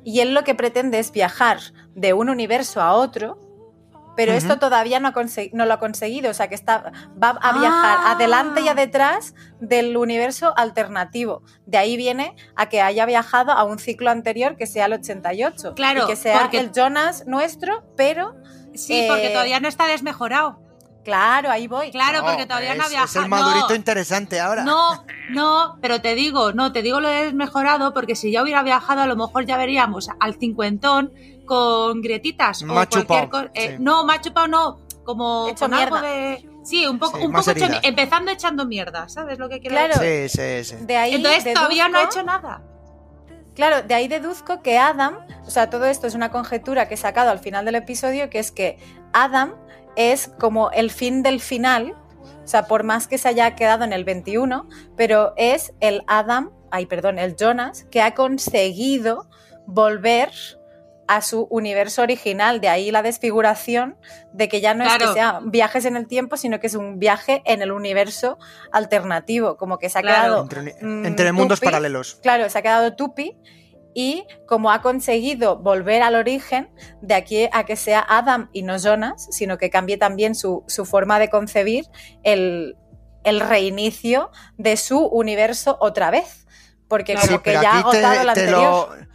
y 0.05 0.21
él 0.21 0.35
lo 0.35 0.45
que 0.45 0.55
pretende 0.55 0.99
es 0.99 1.13
viajar 1.13 1.59
de 1.95 2.13
un 2.13 2.29
universo 2.31 2.81
a 2.81 2.93
otro, 2.95 3.39
pero 4.17 4.33
esto 4.33 4.59
todavía 4.59 5.01
no, 5.01 5.09
ha 5.09 5.15
no 5.53 5.65
lo 5.67 5.73
ha 5.75 5.79
conseguido, 5.79 6.31
o 6.31 6.35
sea 6.35 6.49
que 6.49 6.55
está, 6.55 6.93
va 7.23 7.31
a 7.41 7.59
viajar 7.59 7.99
Ah. 8.03 8.13
adelante 8.13 8.61
y 8.61 8.69
a 8.69 8.75
detrás 8.75 9.35
del 9.61 9.97
universo 9.97 10.53
alternativo. 10.59 11.43
De 11.65 11.79
ahí 11.79 11.97
viene 11.97 12.35
a 12.55 12.69
que 12.69 12.83
haya 12.83 13.07
viajado 13.07 13.53
a 13.53 13.65
un 13.65 13.79
ciclo 13.79 14.11
anterior 14.11 14.57
que 14.57 14.67
sea 14.67 14.87
el 14.87 14.93
88 14.95 15.75
Claro, 15.75 16.05
y 16.05 16.07
que 16.07 16.17
sea 16.17 16.41
porque- 16.41 16.59
el 16.59 16.73
Jonas 16.73 17.25
nuestro, 17.27 17.85
pero 17.97 18.35
Sí, 18.75 18.93
Eh, 18.95 19.07
porque 19.09 19.31
todavía 19.31 19.59
no 19.59 19.67
está 19.67 19.87
desmejorado. 19.87 20.61
Claro, 21.05 21.51
ahí 21.51 21.67
voy. 21.67 21.91
Claro, 21.91 22.25
porque 22.25 22.47
todavía 22.47 22.75
no 22.75 22.83
ha 22.83 22.87
es, 22.87 22.91
viajado. 22.91 23.11
es 23.11 23.17
el 23.25 23.29
madurito 23.29 23.69
No. 23.71 23.75
interesante 23.75 24.41
ahora. 24.41 24.65
No, 24.65 25.05
no, 25.31 25.79
pero 25.81 26.01
te 26.01 26.15
digo, 26.15 26.53
no, 26.53 26.73
te 26.73 26.83
digo 26.83 27.01
lo 27.01 27.09
de 27.09 27.25
desmejorado 27.27 27.93
porque 27.95 28.15
si 28.17 28.31
ya 28.33 28.43
hubiera 28.43 28.63
viajado 28.63 29.03
a 29.03 29.07
lo 29.07 29.17
mejor 29.17 29.45
ya 29.47 29.57
veríamos 29.57 30.09
al 30.21 30.35
cincuentón 30.35 31.13
con 31.47 32.01
grietitas 32.01 32.63
o 32.63 32.69
cualquier 32.69 33.07
cosa. 33.29 33.51
eh, 33.55 33.71
sí. 33.77 33.77
No, 33.83 34.05
más 34.05 34.21
chupado 34.21 34.47
no, 34.49 34.79
como 35.05 35.49
Hecho 35.49 35.65
con 35.67 35.75
algo 35.75 36.01
de... 36.01 36.47
Sí, 36.63 36.87
un 36.87 36.99
poco, 36.99 37.19
Sí, 37.19 37.25
un 37.25 37.33
poco 37.33 37.51
hecho- 37.51 37.67
empezando 37.83 38.31
echando 38.31 38.67
mierda, 38.67 39.09
¿sabes 39.09 39.39
lo 39.39 39.49
que 39.49 39.61
quiero 39.61 39.75
Claro. 39.77 39.99
decir? 39.99 40.29
Sí, 40.31 40.63
sí, 40.65 40.77
sí. 40.79 40.85
De 40.85 40.97
ahí 40.97 41.15
Entonces 41.15 41.55
todavía 41.55 41.89
no 41.89 41.97
ha 41.99 42.03
deduzco- 42.03 42.11
hecho 42.19 42.23
nada. 42.23 42.63
Claro, 43.55 43.83
de 43.83 43.95
ahí 43.95 44.09
deduzco 44.09 44.63
que 44.63 44.79
Adam, 44.79 45.19
o 45.47 45.51
sea, 45.51 45.71
todo 45.71 45.87
esto 45.87 46.07
es 46.07 46.15
una 46.15 46.31
conjetura 46.31 46.87
que 46.87 46.95
he 46.95 46.97
sacado 46.99 47.31
al 47.31 47.39
final 47.41 47.65
del 47.65 47.75
episodio, 47.77 48.31
que 48.31 48.39
es 48.39 48.53
que 48.53 48.79
Adam 49.13 49.55
es 50.13 50.29
como 50.39 50.71
el 50.71 50.91
fin 50.91 51.23
del 51.23 51.41
final, 51.41 51.95
o 52.45 52.47
sea, 52.47 52.67
por 52.67 52.83
más 52.85 53.07
que 53.09 53.19
se 53.19 53.29
haya 53.29 53.55
quedado 53.55 53.85
en 53.85 53.93
el 53.93 54.05
21, 54.05 54.69
pero 54.97 55.33
es 55.37 55.73
el 55.81 56.03
Adam, 56.07 56.51
ay, 56.71 56.87
perdón, 56.87 57.19
el 57.19 57.37
Jonas, 57.37 57.85
que 57.91 58.01
ha 58.03 58.15
conseguido 58.15 59.29
volver 59.67 60.31
a 61.07 61.23
su 61.23 61.49
universo 61.51 62.03
original, 62.03 62.61
de 62.61 62.69
ahí 62.69 62.93
la 62.93 63.03
desfiguración 63.03 63.97
de 64.33 64.49
que 64.49 64.61
ya 64.61 64.75
no 64.75 64.85
es 64.85 64.97
que 64.97 65.09
sea 65.09 65.41
viajes 65.45 65.85
en 65.85 65.97
el 65.97 66.07
tiempo, 66.07 66.37
sino 66.37 66.61
que 66.61 66.69
es 66.69 66.75
un 66.77 67.01
viaje 67.01 67.43
en 67.47 67.63
el 67.63 67.73
universo 67.73 68.39
alternativo, 68.71 69.57
como 69.57 69.79
que 69.79 69.89
se 69.89 69.99
ha 69.99 70.03
Claro. 70.03 70.47
quedado 70.47 70.65
Entre, 70.65 70.87
mm, 70.87 71.07
entre 71.07 71.33
mundos 71.33 71.59
tupi. 71.59 71.67
paralelos. 71.67 72.15
Claro, 72.23 72.49
se 72.49 72.57
ha 72.59 72.63
quedado 72.63 72.95
Tupi 72.95 73.37
y 73.95 74.27
como 74.47 74.71
ha 74.71 74.83
conseguido 74.83 75.59
volver 75.59 76.03
al 76.03 76.15
origen, 76.15 76.71
de 77.01 77.15
aquí 77.15 77.49
a 77.53 77.65
que 77.65 77.77
sea 77.77 78.05
Adam 78.09 78.49
y 78.53 78.63
no 78.63 78.79
Jonas, 78.79 79.29
sino 79.31 79.59
que 79.59 79.71
cambie 79.71 79.97
también 79.97 80.35
su, 80.35 80.65
su 80.69 80.85
forma 80.85 81.19
de 81.19 81.31
concebir 81.31 81.87
el, 82.23 82.77
el 83.25 83.41
reinicio 83.41 84.31
de 84.57 84.77
su 84.77 84.99
universo 84.99 85.77
otra 85.81 86.11
vez. 86.11 86.47
Porque 86.89 87.15
como 87.15 87.43
que 87.43 87.53
ya 87.53 87.73
ha 87.73 87.79
agotado 87.81 88.23
te 88.23 88.29
anterior. 88.29 88.99
lo, 88.99 89.07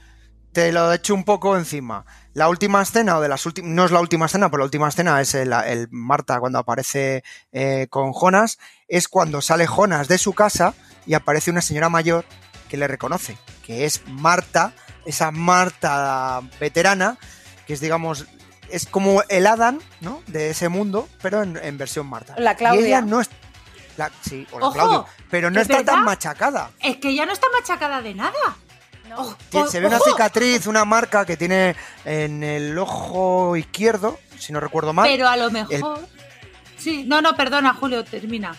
te 0.54 0.72
lo 0.72 0.94
echo 0.94 1.14
un 1.14 1.26
poco 1.26 1.58
encima. 1.58 2.06
La 2.34 2.48
última 2.48 2.82
escena, 2.82 3.18
o 3.18 3.22
de 3.22 3.28
las 3.28 3.46
últimas, 3.46 3.70
no 3.70 3.86
es 3.86 3.92
la 3.92 4.00
última 4.00 4.26
escena, 4.26 4.50
pero 4.50 4.60
la 4.60 4.66
última 4.66 4.88
escena 4.88 5.20
es 5.20 5.36
el, 5.36 5.52
el 5.52 5.88
Marta 5.92 6.40
cuando 6.40 6.60
aparece 6.60 7.24
eh, 7.52 7.88
con 7.90 8.14
Jonas, 8.14 8.58
es 8.88 9.08
cuando 9.08 9.42
sale 9.42 9.68
Jonas 9.68 10.08
de 10.08 10.18
su 10.18 10.34
casa 10.34 10.74
y 11.06 11.14
aparece 11.14 11.52
una 11.52 11.62
señora 11.62 11.90
mayor 11.90 12.26
que 12.76 12.80
le 12.80 12.88
reconoce, 12.90 13.38
que 13.66 13.86
es 13.86 14.02
Marta, 14.08 14.74
esa 15.06 15.32
Marta 15.32 16.42
veterana, 16.60 17.18
que 17.66 17.74
es, 17.74 17.80
digamos, 17.80 18.26
es 18.70 18.86
como 18.86 19.24
el 19.30 19.48
Adam, 19.48 19.80
¿no? 20.02 20.22
De 20.28 20.50
ese 20.50 20.68
mundo, 20.68 21.08
pero 21.22 21.42
en, 21.42 21.58
en 21.58 21.78
versión 21.78 22.06
Marta. 22.08 22.36
La 22.38 22.56
Claudia. 22.56 22.82
Y 22.82 22.86
ella 22.86 23.02
no 23.02 23.22
es... 23.22 23.30
la- 23.96 24.12
sí, 24.22 24.46
o 24.52 24.60
la 24.60 24.66
Ojo, 24.66 24.74
Claudia, 24.74 25.04
pero 25.30 25.50
no 25.50 25.62
¿es 25.62 25.70
está 25.70 25.84
tan 25.86 26.04
machacada. 26.04 26.72
Es 26.82 26.98
que 26.98 27.16
ya 27.16 27.26
no 27.26 27.32
está 27.32 27.48
machacada 27.58 28.02
de 28.02 28.14
nada. 28.14 28.58
Oh, 29.18 29.68
Se 29.68 29.80
ve 29.80 29.88
una 29.88 30.00
cicatriz, 30.00 30.68
una 30.68 30.84
marca 30.84 31.26
que 31.26 31.38
tiene 31.38 31.76
en 32.04 32.44
el 32.44 32.78
ojo 32.78 33.56
izquierdo, 33.56 34.20
si 34.38 34.52
no 34.52 34.60
recuerdo 34.60 34.92
mal. 34.92 35.08
Pero 35.08 35.30
a 35.30 35.38
lo 35.38 35.50
mejor... 35.52 36.00
Sí, 36.78 37.06
no, 37.08 37.22
no, 37.22 37.36
perdona, 37.38 37.74
Julio, 37.74 38.04
termina. 38.04 38.54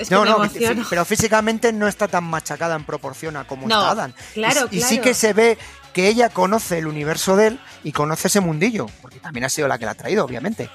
Es 0.00 0.08
que 0.08 0.14
no, 0.14 0.22
me 0.24 0.30
no, 0.30 0.36
emociono. 0.44 0.84
pero 0.88 1.04
físicamente 1.04 1.72
no 1.72 1.86
está 1.86 2.08
tan 2.08 2.24
machacada 2.24 2.74
en 2.76 2.84
proporción 2.84 3.36
a 3.36 3.44
como 3.46 3.68
No, 3.68 3.78
está 3.80 3.90
Adam. 3.90 4.12
claro, 4.34 4.68
y, 4.70 4.78
y 4.78 4.80
sí 4.82 4.88
claro. 4.96 5.02
que 5.04 5.14
se 5.14 5.32
ve 5.32 5.58
que 5.92 6.08
ella 6.08 6.28
conoce 6.30 6.78
el 6.78 6.86
universo 6.86 7.36
de 7.36 7.48
él 7.48 7.60
y 7.84 7.92
conoce 7.92 8.28
ese 8.28 8.40
mundillo, 8.40 8.86
porque 9.02 9.18
también 9.18 9.44
ha 9.44 9.48
sido 9.48 9.68
la 9.68 9.78
que 9.78 9.84
la 9.84 9.90
ha 9.92 9.94
traído, 9.96 10.24
obviamente. 10.24 10.70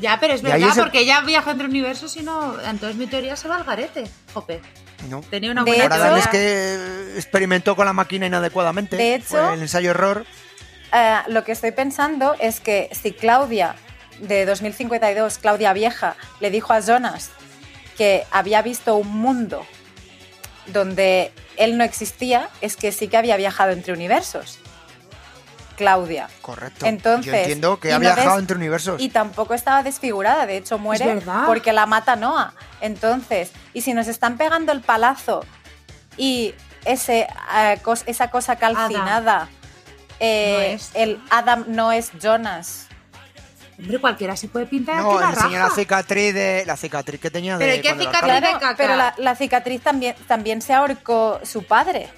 Ya, 0.00 0.18
pero 0.20 0.34
es 0.34 0.42
verdad, 0.42 0.70
el- 0.76 0.82
porque 0.82 1.00
ella 1.00 1.20
viaja 1.20 1.50
entre 1.50 1.66
universos 1.66 2.16
y 2.16 2.22
no... 2.22 2.58
Entonces 2.62 2.96
mi 2.96 3.06
teoría 3.06 3.36
se 3.36 3.46
va 3.48 3.56
al 3.56 3.64
garete. 3.64 4.04
Jope, 4.32 4.60
¿no? 5.08 5.20
tenía 5.20 5.52
una 5.52 5.64
De 5.64 5.70
buena 5.72 5.94
Ahora 5.94 6.08
hecho- 6.08 6.16
es 6.18 6.28
que 6.28 7.12
experimentó 7.16 7.76
con 7.76 7.86
la 7.86 7.92
máquina 7.92 8.26
inadecuadamente. 8.26 8.96
De 8.96 9.16
hecho- 9.16 9.26
fue 9.28 9.54
el 9.54 9.62
ensayo 9.62 9.90
error. 9.90 10.24
Eh, 10.92 11.16
lo 11.28 11.44
que 11.44 11.52
estoy 11.52 11.72
pensando 11.72 12.34
es 12.40 12.60
que 12.60 12.90
si 12.92 13.12
Claudia 13.12 13.74
de 14.20 14.44
2052, 14.46 15.38
Claudia 15.38 15.72
Vieja, 15.72 16.16
le 16.40 16.50
dijo 16.50 16.72
a 16.72 16.80
Jonas 16.80 17.30
que 17.96 18.24
había 18.30 18.62
visto 18.62 18.96
un 18.96 19.08
mundo 19.08 19.66
donde 20.66 21.32
él 21.56 21.76
no 21.76 21.84
existía, 21.84 22.48
es 22.60 22.76
que 22.76 22.92
sí 22.92 23.08
que 23.08 23.16
había 23.16 23.36
viajado 23.36 23.72
entre 23.72 23.92
universos. 23.92 24.58
Claudia. 25.76 26.28
Correcto. 26.42 26.86
Entonces, 26.86 27.32
Yo 27.32 27.34
entiendo 27.38 27.80
que 27.80 27.88
y 27.88 27.90
ha 27.92 27.94
no 27.94 28.00
viajado 28.00 28.38
entre 28.38 28.56
universos. 28.56 29.00
Y 29.00 29.08
tampoco 29.08 29.54
estaba 29.54 29.82
desfigurada, 29.82 30.46
de 30.46 30.58
hecho 30.58 30.78
muere 30.78 31.20
porque 31.46 31.72
la 31.72 31.86
mata 31.86 32.14
Noah. 32.14 32.52
Entonces, 32.80 33.50
y 33.72 33.80
si 33.80 33.92
nos 33.94 34.06
están 34.06 34.36
pegando 34.36 34.70
el 34.72 34.80
palazo 34.82 35.44
y 36.16 36.54
ese, 36.84 37.26
eh, 37.54 37.78
cos- 37.82 38.04
esa 38.06 38.30
cosa 38.30 38.56
calcinada, 38.56 39.48
eh, 40.20 40.52
No 40.68 40.74
es. 40.76 40.90
el 40.94 41.20
Adam 41.30 41.64
no 41.68 41.90
es 41.90 42.10
Jonas. 42.22 42.86
Hombre, 43.82 43.98
cualquiera 44.00 44.36
se 44.36 44.48
puede 44.48 44.66
pintar 44.66 44.96
No, 45.02 45.18
aquí 45.18 45.20
la 45.24 45.30
enseña 45.30 45.58
la 45.64 45.70
cicatriz 45.70 46.32
de 46.34 46.64
la 46.66 46.76
cicatriz 46.76 47.20
que 47.20 47.30
tenía 47.30 47.58
Pero 47.58 47.72
de 47.72 47.78
¿y 47.78 47.80
qué 47.82 47.94
cicatriz? 47.94 48.34
de 48.34 48.40
caca. 48.52 48.74
pero 48.76 48.96
la, 48.96 49.14
la 49.18 49.34
cicatriz 49.34 49.82
también, 49.82 50.14
también 50.26 50.62
se 50.62 50.72
ahorcó 50.72 51.40
su 51.44 51.64
padre. 51.64 52.08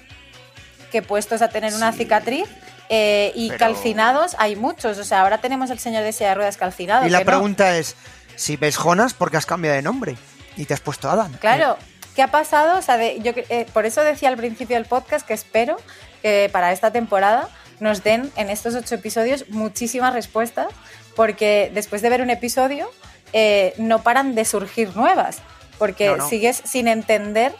Que 0.91 1.01
puestos 1.01 1.41
a 1.41 1.49
tener 1.49 1.73
una 1.73 1.91
cicatriz 1.91 2.47
eh, 2.89 3.31
y 3.35 3.49
Pero- 3.49 3.59
calcinados 3.59 4.35
hay 4.39 4.55
muchos. 4.55 4.97
O 4.99 5.03
sea, 5.03 5.21
ahora 5.21 5.39
tenemos 5.39 5.69
el 5.71 5.79
señor 5.79 6.03
de 6.03 6.13
silla 6.13 6.29
de 6.29 6.35
ruedas 6.35 6.57
calcinado. 6.57 7.05
Y 7.05 7.09
la 7.09 7.19
no. 7.19 7.25
pregunta 7.25 7.75
es, 7.77 7.95
si 8.35 8.55
ves 8.57 8.77
Jonas, 8.77 9.13
¿por 9.13 9.31
qué 9.31 9.37
has 9.37 9.45
cambiado 9.45 9.75
de 9.75 9.81
nombre? 9.81 10.15
Y 10.55 10.65
te 10.65 10.73
has 10.73 10.79
puesto 10.81 11.09
Adam. 11.09 11.33
Claro, 11.39 11.77
¿qué 12.15 12.21
ha 12.21 12.27
pasado? 12.31 12.77
O 12.77 12.81
sea, 12.81 12.97
de- 12.97 13.19
yo, 13.21 13.31
eh, 13.35 13.65
por 13.73 13.85
eso 13.85 14.01
decía 14.03 14.29
al 14.29 14.37
principio 14.37 14.75
del 14.77 14.85
podcast 14.85 15.25
que 15.27 15.33
espero 15.33 15.77
que 16.21 16.49
para 16.53 16.71
esta 16.71 16.91
temporada 16.91 17.49
nos 17.81 18.03
den 18.03 18.31
en 18.37 18.49
estos 18.49 18.73
ocho 18.75 18.95
episodios 18.95 19.45
muchísimas 19.49 20.13
respuestas, 20.13 20.67
porque 21.15 21.71
después 21.73 22.01
de 22.01 22.09
ver 22.09 22.21
un 22.21 22.29
episodio 22.29 22.89
eh, 23.33 23.73
no 23.77 24.01
paran 24.03 24.35
de 24.35 24.45
surgir 24.45 24.95
nuevas, 24.95 25.37
porque 25.77 26.07
No, 26.09 26.17
no. 26.17 26.29
sigues 26.29 26.61
sin 26.65 26.87
entender 26.87 27.53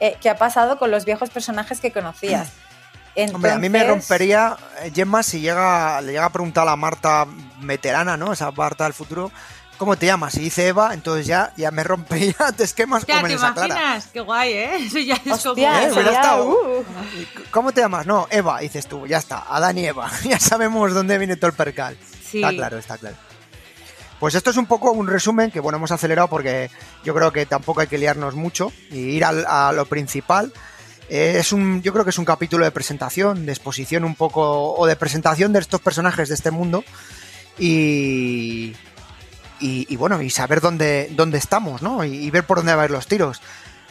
eh, 0.00 0.16
qué 0.20 0.30
ha 0.30 0.36
pasado 0.36 0.78
con 0.78 0.90
los 0.90 1.04
viejos 1.04 1.30
personajes 1.30 1.80
que 1.80 1.92
conocías. 1.92 2.48
Hombre, 3.34 3.50
a 3.50 3.58
mí 3.58 3.68
me 3.68 3.84
rompería, 3.84 4.56
eh, 4.82 4.90
Gemma, 4.94 5.22
si 5.22 5.40
llega, 5.40 6.00
le 6.00 6.12
llega 6.12 6.24
a 6.26 6.30
preguntar 6.32 6.62
a 6.62 6.70
la 6.70 6.76
Marta 6.76 7.26
veterana, 7.60 8.16
¿no? 8.16 8.32
Esa 8.32 8.50
Marta 8.52 8.84
del 8.84 8.94
futuro, 8.94 9.30
¿cómo 9.76 9.96
te 9.96 10.06
llamas? 10.06 10.36
Y 10.36 10.40
dice 10.40 10.68
Eva, 10.68 10.94
entonces 10.94 11.26
ya, 11.26 11.52
ya 11.56 11.70
me 11.70 11.82
rompería 11.84 12.34
te 12.56 12.64
esquemas 12.64 13.04
Ya, 13.04 13.16
como 13.16 13.26
¿te 13.26 13.32
en 13.34 13.38
esa 13.38 13.52
clara. 13.52 13.66
imaginas? 13.74 14.06
Qué 14.12 14.20
guay, 14.20 14.52
¿eh? 14.52 14.70
Eso 14.86 14.98
ya 15.00 15.14
es 15.16 15.32
Hostia, 15.46 15.88
como... 15.90 16.00
Eh, 16.00 16.12
estado. 16.12 16.44
uh. 16.48 16.84
¿Y 17.18 17.24
c- 17.24 17.50
¿Cómo 17.50 17.72
te 17.72 17.80
llamas? 17.82 18.06
No, 18.06 18.26
Eva, 18.30 18.60
dices 18.60 18.86
tú, 18.86 19.06
ya 19.06 19.18
está, 19.18 19.44
Adán 19.48 19.76
y 19.76 19.86
Eva, 19.86 20.10
ya 20.24 20.38
sabemos 20.38 20.94
dónde 20.94 21.18
viene 21.18 21.36
todo 21.36 21.48
el 21.50 21.56
percal. 21.56 21.98
Está 22.34 22.50
claro, 22.52 22.78
está 22.78 22.98
claro. 22.98 23.16
Pues 24.18 24.34
esto 24.34 24.50
es 24.50 24.56
un 24.58 24.66
poco 24.66 24.92
un 24.92 25.06
resumen 25.08 25.50
que, 25.50 25.60
bueno, 25.60 25.76
hemos 25.78 25.90
acelerado 25.92 26.28
porque 26.28 26.70
yo 27.04 27.14
creo 27.14 27.32
que 27.32 27.46
tampoco 27.46 27.80
hay 27.80 27.86
que 27.86 27.96
liarnos 27.98 28.34
mucho 28.34 28.70
y 28.90 28.98
ir 28.98 29.24
al- 29.24 29.46
a 29.48 29.72
lo 29.72 29.86
principal. 29.86 30.52
Eh, 31.08 31.36
es 31.38 31.52
un, 31.52 31.80
yo 31.82 31.92
creo 31.92 32.04
que 32.04 32.10
es 32.10 32.18
un 32.18 32.24
capítulo 32.26 32.64
de 32.64 32.70
presentación, 32.70 33.46
de 33.46 33.52
exposición 33.52 34.04
un 34.04 34.14
poco, 34.14 34.74
o 34.74 34.86
de 34.86 34.94
presentación 34.96 35.52
de 35.54 35.60
estos 35.60 35.80
personajes 35.80 36.28
de 36.28 36.34
este 36.34 36.50
mundo. 36.50 36.84
Y, 37.58 38.74
y, 39.60 39.96
bueno, 39.96 40.20
y 40.22 40.30
saber 40.30 40.60
dónde, 40.60 41.08
dónde 41.12 41.38
estamos, 41.38 41.82
¿no? 41.82 42.04
Y, 42.04 42.14
y 42.14 42.30
ver 42.30 42.44
por 42.44 42.58
dónde 42.58 42.74
van 42.74 42.86
a 42.86 42.88
los 42.92 43.06
tiros. 43.06 43.40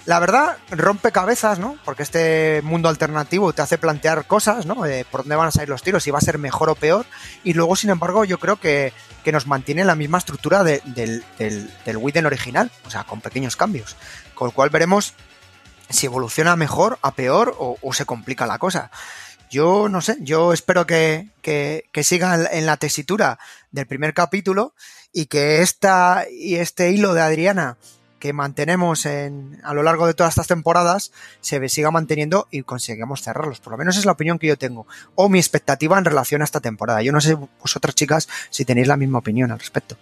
La 0.06 0.20
verdad, 0.20 0.58
rompe 0.72 1.12
cabezas, 1.12 1.60
¿no? 1.60 1.78
Porque 1.86 2.02
este 2.04 2.62
mundo 2.64 2.90
alternativo 2.90 3.54
te 3.54 3.62
hace 3.62 3.78
plantear 3.78 4.26
cosas, 4.26 4.66
¿no? 4.66 4.86
Eh, 4.86 5.06
por 5.10 5.22
dónde 5.22 5.36
van 5.36 5.48
a 5.50 5.52
salir 5.52 5.70
los 5.70 5.84
tiros, 5.84 6.02
si 6.04 6.10
va 6.10 6.18
a 6.18 6.22
ser 6.22 6.40
mejor 6.40 6.70
o 6.70 6.76
peor. 6.76 7.06
Y 7.44 7.54
luego, 7.54 7.76
sin 7.76 7.92
embargo, 7.92 8.26
yo 8.26 8.40
creo 8.40 8.56
que, 8.60 8.92
que 9.24 9.32
nos 9.32 9.46
mantiene 9.46 9.84
la 9.84 9.96
misma 9.96 10.18
estructura 10.18 10.64
de- 10.64 10.82
del, 10.86 11.24
del, 11.38 11.72
del 11.86 12.26
original, 12.26 12.72
o 12.88 12.90
sea, 12.90 13.04
con 13.04 13.22
pequeños 13.22 13.56
cambios. 13.56 13.96
Con 14.34 14.48
lo 14.48 14.52
cual 14.52 14.72
veremos 14.72 15.14
si 15.90 16.08
evoluciona 16.08 16.56
mejor, 16.56 16.98
a 17.02 17.12
peor 17.14 17.56
o, 17.60 17.78
se 17.94 18.06
complica 18.06 18.48
la 18.48 18.58
cosa. 18.58 18.90
Yo 19.52 19.90
no 19.90 20.02
sé, 20.02 20.18
yo 20.22 20.54
espero 20.54 20.86
que, 20.88 21.30
que, 21.42 21.86
que 21.92 22.04
siga 22.04 22.36
en, 22.36 22.48
en 22.52 22.66
la 22.66 22.78
tesitura 22.78 23.38
del 23.72 23.86
primer 23.88 24.14
capítulo 24.14 24.74
y 25.14 25.26
que 25.26 25.62
esta 25.62 26.26
y 26.32 26.56
este 26.56 26.92
hilo 26.92 27.14
de 27.16 27.22
Adriana 27.22 27.78
que 28.20 28.34
mantenemos 28.34 29.06
en, 29.06 29.60
a 29.64 29.74
lo 29.74 29.84
largo 29.84 30.06
de 30.06 30.14
todas 30.14 30.34
estas 30.34 30.48
temporadas 30.48 31.12
se 31.42 31.68
siga 31.70 31.90
manteniendo 31.92 32.48
y 32.52 32.64
consigamos 32.64 33.22
cerrarlos. 33.22 33.60
Por 33.60 33.72
lo 33.72 33.78
menos 33.78 33.98
es 33.98 34.06
la 34.06 34.12
opinión 34.12 34.38
que 34.38 34.48
yo 34.48 34.58
tengo. 34.58 34.86
O 35.16 35.30
mi 35.30 35.40
expectativa 35.40 35.98
en 35.98 36.06
relación 36.06 36.42
a 36.42 36.46
esta 36.46 36.60
temporada. 36.60 37.02
Yo 37.02 37.12
no 37.12 37.22
sé 37.22 37.36
vosotras 37.36 37.96
chicas 37.96 38.28
si 38.50 38.66
tenéis 38.66 38.88
la 38.88 38.98
misma 38.98 39.20
opinión 39.20 39.52
al 39.52 39.60
respecto. 39.60 39.98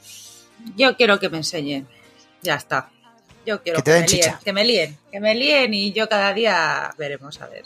Yo 0.76 0.98
quiero 0.98 1.19
que 1.19 1.30
me 1.30 1.38
enseñen. 1.38 1.88
Ya 2.41 2.56
está. 2.56 2.89
Yo 3.45 3.61
quiero 3.64 3.77
Que 3.77 3.84
que, 3.84 3.91
te 3.91 3.91
den 3.91 4.02
me 4.02 4.10
líen, 4.10 4.35
que 4.44 4.53
me 4.53 4.65
líen, 4.65 4.98
que 5.11 5.19
me 5.19 5.35
líen 5.35 5.73
y 5.73 5.94
yo 5.94 6.10
cada 6.10 6.34
día 6.34 6.94
veremos 6.98 7.39
a 7.41 7.48
ver. 7.48 7.64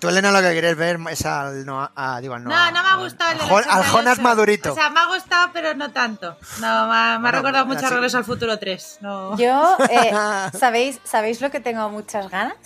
Tú, 0.00 0.08
Elena, 0.08 0.30
lo 0.32 0.40
que 0.40 0.52
quieres 0.52 0.76
ver 0.76 0.98
es 1.10 1.26
al 1.26 1.64
Noah, 1.66 1.92
a- 1.94 2.20
digo, 2.20 2.34
al 2.34 2.42
No, 2.44 2.50
Noah, 2.50 2.70
no, 2.70 2.82
me 2.82 2.88
ha 2.88 2.96
gustado 2.96 3.32
el 3.32 3.40
al, 3.40 3.46
al 3.48 3.52
88. 3.58 3.92
Jonas 3.92 4.18
madurito. 4.20 4.72
O 4.72 4.74
sea, 4.74 4.88
me 4.90 5.00
ha 5.00 5.06
gustado, 5.06 5.50
pero 5.52 5.74
no 5.74 5.90
tanto. 5.92 6.36
No, 6.60 6.66
me 6.66 6.68
ha, 6.68 6.86
me 6.88 6.94
ha 6.94 7.18
Bueno, 7.18 7.38
recordado 7.38 7.66
mucho 7.66 7.86
a 7.86 7.90
Regreso 7.90 8.18
al 8.18 8.24
Futuro 8.24 8.58
3. 8.58 8.98
No. 9.02 9.36
Yo, 9.36 9.76
eh, 9.90 10.10
¿sabéis, 10.58 11.00
¿sabéis 11.04 11.40
lo 11.40 11.50
que 11.50 11.60
tengo 11.60 11.88
muchas 11.90 12.30
ganas? 12.30 12.56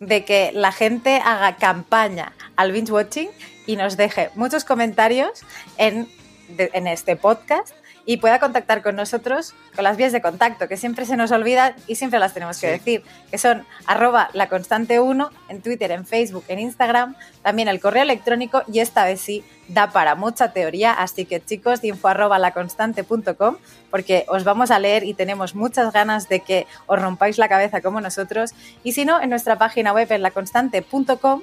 De 0.00 0.24
que 0.24 0.52
la 0.54 0.70
gente 0.72 1.20
haga 1.24 1.56
campaña 1.56 2.32
al 2.56 2.70
binge 2.72 2.92
watching 2.92 3.30
y 3.66 3.76
nos 3.76 3.96
deje 3.96 4.30
muchos 4.34 4.64
comentarios 4.64 5.30
en, 5.76 6.08
de- 6.48 6.70
en 6.74 6.86
este 6.86 7.16
podcast 7.16 7.70
y 8.08 8.16
pueda 8.16 8.40
contactar 8.40 8.82
con 8.82 8.96
nosotros 8.96 9.54
con 9.76 9.84
las 9.84 9.98
vías 9.98 10.12
de 10.12 10.22
contacto, 10.22 10.66
que 10.66 10.78
siempre 10.78 11.04
se 11.04 11.14
nos 11.18 11.30
olvidan 11.30 11.74
y 11.86 11.96
siempre 11.96 12.18
las 12.18 12.32
tenemos 12.32 12.58
que 12.58 12.68
decir, 12.68 13.02
que 13.30 13.36
son 13.36 13.66
arroba 13.84 14.30
la 14.32 14.48
constante 14.48 14.98
1 14.98 15.30
en 15.50 15.60
Twitter, 15.60 15.90
en 15.90 16.06
Facebook, 16.06 16.44
en 16.48 16.58
Instagram, 16.58 17.16
también 17.42 17.68
el 17.68 17.80
correo 17.80 18.02
electrónico 18.02 18.62
y 18.72 18.80
esta 18.80 19.04
vez 19.04 19.20
sí 19.20 19.44
da 19.68 19.90
para 19.90 20.14
mucha 20.14 20.54
teoría, 20.54 20.94
así 20.94 21.26
que 21.26 21.44
chicos, 21.44 21.84
info 21.84 22.08
arroba 22.08 22.38
laconstante.com 22.38 23.58
porque 23.90 24.24
os 24.28 24.42
vamos 24.42 24.70
a 24.70 24.78
leer 24.78 25.04
y 25.04 25.12
tenemos 25.12 25.54
muchas 25.54 25.92
ganas 25.92 26.30
de 26.30 26.40
que 26.40 26.66
os 26.86 26.98
rompáis 26.98 27.36
la 27.36 27.50
cabeza 27.50 27.82
como 27.82 28.00
nosotros 28.00 28.54
y 28.84 28.92
si 28.92 29.04
no, 29.04 29.20
en 29.20 29.28
nuestra 29.28 29.58
página 29.58 29.92
web 29.92 30.10
en 30.10 30.22
laconstante.com 30.22 31.42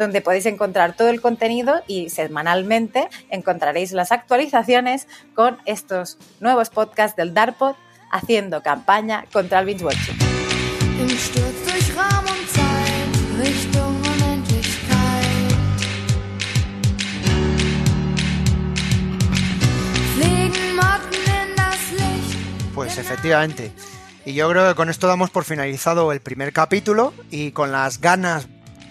donde 0.00 0.22
podéis 0.22 0.46
encontrar 0.46 0.96
todo 0.96 1.10
el 1.10 1.20
contenido 1.20 1.82
y 1.86 2.08
semanalmente 2.08 3.08
encontraréis 3.28 3.92
las 3.92 4.10
actualizaciones 4.10 5.06
con 5.34 5.58
estos 5.66 6.18
nuevos 6.40 6.70
podcasts 6.70 7.16
del 7.16 7.34
DARPOD 7.34 7.76
haciendo 8.10 8.62
campaña 8.62 9.26
contra 9.32 9.60
el 9.60 9.66
binge 9.66 9.84
watching. 9.84 10.16
Pues 22.74 22.96
efectivamente. 22.96 23.72
Y 24.24 24.34
yo 24.34 24.48
creo 24.48 24.68
que 24.68 24.74
con 24.74 24.88
esto 24.88 25.06
damos 25.06 25.30
por 25.30 25.44
finalizado 25.44 26.12
el 26.12 26.20
primer 26.20 26.52
capítulo 26.52 27.12
y 27.30 27.52
con 27.52 27.72
las 27.72 28.00
ganas, 28.00 28.48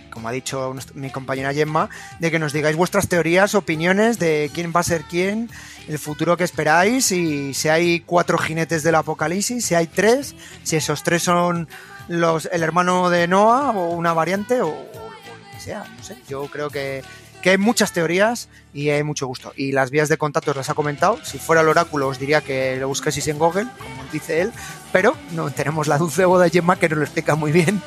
como 0.10 0.28
ha 0.28 0.32
dicho 0.32 0.76
mi 0.94 1.10
compañera 1.10 1.54
Gemma, 1.54 1.90
de 2.20 2.32
que 2.32 2.40
nos 2.40 2.54
digáis 2.54 2.76
vuestras 2.76 3.08
teorías, 3.08 3.56
opiniones 3.56 4.20
de 4.20 4.50
quién 4.54 4.74
va 4.76 4.82
a 4.82 4.84
ser 4.84 5.04
quién, 5.04 5.50
el 5.88 6.00
futuro 6.00 6.38
que 6.38 6.44
esperáis 6.44 7.12
y 7.12 7.54
si 7.54 7.70
hay 7.70 8.02
cuatro 8.02 8.38
jinetes 8.38 8.84
del 8.84 8.96
apocalipsis, 8.96 9.66
si 9.66 9.76
hay 9.76 9.88
tres, 9.88 10.36
si 10.64 10.76
esos 10.76 11.04
tres 11.04 11.24
son 11.24 11.68
los, 12.08 12.50
el 12.52 12.64
hermano 12.64 13.10
de 13.10 13.28
Noah 13.28 13.72
o 13.72 13.92
una 13.92 14.14
variante 14.14 14.62
o, 14.62 14.70
o 14.70 14.74
lo 14.74 15.52
que 15.52 15.60
sea. 15.60 15.86
No 15.98 16.04
sé, 16.04 16.18
yo 16.28 16.48
creo 16.48 16.70
que, 16.70 17.04
que 17.42 17.52
hay 17.52 17.58
muchas 17.58 17.94
teorías 17.94 18.50
y 18.74 18.90
hay 18.90 19.04
mucho 19.04 19.28
gusto. 19.28 19.54
Y 19.56 19.72
las 19.72 19.92
vías 19.92 20.10
de 20.10 20.18
contacto 20.18 20.54
las 20.54 20.70
ha 20.70 20.74
comentado. 20.74 21.20
Si 21.24 21.38
fuera 21.38 21.62
el 21.62 21.70
oráculo 21.70 22.08
os 22.08 22.20
diría 22.20 22.42
que 22.42 22.78
lo 22.78 22.88
busquéis 22.88 23.28
en 23.28 23.40
Google, 23.40 23.68
como 23.78 24.04
dice 24.12 24.42
él, 24.42 24.52
pero 24.92 25.16
no 25.32 25.50
tenemos 25.52 25.88
la 25.88 25.98
dulce 25.98 26.26
boda 26.26 26.46
de 26.46 26.50
Gemma 26.50 26.78
que 26.78 26.90
nos 26.90 26.98
lo 26.98 27.04
explica 27.04 27.36
muy 27.36 27.52
bien 27.52 27.82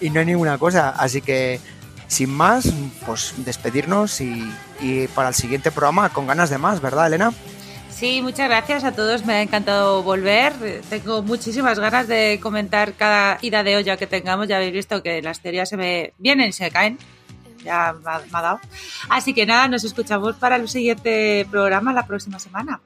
y 0.00 0.10
no 0.10 0.20
hay 0.20 0.26
ninguna 0.26 0.58
cosa. 0.58 0.90
Así 0.90 1.20
que, 1.20 1.60
sin 2.06 2.30
más, 2.30 2.72
pues 3.06 3.34
despedirnos 3.38 4.20
y, 4.20 4.52
para 5.14 5.28
el 5.28 5.34
siguiente 5.34 5.70
programa 5.70 6.10
con 6.10 6.26
ganas 6.26 6.50
de 6.50 6.58
más, 6.58 6.80
¿verdad, 6.80 7.06
Elena? 7.06 7.32
Sí, 7.90 8.20
muchas 8.22 8.48
gracias 8.48 8.84
a 8.84 8.92
todos. 8.92 9.24
Me 9.24 9.34
ha 9.34 9.42
encantado 9.42 10.02
volver. 10.02 10.52
Tengo 10.90 11.22
muchísimas 11.22 11.78
ganas 11.78 12.08
de 12.08 12.40
comentar 12.42 12.92
cada 12.94 13.38
ida 13.40 13.62
de 13.62 13.76
olla 13.76 13.96
que 13.96 14.08
tengamos. 14.08 14.48
Ya 14.48 14.56
habéis 14.56 14.72
visto 14.72 15.02
que 15.02 15.22
las 15.22 15.40
teorías 15.40 15.68
se 15.68 15.76
me 15.76 16.12
vienen 16.18 16.52
se 16.52 16.70
caen. 16.70 16.98
Ya 17.64 17.94
me 17.94 18.10
ha, 18.10 18.18
me 18.18 18.38
ha 18.38 18.42
dado. 18.42 18.60
Así 19.08 19.34
que 19.34 19.46
nada, 19.46 19.68
nos 19.68 19.84
escuchamos 19.84 20.36
para 20.36 20.56
el 20.56 20.68
siguiente 20.68 21.46
programa 21.50 21.92
la 21.92 22.06
próxima 22.06 22.38
semana. 22.38 22.80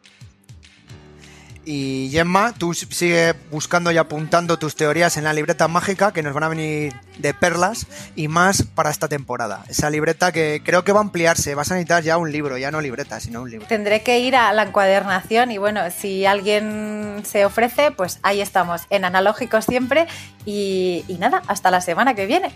Y 1.71 2.09
Gemma, 2.11 2.55
tú 2.57 2.73
sigue 2.73 3.35
buscando 3.51 3.93
y 3.93 3.99
apuntando 3.99 4.59
tus 4.59 4.75
teorías 4.75 5.19
en 5.19 5.25
la 5.25 5.35
libreta 5.35 5.69
mágica 5.69 6.15
que 6.15 6.23
nos 6.23 6.33
van 6.33 6.45
a 6.45 6.49
venir 6.49 6.95
de 7.19 7.35
perlas 7.35 7.87
y 8.17 8.27
más 8.27 8.63
para 8.63 8.89
esta 8.89 9.07
temporada. 9.07 9.65
Esa 9.69 9.91
libreta 9.91 10.33
que 10.33 10.63
creo 10.65 10.83
que 10.83 10.93
va 10.93 11.01
a 11.01 11.03
ampliarse, 11.03 11.55
vas 11.55 11.71
a 11.71 11.75
necesitar 11.75 12.03
ya 12.03 12.17
un 12.17 12.33
libro, 12.33 12.57
ya 12.57 12.71
no 12.71 12.81
libreta, 12.81 13.21
sino 13.21 13.43
un 13.43 13.51
libro. 13.51 13.67
Tendré 13.67 14.03
que 14.03 14.19
ir 14.21 14.35
a 14.35 14.51
la 14.55 14.63
encuadernación 14.63 15.51
y 15.51 15.59
bueno, 15.59 15.83
si 15.91 16.25
alguien 16.25 17.21
se 17.27 17.45
ofrece, 17.45 17.91
pues 17.91 18.19
ahí 18.23 18.41
estamos, 18.41 18.87
en 18.89 19.05
analógicos 19.05 19.67
siempre 19.67 20.07
y, 20.47 21.05
y 21.07 21.19
nada, 21.19 21.43
hasta 21.49 21.71
la 21.71 21.83
semana 21.83 22.15
que 22.15 22.25
viene. 22.25 22.51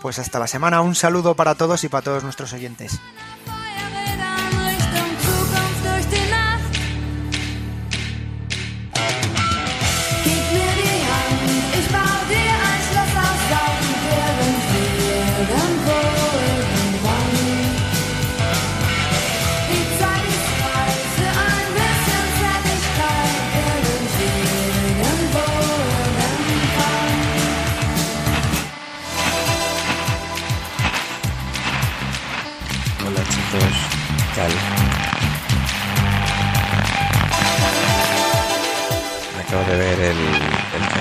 Pues 0.00 0.18
hasta 0.18 0.38
la 0.38 0.46
semana, 0.46 0.80
un 0.80 0.94
saludo 0.94 1.34
para 1.34 1.54
todos 1.54 1.84
y 1.84 1.88
para 1.88 2.02
todos 2.02 2.22
nuestros 2.22 2.52
oyentes. 2.52 3.00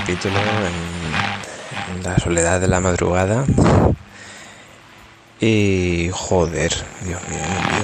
Capítulo 0.05 0.37
en, 0.37 2.03
la 2.03 2.19
soledad 2.19 2.61
de 2.61 2.67
la 2.67 2.79
madrugada 2.79 3.43
y 5.39 6.11
joder, 6.13 6.71
Dios 7.03 7.19
mío, 7.27 7.39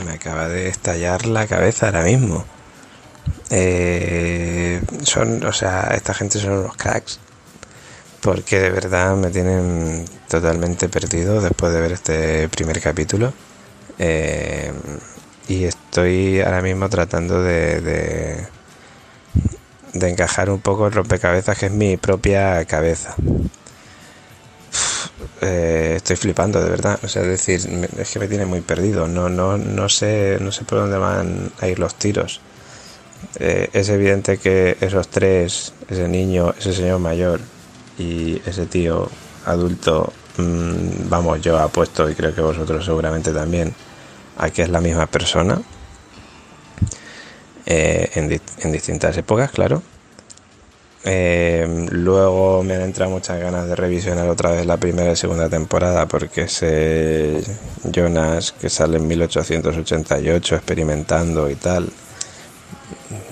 me 0.05 0.11
acaba 0.11 0.47
de 0.47 0.67
estallar 0.67 1.25
la 1.25 1.47
cabeza 1.47 1.87
ahora 1.87 2.03
mismo. 2.03 2.45
Eh, 3.49 4.83
son, 5.01 5.43
o 5.43 5.51
sea, 5.51 5.93
esta 5.95 6.13
gente 6.13 6.37
son 6.37 6.59
unos 6.59 6.77
cracks 6.77 7.19
porque 8.21 8.59
de 8.59 8.69
verdad 8.69 9.15
me 9.15 9.31
tienen 9.31 10.05
totalmente 10.29 10.89
perdido 10.89 11.41
después 11.41 11.73
de 11.73 11.81
ver 11.81 11.93
este 11.93 12.49
primer 12.49 12.79
capítulo. 12.81 13.33
Eh, 13.97 14.71
y 15.47 15.63
estoy 15.63 16.39
ahora 16.41 16.61
mismo 16.61 16.87
tratando 16.87 17.41
de, 17.41 18.45
de 19.93 20.09
encajar 20.09 20.49
un 20.49 20.59
poco 20.59 20.87
el 20.87 20.93
rompecabezas 20.93 21.57
que 21.57 21.67
es 21.67 21.71
mi 21.71 21.97
propia 21.97 22.63
cabeza. 22.65 23.15
Eh, 25.41 25.93
estoy 25.97 26.15
flipando 26.15 26.63
de 26.63 26.69
verdad, 26.69 26.99
o 27.03 27.07
sea, 27.07 27.23
es 27.23 27.27
decir, 27.27 27.89
es 27.97 28.11
que 28.11 28.19
me 28.19 28.27
tiene 28.27 28.45
muy 28.45 28.61
perdido, 28.61 29.07
no, 29.07 29.27
no, 29.27 29.57
no 29.57 29.89
sé, 29.89 30.37
no 30.39 30.51
sé 30.51 30.63
por 30.63 30.79
dónde 30.79 30.97
van 30.97 31.51
a 31.59 31.67
ir 31.67 31.79
los 31.79 31.95
tiros. 31.95 32.41
Eh, 33.39 33.69
es 33.73 33.89
evidente 33.89 34.37
que 34.37 34.77
esos 34.81 35.07
tres, 35.07 35.73
ese 35.89 36.07
niño, 36.07 36.53
ese 36.57 36.73
señor 36.73 36.99
mayor 36.99 37.39
y 37.97 38.41
ese 38.45 38.65
tío 38.65 39.09
adulto, 39.45 40.13
mm, 40.37 41.09
vamos, 41.09 41.41
yo 41.41 41.57
apuesto 41.59 42.09
y 42.09 42.15
creo 42.15 42.33
que 42.33 42.41
vosotros 42.41 42.85
seguramente 42.85 43.31
también, 43.31 43.73
a 44.37 44.49
que 44.49 44.63
es 44.63 44.69
la 44.69 44.81
misma 44.81 45.07
persona. 45.07 45.61
Eh, 47.73 48.09
en, 48.15 48.27
di- 48.29 48.41
en 48.63 48.71
distintas 48.71 49.15
épocas, 49.17 49.51
claro. 49.51 49.81
Eh, 51.03 51.87
luego 51.91 52.61
me 52.63 52.75
han 52.75 52.81
entrado 52.81 53.09
muchas 53.11 53.39
ganas 53.39 53.67
de 53.67 53.75
revisionar 53.75 54.29
otra 54.29 54.51
vez 54.51 54.67
la 54.67 54.77
primera 54.77 55.11
y 55.11 55.15
segunda 55.15 55.49
temporada 55.49 56.05
porque 56.07 56.43
ese 56.43 57.41
Jonas 57.91 58.51
que 58.51 58.69
sale 58.69 58.97
en 58.97 59.07
1888 59.07 60.55
experimentando 60.55 61.49
y 61.49 61.55
tal. 61.55 61.89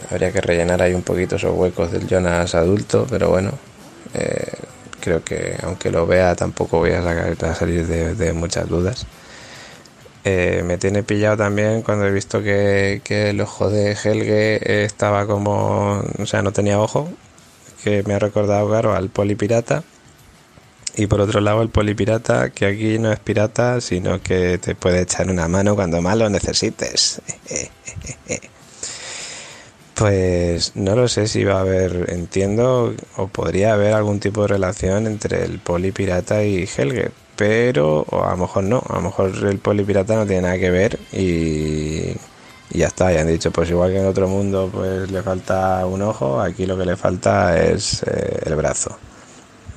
Habría 0.10 0.32
que 0.32 0.42
rellenar 0.42 0.82
ahí 0.82 0.94
un 0.94 1.04
poquito 1.04 1.36
esos 1.36 1.54
huecos 1.56 1.92
del 1.92 2.08
Jonas 2.08 2.56
adulto, 2.56 3.06
pero 3.10 3.30
bueno, 3.30 3.52
eh, 4.14 4.52
creo 5.00 5.24
que 5.24 5.56
aunque 5.64 5.92
lo 5.92 6.08
vea 6.08 6.36
tampoco 6.36 6.80
voy 6.80 6.92
a, 6.92 7.04
sacar, 7.04 7.56
salir 7.56 7.86
de 7.88 8.34
muchas 8.34 8.68
dudas. 8.68 9.06
Eh, 10.26 10.64
me 10.66 10.78
tiene 10.78 11.04
pillado 11.04 11.38
también 11.38 11.82
cuando 11.82 12.06
he 12.06 12.12
visto 12.12 12.44
que, 12.44 13.02
que 13.04 13.30
el 13.30 13.40
ojo 13.42 13.70
de 13.70 13.94
Helge 13.94 14.84
estaba 14.84 15.26
como, 15.26 16.04
o 16.18 16.26
sea, 16.26 16.42
no 16.42 16.52
tenía 16.52 16.80
ojo, 16.80 17.10
que 17.84 18.04
me 18.04 18.14
ha 18.16 18.20
recordado, 18.20 18.68
claro, 18.68 18.94
al 18.94 19.10
polipirata. 19.10 19.84
Y 20.96 21.08
por 21.08 21.22
otro 21.22 21.40
lado, 21.40 21.62
el 21.62 21.70
polipirata, 21.70 22.50
que 22.50 22.66
aquí 22.66 23.00
no 23.00 23.12
es 23.12 23.20
pirata, 23.20 23.80
sino 23.80 24.22
que 24.22 24.58
te 24.58 24.76
puede 24.76 25.02
echar 25.02 25.30
una 25.30 25.48
mano 25.48 25.76
cuando 25.76 26.02
más 26.02 26.18
lo 26.18 26.30
necesites. 26.30 27.22
Pues 29.96 30.78
no 30.78 30.96
lo 30.96 31.10
sé 31.10 31.28
si 31.28 31.44
va 31.44 31.58
a 31.58 31.60
haber, 31.60 32.06
entiendo, 32.10 32.96
o 33.18 33.28
podría 33.28 33.74
haber 33.74 33.94
algún 33.94 34.22
tipo 34.22 34.44
de 34.44 34.48
relación 34.48 35.08
entre 35.08 35.44
el 35.44 35.60
polipirata 35.60 36.42
y 36.46 36.64
Helge, 36.64 37.12
pero 37.40 38.06
o 38.10 38.26
a 38.26 38.32
lo 38.32 38.38
mejor 38.38 38.66
no, 38.66 38.84
a 38.90 38.96
lo 38.96 39.02
mejor 39.02 39.32
el 39.48 39.60
polipirata 39.60 40.14
no 40.14 40.26
tiene 40.26 40.42
nada 40.42 40.58
que 40.58 40.70
ver 40.72 41.00
y, 41.14 42.10
y 42.70 42.78
ya 42.80 42.88
está, 42.88 43.14
ya 43.14 43.22
han 43.22 43.28
dicho, 43.28 43.50
pues 43.50 43.70
igual 43.70 43.94
que 43.94 44.00
en 44.00 44.08
otro 44.08 44.28
mundo 44.28 44.70
pues 44.70 45.10
le 45.10 45.22
falta 45.24 45.86
un 45.86 46.02
ojo, 46.02 46.42
aquí 46.42 46.66
lo 46.66 46.78
que 46.78 46.84
le 46.84 46.98
falta 46.98 47.58
es 47.58 48.04
eh, 48.04 48.42
el 48.46 48.56
brazo. 48.58 48.98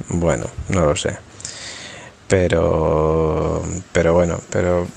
Bueno, 0.09 0.47
no 0.71 0.87
lo 0.87 0.97
sé. 0.97 1.17
Pero, 2.27 3.63
pero 3.93 4.13
bueno, 4.13 4.41
pero 4.51 4.89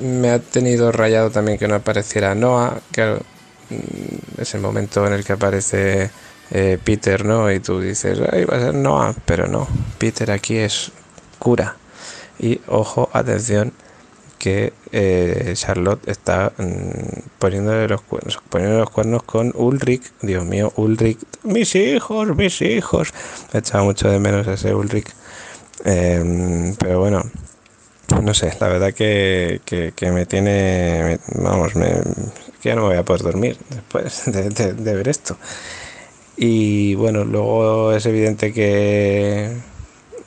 mm, 0.00 0.20
me 0.20 0.30
ha 0.30 0.38
tenido 0.38 0.92
rayado 0.92 1.30
también 1.30 1.58
que 1.58 1.66
no 1.66 1.74
apareciera 1.74 2.36
Noah, 2.36 2.80
que 2.92 3.16
mm, 3.70 4.40
es 4.40 4.54
el 4.54 4.60
momento 4.60 5.04
en 5.08 5.14
el 5.14 5.24
que 5.24 5.32
aparece 5.32 6.08
eh, 6.52 6.78
Peter, 6.84 7.24
¿no? 7.24 7.50
Y 7.50 7.58
tú 7.58 7.80
dices, 7.80 8.20
ay, 8.30 8.44
va 8.44 8.58
a 8.58 8.60
ser 8.60 8.74
Noah, 8.74 9.16
pero 9.24 9.48
no, 9.48 9.66
Peter 9.98 10.30
aquí 10.30 10.58
es 10.58 10.92
cura. 11.42 11.76
Y 12.38 12.60
ojo, 12.68 13.10
atención, 13.12 13.72
que 14.38 14.72
eh, 14.92 15.52
Charlotte 15.56 16.08
está 16.08 16.52
mm, 16.58 17.20
poniéndole 17.38 17.88
los 17.88 18.02
cuernos, 18.02 18.40
poniendo 18.50 18.78
los 18.80 18.90
cuernos 18.90 19.22
con 19.24 19.52
Ulrich. 19.54 20.12
Dios 20.22 20.44
mío, 20.44 20.72
Ulrich, 20.76 21.18
mis 21.44 21.74
hijos, 21.76 22.34
mis 22.36 22.60
hijos. 22.62 23.12
He 23.52 23.58
echado 23.58 23.84
mucho 23.84 24.10
de 24.10 24.18
menos 24.18 24.46
ese 24.48 24.74
Ulrich. 24.74 25.08
Eh, 25.84 26.74
pero 26.78 27.00
bueno, 27.00 27.22
no 28.22 28.34
sé, 28.34 28.52
la 28.60 28.68
verdad 28.68 28.92
que, 28.94 29.60
que, 29.64 30.12
me 30.12 30.26
tiene, 30.26 31.18
me- 31.34 31.42
vamos, 31.42 31.74
me, 31.76 31.88
que 32.60 32.68
ya 32.70 32.74
no 32.76 32.82
me 32.82 32.88
voy 32.88 32.96
a 32.98 33.04
poder 33.04 33.22
dormir 33.22 33.56
después 33.70 34.24
de, 34.32 34.50
de- 34.50 34.74
de 34.74 34.94
ver 34.94 35.08
esto. 35.08 35.36
Y 36.36 36.94
bueno, 36.94 37.24
luego 37.24 37.92
es 37.92 38.06
evidente 38.06 38.52
que, 38.52 39.50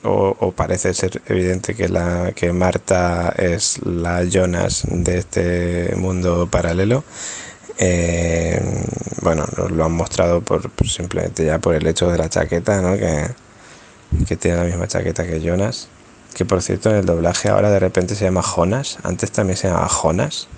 o, 0.06 0.52
parece 0.52 0.94
ser 0.94 1.20
evidente 1.26 1.74
que, 1.74 1.88
la, 1.88 2.32
que 2.34 2.52
Marta 2.52 3.34
es 3.36 3.78
la 3.84 4.24
Jonas 4.24 4.84
de 4.88 5.18
este 5.18 5.94
mundo 5.96 6.48
paralelo. 6.50 7.04
Eh, 7.78 8.60
bueno, 9.22 9.44
lo, 9.70 9.84
han 9.84 9.92
mostrado 9.92 10.40
por, 10.40 10.70
por 10.70 10.88
simplemente 10.88 11.44
ya 11.44 11.58
por 11.58 11.74
el 11.74 11.86
hecho 11.86 12.10
de 12.10 12.18
la 12.18 12.28
chaqueta, 12.28 12.80
¿no? 12.80 12.96
Que, 12.96 13.26
que 14.26 14.36
tiene 14.36 14.56
la 14.56 14.64
misma 14.64 14.86
chaqueta 14.86 15.26
que 15.26 15.40
Jonas. 15.40 15.88
Que 16.34 16.44
por 16.44 16.62
cierto, 16.62 16.90
en 16.90 16.96
el 16.96 17.06
doblaje 17.06 17.48
ahora 17.48 17.70
de 17.70 17.78
repente 17.78 18.14
se 18.14 18.24
llama 18.24 18.42
Jonas. 18.42 18.98
Antes 19.02 19.30
también 19.32 19.56
se 19.56 19.68
llamaba 19.68 19.88
Jonas. 19.88 20.48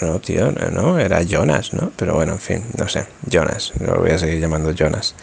No, 0.00 0.20
tío, 0.20 0.52
no, 0.52 0.98
era 0.98 1.22
Jonas, 1.22 1.72
¿no? 1.74 1.92
Pero 1.96 2.14
bueno, 2.14 2.32
en 2.32 2.38
fin, 2.38 2.64
no 2.78 2.88
sé, 2.88 3.06
Jonas. 3.26 3.72
Lo 3.80 4.00
voy 4.00 4.10
a 4.10 4.18
seguir 4.18 4.40
llamando 4.40 4.72
Jonas. 4.72 5.14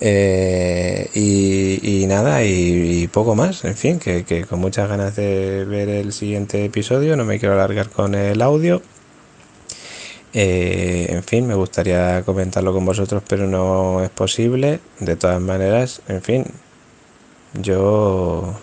Eh, 0.00 1.10
y, 1.14 2.06
nada, 2.06 2.44
y, 2.44 3.08
poco 3.08 3.34
más, 3.34 3.64
en 3.64 3.76
fin, 3.76 3.98
que, 3.98 4.24
que 4.24 4.44
con 4.44 4.60
muchas 4.60 4.88
ganas 4.88 5.16
de 5.16 5.64
ver 5.64 5.88
el 5.88 6.12
siguiente 6.12 6.64
episodio. 6.64 7.16
No 7.16 7.24
me 7.24 7.38
quiero 7.38 7.54
alargar 7.54 7.90
con 7.90 8.14
el 8.14 8.42
audio. 8.42 8.82
Eh, 10.38 11.06
en 11.08 11.22
fin, 11.22 11.46
me 11.46 11.54
gustaría 11.54 12.22
comentarlo 12.22 12.74
con 12.74 12.84
vosotros, 12.84 13.22
pero 13.26 13.46
no 13.46 14.02
es 14.04 14.10
posible. 14.10 14.80
De 15.00 15.16
todas 15.16 15.40
maneras, 15.40 16.02
en 16.08 16.20
fin, 16.20 16.44
yo, 17.54 18.54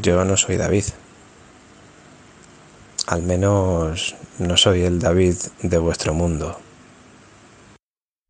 yo 0.00 0.24
no 0.24 0.36
soy 0.36 0.56
David. 0.56 0.84
Al 3.08 3.22
menos 3.22 4.14
no 4.38 4.56
soy 4.56 4.82
el 4.82 5.00
David 5.00 5.34
de 5.62 5.78
vuestro 5.78 6.14
mundo. 6.14 6.60